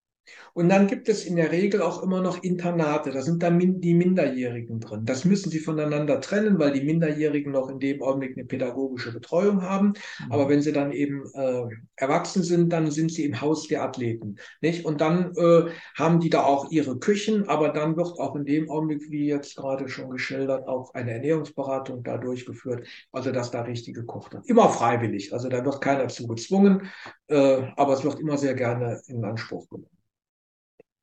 Und 0.54 0.70
dann 0.70 0.88
gibt 0.88 1.10
es 1.10 1.26
in 1.26 1.36
der 1.36 1.52
Regel 1.52 1.82
auch 1.82 2.04
immer 2.04 2.22
noch 2.22 2.44
Internate. 2.44 3.12
Da 3.12 3.22
sind 3.22 3.44
dann 3.44 3.60
die 3.60 3.94
Minderjährigen 3.94 4.80
drin. 4.80 5.06
Das 5.06 5.26
müssen 5.26 5.50
sie 5.50 5.60
voneinander 5.60 6.22
trennen, 6.22 6.60
weil 6.60 6.72
die 6.72 6.84
Minderjährigen 6.84 7.52
noch 7.52 7.70
in 7.70 7.80
dem 7.80 8.02
Augenblick 8.02 8.38
eine 8.38 8.46
pädagogische 8.46 9.14
Betreuung 9.14 9.62
haben. 9.62 9.88
Mhm. 9.88 10.32
Aber 10.32 10.50
wenn 10.50 10.62
sie 10.62 10.72
dann 10.72 10.92
eben 10.92 11.24
äh, 11.34 11.64
erwachsen 11.96 12.44
sind, 12.44 12.74
dann 12.74 12.92
sind 12.92 13.12
sie 13.12 13.26
im 13.26 13.40
Haus 13.42 13.68
der 13.68 13.84
Athleten. 13.84 14.36
Nicht? 14.62 14.86
Und 14.86 15.02
dann 15.02 15.34
äh, 15.36 15.72
haben 15.96 16.20
die 16.20 16.30
da 16.30 16.44
auch 16.44 16.72
ihre 16.72 16.98
Küchen, 16.98 17.48
aber 17.48 17.70
dann 17.70 17.96
wird 17.98 18.20
auch 18.20 18.36
in 18.36 18.46
dem 18.46 18.70
Augenblick, 18.70 19.10
wie 19.10 19.28
jetzt 19.28 19.56
gerade 19.56 19.88
schon 19.90 20.10
geschildert, 20.10 20.68
auch 20.68 20.94
eine 20.94 21.12
Ernährungsberatung 21.12 22.04
da 22.04 22.18
durchgeführt. 22.18 22.88
Also 23.12 23.32
dass 23.32 23.52
da 23.52 23.62
richtig 23.62 23.96
gekocht 23.96 24.34
wird. 24.34 24.48
Immer 24.48 24.70
freiwillig. 24.70 25.34
Also 25.34 25.50
da 25.50 25.64
wird 25.64 25.82
keiner 25.82 26.08
zu 26.08 26.28
gezwungen, 26.28 26.90
äh, 27.28 27.64
aber 27.76 27.94
es 27.94 28.04
wird 28.04 28.20
immer 28.20 28.38
sehr 28.38 28.54
gerne 28.54 29.02
in 29.08 29.24
Anspruch 29.24 29.70
genommen. 29.70 29.99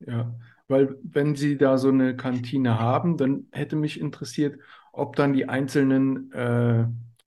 Ja, 0.01 0.35
weil 0.69 0.97
wenn 1.03 1.37
Sie 1.37 1.57
da 1.57 1.79
so 1.79 1.89
eine 1.89 2.17
Kantine 2.17 2.79
haben, 2.79 3.17
dann 3.17 3.47
hätte 3.53 3.77
mich 3.77 4.01
interessiert, 4.01 4.61
ob 4.93 5.17
dann 5.17 5.33
die 5.33 5.49
einzelnen 5.49 6.33
äh, 6.33 6.87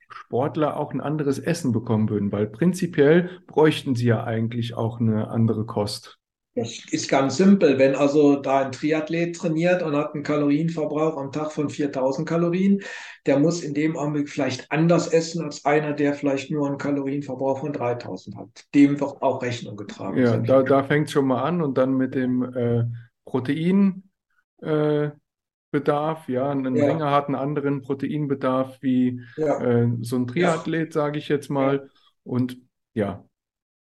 Sportler 0.10 0.78
auch 0.78 0.92
ein 0.92 1.02
anderes 1.02 1.40
Essen 1.40 1.72
bekommen 1.72 2.10
würden, 2.10 2.32
weil 2.32 2.48
prinzipiell 2.48 3.42
bräuchten 3.48 3.96
sie 3.96 4.08
ja 4.08 4.24
eigentlich 4.24 4.74
auch 4.74 5.00
eine 5.00 5.30
andere 5.30 5.66
Kost. 5.66 6.19
Das 6.60 6.78
ist 6.92 7.10
ganz 7.10 7.38
simpel. 7.38 7.80
Wenn 7.80 7.96
also 7.96 8.36
da 8.36 8.66
ein 8.66 8.72
Triathlet 8.72 9.36
trainiert 9.36 9.82
und 9.82 9.96
hat 9.96 10.14
einen 10.14 10.24
Kalorienverbrauch 10.24 11.16
am 11.18 11.32
Tag 11.32 11.52
von 11.52 11.70
4000 11.70 12.28
Kalorien, 12.28 12.82
der 13.26 13.40
muss 13.40 13.64
in 13.64 13.74
dem 13.74 13.96
Augenblick 13.96 14.30
vielleicht 14.30 14.70
anders 14.72 15.08
essen 15.08 15.44
als 15.44 15.64
einer, 15.64 15.94
der 15.94 16.14
vielleicht 16.14 16.52
nur 16.52 16.68
einen 16.68 16.78
Kalorienverbrauch 16.78 17.60
von 17.60 17.72
3000 17.72 18.36
hat. 18.36 18.66
Dem 18.76 19.00
wird 19.00 19.22
auch 19.22 19.42
Rechnung 19.42 19.78
getragen. 19.78 20.18
Ja, 20.18 20.38
da, 20.38 20.64
da 20.64 20.84
fängt 20.84 21.08
es 21.08 21.14
schon 21.14 21.28
mal 21.28 21.44
an 21.44 21.62
und 21.62 21.78
dann 21.78 21.94
mit 21.94 22.14
dem 22.14 22.44
äh, 22.54 22.84
Proteinbedarf, 23.26 24.04
äh, 24.62 26.34
ja, 26.34 26.50
ein 26.50 26.76
ja. 26.76 26.86
Ringer 26.86 27.12
hat 27.12 27.28
einen 27.28 27.36
anderen 27.36 27.82
Proteinbedarf 27.82 28.78
wie 28.82 29.22
ja. 29.38 29.62
äh, 29.62 29.90
so 30.02 30.18
ein 30.18 30.28
Triathlet, 30.28 30.94
ja. 30.94 31.02
sage 31.02 31.20
ich 31.20 31.30
jetzt 31.30 31.50
mal. 31.50 31.90
Und 32.24 32.58
ja, 32.94 33.24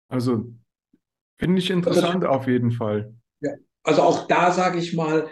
also 0.10 0.52
Finde 1.38 1.60
ich 1.60 1.70
interessant 1.70 2.24
also, 2.24 2.28
auf 2.28 2.48
jeden 2.48 2.72
Fall. 2.72 3.14
Ja, 3.42 3.52
also 3.84 4.02
auch 4.02 4.28
da 4.28 4.52
sage 4.52 4.80
ich 4.80 4.94
mal, 4.94 5.28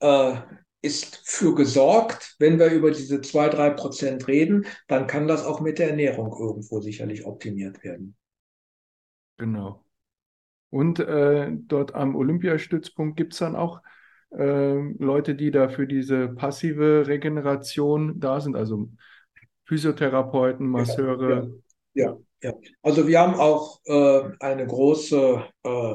äh, 0.00 0.34
ist 0.82 1.22
für 1.24 1.54
gesorgt, 1.54 2.36
wenn 2.38 2.58
wir 2.58 2.70
über 2.70 2.90
diese 2.90 3.20
zwei 3.20 3.48
drei 3.48 3.70
Prozent 3.70 4.28
reden, 4.28 4.66
dann 4.86 5.06
kann 5.06 5.26
das 5.26 5.44
auch 5.44 5.60
mit 5.60 5.78
der 5.78 5.90
Ernährung 5.90 6.34
irgendwo 6.38 6.80
sicherlich 6.80 7.26
optimiert 7.26 7.82
werden. 7.82 8.16
Genau. 9.38 9.84
Und 10.70 11.00
äh, 11.00 11.50
dort 11.52 11.94
am 11.94 12.16
Olympiastützpunkt 12.16 13.16
gibt 13.16 13.32
es 13.32 13.38
dann 13.38 13.56
auch 13.56 13.80
äh, 14.30 14.74
Leute, 14.98 15.34
die 15.34 15.50
da 15.50 15.68
für 15.68 15.86
diese 15.86 16.28
passive 16.28 17.06
Regeneration 17.06 18.20
da 18.20 18.40
sind, 18.40 18.56
also 18.56 18.90
Physiotherapeuten, 19.64 20.68
Masseure. 20.68 21.30
Ja, 21.30 21.42
ja. 21.42 21.48
Ja, 22.42 22.52
also 22.82 23.08
wir 23.08 23.20
haben 23.20 23.34
auch 23.34 23.80
äh, 23.86 24.22
eine 24.40 24.66
große 24.66 25.42
äh, 25.64 25.94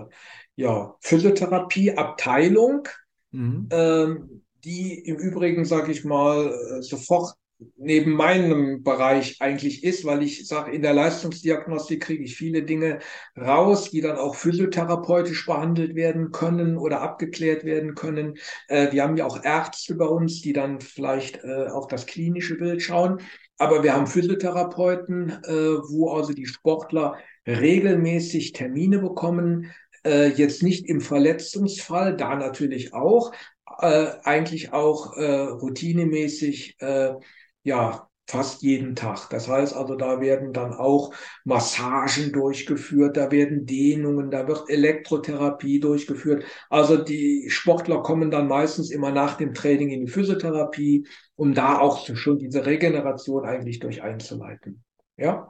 ja, 0.56 0.95
Physiotherapieabteilung, 1.02 2.88
mhm. 3.32 3.69
ähm, 3.72 4.44
die 4.64 4.99
im 4.99 5.18
Übrigen, 5.18 5.65
sage 5.65 5.91
ich 5.91 6.03
mal, 6.03 6.48
äh, 6.48 6.82
sofort 6.82 7.36
neben 7.78 8.14
meinem 8.14 8.84
Bereich 8.84 9.38
eigentlich 9.40 9.84
ist, 9.84 10.03
weil 10.06 10.23
ich 10.23 10.48
sage, 10.48 10.72
in 10.72 10.82
der 10.82 10.94
Leistungsdiagnostik 10.94 12.02
kriege 12.02 12.23
ich 12.23 12.36
viele 12.36 12.64
Dinge 12.64 12.99
raus, 13.38 13.91
die 13.91 14.02
dann 14.02 14.18
auch 14.18 14.36
physiotherapeutisch 14.36 15.45
behandelt 15.45 15.95
werden 15.95 16.32
können 16.32 16.78
oder 16.78 17.02
abgeklärt 17.02 17.64
werden 17.64 17.94
können. 17.95 18.38
Äh, 18.68 18.91
wir 18.91 19.03
haben 19.03 19.18
ja 19.18 19.26
auch 19.26 19.44
Ärzte 19.44 19.95
bei 19.95 20.06
uns, 20.06 20.41
die 20.41 20.53
dann 20.53 20.82
vielleicht 20.82 21.44
äh, 21.44 21.68
auf 21.68 21.88
das 21.88 22.06
klinische 22.06 22.57
Bild 22.57 22.82
schauen. 22.82 23.22
Aber 23.62 23.84
wir 23.84 23.94
haben 23.94 24.08
Physiotherapeuten, 24.08 25.30
äh, 25.30 25.54
wo 25.54 26.10
also 26.10 26.34
die 26.34 26.48
Sportler 26.48 27.20
regelmäßig 27.46 28.54
Termine 28.54 28.98
bekommen, 28.98 29.72
äh, 30.04 30.30
jetzt 30.30 30.64
nicht 30.64 30.90
im 30.90 31.00
Verletzungsfall, 31.00 32.18
da 32.18 32.36
natürlich 32.36 32.96
auch, 32.96 33.32
äh, 33.80 34.08
eigentlich 34.24 34.74
auch 34.74 35.16
äh, 35.16 35.42
routinemäßig, 35.42 36.78
äh, 36.80 37.14
ja, 37.62 38.10
fast 38.27 38.61
jeden 38.61 38.95
Tag. 38.95 39.30
Das 39.30 39.48
heißt 39.48 39.76
also, 39.76 39.95
da 39.95 40.22
werden 40.22 40.53
dann 40.53 40.73
auch 40.73 41.14
Massagen 41.43 42.31
durchgeführt, 42.31 43.18
da 43.18 43.30
werden 43.31 43.65
Dehnungen, 43.65 44.31
da 44.31 44.48
wird 44.48 44.69
Elektrotherapie 44.69 45.80
durchgeführt. 45.80 46.45
Also 46.69 46.98
die 46.98 47.49
Sportler 47.49 48.02
kommen 48.02 48.31
dann 48.31 48.48
meistens 48.48 48.89
immer 48.89 49.11
nach 49.11 49.35
dem 49.35 49.53
Training 49.53 49.89
in 49.89 50.06
die 50.06 50.11
Physiotherapie, 50.11 51.07
um 51.35 51.53
da 51.53 51.80
auch 51.80 52.07
schon 52.15 52.39
diese 52.39 52.65
Regeneration 52.65 53.45
eigentlich 53.45 53.80
durch 53.80 54.02
einzuleiten. 54.02 54.84
Ja, 55.18 55.49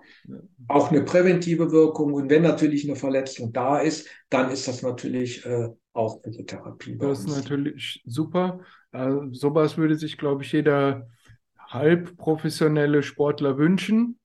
auch 0.68 0.92
eine 0.92 1.04
präventive 1.04 1.72
Wirkung. 1.72 2.14
Und 2.14 2.30
wenn 2.30 2.42
natürlich 2.42 2.84
eine 2.86 2.98
Verletzung 2.98 3.54
da 3.54 3.78
ist, 3.78 4.10
dann 4.30 4.52
ist 4.52 4.68
das 4.68 4.82
natürlich 4.82 5.46
äh, 5.46 5.70
auch 5.94 6.22
Physiotherapie. 6.24 6.98
Das 6.98 7.20
ist 7.20 7.28
natürlich 7.28 8.02
super. 8.06 8.60
Äh, 8.92 9.14
sowas 9.32 9.78
würde 9.78 9.96
sich, 9.96 10.18
glaube 10.18 10.44
ich, 10.44 10.52
jeder 10.52 11.08
halbprofessionelle 11.74 13.04
Sportler 13.04 13.58
wünschen. 13.58 14.20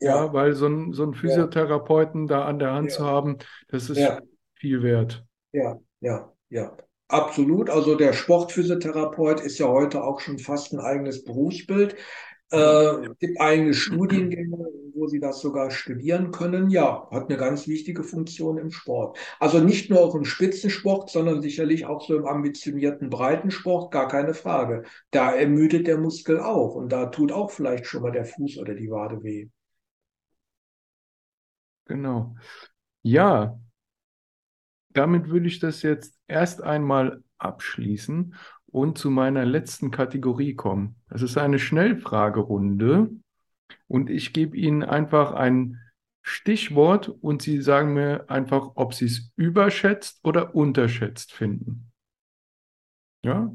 Ja, 0.00 0.26
Ja, 0.26 0.32
weil 0.32 0.54
so 0.54 0.66
ein, 0.66 0.92
so 0.92 1.04
ja, 1.04 1.12
Physiotherapeuten 1.12 2.26
da 2.26 2.44
an 2.44 2.58
der 2.58 2.72
Hand 2.72 2.90
zu 2.90 3.02
ja, 3.02 3.08
haben, 3.08 3.38
das 3.68 3.90
ist 3.90 3.98
ja. 3.98 4.20
viel 4.54 4.82
wert. 4.82 5.24
Ja, 5.52 5.78
ja, 6.00 6.32
ja, 6.48 6.76
absolut. 7.08 7.68
Also 7.68 7.96
der 7.96 8.12
Sportphysiotherapeut 8.12 9.40
ist 9.40 9.58
ja 9.58 9.68
heute 9.68 10.02
auch 10.02 10.20
schon 10.20 10.38
fast 10.38 10.72
ein 10.72 10.80
eigenes 10.80 11.24
Berufsbild. 11.24 11.96
Äh, 12.52 12.56
es 13.06 13.18
gibt 13.18 13.40
eigene 13.40 13.74
Studiengänge, 13.74 14.58
wo 14.94 15.06
Sie 15.06 15.20
das 15.20 15.40
sogar 15.40 15.70
studieren 15.70 16.32
können. 16.32 16.70
Ja, 16.70 17.08
hat 17.10 17.28
eine 17.28 17.38
ganz 17.38 17.68
wichtige 17.68 18.02
Funktion 18.02 18.58
im 18.58 18.70
Sport. 18.70 19.18
Also 19.38 19.60
nicht 19.60 19.90
nur 19.90 20.00
auch 20.00 20.14
im 20.14 20.24
Spitzensport, 20.24 21.10
sondern 21.10 21.42
sicherlich 21.42 21.86
auch 21.86 22.06
so 22.06 22.16
im 22.16 22.26
ambitionierten 22.26 23.08
Breitensport, 23.10 23.92
gar 23.92 24.08
keine 24.08 24.34
Frage. 24.34 24.84
Da 25.10 25.32
ermüdet 25.32 25.86
der 25.86 25.98
Muskel 25.98 26.40
auch 26.40 26.74
und 26.74 26.90
da 26.90 27.06
tut 27.06 27.32
auch 27.32 27.50
vielleicht 27.50 27.86
schon 27.86 28.02
mal 28.02 28.12
der 28.12 28.24
Fuß 28.24 28.58
oder 28.58 28.74
die 28.74 28.90
Wade 28.90 29.22
weh. 29.22 29.48
Genau. 31.86 32.36
Ja, 33.02 33.58
damit 34.90 35.28
würde 35.28 35.46
ich 35.46 35.58
das 35.60 35.82
jetzt 35.82 36.18
erst 36.26 36.62
einmal 36.62 37.22
abschließen 37.38 38.34
und 38.72 38.98
zu 38.98 39.10
meiner 39.10 39.44
letzten 39.44 39.90
Kategorie 39.90 40.54
kommen. 40.54 40.96
Das 41.08 41.22
ist 41.22 41.36
eine 41.38 41.58
Schnellfragerunde 41.58 43.10
und 43.88 44.10
ich 44.10 44.32
gebe 44.32 44.56
Ihnen 44.56 44.82
einfach 44.82 45.32
ein 45.32 45.78
Stichwort 46.22 47.08
und 47.08 47.42
Sie 47.42 47.62
sagen 47.62 47.94
mir 47.94 48.30
einfach, 48.30 48.72
ob 48.74 48.94
Sie 48.94 49.06
es 49.06 49.32
überschätzt 49.36 50.20
oder 50.24 50.54
unterschätzt 50.54 51.32
finden. 51.32 51.90
Ja? 53.22 53.54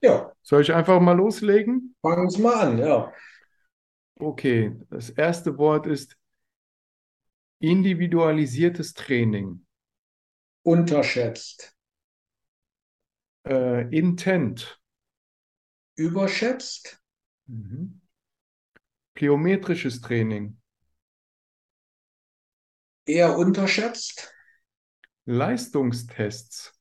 Ja, 0.00 0.32
Soll 0.42 0.62
ich 0.62 0.72
einfach 0.74 1.00
mal 1.00 1.16
loslegen? 1.16 1.94
fangen 2.02 2.30
Sie 2.30 2.40
mal 2.42 2.54
an, 2.68 2.78
ja. 2.78 3.12
Okay, 4.20 4.76
das 4.90 5.08
erste 5.10 5.56
Wort 5.58 5.86
ist 5.86 6.16
individualisiertes 7.60 8.94
Training. 8.94 9.66
Unterschätzt, 10.64 11.75
Äh, 13.46 13.88
Intent. 13.96 14.80
überschätzt, 15.96 17.00
Mhm. 17.48 18.00
Plyometrisches 19.14 20.00
Training. 20.00 20.58
eher 23.04 23.36
unterschätzt, 23.36 24.32
Leistungstests. 25.26 26.72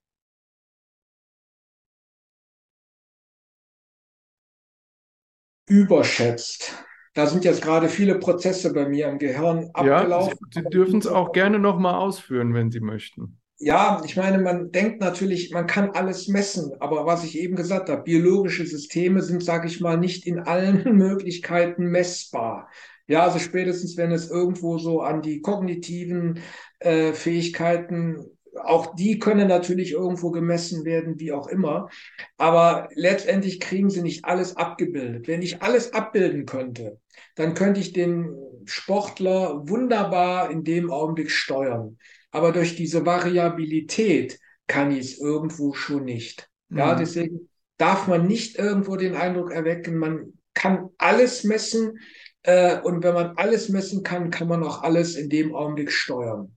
überschätzt. 5.68 6.74
Da 7.14 7.28
sind 7.28 7.46
jetzt 7.46 7.62
gerade 7.62 7.88
viele 7.90 8.20
Prozesse 8.20 8.74
bei 8.74 8.88
mir 8.88 9.08
im 9.08 9.20
Gehirn 9.20 9.72
Ja, 9.80 10.00
Sie, 10.22 10.34
abgelaufen. 10.34 10.38
Sie 10.54 10.64
dürfen 10.64 11.00
es 11.00 11.08
auch 11.08 11.32
gerne 11.32 11.60
nochmal 11.60 11.96
ausführen, 11.96 12.54
wenn 12.54 12.72
Sie 12.72 12.82
möchten. 12.82 13.40
Ja, 13.58 14.02
ich 14.04 14.18
meine, 14.18 14.40
man 14.40 14.72
denkt 14.72 15.00
natürlich, 15.00 15.52
man 15.52 15.66
kann 15.66 15.92
alles 15.92 16.28
messen, 16.28 16.74
aber 16.82 17.06
was 17.06 17.24
ich 17.24 17.38
eben 17.40 17.56
gesagt 17.56 17.90
habe, 17.90 18.04
biologische 18.04 18.66
Systeme 18.66 19.22
sind, 19.22 19.44
sage 19.44 19.68
ich 19.68 19.80
mal, 19.80 19.98
nicht 19.98 20.28
in 20.28 20.40
allen 20.40 20.84
Möglichkeiten 20.98 21.86
messbar. 21.86 22.70
Ja, 23.08 23.24
also 23.24 23.40
spätestens, 23.40 23.96
wenn 23.98 24.12
es 24.12 24.30
irgendwo 24.30 24.78
so 24.78 25.02
an 25.02 25.22
die 25.22 25.40
kognitiven 25.42 26.40
äh, 26.80 27.14
Fähigkeiten, 27.14 28.26
auch 28.62 28.96
die 28.96 29.20
können 29.20 29.48
natürlich 29.48 29.92
irgendwo 29.92 30.32
gemessen 30.32 30.84
werden, 30.84 31.20
wie 31.20 31.32
auch 31.32 31.48
immer, 31.48 31.90
aber 32.38 32.90
letztendlich 32.94 33.60
kriegen 33.60 33.90
sie 33.90 34.02
nicht 34.02 34.26
alles 34.26 34.58
abgebildet. 34.58 35.28
Wenn 35.28 35.42
ich 35.42 35.62
alles 35.62 35.94
abbilden 35.94 36.46
könnte, 36.46 37.00
dann 37.36 37.54
könnte 37.54 37.80
ich 37.80 37.94
den 37.94 38.34
Sportler 38.66 39.68
wunderbar 39.70 40.50
in 40.52 40.64
dem 40.64 40.92
Augenblick 40.92 41.32
steuern 41.32 41.98
aber 42.36 42.52
durch 42.52 42.76
diese 42.76 43.06
Variabilität 43.06 44.40
kann 44.68 44.92
ich 44.92 45.00
es 45.14 45.20
irgendwo 45.20 45.74
schon 45.74 46.06
nicht. 46.06 46.50
Ja, 46.74 46.94
Mhm. 46.94 47.00
deswegen 47.00 47.50
darf 47.78 48.08
man 48.08 48.28
nicht 48.28 48.58
irgendwo 48.58 48.96
den 48.96 49.16
Eindruck 49.16 49.52
erwecken, 49.52 49.98
man 49.98 50.34
kann 50.54 50.90
alles 50.98 51.44
messen 51.44 52.00
äh, 52.44 52.80
und 52.82 53.04
wenn 53.04 53.14
man 53.14 53.38
alles 53.38 53.70
messen 53.70 54.04
kann, 54.04 54.30
kann 54.32 54.48
man 54.48 54.64
auch 54.64 54.84
alles 54.84 55.16
in 55.16 55.30
dem 55.30 55.56
Augenblick 55.56 55.92
steuern. 55.92 56.56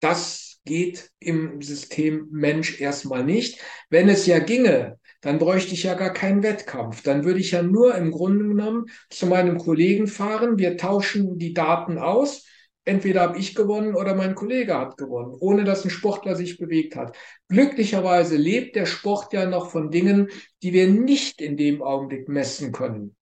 Das 0.00 0.60
geht 0.64 1.10
im 1.18 1.60
System 1.62 2.28
Mensch 2.30 2.80
erstmal 2.80 3.24
nicht. 3.24 3.60
Wenn 3.90 4.08
es 4.08 4.26
ja 4.26 4.38
ginge, 4.38 4.98
dann 5.20 5.38
bräuchte 5.38 5.74
ich 5.74 5.82
ja 5.84 5.94
gar 5.94 6.12
keinen 6.12 6.42
Wettkampf. 6.42 7.02
Dann 7.02 7.24
würde 7.24 7.40
ich 7.40 7.50
ja 7.52 7.62
nur 7.62 7.94
im 7.96 8.10
Grunde 8.12 8.46
genommen 8.46 8.86
zu 9.10 9.26
meinem 9.26 9.58
Kollegen 9.58 10.06
fahren. 10.06 10.58
Wir 10.58 10.76
tauschen 10.76 11.38
die 11.38 11.54
Daten 11.54 11.98
aus. 11.98 12.46
Entweder 12.88 13.20
habe 13.22 13.38
ich 13.38 13.54
gewonnen 13.54 13.94
oder 13.94 14.14
mein 14.14 14.34
Kollege 14.34 14.76
hat 14.78 14.96
gewonnen, 14.96 15.36
ohne 15.40 15.64
dass 15.64 15.84
ein 15.84 15.90
Sportler 15.90 16.34
sich 16.36 16.58
bewegt 16.58 16.96
hat. 16.96 17.16
Glücklicherweise 17.48 18.36
lebt 18.36 18.76
der 18.76 18.86
Sport 18.86 19.32
ja 19.32 19.46
noch 19.46 19.70
von 19.70 19.90
Dingen, 19.90 20.28
die 20.62 20.72
wir 20.72 20.88
nicht 20.88 21.40
in 21.40 21.56
dem 21.56 21.82
Augenblick 21.82 22.28
messen 22.28 22.72
können. 22.72 23.14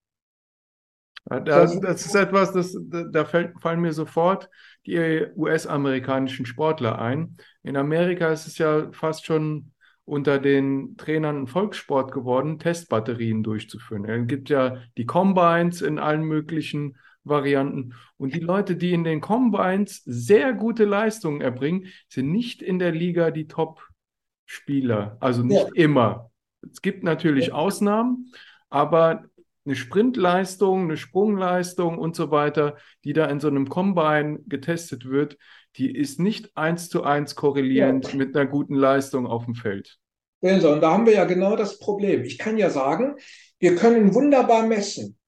Ja, 1.31 1.41
Da, 1.41 1.67
das 1.67 2.07
ist 2.07 2.15
etwas, 2.15 2.53
das, 2.53 2.77
da 2.89 3.05
da 3.05 3.25
fällt, 3.25 3.61
fallen 3.61 3.81
mir 3.81 3.93
sofort 3.93 4.49
die 4.87 5.27
US-amerikanischen 5.35 6.47
Sportler 6.47 7.01
ein. 7.01 7.37
In 7.65 7.77
Amerika 7.77 8.29
ist 8.33 8.47
es 8.47 8.59
ja 8.59 8.91
fast 8.93 9.27
schon 9.27 9.73
unter 10.05 10.39
den 10.39 10.97
Trainern 10.97 11.43
ein 11.43 11.47
Volkssport 11.49 12.13
geworden, 12.13 12.61
Testbatterien 12.61 13.43
durchzuführen. 13.43 14.05
Es 14.05 14.27
gibt 14.29 14.51
ja 14.51 14.77
die 14.97 15.05
Combines 15.07 15.83
in 15.83 15.99
allen 15.99 16.23
möglichen 16.23 16.97
Varianten. 17.27 17.95
Und 18.17 18.35
die 18.35 18.41
Leute, 18.41 18.77
die 18.77 18.93
in 18.93 19.05
den 19.05 19.21
Combines 19.21 20.03
sehr 20.05 20.53
gute 20.53 20.85
Leistungen 20.85 21.41
erbringen, 21.41 21.87
sind 22.09 22.31
nicht 22.31 22.63
in 22.63 22.79
der 22.79 22.93
Liga 22.93 23.31
die 23.31 23.49
Top-Spieler. 23.49 25.17
Also 25.21 25.43
Ja, 25.43 25.49
nicht 25.49 25.69
immer. 25.75 26.31
Es 26.71 26.83
gibt 26.83 27.05
natürlich 27.05 27.49
ja, 27.49 27.55
Ausnahmen, 27.55 28.33
aber 28.71 29.25
eine 29.65 29.77
Sprintleistung, 29.77 30.85
eine 30.85 30.97
Sprungleistung 30.97 31.99
und 31.99 32.15
so 32.15 32.31
weiter, 32.31 32.77
die 33.05 33.13
da 33.13 33.27
in 33.27 33.41
so 33.41 33.49
einem 33.49 33.69
Combine 33.69 34.39
getestet 34.47 35.07
wird, 35.07 35.37
die 35.77 35.95
ist 35.95 36.21
nicht 36.21 36.57
eins 36.57 36.89
zu 36.89 37.03
eins 37.03 37.33
ja. 37.33 37.37
korrelierend 37.41 38.15
mit 38.15 38.37
einer 38.37 38.47
guten 38.47 38.75
Leistung 38.75 39.27
auf 39.27 39.45
dem 39.45 39.55
Feld. 39.55 39.99
Und 40.41 40.63
da 40.63 40.93
haben 40.93 41.07
wir 41.07 41.15
ja 41.15 41.25
genau 41.25 41.57
das 41.57 41.79
Problem. 41.79 42.23
Ich 42.23 42.39
kann 42.39 42.57
ja 42.57 42.71
sagen, 42.71 43.17
wir 43.59 43.75
können 43.75 44.15
wunderbar 44.15 44.67
messen, 44.67 45.19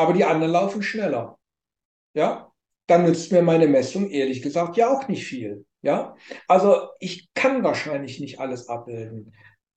aber 0.00 0.12
die 0.12 0.24
anderen 0.24 0.52
laufen 0.52 0.82
schneller. 0.82 1.38
Ja, 2.14 2.50
dann 2.86 3.04
nützt 3.04 3.30
mir 3.32 3.42
meine 3.42 3.68
Messung 3.68 4.10
ehrlich 4.10 4.42
gesagt 4.42 4.76
ja 4.76 4.88
auch 4.92 5.06
nicht 5.08 5.24
viel. 5.24 5.64
Ja, 5.82 6.16
also 6.48 6.88
ich 6.98 7.30
kann 7.34 7.62
wahrscheinlich 7.62 8.20
nicht 8.20 8.40
alles 8.40 8.68
abbilden. 8.68 9.32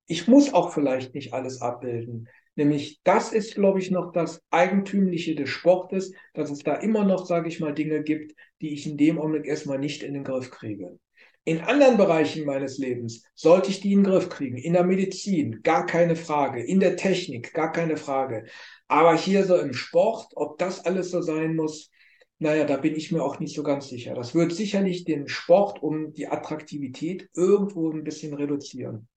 Ich 0.07 0.27
muss 0.27 0.53
auch 0.53 0.73
vielleicht 0.73 1.13
nicht 1.13 1.33
alles 1.33 1.61
abbilden. 1.61 2.27
Nämlich 2.55 2.99
das 3.03 3.31
ist, 3.31 3.55
glaube 3.55 3.79
ich, 3.79 3.89
noch 3.89 4.11
das 4.11 4.41
Eigentümliche 4.51 5.35
des 5.35 5.49
Sportes, 5.49 6.13
dass 6.33 6.51
es 6.51 6.59
da 6.59 6.75
immer 6.75 7.03
noch, 7.03 7.25
sage 7.25 7.47
ich 7.47 7.59
mal, 7.59 7.73
Dinge 7.73 8.03
gibt, 8.03 8.35
die 8.61 8.73
ich 8.73 8.85
in 8.85 8.97
dem 8.97 9.19
Augenblick 9.19 9.45
erstmal 9.45 9.79
nicht 9.79 10.03
in 10.03 10.13
den 10.13 10.23
Griff 10.23 10.51
kriege. 10.51 10.99
In 11.45 11.59
anderen 11.59 11.97
Bereichen 11.97 12.45
meines 12.45 12.77
Lebens 12.77 13.25
sollte 13.35 13.69
ich 13.69 13.81
die 13.81 13.91
in 13.91 14.03
den 14.03 14.11
Griff 14.11 14.29
kriegen. 14.29 14.57
In 14.57 14.73
der 14.73 14.85
Medizin, 14.85 15.61
gar 15.61 15.85
keine 15.85 16.15
Frage. 16.15 16.63
In 16.63 16.79
der 16.79 16.95
Technik, 16.95 17.53
gar 17.53 17.71
keine 17.71 17.97
Frage. 17.97 18.45
Aber 18.87 19.15
hier 19.15 19.43
so 19.45 19.57
im 19.57 19.73
Sport, 19.73 20.27
ob 20.35 20.57
das 20.57 20.85
alles 20.85 21.11
so 21.11 21.21
sein 21.21 21.55
muss, 21.55 21.91
naja, 22.39 22.65
da 22.65 22.77
bin 22.77 22.95
ich 22.95 23.11
mir 23.11 23.21
auch 23.21 23.39
nicht 23.39 23.55
so 23.55 23.63
ganz 23.63 23.89
sicher. 23.89 24.15
Das 24.15 24.35
wird 24.35 24.53
sicherlich 24.53 25.03
den 25.03 25.27
Sport 25.27 25.83
um 25.83 26.13
die 26.13 26.27
Attraktivität 26.27 27.29
irgendwo 27.33 27.91
ein 27.91 28.03
bisschen 28.03 28.33
reduzieren. 28.33 29.07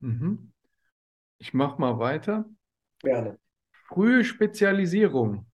Mhm. 0.00 0.52
Ich 1.38 1.54
mache 1.54 1.80
mal 1.80 1.98
weiter. 1.98 2.48
Gerne. 3.00 3.38
Frühe 3.88 4.24
Spezialisierung. 4.24 5.47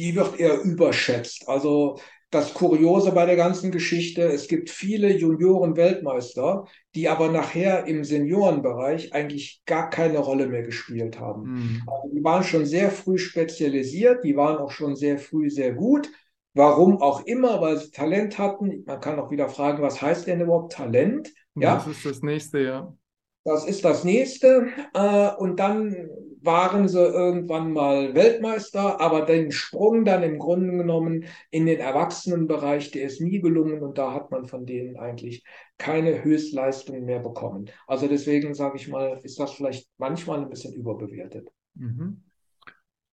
Die 0.00 0.14
wird 0.16 0.40
eher 0.40 0.60
überschätzt. 0.62 1.48
Also 1.48 1.98
das 2.30 2.54
Kuriose 2.54 3.12
bei 3.12 3.26
der 3.26 3.36
ganzen 3.36 3.70
Geschichte, 3.72 4.22
es 4.22 4.48
gibt 4.48 4.70
viele 4.70 5.12
Junioren-Weltmeister, 5.16 6.64
die 6.94 7.08
aber 7.08 7.28
nachher 7.30 7.86
im 7.86 8.04
Seniorenbereich 8.04 9.12
eigentlich 9.12 9.62
gar 9.66 9.90
keine 9.90 10.18
Rolle 10.18 10.46
mehr 10.48 10.62
gespielt 10.62 11.20
haben. 11.20 11.50
Mhm. 11.52 11.82
Also 11.86 12.14
die 12.14 12.24
waren 12.24 12.44
schon 12.44 12.66
sehr 12.66 12.90
früh 12.90 13.18
spezialisiert, 13.18 14.24
die 14.24 14.36
waren 14.36 14.58
auch 14.58 14.70
schon 14.70 14.96
sehr 14.96 15.18
früh 15.18 15.50
sehr 15.50 15.74
gut. 15.74 16.10
Warum 16.54 17.02
auch 17.02 17.26
immer, 17.26 17.60
weil 17.60 17.78
sie 17.78 17.90
Talent 17.92 18.38
hatten. 18.38 18.84
Man 18.86 19.00
kann 19.00 19.18
auch 19.20 19.30
wieder 19.30 19.48
fragen, 19.48 19.82
was 19.82 20.02
heißt 20.02 20.26
denn 20.26 20.40
überhaupt 20.40 20.72
Talent? 20.72 21.32
Das 21.58 21.86
Ja, 21.86 21.86
ist 21.86 22.04
das 22.04 22.22
nächste, 22.22 22.60
ja. 22.60 22.96
Das 23.44 23.64
ist 23.66 23.84
das 23.84 24.04
nächste. 24.04 24.68
Äh, 24.94 25.30
und 25.36 25.56
dann 25.58 26.10
waren 26.42 26.88
sie 26.88 27.00
irgendwann 27.00 27.72
mal 27.72 28.14
Weltmeister, 28.14 29.00
aber 29.00 29.26
den 29.26 29.52
Sprung 29.52 30.04
dann 30.04 30.22
im 30.22 30.38
Grunde 30.38 30.76
genommen 30.76 31.24
in 31.50 31.66
den 31.66 31.78
Erwachsenenbereich, 31.78 32.90
der 32.90 33.04
ist 33.04 33.20
nie 33.20 33.40
gelungen 33.40 33.82
und 33.82 33.98
da 33.98 34.12
hat 34.12 34.30
man 34.30 34.46
von 34.46 34.66
denen 34.66 34.96
eigentlich 34.96 35.44
keine 35.78 36.24
Höchstleistungen 36.24 37.04
mehr 37.04 37.20
bekommen. 37.20 37.70
Also 37.86 38.08
deswegen 38.08 38.54
sage 38.54 38.76
ich 38.76 38.88
mal, 38.88 39.20
ist 39.22 39.38
das 39.38 39.52
vielleicht 39.52 39.88
manchmal 39.98 40.40
ein 40.40 40.50
bisschen 40.50 40.74
überbewertet. 40.74 41.48
Mhm. 41.74 42.24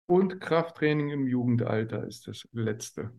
Und 0.06 0.40
Krafttraining 0.40 1.10
im 1.10 1.26
Jugendalter 1.26 2.06
ist 2.06 2.28
das 2.28 2.46
letzte. 2.52 3.12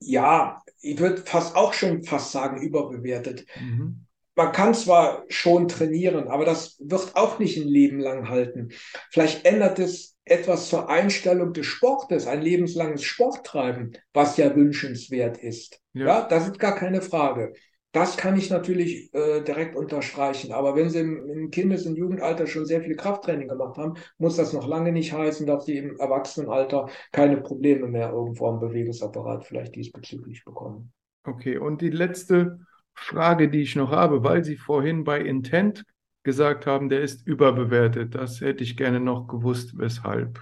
Ja, 0.00 0.62
ich 0.80 0.98
würde 0.98 1.18
fast 1.18 1.54
auch 1.54 1.72
schon 1.72 2.02
fast 2.02 2.32
sagen, 2.32 2.62
überbewertet. 2.62 3.44
Mhm 3.60 4.07
man 4.38 4.52
kann 4.52 4.72
zwar 4.72 5.24
schon 5.28 5.66
trainieren, 5.66 6.28
aber 6.28 6.44
das 6.44 6.76
wird 6.78 7.16
auch 7.16 7.40
nicht 7.40 7.58
ein 7.58 7.66
Leben 7.66 7.98
lang 7.98 8.28
halten. 8.28 8.68
Vielleicht 9.10 9.44
ändert 9.44 9.80
es 9.80 10.16
etwas 10.24 10.68
zur 10.68 10.88
Einstellung 10.88 11.52
des 11.52 11.66
Sportes, 11.66 12.28
ein 12.28 12.40
lebenslanges 12.40 13.02
Sporttreiben, 13.02 13.96
was 14.12 14.36
ja 14.36 14.54
wünschenswert 14.54 15.38
ist. 15.38 15.80
Ja, 15.92 16.06
ja 16.06 16.28
das 16.28 16.46
ist 16.46 16.60
gar 16.60 16.76
keine 16.76 17.02
Frage. 17.02 17.52
Das 17.90 18.16
kann 18.16 18.36
ich 18.36 18.48
natürlich 18.48 19.12
äh, 19.12 19.42
direkt 19.42 19.74
unterstreichen. 19.74 20.52
Aber 20.52 20.76
wenn 20.76 20.88
Sie 20.88 21.00
im, 21.00 21.28
im 21.28 21.50
Kindes- 21.50 21.86
und 21.86 21.96
Jugendalter 21.96 22.46
schon 22.46 22.64
sehr 22.64 22.82
viel 22.82 22.94
Krafttraining 22.94 23.48
gemacht 23.48 23.76
haben, 23.76 23.94
muss 24.18 24.36
das 24.36 24.52
noch 24.52 24.68
lange 24.68 24.92
nicht 24.92 25.12
heißen, 25.12 25.48
dass 25.48 25.64
Sie 25.64 25.78
im 25.78 25.98
Erwachsenenalter 25.98 26.88
keine 27.10 27.38
Probleme 27.38 27.88
mehr 27.88 28.10
irgendwo 28.10 28.46
am 28.46 28.60
Bewegungsapparat 28.60 29.46
vielleicht 29.46 29.74
diesbezüglich 29.74 30.44
bekommen. 30.44 30.92
Okay, 31.24 31.58
und 31.58 31.80
die 31.80 31.90
letzte 31.90 32.60
Frage, 32.98 33.48
die 33.48 33.62
ich 33.62 33.76
noch 33.76 33.90
habe, 33.90 34.22
weil 34.22 34.44
Sie 34.44 34.56
vorhin 34.56 35.04
bei 35.04 35.20
Intent 35.20 35.84
gesagt 36.22 36.66
haben, 36.66 36.88
der 36.88 37.00
ist 37.00 37.26
überbewertet. 37.26 38.14
Das 38.14 38.40
hätte 38.40 38.62
ich 38.62 38.76
gerne 38.76 39.00
noch 39.00 39.28
gewusst, 39.28 39.78
weshalb. 39.78 40.40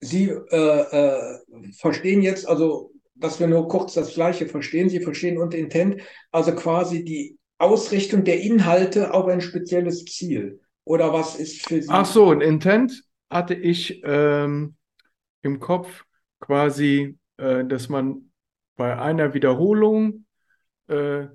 Sie 0.00 0.30
äh, 0.30 0.56
äh, 0.56 1.38
verstehen 1.78 2.22
jetzt, 2.22 2.48
also, 2.48 2.90
dass 3.14 3.38
wir 3.40 3.46
nur 3.46 3.68
kurz 3.68 3.94
das 3.94 4.14
Gleiche 4.14 4.46
verstehen. 4.46 4.88
Sie 4.88 5.00
verstehen 5.00 5.38
unter 5.38 5.56
Intent 5.56 6.02
also 6.32 6.54
quasi 6.54 7.04
die 7.04 7.38
Ausrichtung 7.58 8.24
der 8.24 8.40
Inhalte 8.40 9.14
auf 9.14 9.26
ein 9.26 9.40
spezielles 9.40 10.04
Ziel. 10.04 10.60
Oder 10.84 11.12
was 11.12 11.36
ist 11.36 11.66
für 11.66 11.80
Sie? 11.80 11.88
Ach 11.88 12.04
so, 12.04 12.30
ein 12.30 12.40
Intent 12.40 13.04
hatte 13.30 13.54
ich 13.54 14.02
ähm, 14.04 14.74
im 15.42 15.60
Kopf 15.60 16.04
quasi, 16.40 17.16
äh, 17.36 17.64
dass 17.64 17.88
man 17.88 18.30
bei 18.76 18.98
einer 18.98 19.34
Wiederholung 19.34 20.23
äh, 20.88 21.26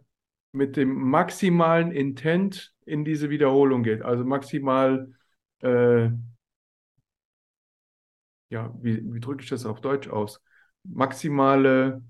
mit 0.52 0.78
dem 0.78 0.94
maximalen 1.10 1.92
Intent 1.92 2.74
in 2.86 3.06
diese 3.06 3.30
Wiederholung 3.30 3.84
geht. 3.84 4.02
Also 4.02 4.26
maximal, 4.26 5.14
äh, 5.62 6.10
ja, 8.50 8.74
wie, 8.82 9.14
wie 9.14 9.20
drücke 9.20 9.44
ich 9.44 9.50
das 9.50 9.66
auf 9.66 9.82
Deutsch 9.82 10.08
aus? 10.08 10.42
Maximale, 10.84 12.02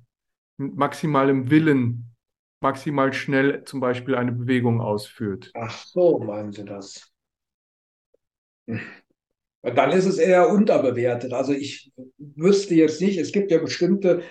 maximalem 0.57 1.49
Willen, 1.49 2.15
maximal 2.61 3.13
schnell 3.13 3.63
zum 3.65 3.79
Beispiel 3.79 4.15
eine 4.15 4.31
Bewegung 4.31 4.79
ausführt. 4.81 5.51
Ach 5.55 5.85
so, 5.85 6.19
meinen 6.19 6.51
Sie 6.51 6.65
das? 6.65 7.11
Dann 9.61 9.91
ist 9.91 10.05
es 10.05 10.17
eher 10.17 10.49
unterbewertet. 10.49 11.33
Also 11.33 11.51
ich 11.51 11.91
wüsste 12.17 12.75
jetzt 12.75 13.01
nicht, 13.01 13.17
es 13.17 13.31
gibt 13.31 13.51
ja 13.51 13.57
bestimmte 13.59 14.23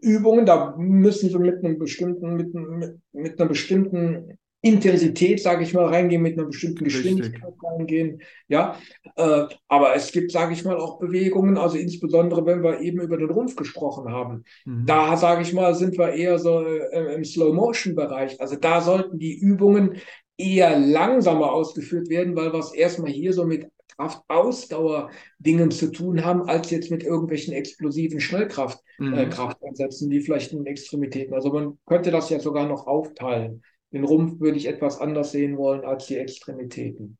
Übungen, 0.00 0.46
da 0.46 0.74
müssen 0.76 1.28
sie 1.28 1.38
mit 1.38 1.64
einem 1.64 1.78
bestimmten, 1.78 2.36
mit, 2.36 2.54
mit, 2.54 2.98
mit 3.12 3.40
einer 3.40 3.48
bestimmten 3.48 4.38
Intensität, 4.64 5.42
sage 5.42 5.64
ich 5.64 5.74
mal, 5.74 5.86
reingehen, 5.86 6.22
mit 6.22 6.38
einer 6.38 6.46
bestimmten 6.46 6.84
Geschwindigkeit 6.84 7.42
Richtig. 7.42 7.62
reingehen. 7.64 8.22
Ja, 8.46 8.78
äh, 9.16 9.44
aber 9.66 9.96
es 9.96 10.12
gibt, 10.12 10.30
sage 10.30 10.52
ich 10.52 10.64
mal, 10.64 10.76
auch 10.76 11.00
Bewegungen, 11.00 11.58
also 11.58 11.76
insbesondere, 11.76 12.46
wenn 12.46 12.62
wir 12.62 12.80
eben 12.80 13.00
über 13.00 13.16
den 13.16 13.30
Rumpf 13.30 13.56
gesprochen 13.56 14.12
haben. 14.12 14.44
Mhm. 14.64 14.86
Da, 14.86 15.16
sage 15.16 15.42
ich 15.42 15.52
mal, 15.52 15.74
sind 15.74 15.98
wir 15.98 16.12
eher 16.12 16.38
so 16.38 16.64
äh, 16.64 17.14
im 17.14 17.24
Slow-Motion-Bereich. 17.24 18.40
Also 18.40 18.54
da 18.54 18.80
sollten 18.80 19.18
die 19.18 19.36
Übungen 19.36 19.96
eher 20.38 20.78
langsamer 20.78 21.52
ausgeführt 21.52 22.08
werden, 22.08 22.36
weil 22.36 22.52
wir 22.52 22.60
es 22.60 22.72
erstmal 22.72 23.10
hier 23.10 23.32
so 23.32 23.44
mit 23.44 23.66
Kraftausdauer-Dingen 23.96 25.70
zu 25.70 25.92
tun 25.92 26.24
haben, 26.24 26.48
als 26.48 26.70
jetzt 26.70 26.90
mit 26.90 27.02
irgendwelchen 27.02 27.54
explosiven 27.54 28.20
Schnellkraftansätzen, 28.20 30.08
mhm. 30.08 30.12
äh, 30.12 30.16
die 30.16 30.20
vielleicht 30.20 30.52
in 30.52 30.66
Extremitäten. 30.66 31.34
Also 31.34 31.52
man 31.52 31.78
könnte 31.86 32.10
das 32.10 32.30
ja 32.30 32.38
sogar 32.40 32.66
noch 32.66 32.86
aufteilen. 32.86 33.62
Den 33.92 34.04
Rumpf 34.04 34.40
würde 34.40 34.56
ich 34.56 34.66
etwas 34.66 35.00
anders 35.00 35.32
sehen 35.32 35.58
wollen 35.58 35.84
als 35.84 36.06
die 36.06 36.16
Extremitäten. 36.16 37.18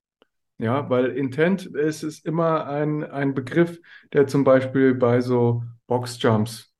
Ja, 0.58 0.88
weil 0.88 1.16
Intent 1.16 1.66
ist, 1.66 2.02
ist 2.02 2.24
immer 2.24 2.66
ein, 2.66 3.02
ein 3.02 3.34
Begriff, 3.34 3.80
der 4.12 4.26
zum 4.26 4.44
Beispiel 4.44 4.94
bei 4.94 5.20
so 5.20 5.64
Boxjumps 5.86 6.71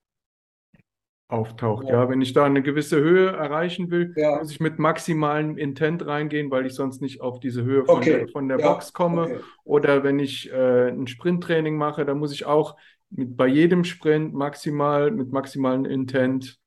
auftaucht. 1.33 1.89
Ja. 1.89 2.03
ja. 2.03 2.09
wenn 2.09 2.21
ich 2.21 2.33
da 2.33 2.45
eine 2.45 2.63
gewisse 2.63 3.01
Höhe 3.01 3.31
erreichen 3.31 3.91
will, 3.91 4.13
ja. 4.17 4.39
muss 4.39 4.51
ich 4.51 4.61
mit 4.61 4.79
maximalem 4.79 5.57
Intent 5.57 6.07
reingehen, 6.07 6.51
weil 6.51 6.67
ich 6.67 6.75
sonst 6.75 7.01
nicht 7.01 7.21
auf 7.21 7.41
diese 7.41 7.65
Höhe 7.65 7.85
von 7.85 7.97
okay. 7.97 8.19
der, 8.19 8.29
von 8.29 8.49
der 8.49 8.59
ja. 8.59 8.73
Box 8.73 8.93
komme. 8.93 9.23
Okay. 9.23 9.41
Oder 9.65 10.05
wenn 10.05 10.19
ich 10.19 10.53
äh, 10.53 10.89
ein 10.89 11.07
Sprinttraining 11.07 11.77
mache, 11.77 12.05
dann 12.05 12.19
muss 12.19 12.33
ich 12.33 12.47
auch 12.47 12.77
mit, 13.11 13.37
bei 13.37 13.47
jedem 13.47 13.85
Sprint 13.85 14.35
maximal 14.35 15.11
mit 15.11 15.33
maximalem 15.33 15.85
Intent 15.85 16.59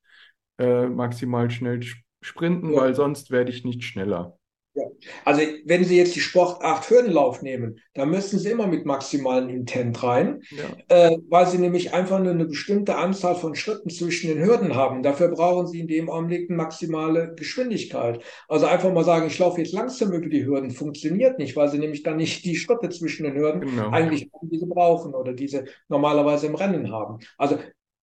äh, 0.58 0.88
maximal 0.88 1.50
schnell 1.52 1.82
sprinten, 2.22 2.76
weil 2.76 2.96
sonst 2.96 3.32
werde 3.32 3.52
ich 3.52 3.66
nicht 3.66 3.84
schneller. 3.84 4.38
Ja. 4.76 4.84
Also 5.24 5.42
wenn 5.64 5.86
Sie 5.86 5.98
jetzt 5.98 6.16
die 6.16 6.22
Sportart 6.22 6.90
Hürdenlauf 6.90 7.42
nehmen, 7.42 7.80
da 7.94 8.06
müssen 8.06 8.40
Sie 8.40 8.50
immer 8.50 8.68
mit 8.68 8.86
maximalen 8.86 9.50
Intent 9.50 10.04
rein, 10.04 10.42
ja. 10.52 10.66
äh, 10.90 11.18
weil 11.30 11.48
Sie 11.48 11.58
nämlich 11.58 11.94
einfach 11.94 12.20
nur 12.20 12.34
eine 12.34 12.46
bestimmte 12.46 12.98
Anzahl 12.98 13.36
von 13.36 13.56
Schritten 13.56 13.90
zwischen 13.90 14.28
den 14.28 14.44
Hürden 14.44 14.76
haben. 14.76 15.02
Dafür 15.02 15.30
brauchen 15.30 15.68
Sie 15.68 15.80
in 15.80 15.88
dem 15.88 16.10
Augenblick 16.10 16.50
eine 16.50 16.58
maximale 16.58 17.34
Geschwindigkeit. 17.36 18.22
Also 18.50 18.66
einfach 18.66 18.92
mal 18.92 19.06
sagen, 19.06 19.28
ich 19.28 19.40
laufe 19.40 19.62
jetzt 19.62 19.74
langsam 19.74 20.12
über 20.12 20.28
die 20.28 20.46
Hürden, 20.46 20.72
funktioniert 20.72 21.40
nicht, 21.40 21.56
weil 21.56 21.70
Sie 21.70 21.80
nämlich 21.80 22.04
dann 22.04 22.18
nicht 22.18 22.44
die 22.44 22.58
Schritte 22.58 22.90
zwischen 22.90 23.24
den 23.24 23.36
Hürden 23.36 23.62
genau. 23.62 23.92
eigentlich 23.92 24.30
haben, 24.34 24.50
die 24.50 24.60
Sie 24.60 24.66
brauchen 24.66 25.14
oder 25.14 25.32
diese 25.32 25.66
normalerweise 25.88 26.48
im 26.48 26.56
Rennen 26.56 26.92
haben. 26.92 27.20
Also 27.38 27.60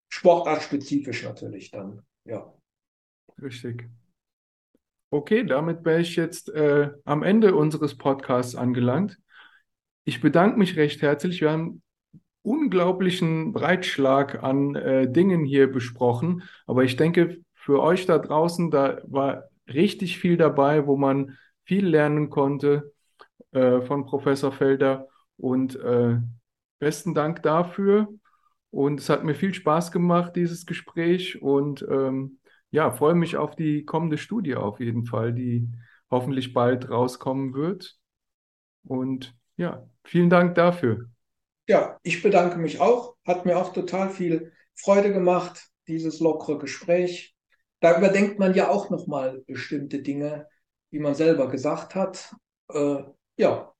sportartspezifisch 0.08 1.24
natürlich 1.24 1.72
dann, 1.72 2.02
ja. 2.24 2.54
Richtig. 3.42 3.90
Okay, 5.16 5.46
damit 5.46 5.86
wäre 5.86 6.02
ich 6.02 6.18
jetzt 6.18 6.50
äh, 6.50 6.90
am 7.06 7.24
Ende 7.24 7.56
unseres 7.56 7.98
Podcasts 7.98 8.54
angelangt. 8.54 9.18
Ich 10.04 10.20
bedanke 10.20 10.60
mich 10.60 10.76
recht 10.76 11.02
herzlich. 11.02 11.40
Wir 11.40 11.52
haben 11.52 11.82
unglaublichen 12.42 13.54
Breitschlag 13.54 14.44
an 14.44 14.76
äh, 14.76 15.10
Dingen 15.10 15.46
hier 15.46 15.72
besprochen, 15.72 16.44
aber 16.68 16.84
ich 16.84 16.98
denke, 16.98 17.38
für 17.54 17.82
euch 17.82 18.06
da 18.06 18.18
draußen, 18.18 18.72
da 18.72 19.00
war 19.06 19.46
richtig 19.70 20.20
viel 20.20 20.36
dabei, 20.36 20.86
wo 20.86 20.98
man 20.98 21.38
viel 21.64 21.88
lernen 21.88 22.30
konnte 22.30 22.92
äh, 23.52 23.80
von 23.84 24.06
Professor 24.06 24.52
Felder 24.52 25.08
und 25.38 25.78
äh, 25.78 26.18
besten 26.80 27.14
Dank 27.14 27.42
dafür. 27.42 28.10
Und 28.70 29.00
es 29.00 29.10
hat 29.10 29.24
mir 29.24 29.34
viel 29.34 29.54
Spaß 29.54 29.94
gemacht, 29.94 30.36
dieses 30.36 30.66
Gespräch 30.66 31.42
und 31.42 31.88
ähm, 31.90 32.40
ja, 32.72 32.92
freue 32.92 33.16
mich 33.16 33.38
auf 33.38 33.56
die 33.56 33.86
kommende 33.86 34.18
Studie 34.18 34.56
auf 34.56 34.80
jeden 34.80 35.06
Fall, 35.06 35.34
die 35.34 35.70
hoffentlich 36.10 36.54
bald 36.54 36.90
rauskommen 36.90 37.54
wird. 37.54 37.98
Und 38.84 39.36
ja, 39.58 39.88
vielen 40.04 40.30
Dank 40.30 40.56
dafür. 40.56 41.10
Ja, 41.68 41.98
ich 42.04 42.22
bedanke 42.22 42.58
mich 42.58 42.80
auch. 42.80 43.16
Hat 43.26 43.46
mir 43.46 43.58
auch 43.58 43.74
total 43.74 44.10
viel 44.10 44.54
Freude 44.76 45.12
gemacht, 45.12 45.68
dieses 45.88 46.20
lockere 46.20 46.60
Gespräch. 46.60 47.36
Da 47.80 47.98
überdenkt 47.98 48.40
man 48.40 48.54
ja 48.54 48.70
auch 48.70 48.90
nochmal 48.90 49.44
bestimmte 49.48 50.02
Dinge, 50.02 50.48
die 50.92 51.00
man 51.00 51.16
selber 51.16 51.50
gesagt 51.50 51.96
hat. 51.96 52.36
Äh, 52.70 53.04
ja, 53.38 53.74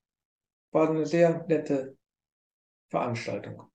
war 0.72 0.90
eine 0.90 1.06
sehr 1.06 1.44
nette 1.48 1.96
Veranstaltung. 2.88 3.70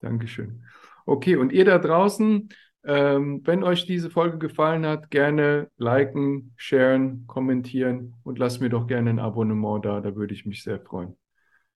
Dankeschön. 0.00 0.64
Okay, 1.06 1.36
und 1.36 1.52
ihr 1.52 1.64
da 1.64 1.78
draußen, 1.78 2.48
ähm, 2.88 3.42
wenn 3.44 3.62
euch 3.62 3.84
diese 3.84 4.10
Folge 4.10 4.38
gefallen 4.38 4.86
hat, 4.86 5.10
gerne 5.10 5.70
liken, 5.76 6.54
sharen, 6.56 7.26
kommentieren 7.26 8.14
und 8.24 8.38
lasst 8.38 8.62
mir 8.62 8.70
doch 8.70 8.86
gerne 8.86 9.10
ein 9.10 9.18
Abonnement 9.18 9.84
da, 9.84 10.00
da 10.00 10.16
würde 10.16 10.32
ich 10.32 10.46
mich 10.46 10.62
sehr 10.62 10.80
freuen. 10.80 11.16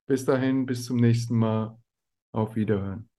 Bis 0.07 0.25
dahin, 0.25 0.65
bis 0.65 0.85
zum 0.85 0.97
nächsten 0.97 1.37
Mal. 1.37 1.77
Auf 2.31 2.55
Wiederhören. 2.55 3.12